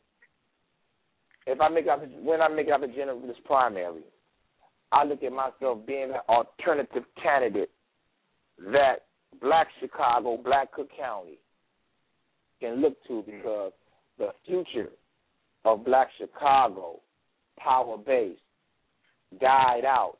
If 1.47 1.59
I 1.59 1.69
make 1.69 1.87
up 1.87 2.03
when 2.21 2.41
I 2.41 2.47
make 2.47 2.69
up 2.69 2.83
a 2.83 2.87
general 2.87 3.19
this 3.21 3.35
primary, 3.45 4.03
I 4.91 5.03
look 5.03 5.23
at 5.23 5.31
myself 5.31 5.79
being 5.85 6.11
an 6.11 6.21
alternative 6.29 7.03
candidate 7.21 7.71
that 8.71 9.05
Black 9.41 9.67
Chicago, 9.79 10.37
Black 10.37 10.71
Cook 10.71 10.89
County 10.97 11.39
can 12.59 12.81
look 12.81 13.01
to 13.07 13.21
hmm. 13.21 13.31
because 13.31 13.71
the 14.17 14.29
future 14.45 14.89
of 15.65 15.85
Black 15.85 16.09
Chicago, 16.17 16.99
power 17.59 17.97
base, 17.97 18.37
died 19.39 19.85
out 19.85 20.17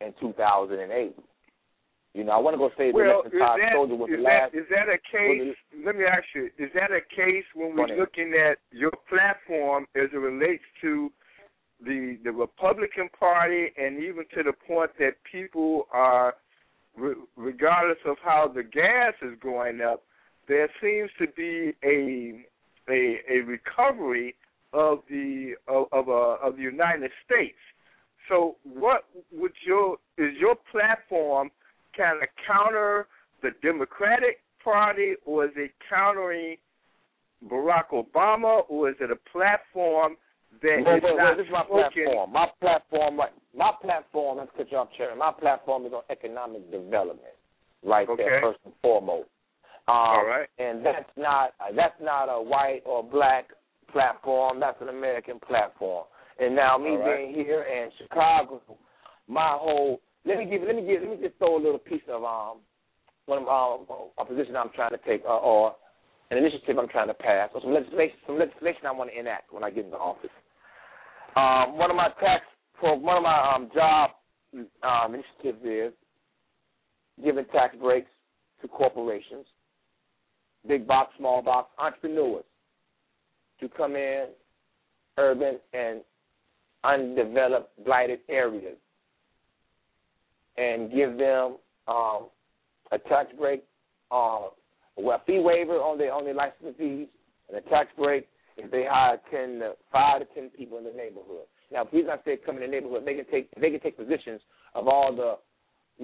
in 0.00 0.12
2008. 0.20 1.16
You 2.14 2.24
know, 2.24 2.32
I 2.32 2.38
want 2.38 2.54
to 2.54 2.58
go 2.58 2.70
say 2.76 2.90
the 2.92 2.96
Well, 2.98 3.22
Todd 3.22 3.58
that, 3.60 3.72
Soldier 3.72 3.96
was 3.96 4.10
is 4.10 4.16
the 4.16 4.22
last. 4.22 4.54
is 4.54 4.66
that 4.68 4.88
a 4.92 4.98
case? 5.10 5.56
Let 5.84 5.96
me 5.96 6.04
ask 6.04 6.24
you: 6.34 6.50
Is 6.58 6.70
that 6.74 6.90
a 6.92 7.00
case 7.14 7.44
when 7.54 7.74
we're 7.74 7.96
looking 7.96 8.34
at 8.34 8.58
your 8.70 8.92
platform 9.08 9.86
as 9.96 10.10
it 10.12 10.16
relates 10.18 10.62
to 10.82 11.10
the 11.84 12.18
the 12.22 12.30
Republican 12.30 13.08
Party, 13.18 13.68
and 13.78 13.98
even 13.98 14.24
to 14.34 14.42
the 14.42 14.52
point 14.52 14.90
that 14.98 15.14
people 15.30 15.86
are, 15.90 16.34
re- 16.96 17.14
regardless 17.36 17.98
of 18.04 18.16
how 18.22 18.46
the 18.54 18.62
gas 18.62 19.14
is 19.22 19.38
going 19.42 19.80
up, 19.80 20.02
there 20.48 20.68
seems 20.82 21.10
to 21.18 21.26
be 21.34 21.72
a 21.82 22.44
a, 22.90 23.20
a 23.30 23.40
recovery 23.46 24.34
of 24.74 24.98
the 25.08 25.54
of 25.66 25.86
of, 25.92 26.10
uh, 26.10 26.46
of 26.46 26.56
the 26.56 26.62
United 26.62 27.10
States. 27.24 27.56
So, 28.28 28.56
what 28.64 29.04
would 29.32 29.52
your 29.66 29.96
is 30.18 30.36
your 30.38 30.56
platform 30.70 31.50
kind 31.96 32.22
of 32.22 32.28
counter 32.46 33.06
the 33.42 33.50
Democratic 33.62 34.40
Party, 34.62 35.14
or 35.24 35.46
is 35.46 35.50
it 35.56 35.72
countering 35.88 36.56
Barack 37.50 37.90
Obama, 37.92 38.62
or 38.68 38.90
is 38.90 38.96
it 39.00 39.10
a 39.10 39.16
platform 39.30 40.16
that 40.62 40.78
is 40.78 40.86
Wait, 40.86 41.02
wait, 41.02 41.16
not 41.16 41.30
wait, 41.30 41.36
this 41.38 41.46
is 41.46 41.52
my 41.52 41.64
spoken? 41.64 41.90
platform. 42.04 42.32
My 42.32 42.46
platform, 42.60 43.18
right? 43.18 43.32
My 43.56 43.72
platform. 43.82 44.38
Let's 44.38 44.50
cut 44.56 44.70
you 44.70 44.78
off. 44.78 44.88
My 45.18 45.32
platform 45.32 45.86
is 45.86 45.92
on 45.92 46.02
economic 46.10 46.70
development, 46.70 47.34
right 47.84 48.08
Okay. 48.08 48.22
there 48.22 48.40
first 48.40 48.60
and 48.64 48.74
foremost. 48.82 49.28
Um, 49.88 49.96
All 49.96 50.24
right. 50.26 50.48
And 50.58 50.86
that's 50.86 51.10
not 51.16 51.54
that's 51.74 52.00
not 52.00 52.26
a 52.26 52.40
white 52.40 52.82
or 52.86 53.02
black 53.02 53.46
platform. 53.90 54.60
That's 54.60 54.80
an 54.80 54.88
American 54.88 55.40
platform. 55.40 56.04
And 56.38 56.54
now 56.54 56.78
me 56.78 56.90
right. 56.90 57.32
being 57.32 57.34
here 57.34 57.62
in 57.64 57.90
Chicago, 57.98 58.60
my 59.26 59.56
whole 59.58 60.00
let 60.24 60.38
me 60.38 60.46
give 60.46 60.62
let 60.62 60.76
me 60.76 60.82
give 60.86 61.02
let 61.02 61.10
me 61.10 61.18
just 61.22 61.38
throw 61.38 61.56
a 61.56 61.62
little 61.62 61.78
piece 61.78 62.02
of 62.08 62.24
um 62.24 62.60
one 63.26 63.42
of 63.42 63.48
um, 63.48 63.86
a 64.18 64.24
position 64.24 64.56
I'm 64.56 64.70
trying 64.74 64.90
to 64.90 65.00
take 65.06 65.22
uh, 65.24 65.38
or 65.38 65.74
an 66.30 66.38
initiative 66.38 66.78
I'm 66.78 66.88
trying 66.88 67.08
to 67.08 67.14
pass 67.14 67.50
or 67.54 67.60
some 67.60 67.72
legislation 67.72 68.16
some 68.26 68.38
legislation 68.38 68.86
I 68.86 68.92
want 68.92 69.10
to 69.10 69.18
enact 69.18 69.52
when 69.52 69.64
I 69.64 69.70
get 69.70 69.84
into 69.84 69.96
office. 69.96 70.30
Um, 71.36 71.78
one 71.78 71.90
of 71.90 71.96
my 71.96 72.08
tax 72.20 72.44
one 72.80 73.16
of 73.16 73.22
my 73.22 73.54
um, 73.54 73.70
job 73.74 74.10
um, 74.82 75.14
initiatives 75.14 75.64
is 75.64 75.92
giving 77.24 77.44
tax 77.46 77.76
breaks 77.80 78.10
to 78.60 78.68
corporations, 78.68 79.46
big 80.66 80.86
box, 80.86 81.12
small 81.18 81.42
box 81.42 81.70
entrepreneurs 81.78 82.44
to 83.60 83.68
come 83.68 83.94
in 83.94 84.26
urban 85.18 85.58
and 85.72 86.00
undeveloped, 86.84 87.70
blighted 87.84 88.20
areas 88.28 88.76
and 90.56 90.90
give 90.92 91.16
them 91.16 91.56
um, 91.88 92.28
a 92.92 92.98
tax 93.08 93.30
break, 93.38 93.64
uh, 94.10 94.48
well, 94.96 95.22
fee 95.26 95.40
waiver 95.40 95.74
on 95.74 95.98
their 95.98 96.12
on 96.12 96.24
their 96.24 96.34
license 96.34 96.76
fees, 96.78 97.08
and 97.48 97.58
a 97.58 97.60
tax 97.70 97.88
break 97.96 98.28
if 98.56 98.70
they 98.70 98.84
hire 98.88 99.18
ten, 99.30 99.60
to, 99.60 99.72
five 99.90 100.20
to 100.20 100.26
ten 100.34 100.50
people 100.50 100.78
in 100.78 100.84
the 100.84 100.92
neighborhood. 100.92 101.46
Now, 101.72 101.88
reason 101.90 102.10
I 102.10 102.16
say 102.24 102.38
come 102.44 102.56
in 102.56 102.62
the 102.62 102.68
neighborhood, 102.68 103.04
they 103.06 103.14
can 103.14 103.24
take 103.30 103.48
they 103.58 103.70
can 103.70 103.80
take 103.80 103.96
positions 103.96 104.40
of 104.74 104.88
all 104.88 105.14
the 105.14 105.38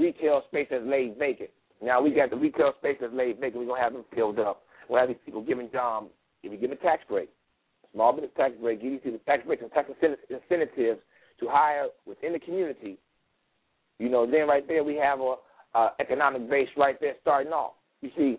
retail 0.00 0.42
space 0.48 0.68
that's 0.70 0.84
laid 0.84 1.18
vacant. 1.18 1.50
Now 1.82 2.00
we 2.02 2.10
got 2.10 2.30
the 2.30 2.36
retail 2.36 2.72
space 2.78 2.96
that's 3.00 3.12
laid 3.12 3.38
vacant. 3.38 3.60
We're 3.60 3.68
gonna 3.68 3.82
have 3.82 3.92
them 3.92 4.04
filled 4.14 4.38
up. 4.38 4.62
We'll 4.88 5.00
have 5.00 5.08
these 5.08 5.18
people 5.24 5.42
giving 5.42 5.68
um, 5.76 6.08
if 6.42 6.52
you 6.52 6.58
give 6.58 6.70
them 6.70 6.78
a 6.80 6.82
tax 6.82 7.02
break, 7.08 7.28
small 7.92 8.12
business 8.12 8.30
tax 8.36 8.54
break, 8.60 8.80
give 8.80 8.92
these 8.92 9.00
people 9.02 9.20
tax 9.26 9.44
breaks 9.46 9.62
and 9.62 9.72
tax 9.72 9.90
incentives 10.30 11.00
to 11.40 11.48
hire 11.48 11.88
within 12.06 12.32
the 12.32 12.38
community. 12.38 12.98
You 13.98 14.08
know, 14.08 14.30
then 14.30 14.46
right 14.46 14.66
there 14.66 14.84
we 14.84 14.96
have 14.96 15.20
a, 15.20 15.34
a 15.74 15.90
economic 16.00 16.48
base 16.48 16.68
right 16.76 16.96
there 17.00 17.14
starting 17.20 17.52
off. 17.52 17.74
You 18.00 18.10
see, 18.16 18.38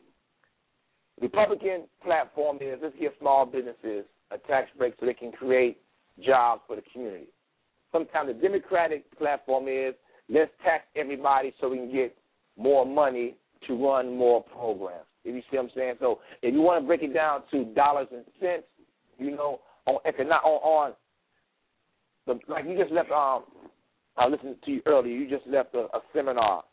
Republican 1.22 1.84
platform 2.03 2.57
is 2.61 2.80
let's 2.81 2.95
give 2.99 3.11
small 3.19 3.45
businesses 3.45 4.06
a 4.31 4.38
tax 4.48 4.69
break 4.77 4.94
so 4.99 5.06
they 5.06 5.14
can 5.14 5.31
create 5.31 5.77
jobs 6.23 6.61
for 6.68 6.76
the 6.76 6.81
community. 6.94 7.27
Sometimes 7.91 8.27
the 8.27 8.34
Democratic 8.34 9.18
platform 9.18 9.68
is 9.68 9.94
let's 10.30 10.52
tax 10.64 10.84
everybody 10.95 11.53
so 11.60 11.69
we 11.69 11.77
can 11.77 11.91
get 11.91 12.15
more 12.57 12.86
money 12.86 13.36
to 13.68 13.73
run 13.73 14.15
more 14.15 14.44
programs. 14.44 15.06
If 15.26 15.36
you 15.36 15.41
see 15.52 15.57
what 15.57 15.64
I'm 15.64 15.72
saying? 15.76 15.95
So 15.99 16.19
if 16.41 16.53
you 16.53 16.61
want 16.61 16.84
to 16.84 16.88
break 16.88 17.03
it 17.03 17.14
down 17.14 17.41
to 17.52 17.65
dollars 17.73 18.07
and 18.11 18.23
cents, 18.40 18.64
you 19.18 19.31
know, 19.31 19.60
on 19.86 19.98
economic 20.06 20.44
on, 20.44 20.61
on 20.61 20.94
the 22.27 22.40
like 22.48 22.65
you 22.65 22.77
just 22.77 22.91
left 22.91 23.11
um 23.11 23.44
I 24.20 24.28
listened 24.28 24.58
to 24.66 24.72
you 24.72 24.82
earlier, 24.86 25.16
you 25.16 25.30
just 25.30 25.48
left 25.48 25.74
a, 25.74 25.86
a 25.96 26.02
seminar 26.14 26.64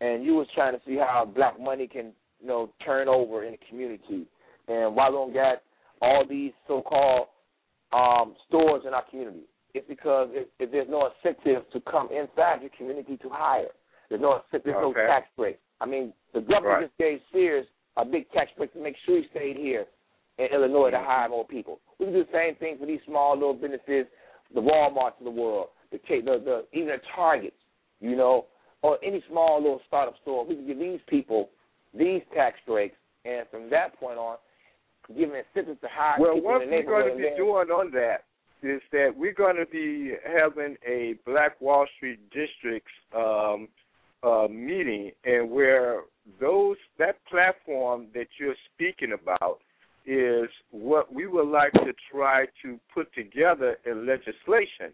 and 0.00 0.24
you 0.24 0.34
was 0.34 0.46
trying 0.54 0.72
to 0.74 0.80
see 0.86 0.96
how 0.96 1.24
black 1.34 1.60
money 1.60 1.86
can, 1.86 2.12
you 2.40 2.46
know, 2.46 2.70
turn 2.84 3.08
over 3.08 3.44
in 3.44 3.52
the 3.52 3.58
community 3.68 4.26
and 4.68 4.94
why 4.94 5.08
we 5.10 5.16
don't 5.16 5.32
get 5.32 5.62
all 6.00 6.24
these 6.28 6.52
so 6.68 6.82
called 6.82 7.26
um 7.92 8.34
stores 8.48 8.82
in 8.86 8.94
our 8.94 9.04
community. 9.10 9.42
It's 9.74 9.86
because 9.88 10.28
if, 10.32 10.48
if 10.58 10.70
there's 10.70 10.88
no 10.88 11.08
incentive 11.24 11.64
to 11.72 11.80
come 11.90 12.08
inside 12.12 12.60
your 12.62 12.70
community 12.76 13.16
to 13.18 13.28
hire. 13.30 13.68
There's 14.08 14.20
no 14.20 14.40
there's 14.52 14.64
no 14.66 14.92
tax 14.92 15.26
break. 15.36 15.58
I 15.80 15.86
mean, 15.86 16.12
the 16.34 16.40
government 16.40 16.64
Right. 16.66 16.82
just 16.86 16.98
gave 16.98 17.18
Sears 17.32 17.66
a 17.96 18.04
big 18.04 18.30
tax 18.32 18.50
break 18.56 18.72
to 18.74 18.78
make 18.82 18.94
sure 19.04 19.16
he 19.18 19.26
stayed 19.30 19.56
here 19.56 19.86
in 20.38 20.46
Illinois 20.52 20.90
to 20.90 20.98
hire 20.98 21.28
more 21.28 21.46
people. 21.46 21.80
We 21.98 22.06
can 22.06 22.14
do 22.14 22.24
the 22.24 22.32
same 22.32 22.54
thing 22.56 22.76
for 22.78 22.86
these 22.86 23.00
small 23.06 23.34
little 23.34 23.54
businesses, 23.54 24.06
the 24.54 24.60
Walmarts 24.60 25.18
of 25.18 25.24
the 25.24 25.30
world, 25.30 25.68
the 25.92 25.98
the, 26.08 26.42
the 26.44 26.64
even 26.72 26.88
the 26.88 27.00
Targets, 27.14 27.56
you 28.00 28.16
know, 28.16 28.46
or 28.82 28.98
any 29.04 29.22
small 29.30 29.62
little 29.62 29.80
startup 29.86 30.14
store. 30.22 30.44
We 30.44 30.56
can 30.56 30.66
give 30.66 30.78
these 30.78 31.00
people 31.08 31.50
these 31.94 32.22
tax 32.34 32.58
breaks, 32.66 32.96
and 33.24 33.46
from 33.50 33.70
that 33.70 33.98
point 34.00 34.18
on, 34.18 34.38
give 35.08 35.30
them 35.30 35.38
incentives 35.38 35.80
to 35.82 35.88
hire 35.90 36.16
Well, 36.18 36.34
people 36.34 36.56
in 36.56 36.60
the 36.60 36.66
neighborhood. 36.66 36.86
Well, 36.86 36.96
what 36.96 37.04
we're 37.04 37.12
going 37.12 37.22
to 37.22 37.30
be 37.30 37.36
doing 37.36 37.68
on 37.68 37.90
that 37.92 38.24
is 38.62 38.80
that 38.92 39.12
we're 39.16 39.34
going 39.34 39.56
to 39.56 39.66
be 39.66 40.14
having 40.26 40.76
a 40.86 41.14
Black 41.26 41.60
Wall 41.60 41.86
Street 41.96 42.20
districts 42.30 42.92
um, 43.14 43.68
uh, 44.22 44.46
meeting, 44.48 45.10
and 45.24 45.50
where 45.50 46.02
those 46.40 46.76
that 46.98 47.16
platform 47.28 48.06
that 48.14 48.28
you're 48.38 48.54
speaking 48.74 49.12
about 49.12 49.58
is 50.06 50.48
what 50.70 51.12
we 51.12 51.26
would 51.26 51.48
like 51.48 51.72
to 51.72 51.92
try 52.10 52.46
to 52.62 52.78
put 52.92 53.12
together 53.14 53.78
in 53.86 54.06
legislation. 54.06 54.92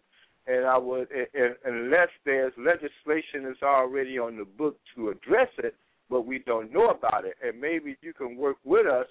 And 0.51 0.65
I 0.67 0.79
would, 0.79 1.09
and, 1.13 1.55
unless 1.65 2.09
there's 2.25 2.55
legislation 2.57 3.45
that's 3.45 3.63
already 3.63 4.19
on 4.19 4.39
the 4.39 4.45
book 4.45 4.79
to 4.95 5.11
address 5.11 5.51
it, 5.59 5.75
but 6.09 6.23
we 6.23 6.39
don't 6.39 6.73
know 6.73 6.89
about 6.89 7.27
it, 7.27 7.35
and 7.47 7.61
maybe 7.61 7.97
you 8.01 8.15
can 8.15 8.37
work 8.37 8.57
with 8.65 8.87
us 8.87 9.07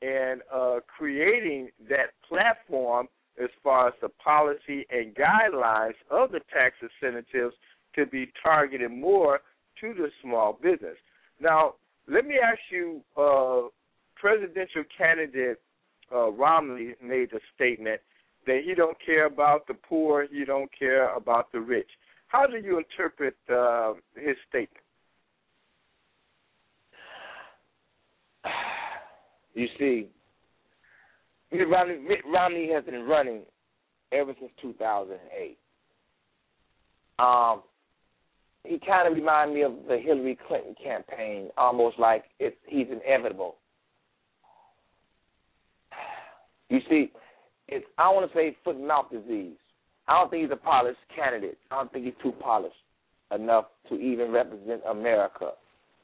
in 0.00 0.36
uh, 0.54 0.76
creating 0.86 1.70
that 1.88 2.10
platform 2.28 3.08
as 3.42 3.50
far 3.64 3.88
as 3.88 3.94
the 4.00 4.08
policy 4.08 4.86
and 4.90 5.14
guidelines 5.14 5.94
of 6.10 6.30
the 6.30 6.40
tax 6.52 6.76
incentives 6.80 7.54
to 7.96 8.06
be 8.06 8.30
targeted 8.40 8.90
more 8.90 9.40
to 9.80 9.92
the 9.92 10.08
small 10.22 10.58
business. 10.62 10.96
Now, 11.40 11.74
let 12.08 12.26
me 12.26 12.36
ask 12.42 12.60
you, 12.70 13.00
uh, 13.16 13.68
presidential 14.14 14.84
candidate 14.96 15.60
uh, 16.14 16.30
Romney 16.30 16.94
made 17.02 17.32
a 17.32 17.40
statement 17.54 18.00
that 18.46 18.60
he 18.64 18.74
don't 18.74 18.96
care 19.04 19.26
about 19.26 19.66
the 19.66 19.74
poor, 19.74 20.26
he 20.30 20.44
don't 20.44 20.70
care 20.76 21.14
about 21.14 21.50
the 21.52 21.60
rich. 21.60 21.88
How 22.28 22.46
do 22.46 22.58
you 22.58 22.78
interpret 22.78 23.36
uh, 23.52 23.94
his 24.14 24.36
statement? 24.48 24.84
You 29.54 29.68
see, 29.78 30.08
Mitt 31.50 31.66
Romney, 31.66 31.96
Mitt 31.96 32.18
Romney 32.30 32.70
has 32.74 32.84
been 32.84 33.04
running 33.04 33.40
ever 34.12 34.34
since 34.38 34.52
2008. 34.60 35.56
Um, 37.18 37.62
he 38.64 38.78
kind 38.86 39.08
of 39.08 39.14
reminds 39.14 39.54
me 39.54 39.62
of 39.62 39.72
the 39.88 39.98
Hillary 39.98 40.38
Clinton 40.46 40.74
campaign, 40.82 41.48
almost 41.56 41.98
like 41.98 42.24
it's 42.38 42.56
he's 42.66 42.88
inevitable. 42.90 43.56
You 46.68 46.80
see, 46.90 47.12
it's 47.68 47.84
I 47.98 48.08
want 48.10 48.30
to 48.30 48.36
say 48.36 48.56
foot 48.64 48.76
and 48.76 48.86
mouth 48.86 49.06
disease. 49.10 49.56
I 50.08 50.18
don't 50.18 50.30
think 50.30 50.42
he's 50.44 50.52
a 50.52 50.56
polished 50.56 50.98
candidate. 51.14 51.58
I 51.70 51.76
don't 51.76 51.92
think 51.92 52.04
he's 52.04 52.14
too 52.22 52.32
polished 52.40 52.76
enough 53.34 53.66
to 53.88 53.96
even 53.96 54.30
represent 54.30 54.82
America 54.88 55.50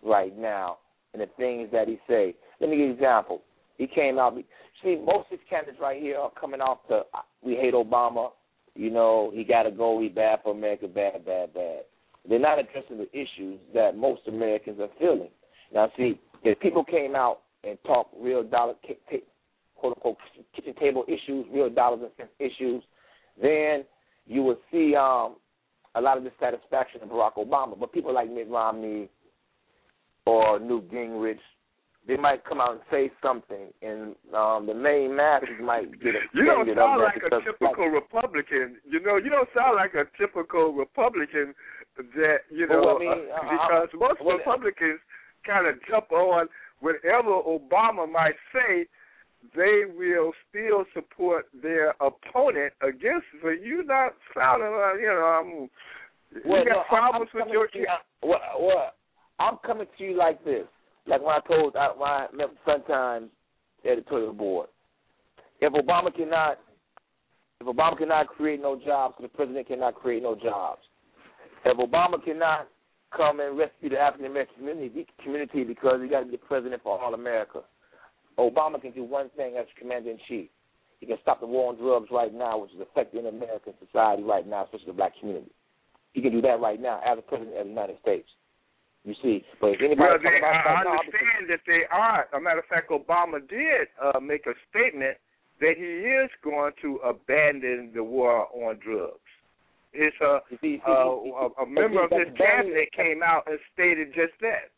right 0.05 0.37
now 0.37 0.79
and 1.13 1.23
the 1.23 1.29
things 1.37 1.69
that 1.73 1.87
he 1.87 1.99
say. 2.09 2.35
Let 2.61 2.71
me 2.71 2.77
give 2.77 2.87
you 2.87 2.91
an 2.93 2.95
example. 2.95 3.43
He 3.79 3.87
came 3.87 4.19
out. 4.19 4.37
See, 4.83 4.97
most 4.97 5.27
of 5.31 5.31
these 5.31 5.39
candidates 5.49 5.79
right 5.81 6.01
here 6.01 6.19
are 6.19 6.33
coming 6.39 6.61
off 6.61 6.79
the 6.89 7.03
"We 7.43 7.55
hate 7.55 7.75
Obama." 7.75 8.31
You 8.75 8.91
know, 8.91 9.31
he 9.35 9.45
got 9.45 9.65
to 9.65 9.71
go. 9.71 10.01
He 10.01 10.09
bad 10.09 10.41
for 10.43 10.53
America. 10.53 10.89
Bad, 10.89 11.25
bad, 11.25 11.53
bad. 11.55 11.83
They're 12.29 12.39
not 12.39 12.59
addressing 12.59 12.99
the 12.99 13.11
issues 13.13 13.61
that 13.75 13.97
most 13.97 14.23
Americans 14.29 14.79
are 14.81 14.89
feeling. 14.99 15.31
Now, 15.75 15.91
see, 15.97 16.21
if 16.45 16.59
people 16.61 16.85
came 16.85 17.15
out 17.15 17.41
and 17.65 17.79
talked 17.85 18.15
real 18.19 18.43
dollar, 18.43 18.75
quote 19.83 19.97
unquote, 19.97 20.17
kitchen 20.55 20.75
table 20.79 21.05
issues, 21.09 21.45
real 21.53 21.69
dollars 21.69 22.01
and 22.03 22.13
cents 22.17 22.31
issues, 22.39 22.83
then 23.41 23.85
you 24.27 24.43
would 24.45 24.59
see 24.71 24.95
um, 24.95 25.37
a 25.97 26.01
lot 26.01 26.17
of 26.17 26.25
dissatisfaction 26.25 27.03
in 27.03 27.09
Barack 27.09 27.35
Obama. 27.35 27.79
But 27.79 27.93
people 27.93 28.15
like 28.15 28.31
Mitt 28.31 28.49
Romney 28.49 29.09
or 30.25 30.61
Newt 30.61 30.91
Gingrich, 30.93 31.43
they 32.07 32.17
might 32.17 32.45
come 32.45 32.61
out 32.61 32.73
and 32.73 32.81
say 32.91 33.11
something, 33.21 33.73
and 33.83 34.15
um, 34.35 34.67
the 34.67 34.75
main 34.75 35.17
masses 35.17 35.49
might 35.61 35.91
get 36.01 36.15
offended. 36.15 36.31
You 36.35 36.45
don't 36.45 36.77
sound 36.77 37.03
like 37.03 37.23
a 37.27 37.43
typical 37.45 37.93
like, 37.93 38.03
Republican. 38.03 38.77
You 38.89 39.01
know, 39.01 39.17
you 39.17 39.31
don't 39.31 39.49
sound 39.55 39.77
like 39.77 39.95
a 39.95 40.07
typical 40.17 40.73
Republican 40.73 41.55
that 41.97 42.39
you 42.51 42.67
know 42.67 42.81
well, 42.81 42.97
I 42.97 43.01
mean, 43.01 43.11
uh, 43.11 43.43
because 43.43 43.89
uh, 43.95 43.99
most 43.99 44.21
well, 44.25 44.39
Republicans 44.39 45.01
kind 45.47 45.67
of 45.67 45.75
jump 45.89 46.11
on 46.13 46.47
whatever 46.81 47.31
Obama 47.47 48.11
might 48.11 48.39
say. 48.53 48.87
They 49.55 49.83
will 49.97 50.33
still 50.49 50.85
support 50.95 51.47
their 51.63 51.95
opponent 52.01 52.73
against. 52.81 53.27
So 53.43 53.49
you 53.51 53.85
not 53.85 54.13
sounding 54.35 54.71
like 54.71 55.01
you 55.01 55.07
know. 55.07 55.25
I'm, 55.25 55.71
well, 56.49 56.61
you 56.61 56.65
got 56.65 56.77
no, 56.77 56.83
problems 56.89 57.31
I'm, 57.35 57.43
I'm 57.43 57.49
with 57.49 57.53
your. 57.53 57.69
you, 57.75 57.87
well, 58.23 58.39
well, 58.61 58.93
I'm 59.39 59.59
coming 59.67 59.87
to 59.99 60.05
you 60.05 60.17
like 60.17 60.45
this. 60.45 60.65
Like 61.07 61.21
when 61.21 61.35
I 61.35 61.41
told 61.47 61.77
I, 61.77 61.89
when 61.89 62.09
I 62.09 62.27
met 62.33 62.49
Sun 62.65 62.85
Times 62.85 63.31
editorial 63.85 64.33
board, 64.33 64.69
if 65.61 65.73
Obama 65.73 66.15
cannot, 66.15 66.59
if 67.61 67.67
Obama 67.67 67.99
cannot 67.99 68.29
create 68.29 68.63
no 68.63 68.81
jobs, 68.85 69.17
the 69.21 69.29
president 69.29 69.67
cannot 69.67 69.97
create 69.97 70.23
no 70.23 70.37
jobs. 70.37 70.83
If 71.65 71.77
Obama 71.77 72.23
cannot 72.25 72.69
come 73.17 73.41
and 73.41 73.59
rescue 73.59 73.91
the 73.91 73.99
African 73.99 74.27
American 74.27 74.57
community, 74.57 75.07
community 75.23 75.65
because 75.65 76.01
he 76.03 76.09
got 76.09 76.21
to 76.21 76.27
be 76.27 76.37
president 76.37 76.83
for 76.83 77.01
all 77.01 77.15
America, 77.15 77.61
Obama 78.39 78.81
can 78.81 78.93
do 78.93 79.05
one 79.05 79.31
thing 79.37 79.57
as 79.59 79.67
commander 79.79 80.11
in 80.11 80.19
chief. 80.29 80.49
He 81.01 81.07
can 81.07 81.19
stop 81.21 81.41
the 81.41 81.47
war 81.47 81.71
on 81.71 81.77
drugs 81.77 82.09
right 82.13 82.33
now, 82.33 82.59
which 82.59 82.73
is 82.73 82.81
affecting 82.81 83.27
American 83.27 83.75
society 83.85 84.23
right 84.23 84.47
now, 84.47 84.65
especially 84.65 84.87
the 84.87 84.93
black 84.93 85.13
community. 85.19 85.51
He 86.13 86.23
can 86.23 86.33
do 86.33 86.41
that 86.43 86.61
right 86.61 86.81
now 86.81 87.01
as 87.05 87.19
a 87.19 87.23
president 87.23 87.57
of 87.57 87.65
the 87.65 87.71
United 87.71 87.99
States. 88.01 88.29
You 89.05 89.15
see, 89.21 89.45
but 89.61 89.71
if 89.71 89.81
anybody 89.81 89.99
well, 89.99 90.19
they, 90.23 90.39
about 90.39 90.63
I 90.65 90.81
understand 90.87 91.51
that 91.51 91.61
they 91.67 91.83
are. 91.91 92.23
As 92.23 92.29
a 92.37 92.41
matter 92.41 92.61
of 92.61 92.67
fact, 92.67 92.91
Obama 92.91 93.41
did 93.49 93.89
uh, 93.99 94.21
make 94.21 94.47
a 94.47 94.55
statement 94.71 95.17
that 95.61 95.75
he 95.77 95.83
is 95.83 96.31
going 96.45 96.73
to 96.83 97.01
abandon 97.03 97.91
the 97.95 98.05
war 98.05 98.47
on 98.55 98.79
drugs. 98.79 99.19
It's 99.93 100.17
a, 100.23 100.39
see, 100.51 100.57
see, 100.63 100.83
uh, 100.87 101.19
see, 101.25 101.33
a, 101.35 101.63
a 101.63 101.67
member 101.67 102.05
of 102.05 102.11
his 102.11 102.31
cabinet 102.39 102.89
came 102.95 103.23
out 103.25 103.43
and 103.47 103.59
stated 103.75 104.15
just 104.15 104.39
that. 104.41 104.71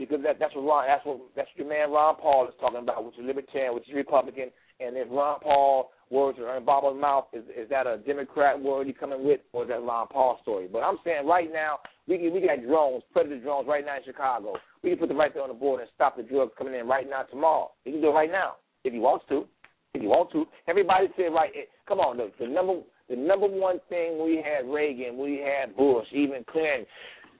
Because 0.00 0.24
that, 0.24 0.40
that's 0.40 0.56
what 0.56 0.64
Ron, 0.64 0.88
that's 0.88 1.04
what 1.04 1.20
that's 1.36 1.48
what 1.52 1.58
your 1.60 1.68
man 1.68 1.92
Ron 1.92 2.16
Paul 2.16 2.48
is 2.48 2.54
talking 2.58 2.80
about, 2.80 3.04
which 3.04 3.18
is 3.18 3.24
libertarian, 3.24 3.74
which 3.74 3.86
is 3.86 3.94
Republican, 3.94 4.48
and 4.80 4.96
if 4.96 5.06
Ron 5.10 5.40
Paul 5.40 5.90
words 6.08 6.38
are 6.38 6.56
in 6.56 6.64
Obama's 6.64 6.98
mouth, 6.98 7.26
is 7.34 7.44
is 7.52 7.68
that 7.68 7.86
a 7.86 7.98
Democrat 7.98 8.56
word 8.60 8.86
he 8.86 8.94
coming 8.94 9.24
with, 9.24 9.40
or 9.52 9.64
is 9.64 9.68
that 9.68 9.82
Ron 9.82 10.08
Paul 10.08 10.38
story? 10.40 10.68
But 10.72 10.80
I'm 10.80 10.96
saying 11.04 11.26
right 11.26 11.52
now, 11.52 11.80
we 12.08 12.30
we 12.30 12.40
got 12.40 12.64
drones, 12.66 13.02
predator 13.12 13.38
drones 13.40 13.68
right 13.68 13.84
now 13.84 13.96
in 13.96 14.04
Chicago. 14.04 14.54
We 14.82 14.88
can 14.88 14.98
put 14.98 15.08
them 15.08 15.18
right 15.18 15.34
there 15.34 15.42
on 15.42 15.50
the 15.50 15.54
board 15.54 15.82
and 15.82 15.90
stop 15.94 16.16
the 16.16 16.22
drugs 16.22 16.52
coming 16.56 16.74
in 16.74 16.88
right 16.88 17.08
now 17.08 17.24
tomorrow. 17.24 17.70
He 17.84 17.92
can 17.92 18.00
do 18.00 18.08
it 18.08 18.12
right 18.12 18.32
now 18.32 18.56
if 18.84 18.94
he 18.94 18.98
wants 18.98 19.26
to. 19.28 19.44
If 19.92 20.00
he 20.00 20.06
wants 20.06 20.32
to, 20.32 20.46
everybody 20.66 21.08
said 21.16 21.34
right. 21.34 21.50
Come 21.86 22.00
on, 22.00 22.16
the, 22.16 22.32
the 22.40 22.46
number 22.46 22.80
the 23.10 23.16
number 23.16 23.48
one 23.48 23.80
thing 23.90 24.24
we 24.24 24.36
had 24.42 24.70
Reagan, 24.72 25.18
we 25.18 25.44
had 25.44 25.76
Bush, 25.76 26.06
even 26.12 26.44
Clinton. 26.50 26.86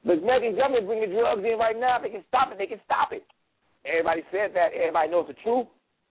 The 0.05 0.17
American 0.17 0.57
government 0.57 0.87
bringing 0.87 1.13
drugs 1.13 1.45
in 1.45 1.59
right 1.59 1.77
now. 1.79 1.99
They 2.01 2.09
can 2.09 2.25
stop 2.29 2.53
it. 2.53 2.59
They 2.59 2.67
can 2.67 2.81
stop 2.85 3.13
it. 3.13 3.25
Everybody 3.85 4.25
said 4.33 4.53
that. 4.57 4.73
Everybody 4.73 5.11
knows 5.11 5.29
the 5.29 5.37
truth. 5.45 5.69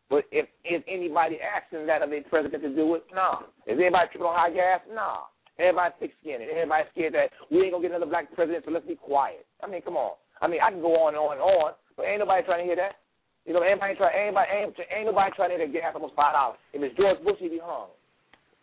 But 0.10 0.26
if 0.34 0.50
is 0.66 0.82
anybody 0.90 1.38
asking 1.38 1.86
that 1.86 2.02
of 2.02 2.10
a 2.10 2.22
president 2.30 2.64
to 2.64 2.74
do 2.74 2.96
it? 2.98 3.06
No. 3.14 3.46
Is 3.70 3.78
anybody 3.78 4.10
tripping 4.10 4.26
on 4.26 4.34
high 4.34 4.50
gas? 4.50 4.82
No. 4.90 5.30
Everybody 5.62 5.94
thick 6.00 6.14
skinned. 6.22 6.42
Everybody 6.42 6.90
scared 6.94 7.14
that 7.14 7.30
we 7.54 7.62
ain't 7.62 7.74
gonna 7.74 7.86
get 7.86 7.94
another 7.94 8.10
black 8.10 8.34
president, 8.34 8.66
so 8.66 8.72
let's 8.72 8.88
be 8.90 8.96
quiet. 8.98 9.46
I 9.62 9.70
mean, 9.70 9.82
come 9.86 9.98
on. 9.98 10.18
I 10.42 10.48
mean, 10.48 10.62
I 10.66 10.72
can 10.72 10.82
go 10.82 10.98
on 11.06 11.14
and 11.14 11.22
on 11.22 11.38
and 11.38 11.44
on, 11.44 11.78
but 11.98 12.08
ain't 12.10 12.24
nobody 12.24 12.42
trying 12.48 12.64
to 12.64 12.70
hear 12.70 12.80
that. 12.80 12.98
You 13.46 13.54
know, 13.54 13.62
anybody 13.62 13.96
try, 13.96 14.10
anybody, 14.14 14.48
ain't, 14.50 14.74
ain't 14.90 15.06
nobody 15.06 15.30
trying 15.36 15.52
to 15.52 15.58
hear 15.58 15.68
that 15.68 15.74
gas 15.74 15.94
almost 15.94 16.16
five 16.16 16.34
dollars. 16.34 16.58
If 16.74 16.82
it's 16.82 16.96
George 16.98 17.22
Bush, 17.22 17.38
he'd 17.38 17.54
be 17.54 17.62
hung. 17.62 17.94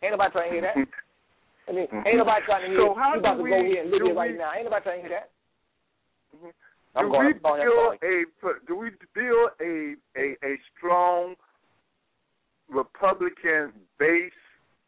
Ain't 0.03 0.11
nobody 0.11 0.31
trying 0.31 0.49
to 0.49 0.53
hear 0.53 0.65
that. 0.67 0.75
I 1.67 1.71
mean, 1.71 1.87
ain't 2.05 2.17
nobody 2.17 2.45
trying 2.45 2.63
to 2.63 2.69
hear. 2.69 2.79
So 2.79 2.95
how 2.95 3.13
you 3.13 3.19
about 3.19 3.37
do 3.37 3.37
to 3.39 3.43
we, 3.43 3.49
go 3.49 3.63
here 3.63 3.81
and 3.81 3.91
live 3.91 3.99
do 3.99 4.05
here 4.05 4.15
right 4.15 4.31
we, 4.31 4.37
now. 4.37 4.51
Ain't 4.55 4.63
nobody 4.63 4.83
trying 4.83 5.01
to 5.03 5.07
hear 5.07 5.19
that. 5.19 5.29
Do 6.31 6.53
I'm 6.95 7.11
going, 7.11 7.27
we 7.27 7.33
I'm 7.33 7.41
going, 7.41 7.61
I'm 7.61 7.67
build 7.67 7.99
a 8.03 8.67
do 8.67 8.75
we 8.75 8.89
build 9.13 9.49
a 9.61 9.95
a 10.17 10.35
a 10.43 10.55
strong 10.75 11.35
Republican 12.69 13.73
base 13.99 14.31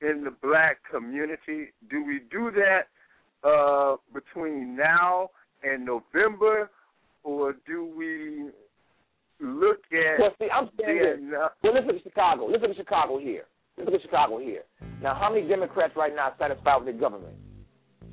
in 0.01 0.23
the 0.23 0.31
black 0.41 0.77
community? 0.89 1.71
Do 1.89 2.03
we 2.03 2.21
do 2.31 2.51
that 2.51 2.87
uh, 3.47 3.97
between 4.13 4.75
now 4.75 5.29
and 5.63 5.85
November, 5.85 6.69
or 7.23 7.55
do 7.67 7.85
we 7.95 8.49
look 9.45 9.79
at? 9.91 10.19
Well, 10.19 10.35
see, 10.39 10.47
I'm 10.49 10.69
saying 10.79 11.31
Well, 11.31 11.73
listen 11.73 11.95
to 11.95 12.03
Chicago. 12.03 12.47
Listen 12.47 12.69
to 12.69 12.75
Chicago 12.75 13.19
here. 13.19 13.45
Listen 13.79 13.93
to 13.93 14.01
Chicago 14.01 14.39
here. 14.39 14.63
Now, 15.01 15.15
how 15.15 15.31
many 15.33 15.47
Democrats 15.47 15.93
right 15.95 16.13
now 16.13 16.29
are 16.29 16.35
satisfied 16.37 16.77
with 16.77 16.85
their 16.85 16.99
government? 16.99 17.35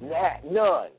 Nah, 0.01 0.39
none. 0.49 0.91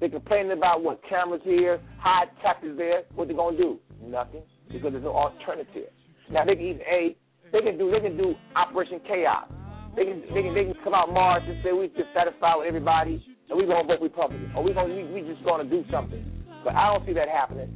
They're 0.00 0.08
complaining 0.08 0.52
about 0.52 0.82
what 0.82 1.00
cameras 1.08 1.42
here, 1.44 1.80
high 1.98 2.24
taxes 2.42 2.76
there. 2.78 3.02
What 3.14 3.28
they 3.28 3.34
gonna 3.34 3.56
do? 3.56 3.78
Nothing, 4.02 4.42
because 4.72 4.92
there's 4.92 5.04
no 5.04 5.12
alternative. 5.12 5.90
Now 6.30 6.44
they 6.44 6.54
can 6.54 6.64
even 6.64 6.82
a 6.82 7.16
they 7.52 7.60
can 7.60 7.76
do 7.76 7.90
they 7.90 8.00
can 8.00 8.16
do 8.16 8.34
Operation 8.54 9.00
Chaos. 9.06 9.50
They 9.96 10.04
can 10.04 10.22
they 10.32 10.42
can 10.42 10.54
they 10.54 10.64
can 10.64 10.74
come 10.84 10.94
out 10.94 11.12
March 11.12 11.42
and 11.46 11.58
say 11.64 11.72
we 11.72 11.88
dissatisfied 11.88 12.58
with 12.58 12.68
everybody 12.68 13.22
and 13.50 13.58
we 13.58 13.66
gonna 13.66 13.88
vote 13.88 14.00
Republican 14.00 14.52
or 14.54 14.62
we 14.62 14.72
gonna 14.72 14.94
we, 14.94 15.04
we 15.04 15.20
just 15.28 15.44
gonna 15.44 15.64
do 15.64 15.84
something. 15.90 16.24
But 16.64 16.74
I 16.74 16.92
don't 16.92 17.04
see 17.04 17.14
that 17.14 17.28
happening 17.28 17.72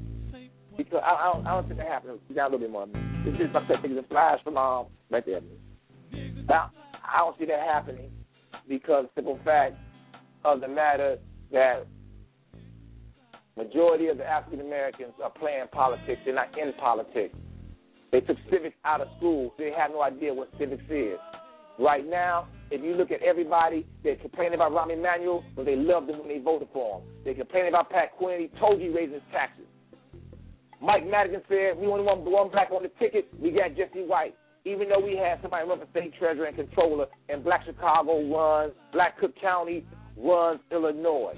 because 0.77 1.03
I, 1.05 1.11
I 1.11 1.33
don't 1.33 1.47
I 1.47 1.51
don't 1.55 1.69
see 1.69 1.75
that 1.75 1.89
happening. 1.89 2.19
Got 2.35 2.53
a 2.53 2.57
little 2.57 2.61
bit 2.61 2.71
more. 2.71 2.87
It's 3.27 3.39
just 3.39 3.55
like 3.55 3.67
taking 3.83 3.97
the 3.97 4.05
flash 4.05 4.39
from 4.45 4.57
um 4.57 4.87
right 5.11 5.25
there. 5.27 5.41
Now 6.49 6.71
I 6.93 7.19
don't 7.19 7.39
see 7.39 7.47
that 7.47 7.61
happening 7.61 8.11
because 8.69 9.07
simple 9.15 9.39
fact 9.45 9.75
of 10.45 10.61
the 10.61 10.69
matter 10.69 11.19
that 11.53 11.87
majority 13.57 14.09
of 14.09 14.19
the 14.19 14.25
African 14.25 14.61
Americans 14.61 15.13
are 15.23 15.31
playing 15.31 15.67
politics. 15.73 16.21
They're 16.25 16.35
not 16.35 16.57
in 16.59 16.73
politics. 16.75 17.35
They 18.11 18.21
took 18.21 18.37
civics 18.51 18.77
out 18.85 19.01
of 19.01 19.09
school. 19.19 19.55
They 19.59 19.73
have 19.77 19.91
no 19.91 20.03
idea 20.03 20.35
what 20.35 20.51
civics 20.59 20.85
is. 20.91 21.19
Right 21.79 22.09
now, 22.09 22.49
if 22.71 22.83
you 22.83 22.95
look 22.95 23.11
at 23.11 23.23
everybody, 23.23 23.87
they 24.05 24.17
complain 24.17 24.53
about 24.53 24.73
Rahm 24.73 24.93
Emanuel, 24.93 25.43
but 25.57 25.65
they 25.65 25.77
loved 25.77 26.11
him 26.11 26.19
when 26.19 26.29
they 26.29 26.39
voted 26.39 26.69
for 26.73 27.01
him. 27.01 27.09
They 27.25 27.35
complain 27.35 27.69
about 27.69 27.91
Pat 27.91 28.17
Quinn. 28.19 28.41
He 28.41 28.59
told 28.59 28.81
you 28.81 28.91
he 28.91 28.97
raised 28.97 29.13
his 29.15 29.23
taxes. 29.33 29.65
Mike 30.81 31.07
Madigan 31.09 31.43
said 31.49 31.79
we 31.79 31.87
only 31.87 32.05
want 32.05 32.21
one 32.23 32.51
black 32.51 32.71
on 32.71 32.83
the 32.83 32.91
ticket. 32.99 33.29
We 33.41 33.53
got 33.53 33.77
Jesse 33.77 34.05
White. 34.05 34.35
Even 34.65 34.89
though 34.89 35.01
we 35.05 35.17
had 35.17 35.41
somebody 35.43 35.69
run 35.69 35.81
for 35.81 35.87
state 35.91 36.13
treasurer 36.19 36.47
and 36.47 36.57
controller, 36.57 37.07
and 37.29 37.43
Black 37.43 37.65
Chicago 37.65 38.23
runs, 38.31 38.73
Black 38.93 39.19
Cook 39.19 39.35
County 39.41 39.85
runs 40.17 40.61
Illinois. 40.71 41.35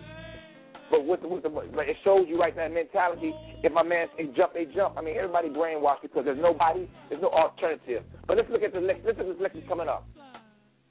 But 0.91 1.07
with 1.07 1.23
the, 1.23 1.29
with 1.29 1.43
the, 1.43 1.49
but 1.49 1.89
it 1.89 1.97
shows 2.05 2.27
you 2.29 2.39
right 2.39 2.55
now 2.55 2.69
mentality. 2.69 3.33
If 3.63 3.73
my 3.73 3.83
man 3.83 4.09
they 4.19 4.25
jump, 4.37 4.53
they 4.53 4.67
jump. 4.67 4.97
I 4.99 5.03
mean, 5.03 5.17
everybody 5.17 5.49
brainwashed 5.49 6.03
because 6.03 6.27
there's 6.27 6.41
nobody, 6.41 6.89
there's 7.09 7.23
no 7.23 7.31
alternative. 7.31 8.03
But 8.27 8.37
let's 8.37 8.51
look 8.51 8.63
at 8.63 8.75
the 8.75 8.81
let's 8.81 9.01
look 9.05 9.19
at 9.19 9.27
this 9.27 9.37
election 9.41 9.65
coming 9.67 9.89
up. 9.89 10.07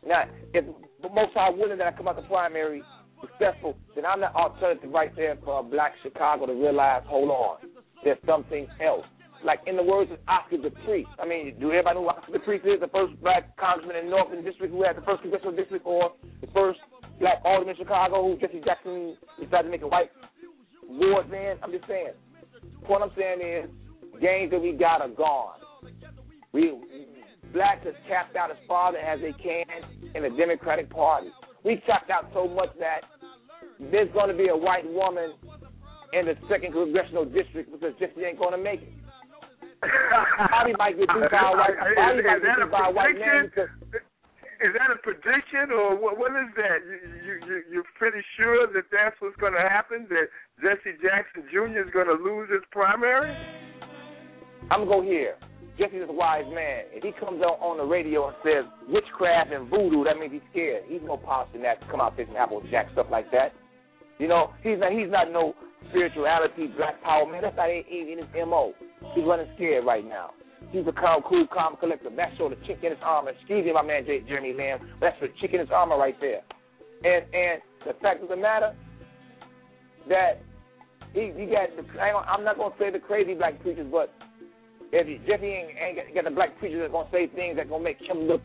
Now, 0.05 0.23
if 0.53 0.65
most 1.13 1.37
are 1.37 1.53
willing 1.53 1.77
that 1.77 1.87
I 1.87 1.95
come 1.95 2.07
out 2.07 2.15
the 2.15 2.23
primary 2.23 2.81
successful, 3.21 3.77
then 3.95 4.05
I'm 4.05 4.19
the 4.19 4.33
alternative 4.33 4.91
right 4.91 5.15
there 5.15 5.37
for 5.43 5.63
black 5.63 5.93
Chicago 6.03 6.47
to 6.47 6.53
realize, 6.53 7.03
hold 7.05 7.29
on, 7.29 7.57
there's 8.03 8.17
something 8.25 8.67
else. 8.85 9.05
Like 9.43 9.59
in 9.67 9.75
the 9.75 9.83
words 9.83 10.11
of 10.11 10.19
Oscar 10.27 10.57
De 10.57 10.71
Priest. 10.87 11.09
I 11.19 11.27
mean, 11.27 11.55
do 11.59 11.67
everybody 11.71 11.95
know 11.99 12.03
who 12.03 12.09
Oscar 12.09 12.31
De 12.31 12.39
Priest 12.39 12.65
is? 12.65 12.79
The 12.79 12.87
first 12.87 13.19
black 13.21 13.55
congressman 13.57 13.97
in 13.97 14.09
Northern 14.09 14.43
District 14.43 14.71
who 14.71 14.83
had 14.83 14.95
the 14.95 15.01
first 15.01 15.21
congressional 15.21 15.55
district, 15.55 15.85
or 15.85 16.13
the 16.39 16.47
first 16.55 16.79
black 17.19 17.43
alderman 17.43 17.75
in 17.75 17.83
Chicago 17.83 18.23
who 18.23 18.39
Jesse 18.39 18.63
Jackson 18.63 19.17
decided 19.39 19.67
to 19.67 19.69
make 19.69 19.81
a 19.83 19.87
white 19.87 20.11
ward 20.87 21.29
man. 21.29 21.57
I'm 21.61 21.71
just 21.71 21.87
saying. 21.87 22.15
What 22.87 23.01
I'm 23.01 23.11
saying 23.17 23.39
is, 23.43 23.69
games 24.21 24.51
that 24.51 24.61
we 24.61 24.71
got 24.73 25.01
are 25.01 25.09
gone. 25.09 25.59
We 26.53 26.71
blacks 27.51 27.85
has 27.85 27.93
capped 28.07 28.35
out 28.35 28.49
as 28.49 28.57
far 28.67 28.95
as 28.95 29.19
they 29.21 29.33
can 29.33 29.65
in 30.15 30.23
the 30.23 30.29
Democratic 30.37 30.89
Party. 30.89 31.27
We 31.63 31.81
capped 31.85 32.09
out 32.09 32.29
so 32.33 32.47
much 32.47 32.69
that 32.79 33.01
there's 33.91 34.11
going 34.11 34.29
to 34.29 34.35
be 34.35 34.49
a 34.49 34.57
white 34.57 34.89
woman 34.89 35.33
in 36.13 36.25
the 36.25 36.35
second 36.49 36.73
congressional 36.73 37.25
district 37.25 37.71
because 37.71 37.93
Jesse 37.99 38.23
ain't 38.23 38.39
going 38.39 38.51
to 38.51 38.61
make 38.61 38.81
it. 38.81 38.93
Bobby 40.51 40.73
might 40.77 40.97
get 40.97 41.07
beat 41.07 41.31
by 41.31 41.43
a 41.43 41.55
white. 41.55 41.77
Bobby 41.95 42.21
might 42.23 42.41
get 42.41 42.57
beat 42.57 42.71
by 42.71 42.87
a 42.87 42.91
white 42.91 43.17
man 43.19 43.49
because. 43.49 43.71
Is 44.63 44.71
that 44.79 44.95
a 44.95 44.99
prediction 45.03 45.75
or 45.75 45.99
what? 45.99 46.15
What 46.15 46.31
is 46.39 46.47
that? 46.55 46.79
You 46.87 46.95
you 47.19 47.33
you 47.43 47.55
you're 47.71 47.91
pretty 47.99 48.23
sure 48.39 48.63
that 48.71 48.87
that's 48.95 49.15
what's 49.19 49.35
going 49.35 49.51
to 49.51 49.59
happen? 49.59 50.07
That 50.07 50.31
Jesse 50.63 50.95
Jackson 51.03 51.43
Jr. 51.51 51.83
is 51.83 51.91
going 51.91 52.07
to 52.07 52.15
lose 52.15 52.47
his 52.47 52.63
primary? 52.71 53.35
I'm 54.71 54.87
gonna 54.87 54.89
go 54.89 55.01
here. 55.01 55.35
Jesse's 55.77 56.05
a 56.07 56.13
wise 56.13 56.45
man. 56.53 56.85
If 56.93 57.03
he 57.03 57.11
comes 57.19 57.41
out 57.41 57.57
on 57.59 57.77
the 57.77 57.83
radio 57.83 58.27
and 58.27 58.35
says 58.45 58.63
witchcraft 58.87 59.51
and 59.51 59.69
voodoo, 59.69 60.03
that 60.05 60.17
means 60.17 60.31
he's 60.31 60.47
scared. 60.51 60.83
He's 60.87 61.01
no 61.03 61.19
than 61.51 61.63
that 61.63 61.81
to 61.81 61.87
come 61.89 61.99
out 61.99 62.15
fishing 62.15 62.37
apple 62.37 62.61
jack 62.69 62.87
stuff 62.93 63.07
like 63.09 63.31
that. 63.31 63.53
You 64.19 64.27
know, 64.27 64.53
he's 64.61 64.79
not 64.79 64.91
he's 64.91 65.09
not 65.09 65.31
no 65.31 65.53
spirituality, 65.89 66.67
black 66.77 67.01
power 67.03 67.25
man. 67.29 67.41
That's 67.41 67.57
not 67.57 67.69
even 67.69 68.19
his 68.19 68.27
MO. 68.47 68.73
He's 69.15 69.25
running 69.25 69.47
scared 69.55 69.85
right 69.85 70.05
now. 70.05 70.31
He's 70.71 70.87
a 70.87 70.91
calm, 70.91 71.21
cool, 71.27 71.45
calm, 71.53 71.75
collective. 71.79 72.13
That's 72.15 72.35
sort 72.37 72.53
of 72.53 72.63
chick 72.65 72.79
in 72.83 72.91
his 72.91 72.99
armor. 73.03 73.31
Excuse 73.31 73.65
me, 73.65 73.73
my 73.73 73.83
man 73.83 74.05
J- 74.05 74.23
Jeremy 74.27 74.53
Lamb. 74.53 74.79
That's 75.01 75.15
the 75.21 75.27
chick 75.41 75.53
in 75.53 75.59
his 75.59 75.69
armor 75.69 75.97
right 75.97 76.15
there. 76.19 76.41
And 77.03 77.25
and 77.33 77.61
the 77.85 77.93
fact 78.01 78.23
of 78.23 78.29
the 78.29 78.37
matter 78.37 78.75
that 80.09 80.41
he 81.13 81.31
you 81.37 81.51
got. 81.51 81.69
The, 81.75 81.99
I'm 82.01 82.43
not 82.43 82.57
gonna 82.57 82.73
say 82.79 82.91
the 82.91 82.99
crazy 82.99 83.35
black 83.35 83.61
preachers, 83.61 83.87
but 83.91 84.11
if 84.91 85.07
he, 85.07 85.17
Jeffy 85.27 85.47
ain't, 85.47 85.69
ain't 85.77 86.15
got, 86.15 86.23
the 86.23 86.31
black 86.31 86.57
preachers 86.59 86.81
that 86.81 86.91
gonna 86.91 87.09
say 87.11 87.27
things 87.27 87.57
that 87.57 87.69
gonna 87.69 87.83
make 87.83 88.01
him 88.01 88.25
look. 88.25 88.41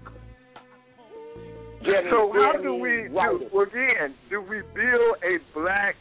So 2.11 2.33
how 2.35 2.61
do 2.61 2.75
we 2.75 3.09
do 3.09 3.61
again? 3.61 4.15
Do 4.29 4.43
we 4.43 4.61
build 4.75 5.17
a 5.23 5.39
black 5.55 5.95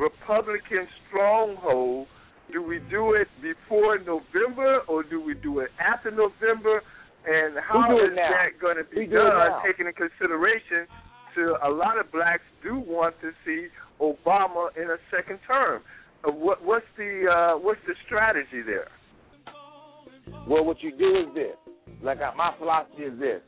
Republican 0.00 0.88
stronghold? 1.08 2.06
Do 2.52 2.62
we 2.62 2.80
do 2.90 3.12
it 3.12 3.28
before 3.42 3.98
November 3.98 4.80
or 4.88 5.02
do 5.02 5.20
we 5.20 5.34
do 5.34 5.60
it 5.60 5.68
after 5.78 6.10
November? 6.10 6.82
And 7.26 7.54
how 7.60 7.98
is 7.98 8.16
now. 8.16 8.30
that 8.32 8.60
going 8.60 8.76
to 8.76 8.84
be 8.84 9.06
done? 9.06 9.60
Taking 9.64 9.86
in 9.86 9.92
consideration 9.92 10.88
to 11.36 11.54
a 11.62 11.70
lot 11.70 12.00
of 12.00 12.10
blacks 12.10 12.42
do 12.62 12.78
want 12.78 13.14
to 13.20 13.30
see 13.44 13.68
Obama 14.00 14.68
in 14.76 14.90
a 14.90 14.96
second 15.14 15.38
term. 15.46 15.82
Uh, 16.26 16.32
what, 16.32 16.64
what's 16.64 16.86
the 16.96 17.26
uh, 17.30 17.58
what's 17.58 17.80
the 17.86 17.94
strategy 18.06 18.62
there? 18.64 18.88
Well, 20.48 20.64
what 20.64 20.82
you 20.82 20.96
do 20.96 21.28
is 21.28 21.34
this. 21.34 21.56
Like 22.02 22.18
uh, 22.18 22.32
my 22.36 22.52
philosophy 22.58 23.02
is 23.02 23.18
this. 23.20 23.42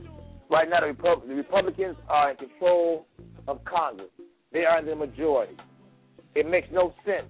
Right 0.50 0.68
now, 0.68 0.80
the, 0.80 0.88
Repub- 0.88 1.26
the 1.26 1.34
Republicans 1.34 1.96
are 2.08 2.30
in 2.30 2.36
control 2.36 3.06
of 3.48 3.64
Congress. 3.64 4.10
They 4.52 4.64
are 4.64 4.78
in 4.78 4.86
the 4.86 4.94
majority. 4.94 5.56
It 6.34 6.48
makes 6.48 6.68
no 6.72 6.94
sense 7.04 7.26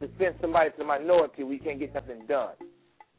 to 0.00 0.08
send 0.18 0.34
somebody 0.40 0.70
to 0.70 0.76
the 0.78 0.84
minority 0.84 1.44
where 1.44 1.54
you 1.54 1.60
can't 1.60 1.78
get 1.78 1.94
nothing 1.94 2.26
done. 2.26 2.54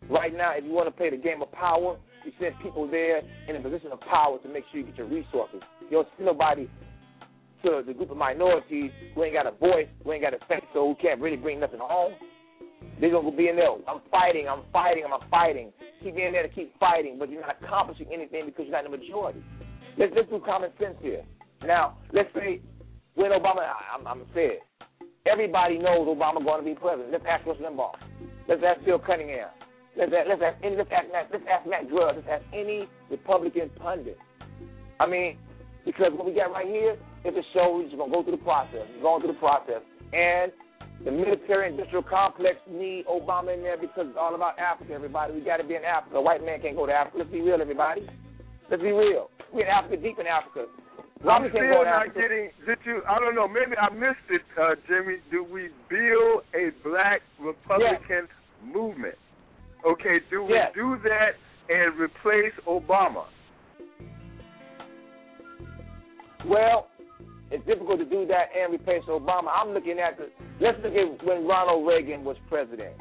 Right 0.10 0.36
now, 0.36 0.52
if 0.56 0.64
you 0.64 0.72
want 0.72 0.88
to 0.88 0.92
play 0.92 1.10
the 1.10 1.18
game 1.18 1.42
of 1.42 1.52
power, 1.52 1.98
you 2.26 2.32
send 2.40 2.56
people 2.62 2.88
there 2.90 3.22
in 3.48 3.56
a 3.56 3.62
position 3.62 3.92
of 3.92 4.00
power 4.02 4.38
to 4.40 4.50
make 4.50 4.64
sure 4.72 4.82
you 4.82 4.86
get 4.88 4.98
your 4.98 5.08
resources. 5.08 5.62
You 5.84 6.04
don't 6.04 6.08
send 6.18 6.26
nobody 6.26 6.70
to 7.64 7.82
the 7.86 7.94
group 7.94 8.12
of 8.12 8.18
minorities 8.18 8.92
who 9.16 9.24
ain't 9.24 9.34
got 9.34 9.48
a 9.48 9.52
voice, 9.52 9.88
who 10.04 10.12
ain't 10.12 10.22
got 10.24 10.34
a 10.34 10.38
say, 10.48 10.62
so 10.74 10.88
who 10.88 10.96
can't 11.02 11.20
really 11.22 11.38
bring 11.38 11.60
nothing 11.60 11.80
home. 11.82 12.14
They're 13.00 13.12
gonna 13.12 13.32
be 13.32 13.48
in 13.50 13.56
there. 13.56 13.72
I'm 13.88 14.02
fighting. 14.12 14.48
I'm 14.48 14.62
fighting. 14.72 15.04
I'm 15.06 15.28
fighting. 15.30 15.72
Keep 16.04 16.16
being 16.16 16.32
there 16.34 16.44
to 16.44 16.50
keep 16.54 16.78
fighting, 16.80 17.18
but 17.18 17.30
you're 17.32 17.42
not 17.42 17.58
accomplishing 17.62 18.08
anything 18.14 18.46
because 18.46 18.66
you're 18.68 18.72
not 18.76 18.86
in 18.86 18.92
the 18.92 18.98
majority. 18.98 19.42
Let's 19.98 20.12
let's 20.16 20.30
do 20.30 20.42
common 20.46 20.70
sense 20.80 20.96
here. 21.02 21.24
Now, 21.66 21.98
let's 22.14 22.30
say 22.36 22.62
when 23.16 23.32
Obama, 23.32 23.60
I- 23.66 23.96
I'm, 23.98 24.06
I'm 24.08 24.22
saying, 24.36 24.60
everybody 25.26 25.78
knows 25.78 26.08
Obama 26.08 26.44
going 26.44 26.64
to 26.64 26.66
be 26.66 26.76
president. 26.76 27.12
Let's 27.12 27.26
ask 27.30 27.46
Rush 27.46 27.58
Limbaugh. 27.58 27.98
Let's 28.48 28.62
ask 28.66 28.86
Bill 28.86 29.00
Cunningham. 29.00 29.50
Let's 29.98 30.12
ask, 30.12 30.28
let's 30.28 30.42
ask 30.44 30.58
any, 30.64 30.76
let's 30.76 30.92
ask 30.92 31.08
Matt, 31.12 31.30
let's 31.32 31.46
ask 31.50 31.64
Matt 31.68 31.90
Drudge. 31.90 32.16
Let's 32.18 32.28
ask 32.30 32.46
any 32.54 32.88
Republican 33.10 33.70
pundit. 33.80 34.18
I 35.00 35.08
mean, 35.08 35.38
because 35.86 36.12
what 36.14 36.26
we 36.26 36.34
got 36.34 36.52
right 36.52 36.68
here 36.68 36.98
is 37.24 37.34
a 37.34 37.46
show. 37.54 37.76
We're 37.76 37.86
just 37.86 37.98
gonna 37.98 38.12
go 38.12 38.24
through 38.24 38.38
the 38.38 38.44
process. 38.44 38.86
We're 38.96 39.02
going 39.02 39.22
through 39.22 39.34
the 39.34 39.40
process, 39.40 39.82
and 40.14 40.52
the 41.04 41.12
military 41.12 41.70
industrial 41.70 42.04
complex 42.04 42.58
need 42.70 43.06
Obama 43.06 43.54
in 43.54 43.62
there 43.62 43.78
because 43.78 44.08
it's 44.08 44.18
all 44.20 44.36
about 44.36 44.58
Africa, 44.60 44.94
everybody. 44.94 45.34
We 45.34 45.42
got 45.42 45.58
to 45.58 45.64
be 45.64 45.76
in 45.76 45.84
Africa. 45.84 46.18
A 46.18 46.22
white 46.22 46.44
man 46.44 46.62
can't 46.62 46.76
go 46.76 46.86
to 46.86 46.94
Africa. 46.94 47.18
Let's 47.20 47.32
be 47.32 47.42
real, 47.42 47.62
everybody. 47.62 48.08
Let's 48.70 48.82
be 48.82 48.92
real. 48.92 49.30
We're 49.54 49.66
in 49.66 49.72
Africa, 49.72 49.98
deep 49.98 50.20
in 50.20 50.28
Africa. 50.28 50.66
I'm 51.24 51.50
still 51.50 51.84
not 51.86 52.14
getting. 52.14 52.50
Did 52.68 52.78
you? 52.86 53.02
I 53.10 53.20
don't 53.20 53.36
know. 53.36 53.48
Maybe 53.48 53.76
I 53.78 53.90
missed 53.94 54.28
it, 54.30 54.42
uh, 54.62 54.76
Jimmy. 54.88 55.18
Do 55.32 55.44
we 55.44 55.70
build 55.90 56.44
a 56.54 56.70
black 56.88 57.22
Republican 57.40 58.28
movement? 58.64 59.16
Okay. 59.86 60.20
Do 60.30 60.44
we 60.44 60.54
Yes. 60.54 60.72
do 60.76 60.98
that 61.04 61.36
and 61.70 61.98
replace 62.00 62.54
Obama? 62.68 63.26
Well, 66.46 66.90
it's 67.50 67.66
difficult 67.66 68.00
to 68.00 68.06
do 68.06 68.26
that 68.28 68.50
and 68.56 68.74
replace 68.74 69.04
Obama. 69.06 69.48
I'm 69.50 69.70
looking 69.74 69.98
at 70.00 70.18
the. 70.18 70.30
Let's 70.60 70.78
look 70.84 70.94
at 70.94 71.26
when 71.26 71.48
Ronald 71.48 71.88
Reagan 71.88 72.24
was 72.24 72.38
president. 72.50 72.96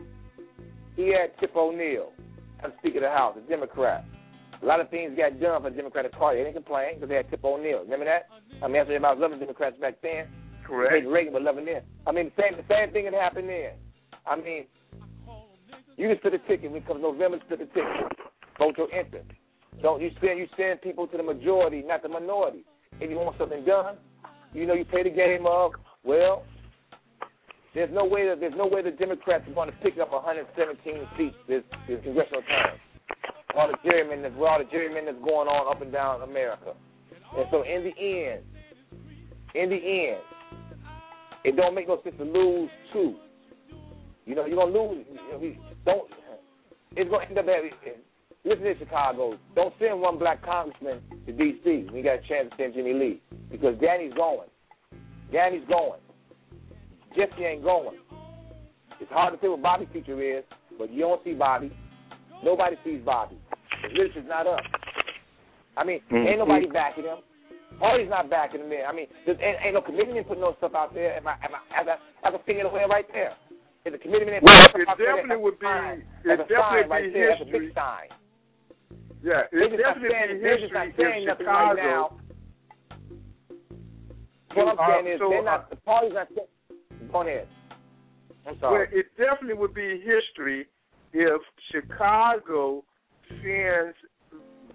He 0.97 1.09
had 1.09 1.37
Tip 1.41 1.55
O'Neill 1.57 2.13
as 2.65 2.73
Speaker 2.79 2.99
of 2.99 3.03
the 3.03 3.11
House, 3.11 3.37
a 3.37 3.49
Democrat. 3.49 4.05
A 4.65 4.67
lot 4.67 4.81
of 4.81 4.89
things 4.89 5.13
got 5.15 5.39
done 5.39 5.61
for 5.61 5.69
the 5.69 5.77
Democratic 5.77 6.13
Party. 6.13 6.39
They 6.41 6.45
didn't 6.45 6.65
complain 6.65 6.95
because 6.95 7.11
they 7.11 7.17
had 7.17 7.29
Tip 7.29 7.45
O'Neill. 7.45 7.85
Remember 7.85 8.07
that? 8.07 8.33
I 8.63 8.67
mean, 8.67 8.81
that's 8.81 8.97
about 8.97 9.19
loving 9.19 9.39
Democrats 9.39 9.77
back 9.79 10.01
then. 10.03 10.25
Correct. 10.67 10.95
Hated 10.95 11.11
Reagan, 11.11 11.35
but 11.35 11.43
loving 11.43 11.67
them. 11.67 11.83
I 12.07 12.13
mean, 12.13 12.33
the 12.35 12.43
same 12.43 12.57
the 12.57 12.65
same 12.73 12.91
thing 12.91 13.05
had 13.05 13.13
happened 13.13 13.51
then. 13.51 13.77
I 14.25 14.37
mean, 14.37 14.65
you 15.99 16.09
can 16.09 16.17
split 16.17 16.33
a 16.33 16.39
ticket 16.49 16.73
when 16.73 16.81
it 16.81 16.87
comes 16.87 17.03
November. 17.03 17.41
Split 17.45 17.59
the 17.59 17.67
ticket. 17.77 18.09
Vote 18.59 18.75
your 18.79 18.91
interest. 18.91 19.29
Don't 19.83 20.01
you 20.01 20.11
send 20.19 20.39
you 20.39 20.49
send 20.57 20.81
people 20.81 21.07
to 21.09 21.17
the 21.19 21.23
majority, 21.23 21.85
not 21.85 22.03
the 22.03 22.09
minority. 22.09 22.65
If 23.03 23.11
you 23.11 23.17
want 23.17 23.37
something 23.37 23.67
done, 23.67 23.97
you 24.55 24.65
know 24.65 24.73
you 24.73 24.87
play 24.87 25.03
the 25.03 25.11
game 25.11 25.45
of 25.45 25.73
well. 26.05 26.45
There's 27.75 27.93
no 27.93 28.07
way 28.07 28.29
that 28.31 28.41
there's 28.41 28.57
no 28.57 28.67
way 28.67 28.81
the 28.81 28.93
Democrats 28.93 29.45
are 29.47 29.53
going 29.53 29.69
to 29.69 29.77
pick 29.83 29.99
up 30.01 30.11
117 30.11 31.05
seats 31.19 31.37
this, 31.49 31.63
this 31.87 32.01
congressional 32.03 32.41
term. 32.49 32.81
All 33.57 33.69
the 33.69 33.89
gerrymandering, 33.89 34.37
all 34.39 34.59
the 34.59 34.65
gerrymandering 34.65 35.07
that's 35.07 35.25
going 35.25 35.49
on 35.49 35.75
up 35.75 35.81
and 35.81 35.93
down 35.93 36.23
America, 36.23 36.75
and 37.37 37.47
so 37.51 37.63
in 37.63 37.85
the 37.85 37.95
end, 38.01 38.43
in 39.55 39.71
the 39.71 39.77
end, 39.77 40.23
it 41.45 41.57
don't 41.57 41.75
make 41.75 41.87
no 41.87 42.01
sense 42.03 42.17
to 42.19 42.25
lose 42.25 42.71
two. 42.93 43.15
You 44.27 44.35
know, 44.35 44.47
you're 44.47 44.57
gonna 44.57 44.73
lose. 44.73 45.05
Don't. 45.85 46.09
It's 46.97 47.11
gonna 47.11 47.27
end 47.27 47.39
up 47.39 47.47
at. 47.47 47.63
Listen 48.45 48.65
to 48.65 48.79
Chicago. 48.79 49.39
Don't 49.55 49.73
send 49.79 50.01
one 50.01 50.19
black 50.19 50.45
congressman 50.45 51.01
to 51.25 51.33
D.C. 51.33 51.89
you 51.95 52.03
got 52.03 52.19
a 52.19 52.29
chance 52.29 52.51
to 52.51 52.57
send 52.59 52.75
Jimmy 52.75 52.93
Lee 52.93 53.23
because 53.51 53.75
Danny's 53.81 54.13
going. 54.15 54.49
Danny's 55.33 55.67
going. 55.67 56.01
Jesse 57.17 57.43
ain't 57.43 57.63
going. 57.63 57.97
It's 59.01 59.11
hard 59.11 59.35
to 59.35 59.41
say 59.41 59.49
what 59.49 59.63
Bobby's 59.63 59.89
future 59.93 60.21
is, 60.23 60.45
but 60.79 60.93
you 60.93 61.01
don't 61.01 61.25
see 61.25 61.33
Bobby. 61.33 61.73
Nobody 62.45 62.77
sees 62.85 63.01
Bobby. 63.05 63.39
His 63.85 63.93
leadership's 63.99 64.29
not 64.29 64.47
up. 64.47 64.61
I 65.77 65.85
mean, 65.85 66.01
ain't 66.13 66.39
nobody 66.39 66.67
backing 66.67 67.05
him. 67.05 67.19
Party's 67.79 68.09
not 68.09 68.31
backing 68.31 68.61
him 68.61 68.71
in. 68.71 68.83
I 68.89 68.93
mean, 68.95 69.07
there's, 69.27 69.39
ain't, 69.43 69.59
ain't 69.65 69.75
no 69.75 69.83
commitment 69.83 70.27
putting 70.29 70.43
no 70.43 70.55
stuff 70.59 70.75
out 70.75 70.95
there. 70.95 71.17
Am 71.17 71.27
I, 71.27 71.33
am 71.43 71.51
I, 71.59 71.81
as 71.81 71.87
I, 71.91 72.29
as 72.29 72.35
a 72.35 72.39
finger 72.47 72.63
away 72.63 72.85
right 72.89 73.07
there. 73.13 73.35
If 73.85 73.93
the 73.93 73.99
commitment 73.99 74.43
Well, 74.43 74.69
put 74.73 74.81
it 74.81 74.87
stuff 74.87 74.95
out 74.95 74.99
there, 74.99 75.17
definitely 75.17 75.43
would 75.45 75.55
a 75.55 75.59
be. 75.59 75.67
sign. 75.67 75.99
It 75.99 76.05
That's 76.25 76.49
definitely 76.49 76.83
sign 76.87 76.89
right 76.89 77.05
be 77.05 77.11
there. 77.13 77.29
That's 77.35 77.41
a 77.43 77.45
history. 77.45 77.67
big 77.67 77.75
sign. 77.75 78.09
Yeah, 79.25 79.43
They're 79.51 79.65
it 79.67 79.71
just 79.75 79.83
not 79.83 79.95
definitely 79.99 80.15
saying, 80.15 80.31
be 80.31 80.41
they're 80.45 80.61
just 80.63 80.73
not 80.73 80.87
history 80.87 81.05
saying 81.05 81.23
if 81.25 81.29
nothing 81.29 81.47
right 81.47 81.77
Chicago. 81.77 81.83
now. 81.83 82.05
What 84.55 84.69
I'm 84.69 84.79
Uh, 84.79 84.87
saying 84.95 85.07
is, 85.11 85.19
so, 85.19 85.29
they're 85.29 85.43
uh, 85.43 85.51
not. 85.51 85.71
The 85.71 85.77
party's 85.83 86.15
not. 86.15 86.29
saying- 86.31 87.11
Go 87.11 87.21
ahead. 87.23 87.49
I'm 88.47 88.57
Well, 88.61 88.87
it 88.93 89.07
definitely 89.17 89.55
would 89.55 89.75
be 89.75 90.01
history 90.01 90.67
if 91.13 91.41
Chicago 91.73 92.85
sends 93.29 93.97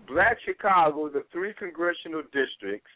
Black 0.08 0.38
Chicago, 0.46 1.10
the 1.10 1.24
three 1.32 1.54
congressional 1.58 2.24
districts 2.34 2.90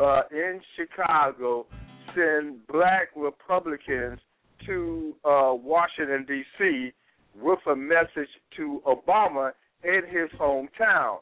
uh, 0.00 0.22
in 0.30 0.60
Chicago, 0.76 1.66
send 2.14 2.66
Black 2.66 3.08
Republicans 3.16 4.18
to 4.66 5.14
uh, 5.24 5.52
Washington 5.54 6.24
D.C. 6.26 6.92
with 7.40 7.58
a 7.70 7.76
message 7.76 8.28
to 8.56 8.82
Obama 8.86 9.52
in 9.84 10.02
his 10.08 10.30
hometown. 10.38 11.18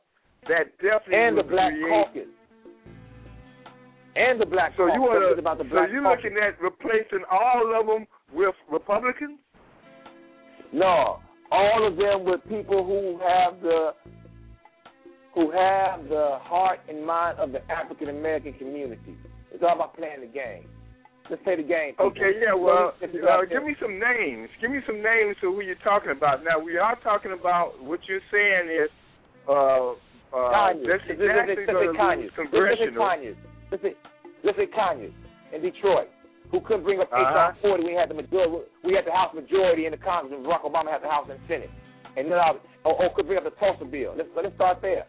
That 0.49 0.73
definitely 0.81 1.17
and 1.17 1.39
the 1.39 1.43
Black 1.43 1.73
create, 1.73 2.07
Caucus. 2.07 2.29
And 4.17 4.41
the 4.41 4.47
Black 4.47 4.73
So 4.77 4.87
Caucus. 4.87 4.95
You 4.95 5.03
wanna, 5.03 5.39
about 5.39 5.59
the 5.59 5.65
So 5.65 5.83
you 5.93 6.03
Caucus. 6.03 6.25
looking 6.25 6.39
at 6.39 6.61
replacing 6.61 7.25
all 7.31 7.79
of 7.79 7.87
them 7.87 8.07
with 8.33 8.55
Republicans? 8.71 9.39
No, 10.73 11.19
all 11.51 11.87
of 11.87 11.97
them 11.97 12.25
with 12.25 12.41
people 12.49 12.85
who 12.85 13.19
have 13.27 13.61
the 13.61 13.91
who 15.35 15.51
have 15.53 16.09
the 16.09 16.39
heart 16.43 16.81
and 16.89 17.07
mind 17.07 17.39
of 17.39 17.53
the 17.53 17.61
African 17.71 18.09
American 18.09 18.53
community. 18.55 19.15
It's 19.53 19.63
all 19.63 19.75
about 19.75 19.97
playing 19.97 20.21
the 20.21 20.27
game. 20.27 20.67
Let's 21.29 21.43
play 21.45 21.57
the 21.57 21.63
game. 21.63 21.93
people. 21.93 22.07
Okay, 22.07 22.33
yeah. 22.43 22.55
Well, 22.55 22.93
uh, 23.03 23.45
give 23.49 23.63
me 23.63 23.77
some 23.81 24.01
names. 24.01 24.49
Give 24.61 24.71
me 24.71 24.81
some 24.87 25.01
names 25.03 25.37
of 25.43 25.55
who 25.55 25.61
you're 25.61 25.77
talking 25.85 26.11
about. 26.11 26.43
Now 26.43 26.59
we 26.59 26.77
are 26.79 26.97
talking 27.03 27.33
about 27.33 27.81
what 27.83 28.01
you're 28.09 28.25
saying 28.33 28.67
is 28.71 28.91
uh, 29.49 29.91
uh, 29.93 29.95
Conyers. 30.33 30.87
Jesse 31.07 31.15
Let's- 31.15 31.21
let's- 31.21 31.47
Jackson 31.47 31.57
let's 31.57 31.97
going 31.97 32.19
to 32.19 32.23
lose 32.23 32.33
congressional. 32.35 33.07
Conyers. 33.07 33.37
Say 34.57 34.67
Conyers 34.75 35.13
in 35.55 35.63
Detroit, 35.63 36.09
who 36.51 36.61
couldn't 36.61 36.83
bring 36.85 37.01
up 37.01 37.11
Uh-huh. 37.13 37.53
HR 37.53 37.57
40. 37.63 37.85
We 37.85 37.95
had 37.95 38.11
the 38.11 38.15
majority. 38.15 38.67
We 38.85 38.95
had 38.95 39.05
the 39.07 39.13
House 39.13 39.35
majority 39.35 39.87
in 39.87 39.93
the 39.93 39.99
Congress, 40.03 40.35
and 40.37 40.45
Barack 40.45 40.63
Obama 40.67 40.91
had 40.91 41.03
the 41.03 41.09
House 41.11 41.29
and 41.31 41.41
Senate. 41.49 41.71
And 42.17 42.27
then, 42.31 42.39
uh, 42.39 42.59
or, 42.85 42.95
or 43.03 43.15
could 43.15 43.27
bring 43.27 43.39
up 43.39 43.45
the 43.45 43.55
Tulsa 43.59 43.85
bill. 43.85 44.15
Let's 44.17 44.29
let's 44.35 44.55
start 44.55 44.83
there. 44.83 45.07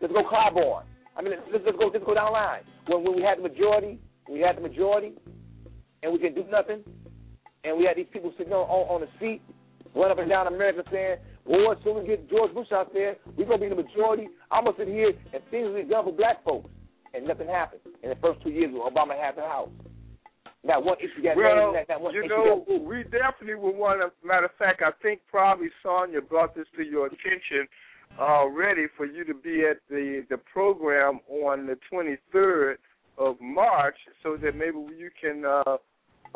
Let's 0.00 0.12
go 0.12 0.22
Clyburn. 0.24 0.84
I 1.16 1.22
mean, 1.22 1.32
let's, 1.52 1.64
let's 1.64 1.76
go 1.78 1.86
let's 1.92 2.04
go 2.04 2.14
down 2.14 2.26
the 2.32 2.36
line. 2.36 2.62
When 2.88 3.04
when 3.04 3.16
we 3.16 3.22
had 3.22 3.38
the 3.38 3.42
majority, 3.48 3.98
we 4.28 4.40
had 4.40 4.56
the 4.56 4.60
majority, 4.60 5.12
and 6.02 6.12
we 6.12 6.18
can 6.18 6.34
do 6.34 6.44
nothing. 6.50 6.84
And 7.64 7.78
we 7.78 7.84
had 7.84 7.96
these 7.96 8.10
people 8.12 8.32
sitting 8.36 8.52
on 8.52 8.66
on, 8.68 8.82
on 8.90 9.00
the 9.00 9.10
seat, 9.20 9.40
run 9.94 10.10
up 10.10 10.18
and 10.18 10.28
down 10.28 10.46
America 10.48 10.82
saying, 10.90 11.16
"Well, 11.46 11.72
as 11.72 11.78
soon 11.84 11.96
as 11.98 12.02
we 12.02 12.08
get 12.08 12.28
George 12.28 12.52
Bush 12.52 12.68
out 12.72 12.92
there, 12.92 13.16
we're 13.36 13.46
gonna 13.46 13.58
be 13.62 13.68
the 13.68 13.76
majority." 13.80 14.28
I'm 14.50 14.64
gonna 14.64 14.76
sit 14.76 14.88
here 14.88 15.12
and 15.32 15.40
things 15.50 15.68
will 15.68 15.80
be 15.80 15.88
done 15.88 16.04
for 16.04 16.12
black 16.12 16.42
folks, 16.44 16.68
and 17.14 17.24
nothing 17.26 17.48
happened. 17.48 17.80
In 18.02 18.10
the 18.10 18.16
first 18.16 18.42
two 18.42 18.50
years, 18.50 18.74
Obama 18.74 19.16
had 19.16 19.36
the 19.36 19.42
House. 19.46 19.70
Not 20.64 20.84
one 20.84 20.96
issue 21.00 21.22
got 21.22 21.36
Well. 21.36 21.72
Not, 21.72 21.88
not 21.88 22.00
one 22.00 22.14
you 22.14 22.28
know, 22.28 22.64
got 22.66 22.82
we 22.82 23.02
definitely 23.04 23.56
would 23.56 23.76
want 23.76 24.00
to. 24.00 24.26
Matter 24.26 24.46
of 24.46 24.52
fact, 24.58 24.82
I 24.82 24.90
think 25.02 25.20
probably 25.28 25.68
Sonja 25.84 26.26
brought 26.26 26.54
this 26.54 26.66
to 26.76 26.84
your 26.84 27.06
attention 27.06 27.66
already 28.18 28.86
for 28.96 29.06
you 29.06 29.24
to 29.24 29.34
be 29.34 29.64
at 29.68 29.78
the 29.90 30.24
the 30.30 30.38
program 30.52 31.20
on 31.28 31.66
the 31.66 31.76
23rd 31.92 32.76
of 33.18 33.40
March, 33.40 33.96
so 34.22 34.36
that 34.36 34.54
maybe 34.54 34.78
you 34.96 35.10
can 35.20 35.44
uh, 35.44 35.76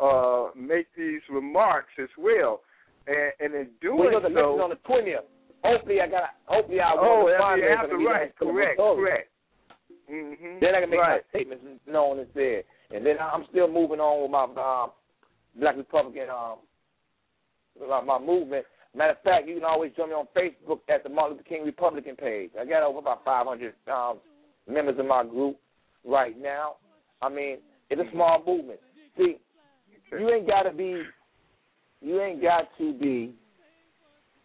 uh, 0.03 0.49
make 0.55 0.87
these 0.97 1.21
remarks 1.29 1.91
as 2.01 2.09
well. 2.17 2.61
And, 3.07 3.31
and 3.39 3.55
in 3.55 3.69
doing 3.81 3.97
Well, 3.97 4.07
you 4.07 4.11
know, 4.11 4.21
the 4.21 4.35
so, 4.35 4.61
on 4.61 4.69
the 4.69 4.75
twentieth. 4.85 5.23
Hopefully, 5.63 6.01
I 6.01 6.07
got. 6.07 6.35
Hopefully, 6.45 6.81
I 6.81 6.91
oh, 6.99 7.31
that's 7.31 7.89
the 7.89 7.97
right, 7.97 8.35
correct, 8.37 8.77
correct. 8.77 9.29
Mm-hmm. 10.11 10.59
Then 10.59 10.75
I 10.75 10.81
can 10.81 10.89
make 10.89 10.99
right. 10.99 11.21
my 11.23 11.29
statements 11.29 11.63
known 11.87 12.19
and 12.19 12.27
said. 12.33 12.63
And 12.93 13.05
then 13.05 13.15
I'm 13.19 13.45
still 13.49 13.67
moving 13.67 13.99
on 13.99 14.21
with 14.21 14.31
my 14.31 14.43
um, 14.43 14.91
Black 15.59 15.75
Republican 15.75 16.29
um, 16.29 16.57
my, 17.87 18.01
my 18.01 18.19
movement. 18.19 18.65
Matter 18.95 19.11
of 19.11 19.21
fact, 19.23 19.47
you 19.47 19.55
can 19.55 19.63
always 19.63 19.91
join 19.95 20.09
me 20.09 20.15
on 20.15 20.27
Facebook 20.35 20.79
at 20.89 21.03
the 21.03 21.09
Martin 21.09 21.37
Luther 21.37 21.47
King 21.47 21.65
Republican 21.65 22.15
page. 22.15 22.51
I 22.59 22.65
got 22.65 22.83
over 22.83 22.99
about 22.99 23.23
500 23.23 23.73
um, 23.91 24.17
members 24.67 24.95
in 24.99 25.07
my 25.07 25.23
group 25.23 25.57
right 26.05 26.39
now. 26.39 26.75
I 27.21 27.29
mean, 27.29 27.57
it's 27.89 28.01
a 28.01 28.11
small 28.11 28.43
movement. 28.45 28.79
See, 29.17 29.37
you 30.11 30.29
ain't 30.29 30.47
got 30.47 30.63
to 30.63 30.71
be, 30.71 31.03
you 32.01 32.21
ain't 32.21 32.41
got 32.41 32.69
to 32.77 32.93
be 32.93 33.33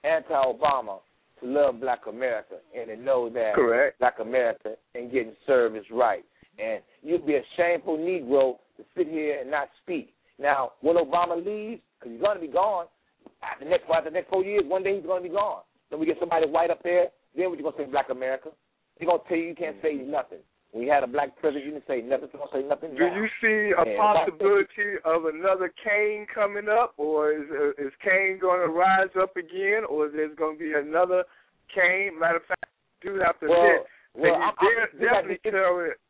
anti-Obama 0.04 0.98
to 1.40 1.46
love 1.46 1.80
Black 1.80 2.00
America 2.08 2.56
and 2.76 2.88
to 2.88 2.96
know 2.96 3.30
that 3.30 3.54
Correct. 3.54 3.98
Black 3.98 4.18
America 4.20 4.74
ain't 4.94 5.12
getting 5.12 5.34
service 5.46 5.84
right. 5.90 6.24
And 6.58 6.82
you'd 7.02 7.26
be 7.26 7.34
a 7.36 7.42
shameful 7.56 7.96
Negro 7.98 8.56
to 8.76 8.84
sit 8.96 9.08
here 9.08 9.38
and 9.40 9.50
not 9.50 9.68
speak. 9.82 10.12
Now, 10.38 10.72
when 10.80 10.96
Obama 10.96 11.36
leaves, 11.36 11.80
because 11.98 12.12
he's 12.12 12.20
going 12.20 12.36
to 12.36 12.40
be 12.46 12.52
gone, 12.52 12.86
after 13.42 13.64
the 13.64 13.70
next 13.70 13.84
after 13.92 14.10
the 14.10 14.14
next 14.14 14.28
four 14.30 14.44
years, 14.44 14.62
one 14.66 14.82
day 14.82 14.96
he's 14.96 15.06
going 15.06 15.22
to 15.22 15.28
be 15.28 15.34
gone. 15.34 15.62
Then 15.90 16.00
we 16.00 16.06
get 16.06 16.16
somebody 16.20 16.46
white 16.46 16.70
up 16.70 16.82
there. 16.82 17.08
Then 17.36 17.48
what 17.48 17.58
you 17.58 17.64
going 17.64 17.76
to 17.76 17.84
say, 17.84 17.90
Black 17.90 18.10
America? 18.10 18.50
They're 18.98 19.06
going 19.08 19.20
to 19.20 19.28
tell 19.28 19.36
you 19.38 19.44
you 19.44 19.54
can't 19.54 19.76
say 19.82 19.94
nothing. 19.94 20.38
We 20.74 20.86
had 20.88 21.04
a 21.04 21.06
black 21.06 21.36
president, 21.36 21.66
you 21.66 21.72
didn't 21.72 21.86
say 21.86 22.00
nothing. 22.00 22.28
You 22.32 22.38
don't 22.40 22.52
say 22.52 22.66
nothing. 22.66 22.94
Do 22.96 23.04
now. 23.04 23.14
you 23.16 23.28
see 23.44 23.72
a 23.76 23.82
And 23.84 23.98
possibility 23.98 24.96
of 25.04 25.26
another 25.26 25.70
Cain 25.84 26.24
coming 26.32 26.64
up, 26.68 26.94
or 26.96 27.32
is 27.32 27.44
uh, 27.52 27.70
is 27.76 27.92
Cain 28.02 28.38
going 28.40 28.60
to 28.66 28.72
rise 28.72 29.12
up 29.20 29.36
again, 29.36 29.84
or 29.88 30.06
is 30.06 30.12
there 30.16 30.32
going 30.34 30.56
to 30.56 30.64
be 30.64 30.72
another 30.72 31.24
Cain? 31.74 32.18
Matter 32.18 32.36
of 32.36 32.44
fact, 32.48 32.64
I 32.64 33.04
do 33.06 33.20
have 33.20 33.38
to 33.40 33.48
Well, 33.48 33.60
admit 33.60 33.84
well, 34.16 34.32
that 34.32 34.40
I'm- 34.40 34.54
you 34.62 34.72
this 34.80 35.00
definitely 35.10 35.40
is- 35.44 35.52
tell 35.52 35.80
it. 35.84 36.00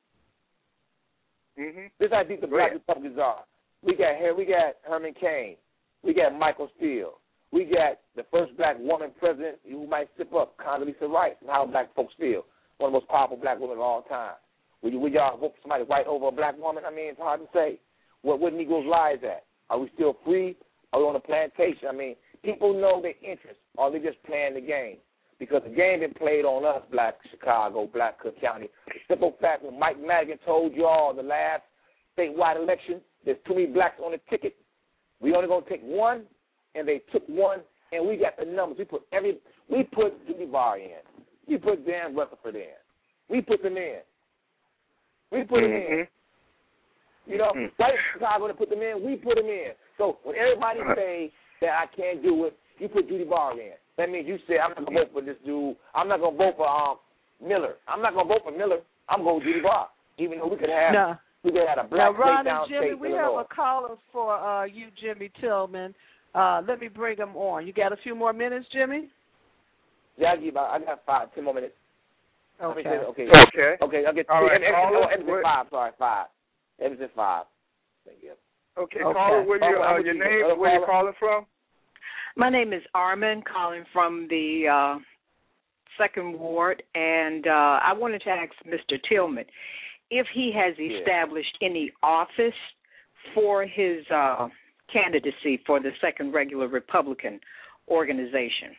Mm-hmm. 1.59 1.87
This 1.99 2.07
is 2.07 2.13
how 2.13 2.23
deep 2.23 2.41
the 2.41 2.47
black 2.47 2.71
ahead. 2.71 2.81
Republicans 2.81 3.19
are. 3.23 3.45
We 3.85 3.95
got 3.97 4.17
here. 4.17 4.35
We 4.35 4.45
got 4.45 4.77
Herman 4.83 5.15
Cain. 5.21 5.57
We 6.03 6.15
got 6.15 6.39
Michael 6.39 6.71
Steele. 6.77 7.19
We 7.53 7.65
got 7.65 8.01
the 8.17 8.25
first 8.31 8.57
black 8.57 8.77
woman 8.79 9.11
president 9.19 9.59
who 9.69 9.87
might 9.87 10.09
step 10.15 10.33
up, 10.33 10.57
Condoleezza 10.57 11.09
Rice, 11.09 11.35
and 11.41 11.51
how 11.51 11.67
black 11.67 11.95
folks 11.95 12.15
feel. 12.19 12.45
One 12.79 12.89
of 12.89 12.93
the 12.93 13.01
most 13.01 13.09
powerful 13.09 13.37
black 13.37 13.61
women 13.61 13.77
of 13.77 13.83
all 13.83 14.03
time. 14.03 14.35
Would, 14.83 14.93
you, 14.95 14.99
would 15.01 15.13
y'all 15.13 15.39
vote 15.39 15.53
for 15.55 15.63
somebody 15.63 15.85
white 15.85 16.07
over 16.07 16.29
a 16.29 16.33
black 16.33 16.59
woman? 16.59 16.85
I 16.87 16.91
mean, 16.91 17.11
it's 17.11 17.21
hard 17.21 17.41
to 17.41 17.47
say. 17.53 17.79
What 18.23 18.41
what 18.41 18.55
Negroes 18.55 18.87
lies 18.89 19.19
at? 19.23 19.45
Are 19.69 19.79
we 19.79 19.91
still 19.95 20.17
free? 20.25 20.57
Are 20.93 21.01
we 21.01 21.07
on 21.07 21.17
a 21.17 21.21
plantation? 21.21 21.89
I 21.89 21.93
mean, 21.93 22.17
people 22.45 22.73
know 22.73 23.03
their 23.03 23.15
interests. 23.23 23.61
Are 23.79 23.91
they 23.91 23.99
just 23.99 24.23
playing 24.25 24.55
the 24.55 24.61
game? 24.61 24.97
Because 25.43 25.63
the 25.65 25.75
game 25.75 25.99
been 25.99 26.15
played 26.15 26.45
on 26.45 26.65
us, 26.65 26.85
black 26.93 27.17
Chicago, 27.29 27.89
black 27.93 28.21
Cook 28.21 28.41
County. 28.41 28.69
The 28.87 28.93
simple 29.09 29.35
fact 29.41 29.65
when 29.65 29.77
Mike 29.77 29.97
Madigan 30.01 30.39
told 30.47 30.73
you 30.73 30.87
all 30.87 31.13
the 31.13 31.25
last 31.25 31.63
statewide 32.17 32.63
election, 32.63 33.01
there's 33.25 33.39
too 33.45 33.55
many 33.55 33.67
blacks 33.67 33.99
on 34.01 34.13
the 34.13 34.21
ticket. 34.31 34.55
We 35.21 35.35
only 35.35 35.49
gonna 35.49 35.67
take 35.69 35.83
one, 35.83 36.27
and 36.77 36.87
they 36.87 37.03
took 37.11 37.25
one, 37.27 37.59
and 37.91 38.07
we 38.07 38.19
got 38.19 38.37
the 38.39 38.45
numbers. 38.45 38.79
We 38.79 38.85
put 38.85 39.03
every 39.13 39.39
we 39.69 39.83
put 39.83 40.15
Judy 40.29 40.47
Baar 40.47 40.79
in. 40.79 41.03
We 41.49 41.59
put 41.59 41.85
Dan 41.85 42.15
Rutherford 42.15 42.55
in. 42.55 42.79
We 43.29 43.41
put 43.41 43.65
them 43.65 43.77
in. 43.77 43.99
We 45.33 45.43
put 45.43 45.63
them 45.63 45.73
in. 45.73 46.07
You 47.27 47.39
know, 47.39 47.51
Mhm. 47.53 47.73
white 47.79 47.99
Chicago 48.13 48.47
to 48.47 48.55
put 48.55 48.71
them 48.71 48.81
in, 48.81 49.03
we 49.05 49.17
put 49.17 49.35
them 49.35 49.47
in. 49.47 49.73
So 49.99 50.19
when 50.23 50.37
everybody 50.37 50.79
say 50.95 51.33
that 51.63 51.81
I 51.81 51.87
can't 51.87 52.23
do 52.23 52.45
it, 52.45 52.57
you 52.79 52.89
put 52.89 53.09
Judy 53.09 53.25
Baar 53.25 53.59
in. 53.59 53.75
That 53.99 54.11
means 54.11 54.27
you 54.27 54.39
say 54.49 54.59
I'm 54.59 54.71
not 54.71 54.85
gonna 54.87 55.01
vote 55.01 55.11
for 55.13 55.21
this 55.23 55.37
dude. 55.45 55.77
I'm 55.95 56.09
not 56.09 56.21
gonna 56.21 56.37
vote 56.37 56.55
for 56.57 56.69
um 56.69 56.97
Miller. 57.43 57.75
I'm 57.89 58.01
not 58.03 58.15
gonna 58.15 58.29
vote 58.29 58.43
for 58.45 58.53
Miller. 58.57 58.79
I'm 59.09 59.23
going 59.23 59.41
to 59.41 59.47
Judy 59.47 59.61
Baar. 59.61 59.89
Even 60.19 60.39
though 60.39 60.47
we 60.49 60.57
could 60.57 60.71
have 60.71 60.93
No. 60.95 61.17
we 61.43 61.51
could 61.53 61.67
have 61.67 61.79
a 61.79 61.83
Now, 61.83 62.13
black 62.13 62.19
Ron 62.19 62.37
state 62.45 62.51
down 62.51 62.63
and 62.63 62.71
Jimmy, 62.71 62.87
state 62.89 62.99
we 63.01 63.09
Illinois. 63.09 63.37
have 63.39 63.47
a 63.51 63.55
caller 63.55 63.97
for 64.13 64.33
uh, 64.39 64.65
you, 64.65 64.89
Jimmy 65.01 65.31
Tillman. 65.41 65.95
Uh, 66.35 66.63
let 66.67 66.81
me 66.81 66.89
bring 66.89 67.19
him 67.19 67.37
on. 67.37 67.67
You 67.67 67.73
got 67.73 67.93
a 67.93 67.97
few 67.97 68.15
more 68.15 68.33
minutes, 68.33 68.67
Jimmy? 68.73 69.09
Yeah, 70.17 70.33
I 70.33 70.37
give 70.37 70.57
I 70.57 70.79
got 70.79 71.03
five, 71.05 71.35
ten 71.35 71.45
more 71.45 71.53
minutes. 71.55 71.75
How 72.59 72.69
many 72.71 72.81
Okay. 72.81 72.89
minutes? 72.91 73.09
Okay. 73.11 73.29
Okay. 73.29 73.77
Okay, 73.83 74.07
I'll 74.07 74.15
get 74.15 74.31
All 74.31 74.41
three. 74.41 74.49
right, 74.51 74.63
Em- 74.63 74.69
em- 74.69 74.75
caller, 74.75 74.97
oh, 74.99 75.09
Emerson 75.09 75.27
what- 75.27 75.43
five, 75.43 75.67
sorry, 75.71 75.91
five. 75.99 76.27
Emerson 76.81 77.09
five. 77.17 77.45
Thank 78.07 78.19
you. 78.23 78.33
Okay, 78.79 79.03
Okay. 79.03 79.13
caller, 79.13 79.43
where 79.43 79.59
you, 79.59 79.77
uh, 79.77 79.85
I'm 79.85 80.05
your 80.05 80.15
with 80.15 80.23
you. 80.23 80.25
name, 80.49 80.59
where 80.59 80.73
you 80.75 80.81
caller. 80.81 80.87
calling 80.87 81.13
from? 81.19 81.47
My 82.37 82.49
name 82.49 82.73
is 82.73 82.83
Armin, 82.95 83.43
calling 83.43 83.85
from 83.93 84.27
the 84.31 84.65
uh, 84.73 84.99
second 85.99 86.39
ward, 86.39 86.83
and 86.95 87.47
uh, 87.47 87.81
I 87.83 87.93
wanted 87.93 88.23
to 88.23 88.31
ask 88.31 88.53
Mr. 88.67 88.99
Tillman 89.09 89.45
if 90.11 90.27
he 90.35 90.53
has 90.55 90.75
Yeah. 90.79 90.99
established 90.99 91.57
any 91.61 91.93
office 92.03 92.55
for 93.35 93.67
his 93.67 94.05
uh, 94.11 94.49
candidacy 94.93 95.59
for 95.67 95.81
the 95.81 95.91
second 96.01 96.33
regular 96.33 96.69
Republican 96.69 97.39
organization. 97.89 98.77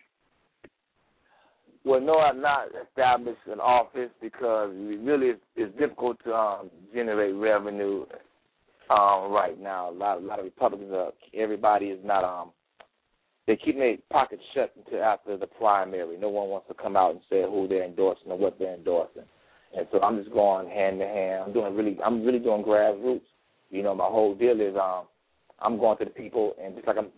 Well, 1.86 2.00
no, 2.02 2.18
I've 2.18 2.38
not 2.38 2.70
established 2.88 3.42
an 3.52 3.60
office 3.60 4.10
because 4.22 4.72
it 4.74 5.00
really 5.02 5.28
is 5.28 5.38
it's 5.56 5.78
difficult 5.78 6.18
to 6.24 6.34
um, 6.34 6.72
generate 6.94 7.36
revenue 7.36 8.06
um, 8.90 9.32
right 9.32 9.60
now. 9.60 9.90
A 9.90 9.92
lot, 9.92 10.18
a 10.20 10.22
lot 10.22 10.40
of 10.40 10.46
Republicans 10.46 10.92
are. 10.94 11.12
Everybody 11.36 11.88
is 11.88 12.00
not. 12.04 12.24
Um, 12.24 12.52
they 13.46 13.58
keep 13.58 13.78
their 13.78 13.98
pockets 14.10 14.42
shut 14.54 14.72
until 14.78 15.04
after 15.04 15.38
the 15.38 15.48
primary. 15.48 16.18
No 16.18 16.30
one 16.30 16.50
wants 16.50 16.68
to 16.70 16.74
come 16.74 16.96
out 16.96 17.12
and 17.12 17.22
say 17.30 17.44
who 17.44 17.68
they're 17.68 17.84
endorsing 17.84 18.32
or 18.32 18.38
what 18.38 18.58
they're 18.58 18.76
endorsing. 18.76 19.24
And 19.78 19.88
so 19.92 20.02
I'm 20.02 20.18
just 20.18 20.34
going 20.34 20.70
hand 20.70 21.00
to 21.00 21.06
hand. 21.06 21.44
I'm 21.48 21.54
doing 21.54 21.76
really. 21.76 21.98
I'm 22.04 22.24
really 22.24 22.40
doing 22.40 22.64
grassroots. 22.64 23.22
You 23.70 23.84
know, 23.84 23.96
my 23.96 24.06
whole 24.06 24.36
deal 24.36 24.62
is 24.62 24.76
um, 24.76 25.06
I'm 25.60 25.78
going 25.78 25.98
to 25.98 26.06
the 26.06 26.12
people, 26.12 26.54
and 26.64 26.76
just 26.76 26.88
like 26.88 26.98
I'm 26.98 27.10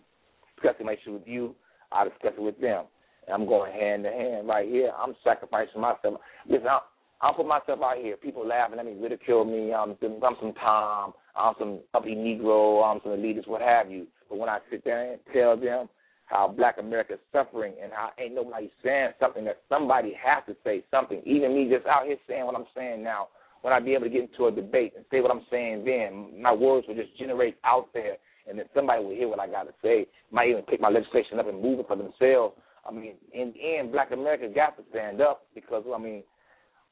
discussing 0.54 0.86
my 0.86 0.94
issue 0.94 1.12
with 1.12 1.26
you, 1.26 1.54
I 1.92 2.04
discuss 2.04 2.32
it 2.36 2.42
with 2.42 2.60
them. 2.60 2.86
And 3.26 3.34
I'm 3.34 3.46
going 3.46 3.72
hand 3.72 4.04
to 4.04 4.10
hand 4.10 4.48
right 4.48 4.68
here. 4.68 4.90
I'm 4.98 5.14
sacrificing 5.22 5.80
myself. 5.80 6.20
Listen, 6.48 6.68
I'm, 6.68 6.80
I'll 7.20 7.34
put 7.34 7.46
myself 7.46 7.80
out 7.82 7.98
here. 8.00 8.16
People 8.16 8.46
laughing 8.46 8.78
at 8.78 8.86
me, 8.86 8.94
ridicule 8.98 9.44
me. 9.44 9.72
I'm, 9.74 9.96
I'm 10.02 10.36
some 10.40 10.54
Tom. 10.54 11.12
I'm 11.36 11.54
some 11.58 11.80
uppy 11.94 12.14
Negro. 12.14 12.84
I'm 12.84 13.00
some 13.02 13.12
elitist, 13.12 13.48
what 13.48 13.60
have 13.60 13.90
you. 13.90 14.06
But 14.28 14.38
when 14.38 14.48
I 14.48 14.58
sit 14.70 14.84
there 14.84 15.12
and 15.12 15.20
tell 15.32 15.56
them 15.56 15.88
how 16.26 16.48
Black 16.48 16.76
America 16.78 17.14
is 17.14 17.20
suffering 17.32 17.74
and 17.82 17.92
how 17.92 18.10
ain't 18.18 18.34
nobody 18.34 18.70
saying 18.84 19.10
something 19.20 19.44
that 19.44 19.62
somebody 19.68 20.12
has 20.22 20.42
to 20.46 20.56
say 20.64 20.84
something. 20.90 21.22
Even 21.24 21.54
me 21.54 21.70
just 21.72 21.86
out 21.86 22.06
here 22.06 22.16
saying 22.28 22.44
what 22.44 22.56
I'm 22.56 22.66
saying 22.76 23.02
now, 23.02 23.28
when 23.62 23.72
I 23.72 23.80
be 23.80 23.94
able 23.94 24.04
to 24.04 24.10
get 24.10 24.28
into 24.30 24.46
a 24.46 24.52
debate 24.52 24.92
and 24.96 25.04
say 25.10 25.20
what 25.20 25.30
I'm 25.30 25.46
saying 25.50 25.84
then, 25.84 26.42
my 26.42 26.52
words 26.52 26.86
will 26.86 26.94
just 26.94 27.16
generate 27.18 27.56
out 27.64 27.88
there 27.94 28.16
and 28.48 28.58
then 28.58 28.66
somebody 28.74 29.02
will 29.02 29.14
hear 29.14 29.28
what 29.28 29.40
I 29.40 29.48
got 29.48 29.64
to 29.64 29.74
say. 29.82 30.06
Might 30.30 30.48
even 30.50 30.62
pick 30.62 30.80
my 30.80 30.88
legislation 30.88 31.38
up 31.38 31.48
and 31.48 31.60
move 31.60 31.80
it 31.80 31.88
for 31.88 31.96
themselves. 31.96 32.54
I 32.88 32.92
mean, 32.92 33.14
in 33.32 33.52
the 33.52 33.78
end, 33.78 33.92
Black 33.92 34.12
America 34.12 34.48
got 34.54 34.76
to 34.76 34.84
stand 34.90 35.20
up 35.20 35.46
because 35.54 35.84
I 35.92 35.98
mean, 35.98 36.22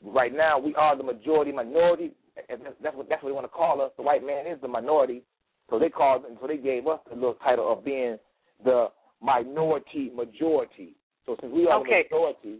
right 0.02 0.34
now 0.34 0.58
we 0.58 0.74
are 0.74 0.96
the 0.96 1.04
majority 1.04 1.52
minority. 1.52 2.12
That's 2.48 2.96
what 2.96 3.08
that's 3.08 3.22
what 3.22 3.28
they 3.28 3.32
want 3.34 3.44
to 3.44 3.48
call 3.48 3.80
us. 3.80 3.92
The 3.96 4.02
white 4.02 4.24
man 4.26 4.46
is 4.46 4.60
the 4.60 4.68
minority, 4.68 5.22
so 5.70 5.78
they 5.78 5.88
called 5.88 6.24
and 6.24 6.36
so 6.40 6.48
they 6.48 6.56
gave 6.56 6.86
us 6.86 6.98
the 7.08 7.14
little 7.14 7.34
title 7.34 7.72
of 7.72 7.84
being 7.84 8.16
the 8.64 8.88
minority 9.24 10.10
majority. 10.14 10.94
So 11.26 11.36
since 11.40 11.52
we 11.52 11.66
are 11.66 11.80
Okay. 11.80 12.04
the 12.10 12.16
majority, 12.16 12.58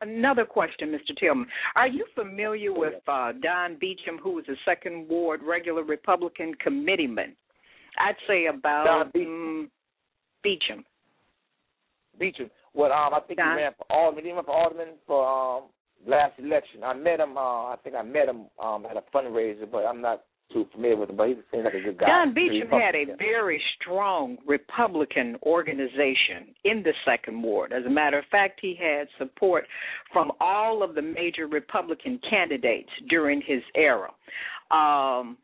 Another 0.00 0.44
question, 0.44 0.92
Mr. 0.92 1.16
Tillman. 1.18 1.48
Are 1.74 1.88
you 1.88 2.06
familiar 2.14 2.72
with 2.72 3.02
uh, 3.08 3.32
Don 3.42 3.76
Beecham, 3.80 4.16
who 4.22 4.30
was 4.30 4.44
a 4.48 4.54
second 4.64 5.08
ward 5.08 5.40
regular 5.42 5.82
Republican 5.82 6.54
committeeman? 6.54 7.34
I'd 7.98 8.14
say 8.28 8.46
about 8.46 8.84
Don 8.84 9.10
mm, 9.26 9.68
Beecham. 10.44 10.84
Beecham. 12.16 12.48
Well, 12.74 12.92
um, 12.92 13.12
I 13.12 13.20
think 13.26 13.40
Don- 13.40 13.56
he 13.58 13.64
ran 13.64 13.72
for 13.76 13.86
alderman. 13.90 14.24
He 14.24 14.30
ran 14.32 14.44
for 14.44 14.54
alderman 14.54 14.88
for 15.04 15.26
um 15.26 15.64
last 16.06 16.38
election. 16.38 16.84
I 16.84 16.94
met 16.94 17.18
him. 17.18 17.36
Uh, 17.36 17.72
I 17.72 17.76
think 17.82 17.96
I 17.96 18.02
met 18.02 18.28
him 18.28 18.46
um 18.62 18.86
at 18.86 18.96
a 18.96 19.02
fundraiser, 19.12 19.68
but 19.68 19.78
I'm 19.84 20.00
not 20.00 20.22
too 20.52 20.66
familiar 20.72 20.96
with 20.96 21.10
him. 21.10 21.16
But 21.16 21.28
he 21.28 21.34
seems 21.50 21.64
like 21.64 21.74
a 21.74 21.80
good 21.80 21.98
guy. 21.98 22.06
Don 22.06 22.34
Beecham 22.34 22.68
had 22.68 22.94
a 22.94 23.16
very 23.16 23.60
strong 23.80 24.38
Republican 24.46 25.36
organization 25.42 26.54
in 26.64 26.82
the 26.82 26.92
second 27.04 27.42
ward. 27.42 27.72
As 27.72 27.84
a 27.84 27.90
matter 27.90 28.18
of 28.18 28.24
fact, 28.30 28.60
he 28.60 28.78
had 28.78 29.08
support 29.18 29.66
from 30.12 30.32
all 30.40 30.82
of 30.82 30.94
the 30.94 31.02
major 31.02 31.46
Republican 31.46 32.20
candidates 32.28 32.90
during 33.08 33.42
his 33.46 33.62
era. 33.74 34.10
Um, 34.70 35.36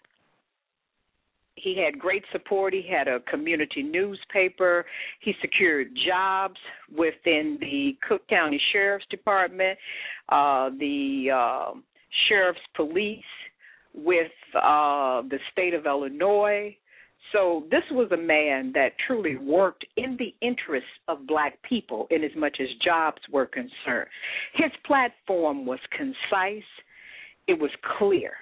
he 1.56 1.82
had 1.82 1.98
great 1.98 2.24
support. 2.32 2.74
He 2.74 2.86
had 2.88 3.08
a 3.08 3.20
community 3.20 3.82
newspaper. 3.82 4.84
He 5.20 5.34
secured 5.40 5.88
jobs 6.06 6.58
within 6.94 7.58
the 7.60 7.96
Cook 8.06 8.26
County 8.28 8.60
Sheriff's 8.72 9.06
Department, 9.10 9.78
uh, 10.28 10.70
the 10.78 11.28
uh, 11.34 11.72
Sheriff's 12.28 12.60
Police, 12.76 13.22
with 13.94 14.32
uh, 14.54 15.22
the 15.22 15.38
state 15.52 15.74
of 15.74 15.86
Illinois. 15.86 16.76
So 17.32 17.64
this 17.70 17.82
was 17.90 18.10
a 18.12 18.16
man 18.16 18.72
that 18.74 18.90
truly 19.06 19.36
worked 19.36 19.84
in 19.96 20.16
the 20.18 20.34
interests 20.46 20.88
of 21.08 21.26
black 21.26 21.58
people 21.62 22.06
in 22.10 22.22
as 22.22 22.30
much 22.36 22.58
as 22.60 22.68
jobs 22.84 23.20
were 23.32 23.46
concerned. 23.46 24.08
His 24.54 24.70
platform 24.86 25.64
was 25.64 25.78
concise, 25.96 26.62
it 27.46 27.58
was 27.58 27.70
clear. 27.98 28.32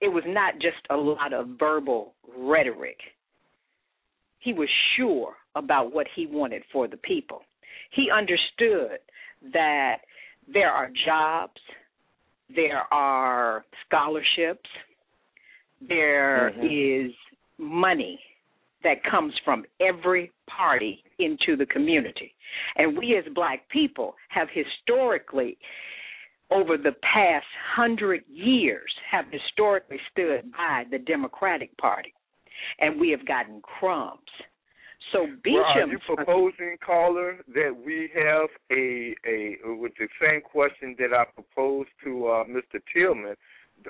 It 0.00 0.08
was 0.08 0.24
not 0.26 0.54
just 0.54 0.78
a 0.88 0.96
lot 0.96 1.32
of 1.32 1.58
verbal 1.58 2.14
rhetoric. 2.36 2.96
He 4.38 4.54
was 4.54 4.68
sure 4.96 5.34
about 5.54 5.92
what 5.92 6.06
he 6.16 6.26
wanted 6.26 6.62
for 6.72 6.88
the 6.88 6.96
people. 6.96 7.42
He 7.92 8.08
understood 8.10 8.98
that 9.52 9.98
there 10.52 10.70
are 10.70 10.90
jobs, 11.04 11.60
there 12.54 12.92
are 12.92 13.64
scholarships, 13.86 14.68
there 15.88 16.52
mm-hmm. 16.56 17.08
is 17.08 17.12
money 17.58 18.18
that 18.82 19.04
comes 19.10 19.32
from 19.44 19.64
every 19.80 20.32
party 20.48 21.02
into 21.18 21.56
the 21.56 21.66
community. 21.66 22.34
And 22.76 22.96
we 22.96 23.16
as 23.16 23.30
black 23.34 23.68
people 23.68 24.14
have 24.30 24.48
historically 24.52 25.58
over 26.50 26.76
the 26.76 26.92
past 27.02 27.46
hundred 27.74 28.22
years 28.28 28.90
have 29.10 29.26
historically 29.30 29.98
stood 30.10 30.50
by 30.52 30.84
the 30.90 30.98
Democratic 30.98 31.76
Party. 31.78 32.12
And 32.78 33.00
we 33.00 33.10
have 33.10 33.26
gotten 33.26 33.62
crumbs. 33.62 34.18
So 35.12 35.26
Well, 35.44 35.64
are 35.64 35.86
you 35.86 35.98
proposing, 36.06 36.76
caller, 36.84 37.38
that 37.54 37.74
we 37.84 38.10
have 38.14 38.48
a 38.70 39.14
a 39.26 39.56
with 39.74 39.92
the 39.98 40.08
same 40.20 40.40
question 40.40 40.94
that 40.98 41.12
I 41.12 41.24
proposed 41.24 41.90
to 42.04 42.26
uh, 42.28 42.44
Mr. 42.44 42.80
Tillman? 42.92 43.34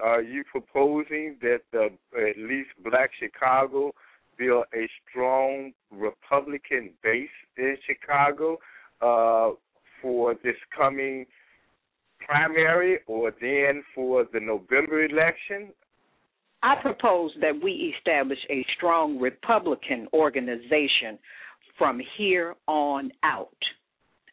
Are 0.03 0.23
you 0.23 0.45
proposing 0.45 1.37
that 1.43 1.61
the, 1.73 1.91
at 2.17 2.39
least 2.39 2.71
Black 2.85 3.11
Chicago 3.19 3.93
build 4.39 4.65
a 4.73 4.89
strong 5.09 5.73
Republican 5.91 6.91
base 7.03 7.29
in 7.57 7.77
Chicago 7.87 8.59
uh, 9.03 9.51
for 10.01 10.35
this 10.43 10.57
coming 10.77 11.27
primary, 12.25 13.01
or 13.07 13.33
then 13.41 13.83
for 13.95 14.27
the 14.33 14.41
November 14.41 15.05
election? 15.05 15.73
I 16.63 16.75
propose 16.83 17.33
that 17.41 17.53
we 17.63 17.95
establish 17.97 18.39
a 18.51 18.65
strong 18.77 19.19
Republican 19.19 20.09
organization 20.13 21.19
from 21.79 22.01
here 22.19 22.55
on 22.67 23.11
out. 23.23 23.49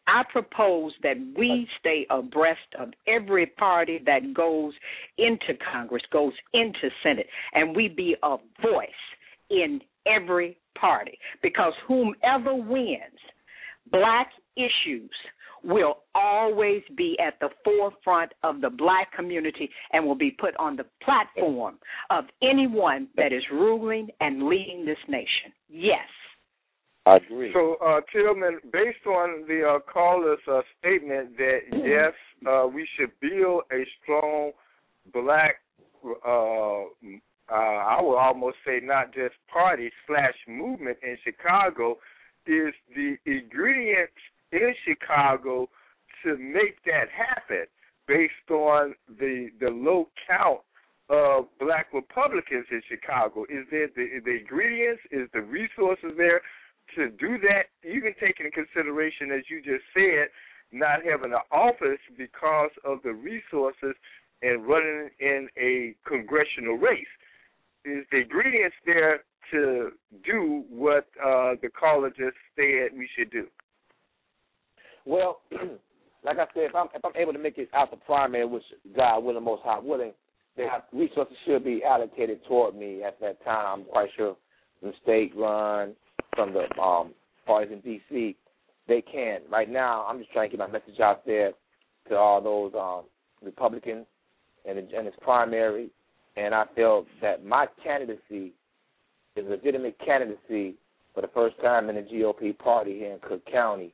I 0.07 0.23
propose 0.31 0.93
that 1.03 1.17
we 1.37 1.67
stay 1.79 2.05
abreast 2.09 2.59
of 2.79 2.89
every 3.07 3.45
party 3.45 3.99
that 4.05 4.33
goes 4.33 4.73
into 5.17 5.53
Congress, 5.71 6.03
goes 6.11 6.33
into 6.53 6.89
Senate, 7.03 7.27
and 7.53 7.75
we 7.75 7.89
be 7.89 8.15
a 8.23 8.37
voice 8.61 8.89
in 9.49 9.81
every 10.05 10.57
party 10.79 11.17
because 11.43 11.73
whomever 11.87 12.55
wins, 12.55 13.19
black 13.91 14.29
issues 14.55 15.11
will 15.63 15.97
always 16.15 16.81
be 16.95 17.17
at 17.25 17.39
the 17.39 17.49
forefront 17.63 18.34
of 18.43 18.61
the 18.61 18.69
black 18.69 19.11
community 19.13 19.69
and 19.91 20.05
will 20.05 20.15
be 20.15 20.31
put 20.31 20.55
on 20.57 20.75
the 20.75 20.85
platform 21.03 21.77
of 22.09 22.25
anyone 22.41 23.07
that 23.15 23.34
is 23.34 23.43
ruling 23.51 24.09
and 24.19 24.47
leading 24.47 24.85
this 24.85 24.97
nation. 25.07 25.51
Yes. 25.69 26.07
I 27.05 27.17
agree. 27.17 27.51
So, 27.53 27.77
uh, 27.85 28.01
Tillman, 28.11 28.59
based 28.73 29.05
on 29.07 29.45
the 29.47 29.63
uh, 29.63 29.79
caller's 29.91 30.39
uh, 30.51 30.61
statement 30.79 31.38
that 31.38 31.59
yes, 31.71 32.13
uh, 32.45 32.67
we 32.67 32.88
should 32.97 33.11
build 33.21 33.63
a 33.71 33.85
strong 34.03 34.51
black, 35.13 35.61
uh, 36.05 36.81
uh, 37.49 37.53
I 37.53 38.01
would 38.01 38.17
almost 38.17 38.57
say 38.65 38.81
not 38.84 39.13
just 39.13 39.35
party 39.51 39.89
slash 40.05 40.35
movement 40.49 40.97
in 41.01 41.17
Chicago, 41.23 41.97
is 42.45 42.73
the 42.95 43.15
ingredients 43.25 44.13
in 44.52 44.74
Chicago 44.86 45.69
to 46.24 46.38
make 46.38 46.84
that 46.86 47.07
happen 47.10 47.65
based 48.07 48.49
on 48.49 48.95
the 49.19 49.49
the 49.60 49.69
low 49.69 50.10
count 50.28 50.60
of 51.10 51.45
black 51.60 51.88
Republicans 51.94 52.65
in 52.72 52.82
Chicago? 52.88 53.44
Is 53.44 53.65
there 53.72 53.88
the, 53.95 54.19
the 54.24 54.40
ingredients? 54.40 55.02
Is 55.11 55.30
the 55.34 55.41
resources 55.41 56.11
there 56.18 56.41
to 56.95 57.10
do 57.11 57.38
that? 57.40 57.68
Even 57.84 58.14
taking 58.19 58.45
into 58.45 58.65
consideration, 58.65 59.32
as 59.32 59.44
you 59.49 59.61
just 59.61 59.84
said, 59.94 60.28
not 60.72 60.99
having 61.03 61.34
an 61.34 61.40
office 61.52 62.02
because 62.18 62.72
of 62.84 62.99
the 63.03 63.14
resources 63.14 63.95
and 64.41 64.68
running 64.68 65.10
in 65.19 65.48
a 65.57 65.95
congressional 66.07 66.76
race. 66.76 67.07
Is 67.86 68.06
the 68.11 68.19
ingredients 68.22 68.76
there 68.86 69.24
to 69.52 69.91
do 70.26 70.64
what 70.69 71.07
uh, 71.24 71.56
the 71.61 71.69
caller 71.69 72.10
just 72.10 72.36
said 72.56 72.98
we 72.98 73.10
should 73.18 73.32
do? 73.32 73.48
Well, 75.07 75.39
like 76.25 76.38
I 76.38 76.45
said, 76.53 76.63
if 76.65 76.75
I'm 76.75 76.88
if 76.93 77.03
I'm 77.05 77.15
able 77.15 77.31
to 77.31 77.39
make 77.39 77.57
it 77.57 77.69
out 77.73 77.91
the 77.91 77.97
primary, 77.97 78.45
which 78.45 78.63
God 78.95 79.19
willing, 79.19 79.43
Most 79.43 79.61
High 79.63 79.79
willing, 79.79 80.11
then 80.57 80.67
resources 80.91 81.38
should 81.45 81.63
be 81.63 81.81
allocated 81.84 82.41
toward 82.45 82.75
me 82.75 83.03
at 83.03 83.19
that 83.21 83.43
time. 83.45 83.79
I'm 83.79 83.85
quite 83.85 84.09
sure 84.17 84.35
from 84.81 84.91
state 85.01 85.31
run, 85.35 85.93
from 86.35 86.53
the 86.53 86.67
um 86.79 87.13
parties 87.45 87.71
in 87.71 87.79
D.C. 87.79 88.35
They 88.89 89.01
can. 89.01 89.39
Right 89.49 89.69
now, 89.69 90.05
I'm 90.07 90.19
just 90.19 90.31
trying 90.34 90.49
to 90.49 90.57
get 90.57 90.67
my 90.67 90.71
message 90.71 90.99
out 91.01 91.25
there 91.25 91.53
to 92.09 92.15
all 92.15 92.41
those 92.41 92.73
um 92.77 93.05
Republicans 93.41 94.05
and 94.67 94.77
and 94.77 95.07
its 95.07 95.17
primary. 95.21 95.89
And 96.35 96.53
I 96.53 96.65
feel 96.75 97.05
that 97.21 97.45
my 97.45 97.65
candidacy 97.81 98.51
is 99.38 99.45
a 99.45 99.49
legitimate 99.49 99.97
candidacy 100.05 100.75
for 101.15 101.21
the 101.21 101.29
first 101.34 101.55
time 101.61 101.89
in 101.89 101.95
the 101.95 102.01
GOP 102.01 102.57
party 102.59 102.99
here 102.99 103.13
in 103.13 103.19
Cook 103.19 103.41
County. 103.49 103.93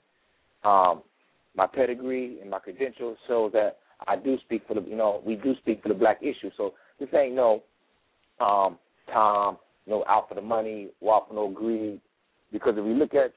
Um, 0.63 1.03
my 1.55 1.67
pedigree 1.67 2.39
and 2.41 2.49
my 2.49 2.59
credentials 2.59 3.17
show 3.27 3.49
that 3.53 3.77
I 4.07 4.15
do 4.15 4.37
speak 4.43 4.63
for 4.67 4.73
the 4.73 4.81
you 4.81 4.95
know 4.95 5.21
we 5.25 5.35
do 5.35 5.55
speak 5.57 5.81
for 5.83 5.89
the 5.89 5.95
black 5.95 6.19
issue. 6.21 6.49
So 6.57 6.73
this 6.99 7.09
ain't 7.13 7.35
no 7.35 7.63
um, 8.39 8.77
Tom, 9.11 9.57
no 9.87 10.03
out 10.07 10.29
for 10.29 10.35
the 10.35 10.41
money, 10.41 10.89
out 11.07 11.27
for 11.27 11.33
no 11.33 11.49
greed. 11.49 11.99
Because 12.51 12.75
if 12.77 12.83
we 12.83 12.93
look 12.93 13.13
at 13.13 13.33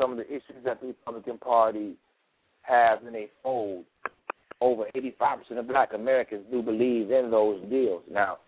some 0.00 0.12
of 0.12 0.18
the 0.18 0.26
issues 0.26 0.64
that 0.64 0.80
the 0.80 0.88
Republican 0.88 1.38
Party 1.38 1.94
has 2.62 2.98
in 3.06 3.14
a 3.14 3.28
fold, 3.42 3.84
over 4.60 4.84
85% 4.94 5.58
of 5.58 5.68
Black 5.68 5.94
Americans 5.94 6.44
do 6.50 6.62
believe 6.62 7.10
in 7.10 7.30
those 7.30 7.62
deals. 7.70 8.02
Now, 8.10 8.38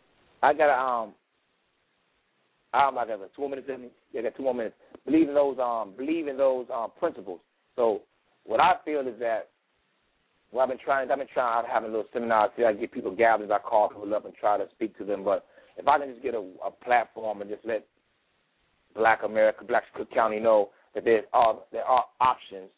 I 0.43 0.53
gotta 0.53 0.73
um, 0.73 1.15
I'm 2.73 2.95
not 2.95 3.09
gonna 3.09 3.27
two 3.35 3.43
more 3.43 3.51
minutes 3.51 3.69
in 3.73 3.83
me. 3.83 3.89
Yeah, 4.13 4.23
got 4.23 4.37
two 4.37 4.43
more 4.43 4.55
minutes. 4.55 4.77
Believe 5.05 5.29
in 5.29 5.35
those 5.35 5.59
um 5.59 5.95
believe 5.97 6.29
in 6.29 6.37
those 6.37 6.67
um 6.73 6.91
principles. 6.99 7.41
So 7.77 8.03
what 8.45 8.61
I 8.61 8.75
feel 8.85 9.01
is 9.01 9.19
that 9.21 9.49
well 10.53 10.63
I've 10.63 10.69
been 10.69 10.79
trying 10.85 11.11
I've 11.11 11.19
been 11.19 11.27
trying 11.33 11.65
I'm 11.65 11.71
having 11.71 11.91
little 11.91 12.07
seminars 12.13 12.51
here, 12.57 12.67
I 12.67 12.73
get 12.73 12.93
people 12.93 13.15
gatherings, 13.15 13.53
I 13.55 13.59
call 13.59 13.89
people 13.89 14.15
up 14.15 14.25
and 14.25 14.35
try 14.35 14.59
to 14.59 14.67
speak 14.75 14.97
to 14.99 15.05
them, 15.05 15.25
but 15.25 15.47
if 15.77 15.89
I 15.89 15.99
can 15.99 16.11
just 16.11 16.23
get 16.23 16.35
a, 16.35 16.45
a 16.65 16.71
platform 16.85 17.41
and 17.41 17.51
just 17.51 17.65
let 17.65 17.87
black 18.95 19.23
America, 19.25 19.65
black 19.65 19.85
Cook 19.95 20.11
County 20.13 20.41
know 20.41 20.71
that 20.95 21.05
there 21.05 21.23
are 21.33 21.59
there 21.73 21.85
are 21.85 22.05
options, 22.21 22.69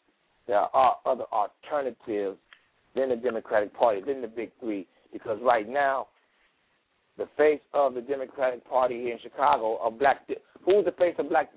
there 0.47 0.57
are 0.59 0.97
other 1.05 1.25
alternatives 1.31 2.37
than 2.95 3.09
the 3.09 3.15
Democratic 3.15 3.73
Party, 3.73 4.01
than 4.05 4.21
the 4.21 4.27
big 4.27 4.51
three. 4.59 4.87
Because 5.11 5.39
right 5.41 5.67
now 5.67 6.07
the 7.17 7.27
face 7.37 7.61
of 7.73 7.93
the 7.93 8.01
Democratic 8.01 8.67
Party 8.67 9.01
here 9.01 9.13
in 9.13 9.19
Chicago, 9.21 9.77
a 9.77 9.91
black 9.91 10.27
who's 10.65 10.85
the 10.85 10.91
face 10.93 11.15
of 11.19 11.29
black 11.29 11.49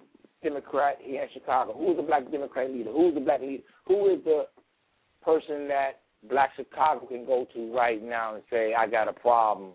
Democrat 0.48 0.98
here 1.00 1.22
in 1.22 1.28
Chicago? 1.32 1.74
Who's 1.76 1.96
the 1.96 2.02
black 2.02 2.30
Democrat 2.30 2.70
leader? 2.70 2.92
Who's 2.92 3.14
the 3.14 3.20
black 3.20 3.40
leader? 3.40 3.62
Who 3.86 4.14
is 4.14 4.22
the 4.24 4.44
person 5.24 5.66
that 5.68 6.00
black 6.28 6.50
Chicago 6.56 7.06
can 7.06 7.26
go 7.26 7.46
to 7.54 7.74
right 7.74 8.02
now 8.02 8.34
and 8.34 8.44
say, 8.50 8.74
I 8.74 8.86
got 8.86 9.08
a 9.08 9.12
problem, 9.12 9.72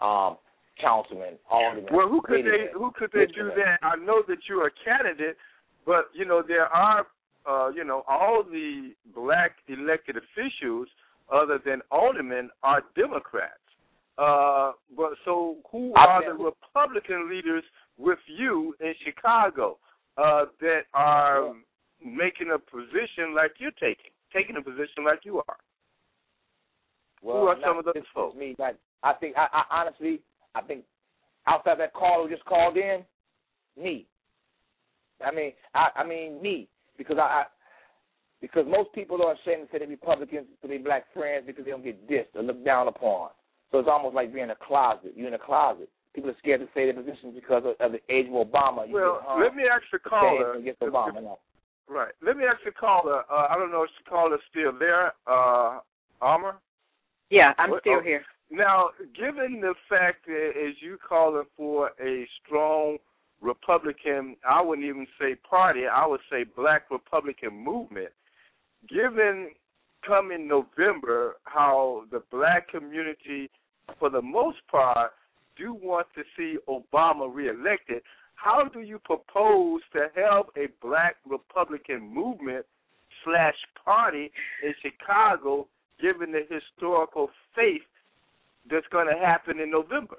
um, 0.00 0.36
councilman, 0.80 1.34
alderman. 1.50 1.92
Well, 1.92 2.08
who 2.08 2.20
could 2.22 2.44
they 2.44 2.72
who 2.72 2.90
could 2.96 3.10
they 3.12 3.26
do 3.26 3.50
that? 3.56 3.78
I 3.82 3.96
know 3.96 4.22
that 4.28 4.38
you're 4.48 4.66
a 4.66 4.70
candidate, 4.84 5.36
but 5.84 6.06
you 6.14 6.24
know 6.24 6.42
there 6.46 6.66
are 6.66 7.06
uh, 7.48 7.68
you 7.68 7.84
know 7.84 8.02
all 8.08 8.42
the 8.42 8.92
black 9.14 9.56
elected 9.68 10.16
officials 10.16 10.88
other 11.32 11.60
than 11.64 11.80
aldermen 11.90 12.50
are 12.62 12.82
Democrats. 12.96 13.54
Uh, 14.18 14.72
but 14.96 15.12
so 15.24 15.56
who 15.70 15.94
are 15.94 16.22
the 16.24 16.42
Republican 16.42 17.30
leaders 17.30 17.64
with 17.96 18.18
you 18.26 18.74
in 18.80 18.92
Chicago 19.04 19.78
uh, 20.20 20.44
that 20.60 20.82
are 20.94 21.54
making 22.04 22.52
a 22.54 22.58
position 22.58 23.34
like 23.34 23.52
you're 23.58 23.70
taking, 23.72 24.12
taking 24.34 24.56
a 24.56 24.62
position 24.62 25.04
like 25.04 25.20
you 25.24 25.38
are? 25.38 25.56
Well, 27.22 27.40
who 27.40 27.46
are 27.48 27.56
some 27.64 27.78
of 27.78 27.84
those 27.84 28.04
folks? 28.14 28.36
Me, 28.36 28.54
like, 28.58 28.76
I 29.02 29.14
think 29.14 29.36
I, 29.36 29.46
I 29.52 29.80
honestly 29.80 30.20
I 30.54 30.62
think 30.62 30.84
outside 31.46 31.78
that 31.78 31.92
call 31.92 32.24
who 32.24 32.30
just 32.30 32.44
called 32.44 32.76
in, 32.76 33.04
me. 33.80 34.06
I 35.24 35.34
mean, 35.34 35.52
I 35.74 35.88
I 35.96 36.06
mean 36.06 36.40
me 36.42 36.68
because 36.96 37.18
I, 37.18 37.22
I 37.22 37.44
because 38.40 38.64
most 38.66 38.92
people 38.94 39.22
are 39.22 39.34
ashamed 39.34 39.66
to 39.66 39.72
say 39.72 39.78
they're 39.78 39.88
Republicans 39.88 40.46
to 40.62 40.68
their 40.68 40.78
black 40.78 41.04
friends 41.12 41.44
because 41.46 41.64
they 41.64 41.70
don't 41.70 41.84
get 41.84 42.08
dissed 42.08 42.34
or 42.34 42.42
looked 42.42 42.64
down 42.64 42.88
upon. 42.88 43.30
So 43.70 43.78
it's 43.78 43.88
almost 43.90 44.14
like 44.14 44.32
being 44.32 44.44
in 44.44 44.50
a 44.50 44.56
closet. 44.56 45.12
You're 45.14 45.28
in 45.28 45.34
a 45.34 45.38
closet. 45.38 45.88
People 46.14 46.30
are 46.30 46.36
scared 46.38 46.60
to 46.60 46.66
say 46.74 46.86
their 46.90 46.94
positions 46.94 47.34
because 47.34 47.62
of, 47.64 47.74
of 47.78 47.92
the 47.92 48.00
age 48.12 48.26
of 48.26 48.32
Obama. 48.34 48.88
You 48.88 48.94
Well, 48.94 49.18
get 49.20 49.28
hung 49.28 49.40
let 49.42 49.54
me 49.54 49.64
ask 49.70 49.84
the 49.92 49.98
to 49.98 50.04
say 50.04 50.10
caller. 50.10 50.52
against 50.54 50.80
Obama. 50.80 51.22
No. 51.22 51.38
Right. 51.88 52.12
Let 52.24 52.36
me 52.36 52.44
ask 52.44 52.58
the 52.64 52.72
caller. 52.72 53.22
Uh, 53.30 53.46
I 53.50 53.56
don't 53.56 53.70
know 53.70 53.82
if 53.84 53.90
the 54.02 54.08
caller's 54.10 54.40
still 54.50 54.72
there. 54.78 55.12
Uh, 55.26 55.80
Armor. 56.20 56.56
Yeah, 57.30 57.54
I'm 57.58 57.70
What- 57.70 57.82
still 57.82 57.98
oh, 57.98 58.02
here. 58.02 58.24
Now, 58.50 58.90
given 59.14 59.60
the 59.60 59.74
fact 59.88 60.26
that 60.26 60.52
as 60.56 60.74
you 60.82 60.98
calling 60.98 61.44
for 61.56 61.92
a 62.00 62.26
strong 62.44 62.98
Republican, 63.40 64.36
I 64.48 64.60
wouldn't 64.60 64.86
even 64.86 65.06
say 65.20 65.36
party, 65.36 65.86
I 65.86 66.04
would 66.06 66.20
say 66.28 66.42
black 66.44 66.90
Republican 66.90 67.52
movement, 67.54 68.10
given 68.88 69.50
coming 70.04 70.48
November 70.48 71.36
how 71.44 72.04
the 72.10 72.22
black 72.30 72.68
community, 72.68 73.48
for 73.98 74.10
the 74.10 74.22
most 74.22 74.58
part, 74.68 75.12
do 75.56 75.74
want 75.74 76.06
to 76.14 76.22
see 76.36 76.56
Obama 76.68 77.32
reelected, 77.32 78.02
how 78.34 78.64
do 78.64 78.80
you 78.80 78.98
propose 78.98 79.80
to 79.92 80.06
help 80.14 80.50
a 80.56 80.68
black 80.84 81.16
Republican 81.28 82.00
movement 82.00 82.64
slash 83.24 83.54
party 83.84 84.30
in 84.62 84.74
Chicago 84.80 85.66
given 86.00 86.32
the 86.32 86.42
historical 86.48 87.28
faith 87.54 87.82
that's 88.70 88.86
going 88.90 89.06
to 89.06 89.18
happen 89.18 89.60
in 89.60 89.70
November. 89.70 90.16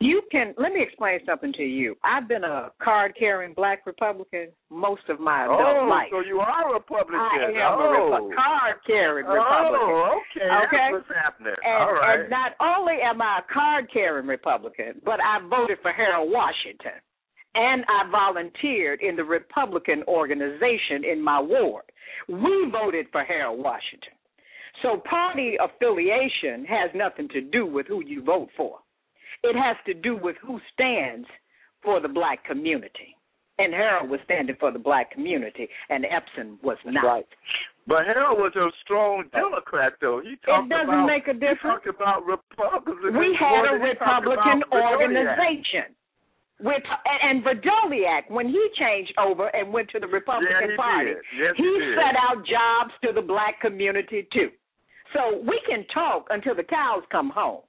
You 0.00 0.22
can 0.32 0.54
let 0.58 0.72
me 0.72 0.82
explain 0.82 1.20
something 1.24 1.52
to 1.54 1.62
you. 1.62 1.94
I've 2.02 2.26
been 2.28 2.44
a 2.44 2.70
card 2.82 3.14
carrying 3.18 3.54
black 3.54 3.86
Republican 3.86 4.48
most 4.70 5.02
of 5.08 5.20
my 5.20 5.46
oh, 5.46 5.54
adult 5.54 5.76
oh, 5.82 5.88
life. 5.88 6.08
so 6.10 6.20
you 6.20 6.40
are 6.40 6.70
a 6.70 6.72
Republican. 6.74 7.20
I 7.20 7.50
am 7.54 7.78
oh. 7.78 7.82
a 7.82 8.20
Repu- 8.20 8.30
oh. 8.30 8.34
card 8.34 8.76
carrying 8.86 9.26
oh, 9.28 9.34
Republican. 9.34 9.80
Oh, 9.80 10.20
okay. 10.34 10.66
Okay. 10.66 10.76
That's 10.76 10.92
what's 10.92 11.20
happening. 11.22 11.54
And, 11.62 11.82
All 11.82 11.94
right. 11.94 12.20
and 12.20 12.30
not 12.30 12.52
only 12.60 12.94
am 13.02 13.22
I 13.22 13.40
a 13.40 13.52
card 13.52 13.88
carrying 13.92 14.26
Republican, 14.26 15.00
but 15.04 15.20
I 15.20 15.38
voted 15.48 15.78
for 15.82 15.92
Harold 15.92 16.30
Washington. 16.32 16.98
And 17.54 17.84
I 17.86 18.10
volunteered 18.10 19.02
in 19.02 19.14
the 19.14 19.24
Republican 19.24 20.02
organization 20.08 21.04
in 21.04 21.22
my 21.22 21.38
ward. 21.38 21.84
We 22.28 22.72
voted 22.72 23.06
for 23.12 23.24
Harold 23.24 23.62
Washington. 23.62 24.16
So 24.80 25.02
party 25.08 25.56
affiliation 25.60 26.64
has 26.64 26.90
nothing 26.94 27.28
to 27.28 27.40
do 27.40 27.66
with 27.66 27.86
who 27.86 28.02
you 28.04 28.24
vote 28.24 28.48
for. 28.56 28.78
It 29.42 29.56
has 29.56 29.76
to 29.86 29.94
do 29.94 30.16
with 30.16 30.36
who 30.40 30.60
stands 30.72 31.26
for 31.82 32.00
the 32.00 32.08
black 32.08 32.44
community. 32.44 33.16
And 33.58 33.72
Harold 33.74 34.08
was 34.08 34.20
standing 34.24 34.56
for 34.58 34.72
the 34.72 34.78
black 34.78 35.10
community, 35.10 35.68
and 35.90 36.04
Epton 36.04 36.56
was 36.62 36.78
not. 36.86 37.04
Right. 37.04 37.26
But 37.86 38.06
Harold 38.06 38.38
was 38.38 38.54
a 38.56 38.70
strong 38.82 39.24
Democrat, 39.32 39.94
though. 40.00 40.20
He 40.22 40.36
talked 40.46 40.70
doesn't 40.70 40.88
about, 40.88 41.06
make 41.06 41.28
a 41.28 41.34
difference. 41.34 41.60
He 41.60 41.68
talked 41.68 41.86
about 41.86 42.24
Republicans. 42.24 43.12
We 43.12 43.36
had 43.38 43.66
a 43.66 43.78
than 43.78 43.86
he 43.86 43.94
talked 43.98 44.26
Republican 44.26 44.62
organization. 44.72 45.94
With, 46.62 46.82
and, 46.86 47.42
and 47.42 47.44
Vrdolyak, 47.44 48.30
when 48.30 48.48
he 48.48 48.62
changed 48.78 49.12
over 49.18 49.48
and 49.48 49.72
went 49.72 49.90
to 49.90 50.00
the 50.00 50.06
Republican 50.06 50.56
Yeah, 50.62 50.70
he 50.70 50.76
Party. 50.76 51.10
Yes, 51.36 51.54
he 51.56 51.62
he 51.62 51.94
set 51.98 52.14
out 52.14 52.46
jobs 52.46 52.94
to 53.04 53.12
the 53.12 53.22
black 53.22 53.60
community 53.60 54.26
too. 54.32 54.48
So 55.12 55.42
we 55.42 55.60
can 55.68 55.84
talk 55.92 56.26
until 56.30 56.54
the 56.54 56.62
cows 56.62 57.02
come 57.10 57.30
home. 57.30 57.62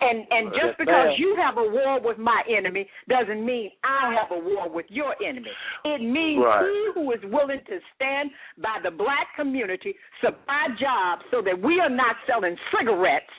And 0.00 0.26
and 0.30 0.50
just 0.52 0.76
because 0.78 1.18
you 1.18 1.36
have 1.36 1.56
a 1.56 1.62
war 1.62 2.00
with 2.00 2.18
my 2.18 2.42
enemy 2.48 2.88
doesn't 3.08 3.44
mean 3.44 3.70
I 3.84 4.14
have 4.14 4.30
a 4.36 4.40
war 4.40 4.68
with 4.68 4.86
your 4.88 5.14
enemy. 5.24 5.50
It 5.84 6.00
means 6.02 6.44
Right. 6.44 6.64
he 6.64 6.90
who 6.94 7.12
is 7.12 7.20
willing 7.24 7.60
to 7.66 7.78
stand 7.94 8.30
by 8.58 8.80
the 8.82 8.90
black 8.90 9.28
community, 9.36 9.94
supply 10.20 10.68
jobs 10.80 11.22
so 11.30 11.40
that 11.42 11.58
we 11.58 11.80
are 11.80 11.88
not 11.88 12.16
selling 12.26 12.56
cigarettes 12.76 13.30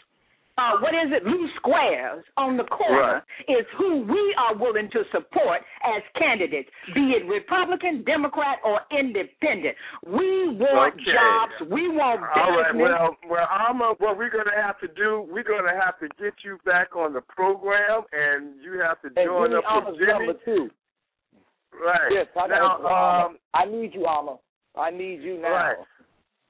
uh, 0.57 0.77
what 0.79 0.93
is 0.93 1.11
it, 1.11 1.25
loose 1.25 1.51
squares 1.57 2.23
on 2.37 2.55
the 2.55 2.63
corner 2.63 3.23
is 3.47 3.65
who 3.77 4.01
we 4.07 4.35
are 4.37 4.55
willing 4.55 4.89
to 4.91 5.03
support 5.11 5.59
as 5.83 6.01
candidates, 6.17 6.69
be 6.93 7.11
it 7.11 7.27
Republican, 7.27 8.03
Democrat, 8.05 8.59
or 8.63 8.79
independent. 8.97 9.75
We 10.07 10.55
want 10.55 10.93
Okay. 10.95 11.11
jobs. 11.11 11.53
We 11.69 11.89
want 11.89 12.21
business. 12.21 12.45
All 12.45 12.61
right. 12.61 12.75
Well, 12.75 13.17
well, 13.29 13.47
Alma, 13.51 13.95
what 13.97 14.17
we're 14.17 14.29
going 14.29 14.45
to 14.47 14.61
have 14.61 14.79
to 14.79 14.87
do, 14.87 15.27
we're 15.29 15.43
going 15.43 15.65
to 15.65 15.75
have 15.75 15.99
to 15.99 16.07
get 16.21 16.33
you 16.45 16.57
back 16.65 16.95
on 16.95 17.11
the 17.13 17.21
program, 17.21 18.03
and 18.13 18.55
you 18.63 18.79
have 18.79 19.01
to 19.01 19.07
And 19.07 19.27
join 19.27 19.49
give 19.49 19.59
me 19.59 19.63
up 19.67 19.87
with 19.87 19.99
Jimmy. 19.99 20.11
number 20.11 20.33
two. 20.45 20.69
Right. 21.73 22.11
Yes, 22.11 22.27
I 22.41 22.47
now, 22.47 23.25
um, 23.25 23.37
I 23.53 23.65
need 23.65 23.93
you, 23.93 24.05
Alma. 24.05 24.37
I 24.77 24.91
need 24.91 25.21
you 25.21 25.37
now. 25.41 25.51
Right. 25.51 25.75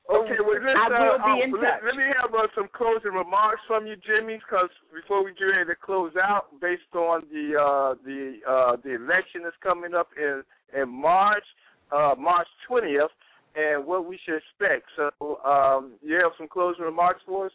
Okay, 0.05 0.37
well, 0.37 0.61
let's, 0.61 0.77
I 0.77 0.89
will 0.89 1.17
uh, 1.17 1.25
be 1.25 1.41
uh, 1.41 1.45
in 1.45 1.51
let, 1.53 1.61
touch. 1.61 1.81
let 1.85 1.95
me 1.95 2.03
have 2.21 2.33
uh, 2.33 2.45
some 2.53 2.69
closing 2.73 3.11
remarks 3.11 3.61
from 3.65 3.87
you, 3.87 3.95
Jimmy, 3.95 4.37
because 4.37 4.69
before 4.93 5.25
we 5.25 5.33
get 5.33 5.45
ready 5.45 5.65
to 5.65 5.75
close 5.75 6.13
out, 6.21 6.45
based 6.61 6.93
on 6.93 7.23
the 7.33 7.57
uh, 7.57 7.95
the 8.05 8.37
uh, 8.47 8.75
the 8.83 8.93
election 8.93 9.41
that's 9.43 9.57
coming 9.63 9.95
up 9.95 10.09
in 10.15 10.43
in 10.79 10.89
March, 10.89 11.43
uh, 11.91 12.13
March 12.19 12.47
twentieth, 12.67 13.09
and 13.55 13.83
what 13.83 14.07
we 14.07 14.19
should 14.25 14.37
expect. 14.37 14.85
So, 14.95 15.39
um, 15.43 15.93
you 16.03 16.15
have 16.21 16.33
some 16.37 16.47
closing 16.47 16.85
remarks 16.85 17.21
for 17.25 17.47
us? 17.47 17.51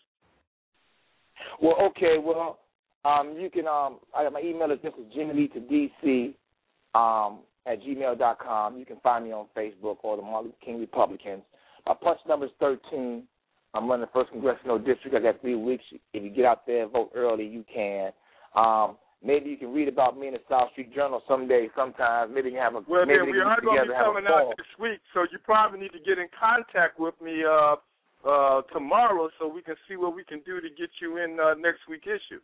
Well, 1.63 1.77
okay. 1.91 2.17
Well, 2.21 2.59
um, 3.05 3.37
you 3.39 3.49
can. 3.49 3.69
Um, 3.69 3.99
I 4.13 4.25
got 4.25 4.33
my 4.33 4.41
email 4.41 4.73
address 4.73 4.93
is 4.99 5.13
Jimmy 5.15 5.35
Lee 5.35 5.49
to 5.49 5.61
DC 5.61 6.35
um, 6.99 7.41
at 7.65 7.81
gmail 7.81 8.19
dot 8.19 8.41
com. 8.41 8.77
You 8.77 8.85
can 8.85 8.99
find 9.05 9.25
me 9.25 9.31
on 9.31 9.47
Facebook 9.57 9.99
or 10.03 10.17
the 10.17 10.23
Martin 10.23 10.53
King 10.65 10.81
Republicans. 10.81 11.43
My 11.87 11.95
punch 11.95 12.19
number 12.29 12.47
is 12.47 12.53
thirteen. 12.61 13.25
I'm 13.75 13.89
running 13.89 14.07
the 14.07 14.13
first 14.13 14.31
congressional 14.33 14.79
district. 14.79 15.15
I 15.15 15.21
got 15.21 15.41
three 15.41 15.55
weeks. 15.55 15.85
If 16.13 16.23
you 16.23 16.31
get 16.31 16.45
out 16.45 16.67
there, 16.67 16.83
and 16.85 16.93
vote 16.93 17.11
early. 17.15 17.47
You 17.47 17.65
can. 17.73 18.11
Um, 18.57 18.97
maybe 19.23 19.51
you 19.51 19.57
can 19.57 19.73
read 19.73 19.89
about 19.89 20.19
me 20.19 20.27
in 20.27 20.35
the 20.35 20.41
South 20.49 20.73
Street 20.73 20.95
Journal 20.95 21.23
someday. 21.29 21.69
Sometimes 21.77 22.33
maybe 22.35 22.51
you 22.51 22.57
can 22.57 22.63
have 22.63 22.75
a. 22.75 22.83
Well, 22.89 23.07
maybe 23.07 23.19
then 23.19 23.31
we 23.31 23.39
are 23.39 23.61
going 23.61 23.79
to 23.79 23.93
be 23.93 23.95
coming 23.95 24.25
out 24.27 24.55
this 24.57 24.67
week, 24.81 25.01
so 25.15 25.23
you 25.31 25.39
probably 25.45 25.81
need 25.81 25.93
to 25.93 26.01
get 26.01 26.19
in 26.19 26.27
contact 26.39 26.99
with 26.99 27.15
me 27.23 27.45
uh, 27.45 27.77
uh, 28.29 28.63
tomorrow 28.73 29.29
so 29.39 29.47
we 29.47 29.63
can 29.63 29.77
see 29.89 29.97
what 29.97 30.15
we 30.17 30.25
can 30.25 30.41
do 30.45 30.61
to 30.61 30.69
get 30.69 30.91
you 31.01 31.19
in 31.19 31.39
uh, 31.39 31.55
next 31.55 31.81
week 31.89 32.03
issue. 32.07 32.41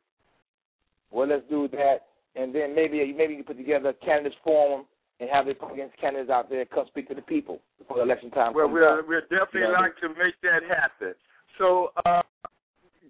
Well, 1.10 1.28
let's 1.28 1.44
do 1.50 1.68
that, 1.68 2.06
and 2.34 2.54
then 2.54 2.74
maybe 2.74 3.12
maybe 3.16 3.34
you 3.34 3.42
can 3.42 3.54
put 3.54 3.58
together 3.58 3.90
a 3.90 3.94
candidates 3.94 4.36
forum 4.44 4.86
and 5.20 5.30
have 5.30 5.46
the 5.46 5.52
Republican 5.52 5.90
candidates 6.00 6.30
out 6.30 6.50
there 6.50 6.64
come 6.66 6.86
speak 6.88 7.08
to 7.08 7.14
the 7.14 7.22
people 7.22 7.60
before 7.78 7.96
the 7.98 8.02
election 8.02 8.30
time 8.30 8.52
Well, 8.54 8.66
up. 8.66 8.72
we'll 8.72 9.20
definitely 9.22 9.60
You 9.60 9.72
know, 9.72 9.80
like 9.80 9.96
to 10.00 10.08
make 10.10 10.34
that 10.42 10.62
happen. 10.68 11.14
So, 11.58 11.90
uh, 12.04 12.22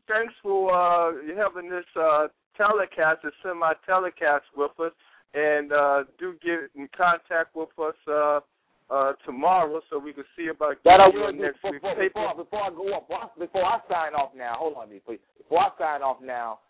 thanks 0.06 0.32
for 0.42 0.70
uh, 0.72 1.12
having 1.36 1.68
this 1.70 1.84
uh, 1.98 2.28
telecast, 2.56 3.22
this 3.24 3.32
semi-telecast 3.42 4.44
with 4.56 4.70
us. 4.80 4.92
and 5.34 5.72
uh, 5.72 6.04
do 6.18 6.34
get 6.42 6.70
in 6.74 6.88
contact 6.96 7.54
with 7.54 7.68
us 7.78 7.94
uh, 8.08 8.40
uh, 8.88 9.12
tomorrow 9.26 9.80
so 9.90 9.98
we 9.98 10.12
can 10.12 10.24
see 10.36 10.46
about 10.46 10.76
That 10.84 11.00
I 11.00 11.10
getting 11.10 11.20
will 11.20 11.32
next 11.42 11.56
before, 11.56 11.72
week's 11.72 11.82
before, 11.82 11.96
paper. 11.96 12.34
before, 12.38 12.44
before 12.44 12.62
I 12.62 12.70
go 12.70 12.96
up, 12.96 13.08
before 13.08 13.20
I, 13.20 13.28
before 13.38 13.64
I 13.66 13.78
sign 13.90 14.14
off 14.14 14.30
now. 14.36 14.54
Hold 14.58 14.76
on, 14.78 14.88
me, 14.88 15.00
please. 15.04 15.18
Before 15.38 15.58
I 15.60 15.70
sign 15.76 16.02
off 16.02 16.18
now, 16.22 16.60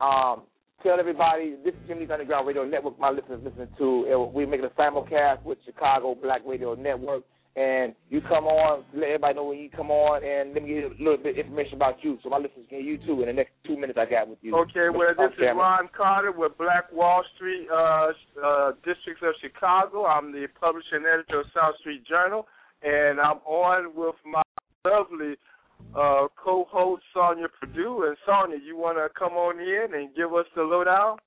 um, 0.00 0.42
tell 0.82 1.00
everybody 1.00 1.56
this 1.64 1.74
is 1.74 1.88
Jimmy's 1.88 2.10
Underground 2.10 2.46
Radio 2.46 2.64
Network. 2.64 2.98
My 2.98 3.10
listeners 3.10 3.40
listening 3.44 3.68
to. 3.78 4.30
We're 4.32 4.46
making 4.46 4.66
a 4.66 4.80
simulcast 4.80 5.42
with 5.42 5.58
Chicago 5.64 6.14
Black 6.14 6.42
Radio 6.46 6.74
Network, 6.74 7.24
and 7.56 7.94
you 8.10 8.20
come 8.22 8.44
on. 8.44 8.84
Let 8.94 9.04
everybody 9.04 9.34
know 9.34 9.44
when 9.44 9.58
you 9.58 9.70
come 9.70 9.90
on, 9.90 10.24
and 10.24 10.54
let 10.54 10.62
me 10.62 10.68
give 10.68 10.78
you 10.78 10.86
a 10.88 11.02
little 11.02 11.22
bit 11.22 11.38
of 11.38 11.46
information 11.46 11.74
about 11.74 12.02
you, 12.02 12.18
so 12.22 12.28
my 12.28 12.38
listeners 12.38 12.66
can 12.68 12.80
hear 12.80 12.96
you 12.96 12.98
too. 13.06 13.20
In 13.22 13.26
the 13.26 13.32
next 13.32 13.52
two 13.66 13.76
minutes 13.76 13.98
I 14.00 14.10
got 14.10 14.28
with 14.28 14.38
you. 14.42 14.56
Okay, 14.56 14.88
well, 14.92 15.14
this 15.16 15.32
is. 15.38 15.44
Ron 15.54 15.88
Carter 15.96 16.32
with 16.32 16.56
Black 16.58 16.92
Wall 16.92 17.22
Street 17.36 17.68
uh, 17.72 18.12
uh, 18.44 18.72
Districts 18.84 19.22
of 19.22 19.34
Chicago. 19.40 20.06
I'm 20.06 20.32
the 20.32 20.46
publisher 20.60 20.96
and 20.96 21.06
editor 21.06 21.40
of 21.40 21.46
South 21.54 21.76
Street 21.80 22.04
Journal, 22.06 22.46
and 22.82 23.20
I'm 23.20 23.38
on 23.46 23.94
with 23.94 24.16
my 24.26 24.42
lovely 24.84 25.36
uh, 25.94 26.26
co-host 26.42 27.02
Sonja 27.14 27.46
Perdue. 27.60 28.04
And 28.06 28.16
Sonja, 28.26 28.58
you 28.64 28.76
want 28.76 28.98
to 28.98 29.08
come 29.18 29.32
on 29.32 29.60
in 29.60 29.94
and 29.94 30.14
give 30.14 30.32
us 30.34 30.46
the 30.54 30.62
lowdown? 30.62 31.18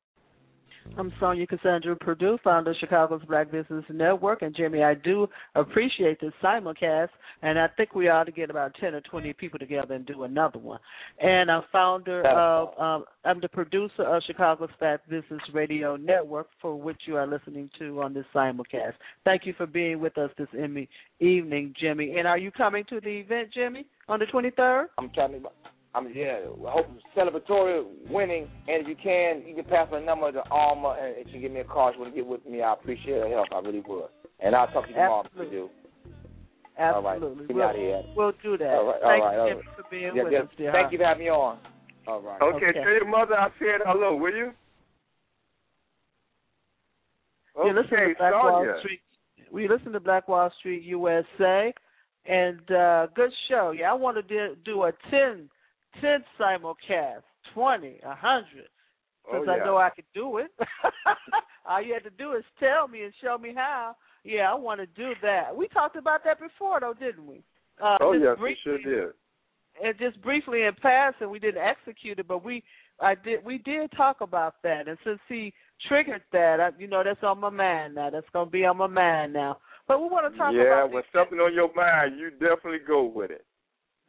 I'm 0.96 1.12
Sonja 1.22 1.48
Cassandra 1.48 1.96
Perdue, 1.96 2.38
founder 2.44 2.72
of 2.72 2.78
Chicago's 2.78 3.22
Black 3.28 3.52
Business 3.52 3.84
Network. 3.90 4.42
And 4.42 4.56
Jimmy, 4.56 4.84
I 4.84 4.94
do 4.94 5.28
appreciate 5.56 6.20
this 6.22 6.34
simulcast, 6.44 7.10
and 7.42 7.60
I 7.60 7.68
think 7.76 7.94
we 7.94 8.10
ought 8.10 8.24
to 8.24 8.32
get 8.32 8.50
about 8.50 8.74
10 8.80 8.96
or 8.96 9.02
20 9.02 9.34
people 9.34 9.60
together 9.60 9.94
and 9.94 10.06
do 10.06 10.24
another 10.24 10.60
one. 10.60 10.80
And 11.20 11.52
I'm 11.52 11.64
founder 11.72 12.26
of, 12.28 12.80
um, 12.80 13.06
I'm 13.26 13.40
the 13.42 13.50
producer 13.50 14.04
of 14.04 14.24
Chicago's 14.26 14.70
Black 14.80 15.02
Business 15.10 15.42
Radio 15.54 15.96
Network, 15.96 16.48
for 16.62 16.76
which 16.76 17.02
you 17.06 17.16
are 17.16 17.28
listening 17.28 17.70
to 17.80 18.02
on 18.02 18.14
this 18.14 18.26
simulcast. 18.34 18.94
Thank 19.26 19.46
you 19.46 19.54
for 19.58 19.68
being 19.68 20.00
with 20.00 20.18
us 20.18 20.32
this 20.38 20.48
evening, 21.20 21.74
Jimmy. 21.80 22.16
And 22.18 22.28
are 22.28 22.38
you 22.38 22.52
coming 22.52 22.86
to 22.90 23.00
the 23.00 23.10
event, 23.10 23.50
Jimmy, 23.54 23.86
on 24.08 24.20
the 24.20 24.26
23rd? 24.26 24.86
I'm 24.98 25.10
to. 25.10 25.77
I'm 25.98 26.14
yeah. 26.14 26.40
I 26.68 26.72
hope 26.72 26.86
celebratory 27.16 27.86
winning, 28.10 28.48
and 28.68 28.84
if 28.84 28.88
you 28.88 28.96
can, 29.02 29.44
you 29.48 29.56
can 29.56 29.64
pass 29.66 29.88
my 29.92 30.00
number 30.00 30.32
to 30.32 30.44
Alma, 30.52 30.96
and 31.02 31.16
if 31.18 31.34
you 31.34 31.42
give 31.42 31.52
me 31.52 31.62
a 31.62 31.64
call, 31.64 31.92
you 31.94 32.00
want 32.00 32.14
to 32.14 32.16
get 32.16 32.26
with 32.28 32.46
me, 32.46 32.62
I 32.62 32.74
appreciate 32.74 33.18
her 33.18 33.30
help. 33.30 33.48
I 33.52 33.60
really 33.60 33.82
would. 33.88 34.06
And 34.40 34.56
I'll 34.56 34.68
talk 34.68 34.84
to 34.84 34.90
you 34.90 34.96
tomorrow 34.96 35.26
if 35.26 35.32
you 35.46 35.50
do. 35.50 35.70
All 36.80 37.02
right. 37.02 37.16
Absolutely. 37.16 37.48
Get 37.48 37.50
me 37.50 37.56
We'll, 37.56 37.64
out 37.66 37.76
of 37.76 37.82
here. 37.82 38.04
we'll 38.16 38.34
do 38.44 38.58
that. 38.60 38.68
All 38.70 38.86
right. 38.86 39.02
Thank 39.02 39.24
all 39.24 39.28
right. 39.28 39.34
you, 39.36 39.42
all 39.42 39.48
Jimmy, 39.50 39.62
right. 39.66 39.76
for 39.76 39.84
being 39.90 40.12
Yeah, 40.16 40.24
with 40.24 40.34
yeah. 40.34 40.40
us, 40.40 40.48
dear. 40.58 40.72
Thank 40.72 40.92
you 40.92 40.98
for 41.00 41.04
having 41.06 41.24
me 41.26 41.30
on. 41.32 41.58
All 42.08 42.22
right. 42.22 42.42
Okay, 42.42 42.66
Okay. 42.68 42.80
tell 42.84 42.94
your 42.94 43.08
mother 43.08 43.34
I 43.34 43.50
said 43.58 43.82
hello, 43.86 44.16
will 44.16 44.34
you? 44.36 44.52
You 47.58 47.74
listen 47.74 47.94
Okay, 47.98 48.14
to 48.14 48.18
Black 48.20 48.34
Wall 48.34 48.76
Street. 48.80 49.02
We 49.52 49.68
listen 49.68 49.92
to 49.94 50.00
Black 50.00 50.28
Wall 50.28 50.52
Street 50.60 50.84
USA, 50.84 51.74
and 52.26 52.72
uh 52.72 53.08
good 53.16 53.32
show. 53.50 53.72
Yeah, 53.72 53.90
I 53.92 53.94
want 53.96 54.18
to 54.18 54.22
do, 54.22 54.56
do 54.64 54.84
a 54.84 54.92
10, 55.10 55.50
10 56.02 56.24
simulcast, 56.40 57.24
twenty, 57.54 58.00
a 58.04 58.16
hundred, 58.16 58.70
Oh, 59.30 59.40
because 59.42 59.48
yeah. 59.48 59.64
I 59.64 59.66
know 59.66 59.78
I 59.78 59.90
can 59.90 60.06
do 60.14 60.38
it. 60.38 60.48
All 61.66 61.82
you 61.82 61.94
had 61.94 62.04
to 62.04 62.10
do 62.12 62.34
is 62.34 62.44
tell 62.60 62.88
me 62.88 63.02
and 63.04 63.14
show 63.22 63.38
me 63.38 63.54
how. 63.56 63.96
Yeah, 64.24 64.52
I 64.52 64.56
want 64.56 64.80
to 64.80 64.86
do 64.88 65.12
that. 65.22 65.56
We 65.56 65.68
talked 65.68 65.96
about 65.96 66.24
that 66.26 66.40
before, 66.40 66.80
though, 66.80 66.94
didn't 66.94 67.26
we? 67.26 67.44
Uh, 67.82 67.98
Oh, 68.02 68.14
yes, 68.14 68.38
we 68.42 68.58
sure 68.64 68.78
did. 68.78 69.14
and 69.84 69.98
just 70.00 70.22
briefly 70.22 70.64
in 70.64 70.74
passing, 70.82 71.30
we 71.30 71.40
didn't 71.40 71.62
execute 71.62 72.20
it, 72.20 72.28
but 72.28 72.44
we 72.44 72.64
I 73.00 73.16
did 73.16 73.46
we 73.46 73.60
did 73.60 73.92
talk 73.92 74.22
about 74.22 74.56
that, 74.64 74.88
and 74.88 74.98
since 75.04 75.20
he 75.30 75.54
triggered 75.88 76.24
that, 76.32 76.60
I, 76.60 76.70
you 76.80 76.88
know, 76.88 77.04
that's 77.04 77.22
on 77.24 77.40
my 77.40 77.50
mind 77.50 77.96
now. 77.96 78.10
That's 78.10 78.26
gonna 78.34 78.50
be 78.50 78.66
on 78.66 78.78
my 78.78 78.88
mind 78.88 79.34
now. 79.34 79.58
But 79.88 80.02
we 80.02 80.08
want 80.10 80.32
to 80.32 80.38
talk 80.38 80.54
Yeah, 80.54 80.84
about 80.84 80.92
when 80.92 81.04
something 81.14 81.40
on 81.40 81.54
your 81.54 81.74
mind, 81.74 82.20
you 82.20 82.32
definitely 82.32 82.80
go 82.86 83.04
with 83.04 83.32
it. 83.32 83.46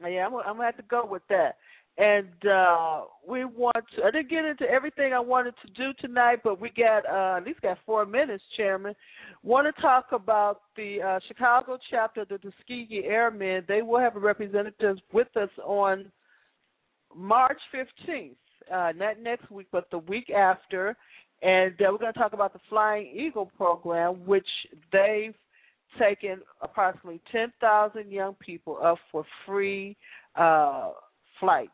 Yeah, 0.06 0.26
I'm, 0.26 0.34
I'm 0.34 0.56
gonna 0.56 0.64
have 0.64 0.76
to 0.76 0.82
go 0.82 1.06
with 1.06 1.22
that. 1.28 1.56
And 1.96 2.28
uh 2.48 3.02
we 3.28 3.44
want 3.44 3.84
to. 3.96 4.04
I 4.04 4.10
didn't 4.10 4.30
get 4.30 4.44
into 4.44 4.64
everything 4.64 5.12
I 5.12 5.20
wanted 5.20 5.54
to 5.66 5.72
do 5.72 5.92
tonight, 6.00 6.40
but 6.44 6.60
we 6.60 6.70
got 6.70 7.04
uh 7.06 7.38
at 7.38 7.44
least 7.44 7.60
got 7.60 7.78
four 7.84 8.06
minutes, 8.06 8.44
Chairman. 8.56 8.94
Want 9.42 9.74
to 9.74 9.82
talk 9.82 10.06
about 10.12 10.62
the 10.76 11.02
uh 11.02 11.18
Chicago 11.26 11.78
chapter 11.90 12.22
of 12.22 12.28
the 12.28 12.38
Tuskegee 12.38 13.04
Airmen. 13.04 13.64
They 13.66 13.82
will 13.82 13.98
have 13.98 14.14
a 14.14 14.20
representative 14.20 14.98
with 15.12 15.36
us 15.36 15.50
on 15.64 16.12
March 17.14 17.58
15th. 17.74 18.36
Uh, 18.72 18.92
not 18.96 19.18
next 19.20 19.50
week, 19.50 19.66
but 19.72 19.90
the 19.90 19.98
week 19.98 20.30
after. 20.30 20.94
And 21.40 21.72
uh, 21.80 21.86
we're 21.90 21.98
going 21.98 22.12
to 22.12 22.18
talk 22.18 22.32
about 22.32 22.52
the 22.52 22.58
Flying 22.68 23.06
Eagle 23.06 23.50
program, 23.56 24.26
which 24.26 24.46
they've 24.92 25.34
taken 25.98 26.40
approximately 26.60 27.20
10,000 27.32 28.10
young 28.10 28.34
people 28.34 28.78
up 28.82 28.98
for 29.10 29.24
free 29.46 29.96
uh, 30.36 30.90
flights. 31.40 31.70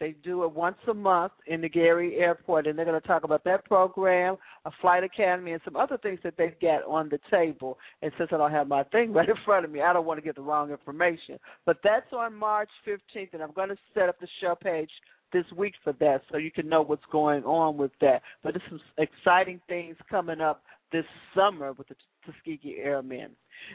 They 0.00 0.14
do 0.22 0.44
it 0.44 0.52
once 0.52 0.76
a 0.88 0.94
month 0.94 1.32
in 1.48 1.60
the 1.60 1.68
Gary 1.68 2.16
Airport, 2.18 2.68
and 2.68 2.78
they're 2.78 2.84
going 2.84 3.00
to 3.00 3.06
talk 3.06 3.24
about 3.24 3.42
that 3.44 3.64
program, 3.64 4.36
a 4.64 4.70
flight 4.80 5.02
academy, 5.02 5.52
and 5.52 5.60
some 5.64 5.74
other 5.74 5.98
things 5.98 6.20
that 6.22 6.34
they've 6.38 6.58
got 6.60 6.84
on 6.84 7.08
the 7.08 7.18
table. 7.30 7.78
And 8.00 8.12
since 8.16 8.30
I 8.32 8.36
don't 8.36 8.52
have 8.52 8.68
my 8.68 8.84
thing 8.84 9.12
right 9.14 9.28
in 9.28 9.34
front 9.44 9.64
of 9.64 9.72
me, 9.72 9.82
I 9.82 9.92
don't 9.92 10.06
want 10.06 10.18
to 10.18 10.24
get 10.24 10.36
the 10.36 10.42
wrong 10.42 10.70
information. 10.70 11.38
But 11.66 11.78
that's 11.82 12.12
on 12.12 12.34
March 12.34 12.70
15th, 12.86 13.32
and 13.32 13.42
I'm 13.42 13.52
going 13.52 13.70
to 13.70 13.76
set 13.92 14.08
up 14.08 14.20
the 14.20 14.28
show 14.40 14.54
page 14.54 14.90
this 15.32 15.44
week 15.56 15.74
for 15.82 15.92
that 15.94 16.22
so 16.30 16.38
you 16.38 16.50
can 16.50 16.68
know 16.68 16.82
what's 16.82 17.04
going 17.10 17.44
on 17.44 17.76
with 17.76 17.92
that. 18.00 18.22
But 18.42 18.54
there's 18.54 18.70
some 18.70 18.80
exciting 18.98 19.60
things 19.68 19.96
coming 20.08 20.40
up 20.40 20.62
this 20.92 21.04
summer 21.34 21.72
with 21.72 21.88
the 21.88 21.96
Tuskegee 22.28 22.78
Airmen. 22.82 23.30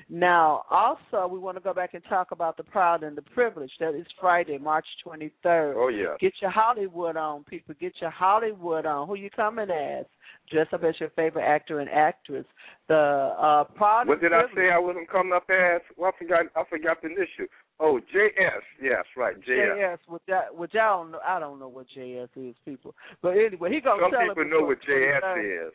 Now, 0.10 0.64
also, 0.70 1.28
we 1.28 1.40
want 1.40 1.58
to 1.58 1.64
go 1.64 1.74
back 1.74 1.94
and 1.94 2.04
talk 2.08 2.32
about 2.32 2.58
the 2.58 2.64
proud 2.64 3.04
and 3.04 3.18
the 3.18 3.22
privileged. 3.22 3.74
That 3.80 3.96
is 3.96 4.06
Friday, 4.20 4.58
March 4.58 4.86
23rd. 5.06 5.74
Oh, 5.76 5.90
yeah. 5.90 6.16
Get 6.20 6.34
your 6.42 6.52
Hollywood 6.52 7.18
on, 7.18 7.44
people. 7.44 7.76
Get 7.80 7.94
your 8.00 8.10
Hollywood 8.10 8.86
on. 8.86 9.08
Who 9.08 9.16
you 9.16 9.30
coming 9.30 9.70
as? 9.70 10.06
Dress 10.52 10.68
up 10.74 10.84
as 10.84 10.96
your 11.00 11.10
favorite 11.12 11.44
actor 11.44 11.80
and 11.80 11.90
actress. 11.90 12.46
The 12.88 12.96
uh, 12.96 13.64
proud 13.76 14.08
What 14.08 14.22
did 14.22 14.34
I 14.34 14.44
say 14.56 14.72
I 14.72 14.80
wasn't 14.80 15.10
coming 15.10 15.34
up 15.34 15.50
as? 15.50 15.82
Well, 15.98 16.12
I 16.14 16.18
forgot. 16.18 16.46
I 16.56 16.64
forgot 16.70 17.02
the 17.02 17.08
initial. 17.08 17.46
Oh, 17.80 18.00
JS. 18.14 18.62
Yes, 18.82 19.06
right. 19.16 19.36
JS. 19.38 19.78
JS, 19.78 19.98
which 20.08 20.22
I, 20.30 20.52
which 20.52 20.76
I 20.76 20.86
don't 20.86 21.12
know. 21.12 21.20
I 21.26 21.40
don't 21.40 21.60
know 21.60 21.70
what 21.70 21.86
JS 21.98 22.30
is, 22.36 22.56
people. 22.66 22.94
But 23.22 23.32
anyway, 23.32 23.72
he 23.72 23.82
gonna 23.82 24.02
Some 24.04 24.28
people 24.28 24.46
know 24.46 24.66
what 24.66 24.80
JS 24.88 25.68
is. 25.68 25.74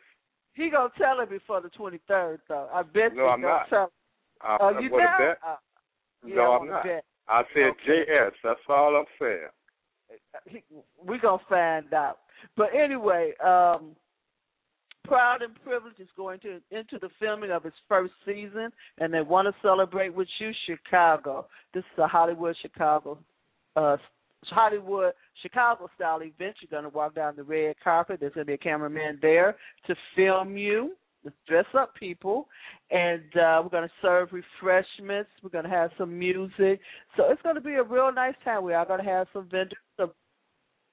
He 0.53 0.69
gonna 0.69 0.89
tell 0.97 1.19
it 1.21 1.29
before 1.29 1.61
the 1.61 1.69
twenty 1.69 1.99
third, 2.07 2.41
though. 2.47 2.69
I 2.73 2.83
bet 2.83 3.13
No, 3.15 3.23
you 3.23 3.29
I'm 3.29 3.41
gonna 3.41 3.53
not. 3.53 3.69
tell. 3.69 3.91
I, 4.41 4.57
Oh, 4.59 4.75
I 4.75 4.79
you 4.79 4.89
to 4.89 4.97
bet? 4.97 5.37
Uh, 5.45 5.55
yeah, 6.25 6.35
no, 6.35 6.51
I'm 6.53 6.67
not. 6.69 6.83
bet. 6.83 7.05
I 7.27 7.43
said 7.53 7.73
JS. 7.87 8.31
That's 8.43 8.59
all 8.67 8.95
I'm 8.95 9.05
saying. 9.19 10.63
We 11.05 11.19
gonna 11.19 11.41
find 11.47 11.93
out. 11.93 12.19
But 12.57 12.69
anyway, 12.73 13.33
um, 13.43 13.95
Proud 15.05 15.41
and 15.41 15.53
Privileged 15.63 15.99
is 15.99 16.07
going 16.15 16.39
to 16.41 16.59
into 16.71 16.99
the 16.99 17.09
filming 17.19 17.51
of 17.51 17.65
its 17.65 17.75
first 17.87 18.13
season, 18.25 18.69
and 18.97 19.13
they 19.13 19.21
want 19.21 19.47
to 19.47 19.61
celebrate 19.61 20.13
with 20.13 20.27
you, 20.39 20.51
Chicago. 20.65 21.47
This 21.73 21.83
is 21.93 21.99
a 21.99 22.07
Hollywood 22.07 22.55
Chicago, 22.61 23.17
uh, 23.75 23.97
Hollywood 24.45 25.13
Chicago 25.41 25.89
style 25.95 26.21
event. 26.21 26.55
You're 26.61 26.69
going 26.69 26.89
to 26.89 26.95
walk 26.95 27.15
down 27.15 27.35
the 27.35 27.43
red 27.43 27.75
carpet. 27.83 28.19
There's 28.19 28.33
going 28.33 28.45
to 28.45 28.49
be 28.49 28.55
a 28.55 28.57
cameraman 28.57 29.19
there 29.21 29.55
to 29.87 29.95
film 30.15 30.57
you. 30.57 30.95
Let's 31.23 31.35
dress 31.49 31.65
up, 31.77 31.93
people, 31.95 32.47
and 32.91 33.23
uh, 33.35 33.59
we're 33.61 33.69
going 33.69 33.87
to 33.87 33.93
serve 34.01 34.29
refreshments. 34.31 35.29
We're 35.43 35.49
going 35.49 35.65
to 35.65 35.69
have 35.69 35.91
some 35.97 36.17
music, 36.17 36.79
so 37.17 37.29
it's 37.29 37.41
going 37.41 37.55
to 37.55 37.61
be 37.61 37.73
a 37.73 37.83
real 37.83 38.09
nice 38.13 38.35
time. 38.45 38.63
We 38.63 38.73
are 38.73 38.85
going 38.85 39.03
to 39.03 39.05
have 39.05 39.27
some 39.33 39.49
vendors, 39.51 39.77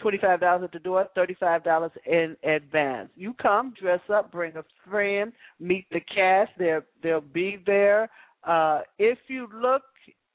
twenty-five 0.00 0.40
dollars 0.40 0.64
at 0.64 0.72
the 0.72 0.80
door, 0.80 1.06
thirty-five 1.14 1.62
dollars 1.64 1.92
in 2.06 2.36
advance. 2.42 3.10
You 3.14 3.34
come, 3.34 3.72
dress 3.80 4.00
up, 4.12 4.32
bring 4.32 4.56
a 4.56 4.64
friend, 4.88 5.32
meet 5.60 5.86
the 5.90 6.00
cast. 6.00 6.50
They'll 6.58 6.80
they'll 7.02 7.20
be 7.20 7.58
there. 7.64 8.10
Uh, 8.44 8.80
if 8.98 9.18
you 9.28 9.48
look 9.54 9.82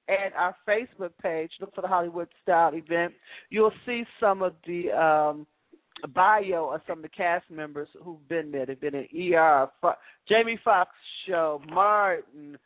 at 0.10 0.34
our 0.38 0.56
Facebook 0.68 1.12
page, 1.22 1.52
look 1.62 1.74
for 1.74 1.82
the 1.82 1.88
Hollywood 1.88 2.28
Style 2.42 2.74
event. 2.74 3.14
You'll 3.50 3.72
see 3.86 4.04
some 4.20 4.42
of 4.42 4.54
the 4.68 4.92
um, 4.92 5.48
bio 6.14 6.72
of 6.74 6.82
some 6.88 7.00
of 7.00 7.04
the 7.04 7.10
cast 7.10 7.50
members 7.50 7.88
who've 8.04 8.28
been 8.28 8.52
there. 8.52 8.66
They've 8.66 8.80
been 8.80 8.96
in 8.96 9.34
ER, 9.34 9.70
Fo- 9.82 9.96
Jamie 10.28 10.60
Foxx 10.64 10.92
show, 11.28 11.62
Martin, 11.70 12.58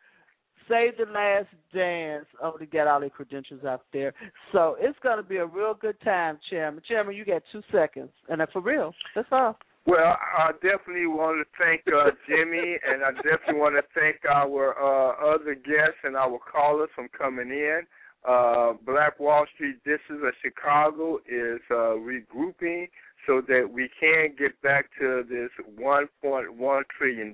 Save 0.68 0.97
the 0.97 1.11
Last 1.11 1.47
Dance. 1.73 2.26
Oh, 2.41 2.57
to 2.57 2.65
get 2.65 2.88
all 2.88 2.99
their 2.99 3.09
credentials 3.09 3.64
out 3.64 3.84
there. 3.93 4.14
So 4.51 4.76
it's 4.80 4.97
going 5.01 5.18
to 5.18 5.23
be 5.23 5.38
a 5.38 5.45
real 5.45 5.73
good 5.73 5.99
time, 6.01 6.39
Chairman. 6.49 6.81
Chairman, 6.88 7.15
you 7.15 7.26
got 7.26 7.43
two 7.51 7.61
seconds, 7.72 8.09
and 8.30 8.41
uh, 8.41 8.47
for 8.51 8.61
real, 8.61 8.93
that's 9.15 9.27
all. 9.31 9.57
Well, 9.88 10.18
I 10.38 10.51
definitely 10.61 11.07
want 11.07 11.38
to 11.39 11.64
thank 11.64 11.81
uh, 11.88 12.11
Jimmy, 12.27 12.76
and 12.85 13.05
I 13.05 13.14
definitely 13.23 13.61
want 13.61 13.76
to 13.76 13.84
thank 13.97 14.18
our 14.30 14.76
uh, 14.76 15.34
other 15.34 15.55
guests 15.55 16.03
and 16.03 16.18
our 16.18 16.38
callers 16.39 16.89
from 16.93 17.07
coming 17.18 17.49
in. 17.51 17.84
Uh, 18.27 18.73
Black 18.85 19.18
Wall 19.18 19.45
Street, 19.55 19.77
this 19.85 20.01
is 20.09 20.18
a 20.23 20.31
Chicago, 20.43 21.19
is 21.19 21.61
uh, 21.72 21.95
regrouping 22.03 22.89
so 23.26 23.41
that 23.47 23.65
we 23.72 23.89
can 23.97 24.35
get 24.38 24.61
back 24.61 24.89
to 24.99 25.23
this 25.30 25.51
$1.1 25.80 26.81
trillion. 26.97 27.34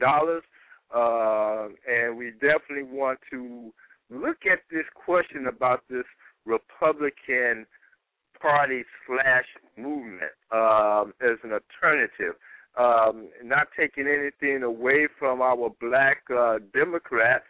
Uh, 0.96 1.68
and 1.92 2.16
we 2.16 2.34
definitely 2.34 2.84
want 2.84 3.18
to 3.32 3.74
look 4.12 4.46
at 4.46 4.60
this 4.70 4.86
question 4.94 5.48
about 5.48 5.82
this 5.90 6.06
Republican 6.46 7.66
party 8.44 8.84
slash 9.08 9.46
movement 9.78 10.36
um, 10.52 11.14
as 11.22 11.40
an 11.44 11.54
alternative. 11.54 12.36
Um, 12.78 13.30
not 13.44 13.68
taking 13.78 14.08
anything 14.08 14.64
away 14.64 15.08
from 15.18 15.42
our 15.42 15.70
black 15.80 16.24
uh, 16.36 16.58
Democrats, 16.74 17.46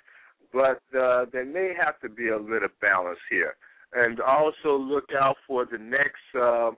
but 0.51 0.81
uh, 0.97 1.25
there 1.31 1.45
may 1.45 1.73
have 1.79 1.99
to 2.01 2.09
be 2.09 2.27
a 2.29 2.37
little 2.37 2.69
balance 2.81 3.19
here. 3.29 3.55
And 3.93 4.19
also 4.19 4.77
look 4.77 5.09
out 5.19 5.37
for 5.47 5.65
the 5.65 5.77
next 5.77 6.27
uh, 6.39 6.71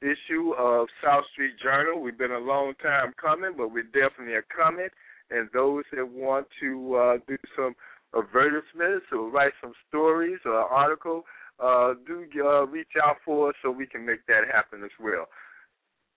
issue 0.00 0.52
of 0.56 0.86
South 1.04 1.24
Street 1.32 1.54
Journal. 1.62 2.00
We've 2.00 2.18
been 2.18 2.32
a 2.32 2.38
long 2.38 2.74
time 2.80 3.12
coming, 3.20 3.54
but 3.56 3.68
we 3.72 3.82
definitely 3.82 4.34
are 4.34 4.46
coming. 4.56 4.88
And 5.30 5.48
those 5.52 5.84
that 5.92 6.08
want 6.08 6.46
to 6.60 6.94
uh, 6.94 7.16
do 7.26 7.36
some 7.56 7.74
advertisements 8.16 9.06
or 9.12 9.28
write 9.30 9.52
some 9.60 9.72
stories 9.88 10.38
or 10.44 10.54
article, 10.54 11.24
uh, 11.62 11.94
do 12.06 12.24
uh, 12.44 12.66
reach 12.66 12.94
out 13.02 13.16
for 13.24 13.50
us 13.50 13.54
so 13.62 13.70
we 13.70 13.86
can 13.86 14.06
make 14.06 14.24
that 14.26 14.42
happen 14.52 14.82
as 14.84 14.90
well. 15.00 15.26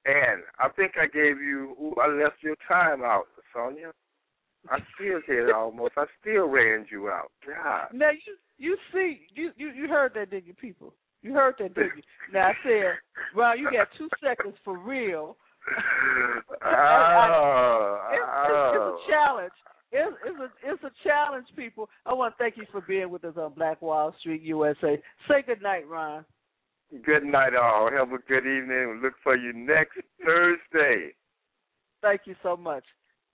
And 0.06 0.42
I 0.60 0.70
think 0.70 0.94
I 0.98 1.06
gave 1.06 1.42
you. 1.42 1.76
Ooh, 1.80 1.96
I 2.02 2.08
left 2.08 2.38
your 2.42 2.56
time 2.68 3.04
out, 3.04 3.26
Sonja. 3.56 3.92
I 4.70 4.80
still 4.96 5.20
did 5.28 5.52
almost. 5.52 5.94
I 5.98 6.06
still 6.20 6.48
ran 6.48 6.86
you 6.92 7.10
out. 7.10 7.32
God. 7.46 7.88
Now 7.94 8.10
you 8.12 8.36
you 8.58 8.78
see 8.94 9.22
you 9.34 9.52
you, 9.58 9.70
you 9.70 9.88
heard 9.88 10.14
that, 10.16 10.30
did 10.30 10.46
you, 10.46 10.54
people? 10.54 10.94
You 11.22 11.34
heard 11.34 11.56
that, 11.60 11.76
did 11.76 11.90
you? 11.96 12.04
Now 12.34 12.48
I 12.48 12.54
said, 12.64 12.94
well, 13.36 13.58
you 13.58 13.70
got 13.72 13.88
two 13.98 14.10
seconds 14.24 14.56
for 14.64 14.78
real. 14.78 15.38
oh, 16.66 17.22
oh. 17.34 17.98
It's, 18.12 18.20
it's, 18.22 18.76
it's 18.76 18.82
a 18.82 19.12
challenge. 19.12 19.54
It's, 19.92 20.18
it's 20.26 20.40
a 20.40 20.72
it's 20.72 20.84
a 20.84 20.92
challenge, 21.08 21.48
people. 21.56 21.90
I 22.06 22.14
want 22.14 22.34
to 22.34 22.44
thank 22.44 22.58
you 22.58 22.66
for 22.72 22.82
being 22.82 23.10
with 23.10 23.26
us 23.26 23.36
on 23.38 23.54
Black 23.54 23.82
Wall 23.82 24.16
Street 24.20 24.42
USA. 24.42 25.02
Say 25.28 25.44
good 25.46 25.62
night, 25.62 25.88
Ron. 25.88 26.24
Good 27.06 27.24
night, 27.24 27.56
all. 27.56 27.90
Have 27.92 28.12
a 28.12 28.18
good 28.28 28.46
evening. 28.46 28.96
We 28.96 29.02
look 29.02 29.14
for 29.24 29.36
you 29.36 29.54
next 29.54 29.98
Thursday. 30.26 31.14
Thank 32.02 32.22
you 32.26 32.36
so 32.42 32.58
much 32.58 32.84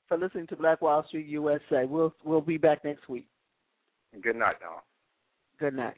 for 0.08 0.18
listening 0.18 0.48
to 0.48 0.56
Black 0.56 0.82
Wall 0.82 1.06
Street 1.08 1.28
USA. 1.28 1.86
We'll 1.86 2.14
we'll 2.24 2.42
be 2.42 2.58
back 2.58 2.84
next 2.84 3.08
week. 3.08 3.28
Good 4.22 4.36
night, 4.36 4.58
all. 4.68 4.84
Good 5.60 5.76
night. 5.76 5.96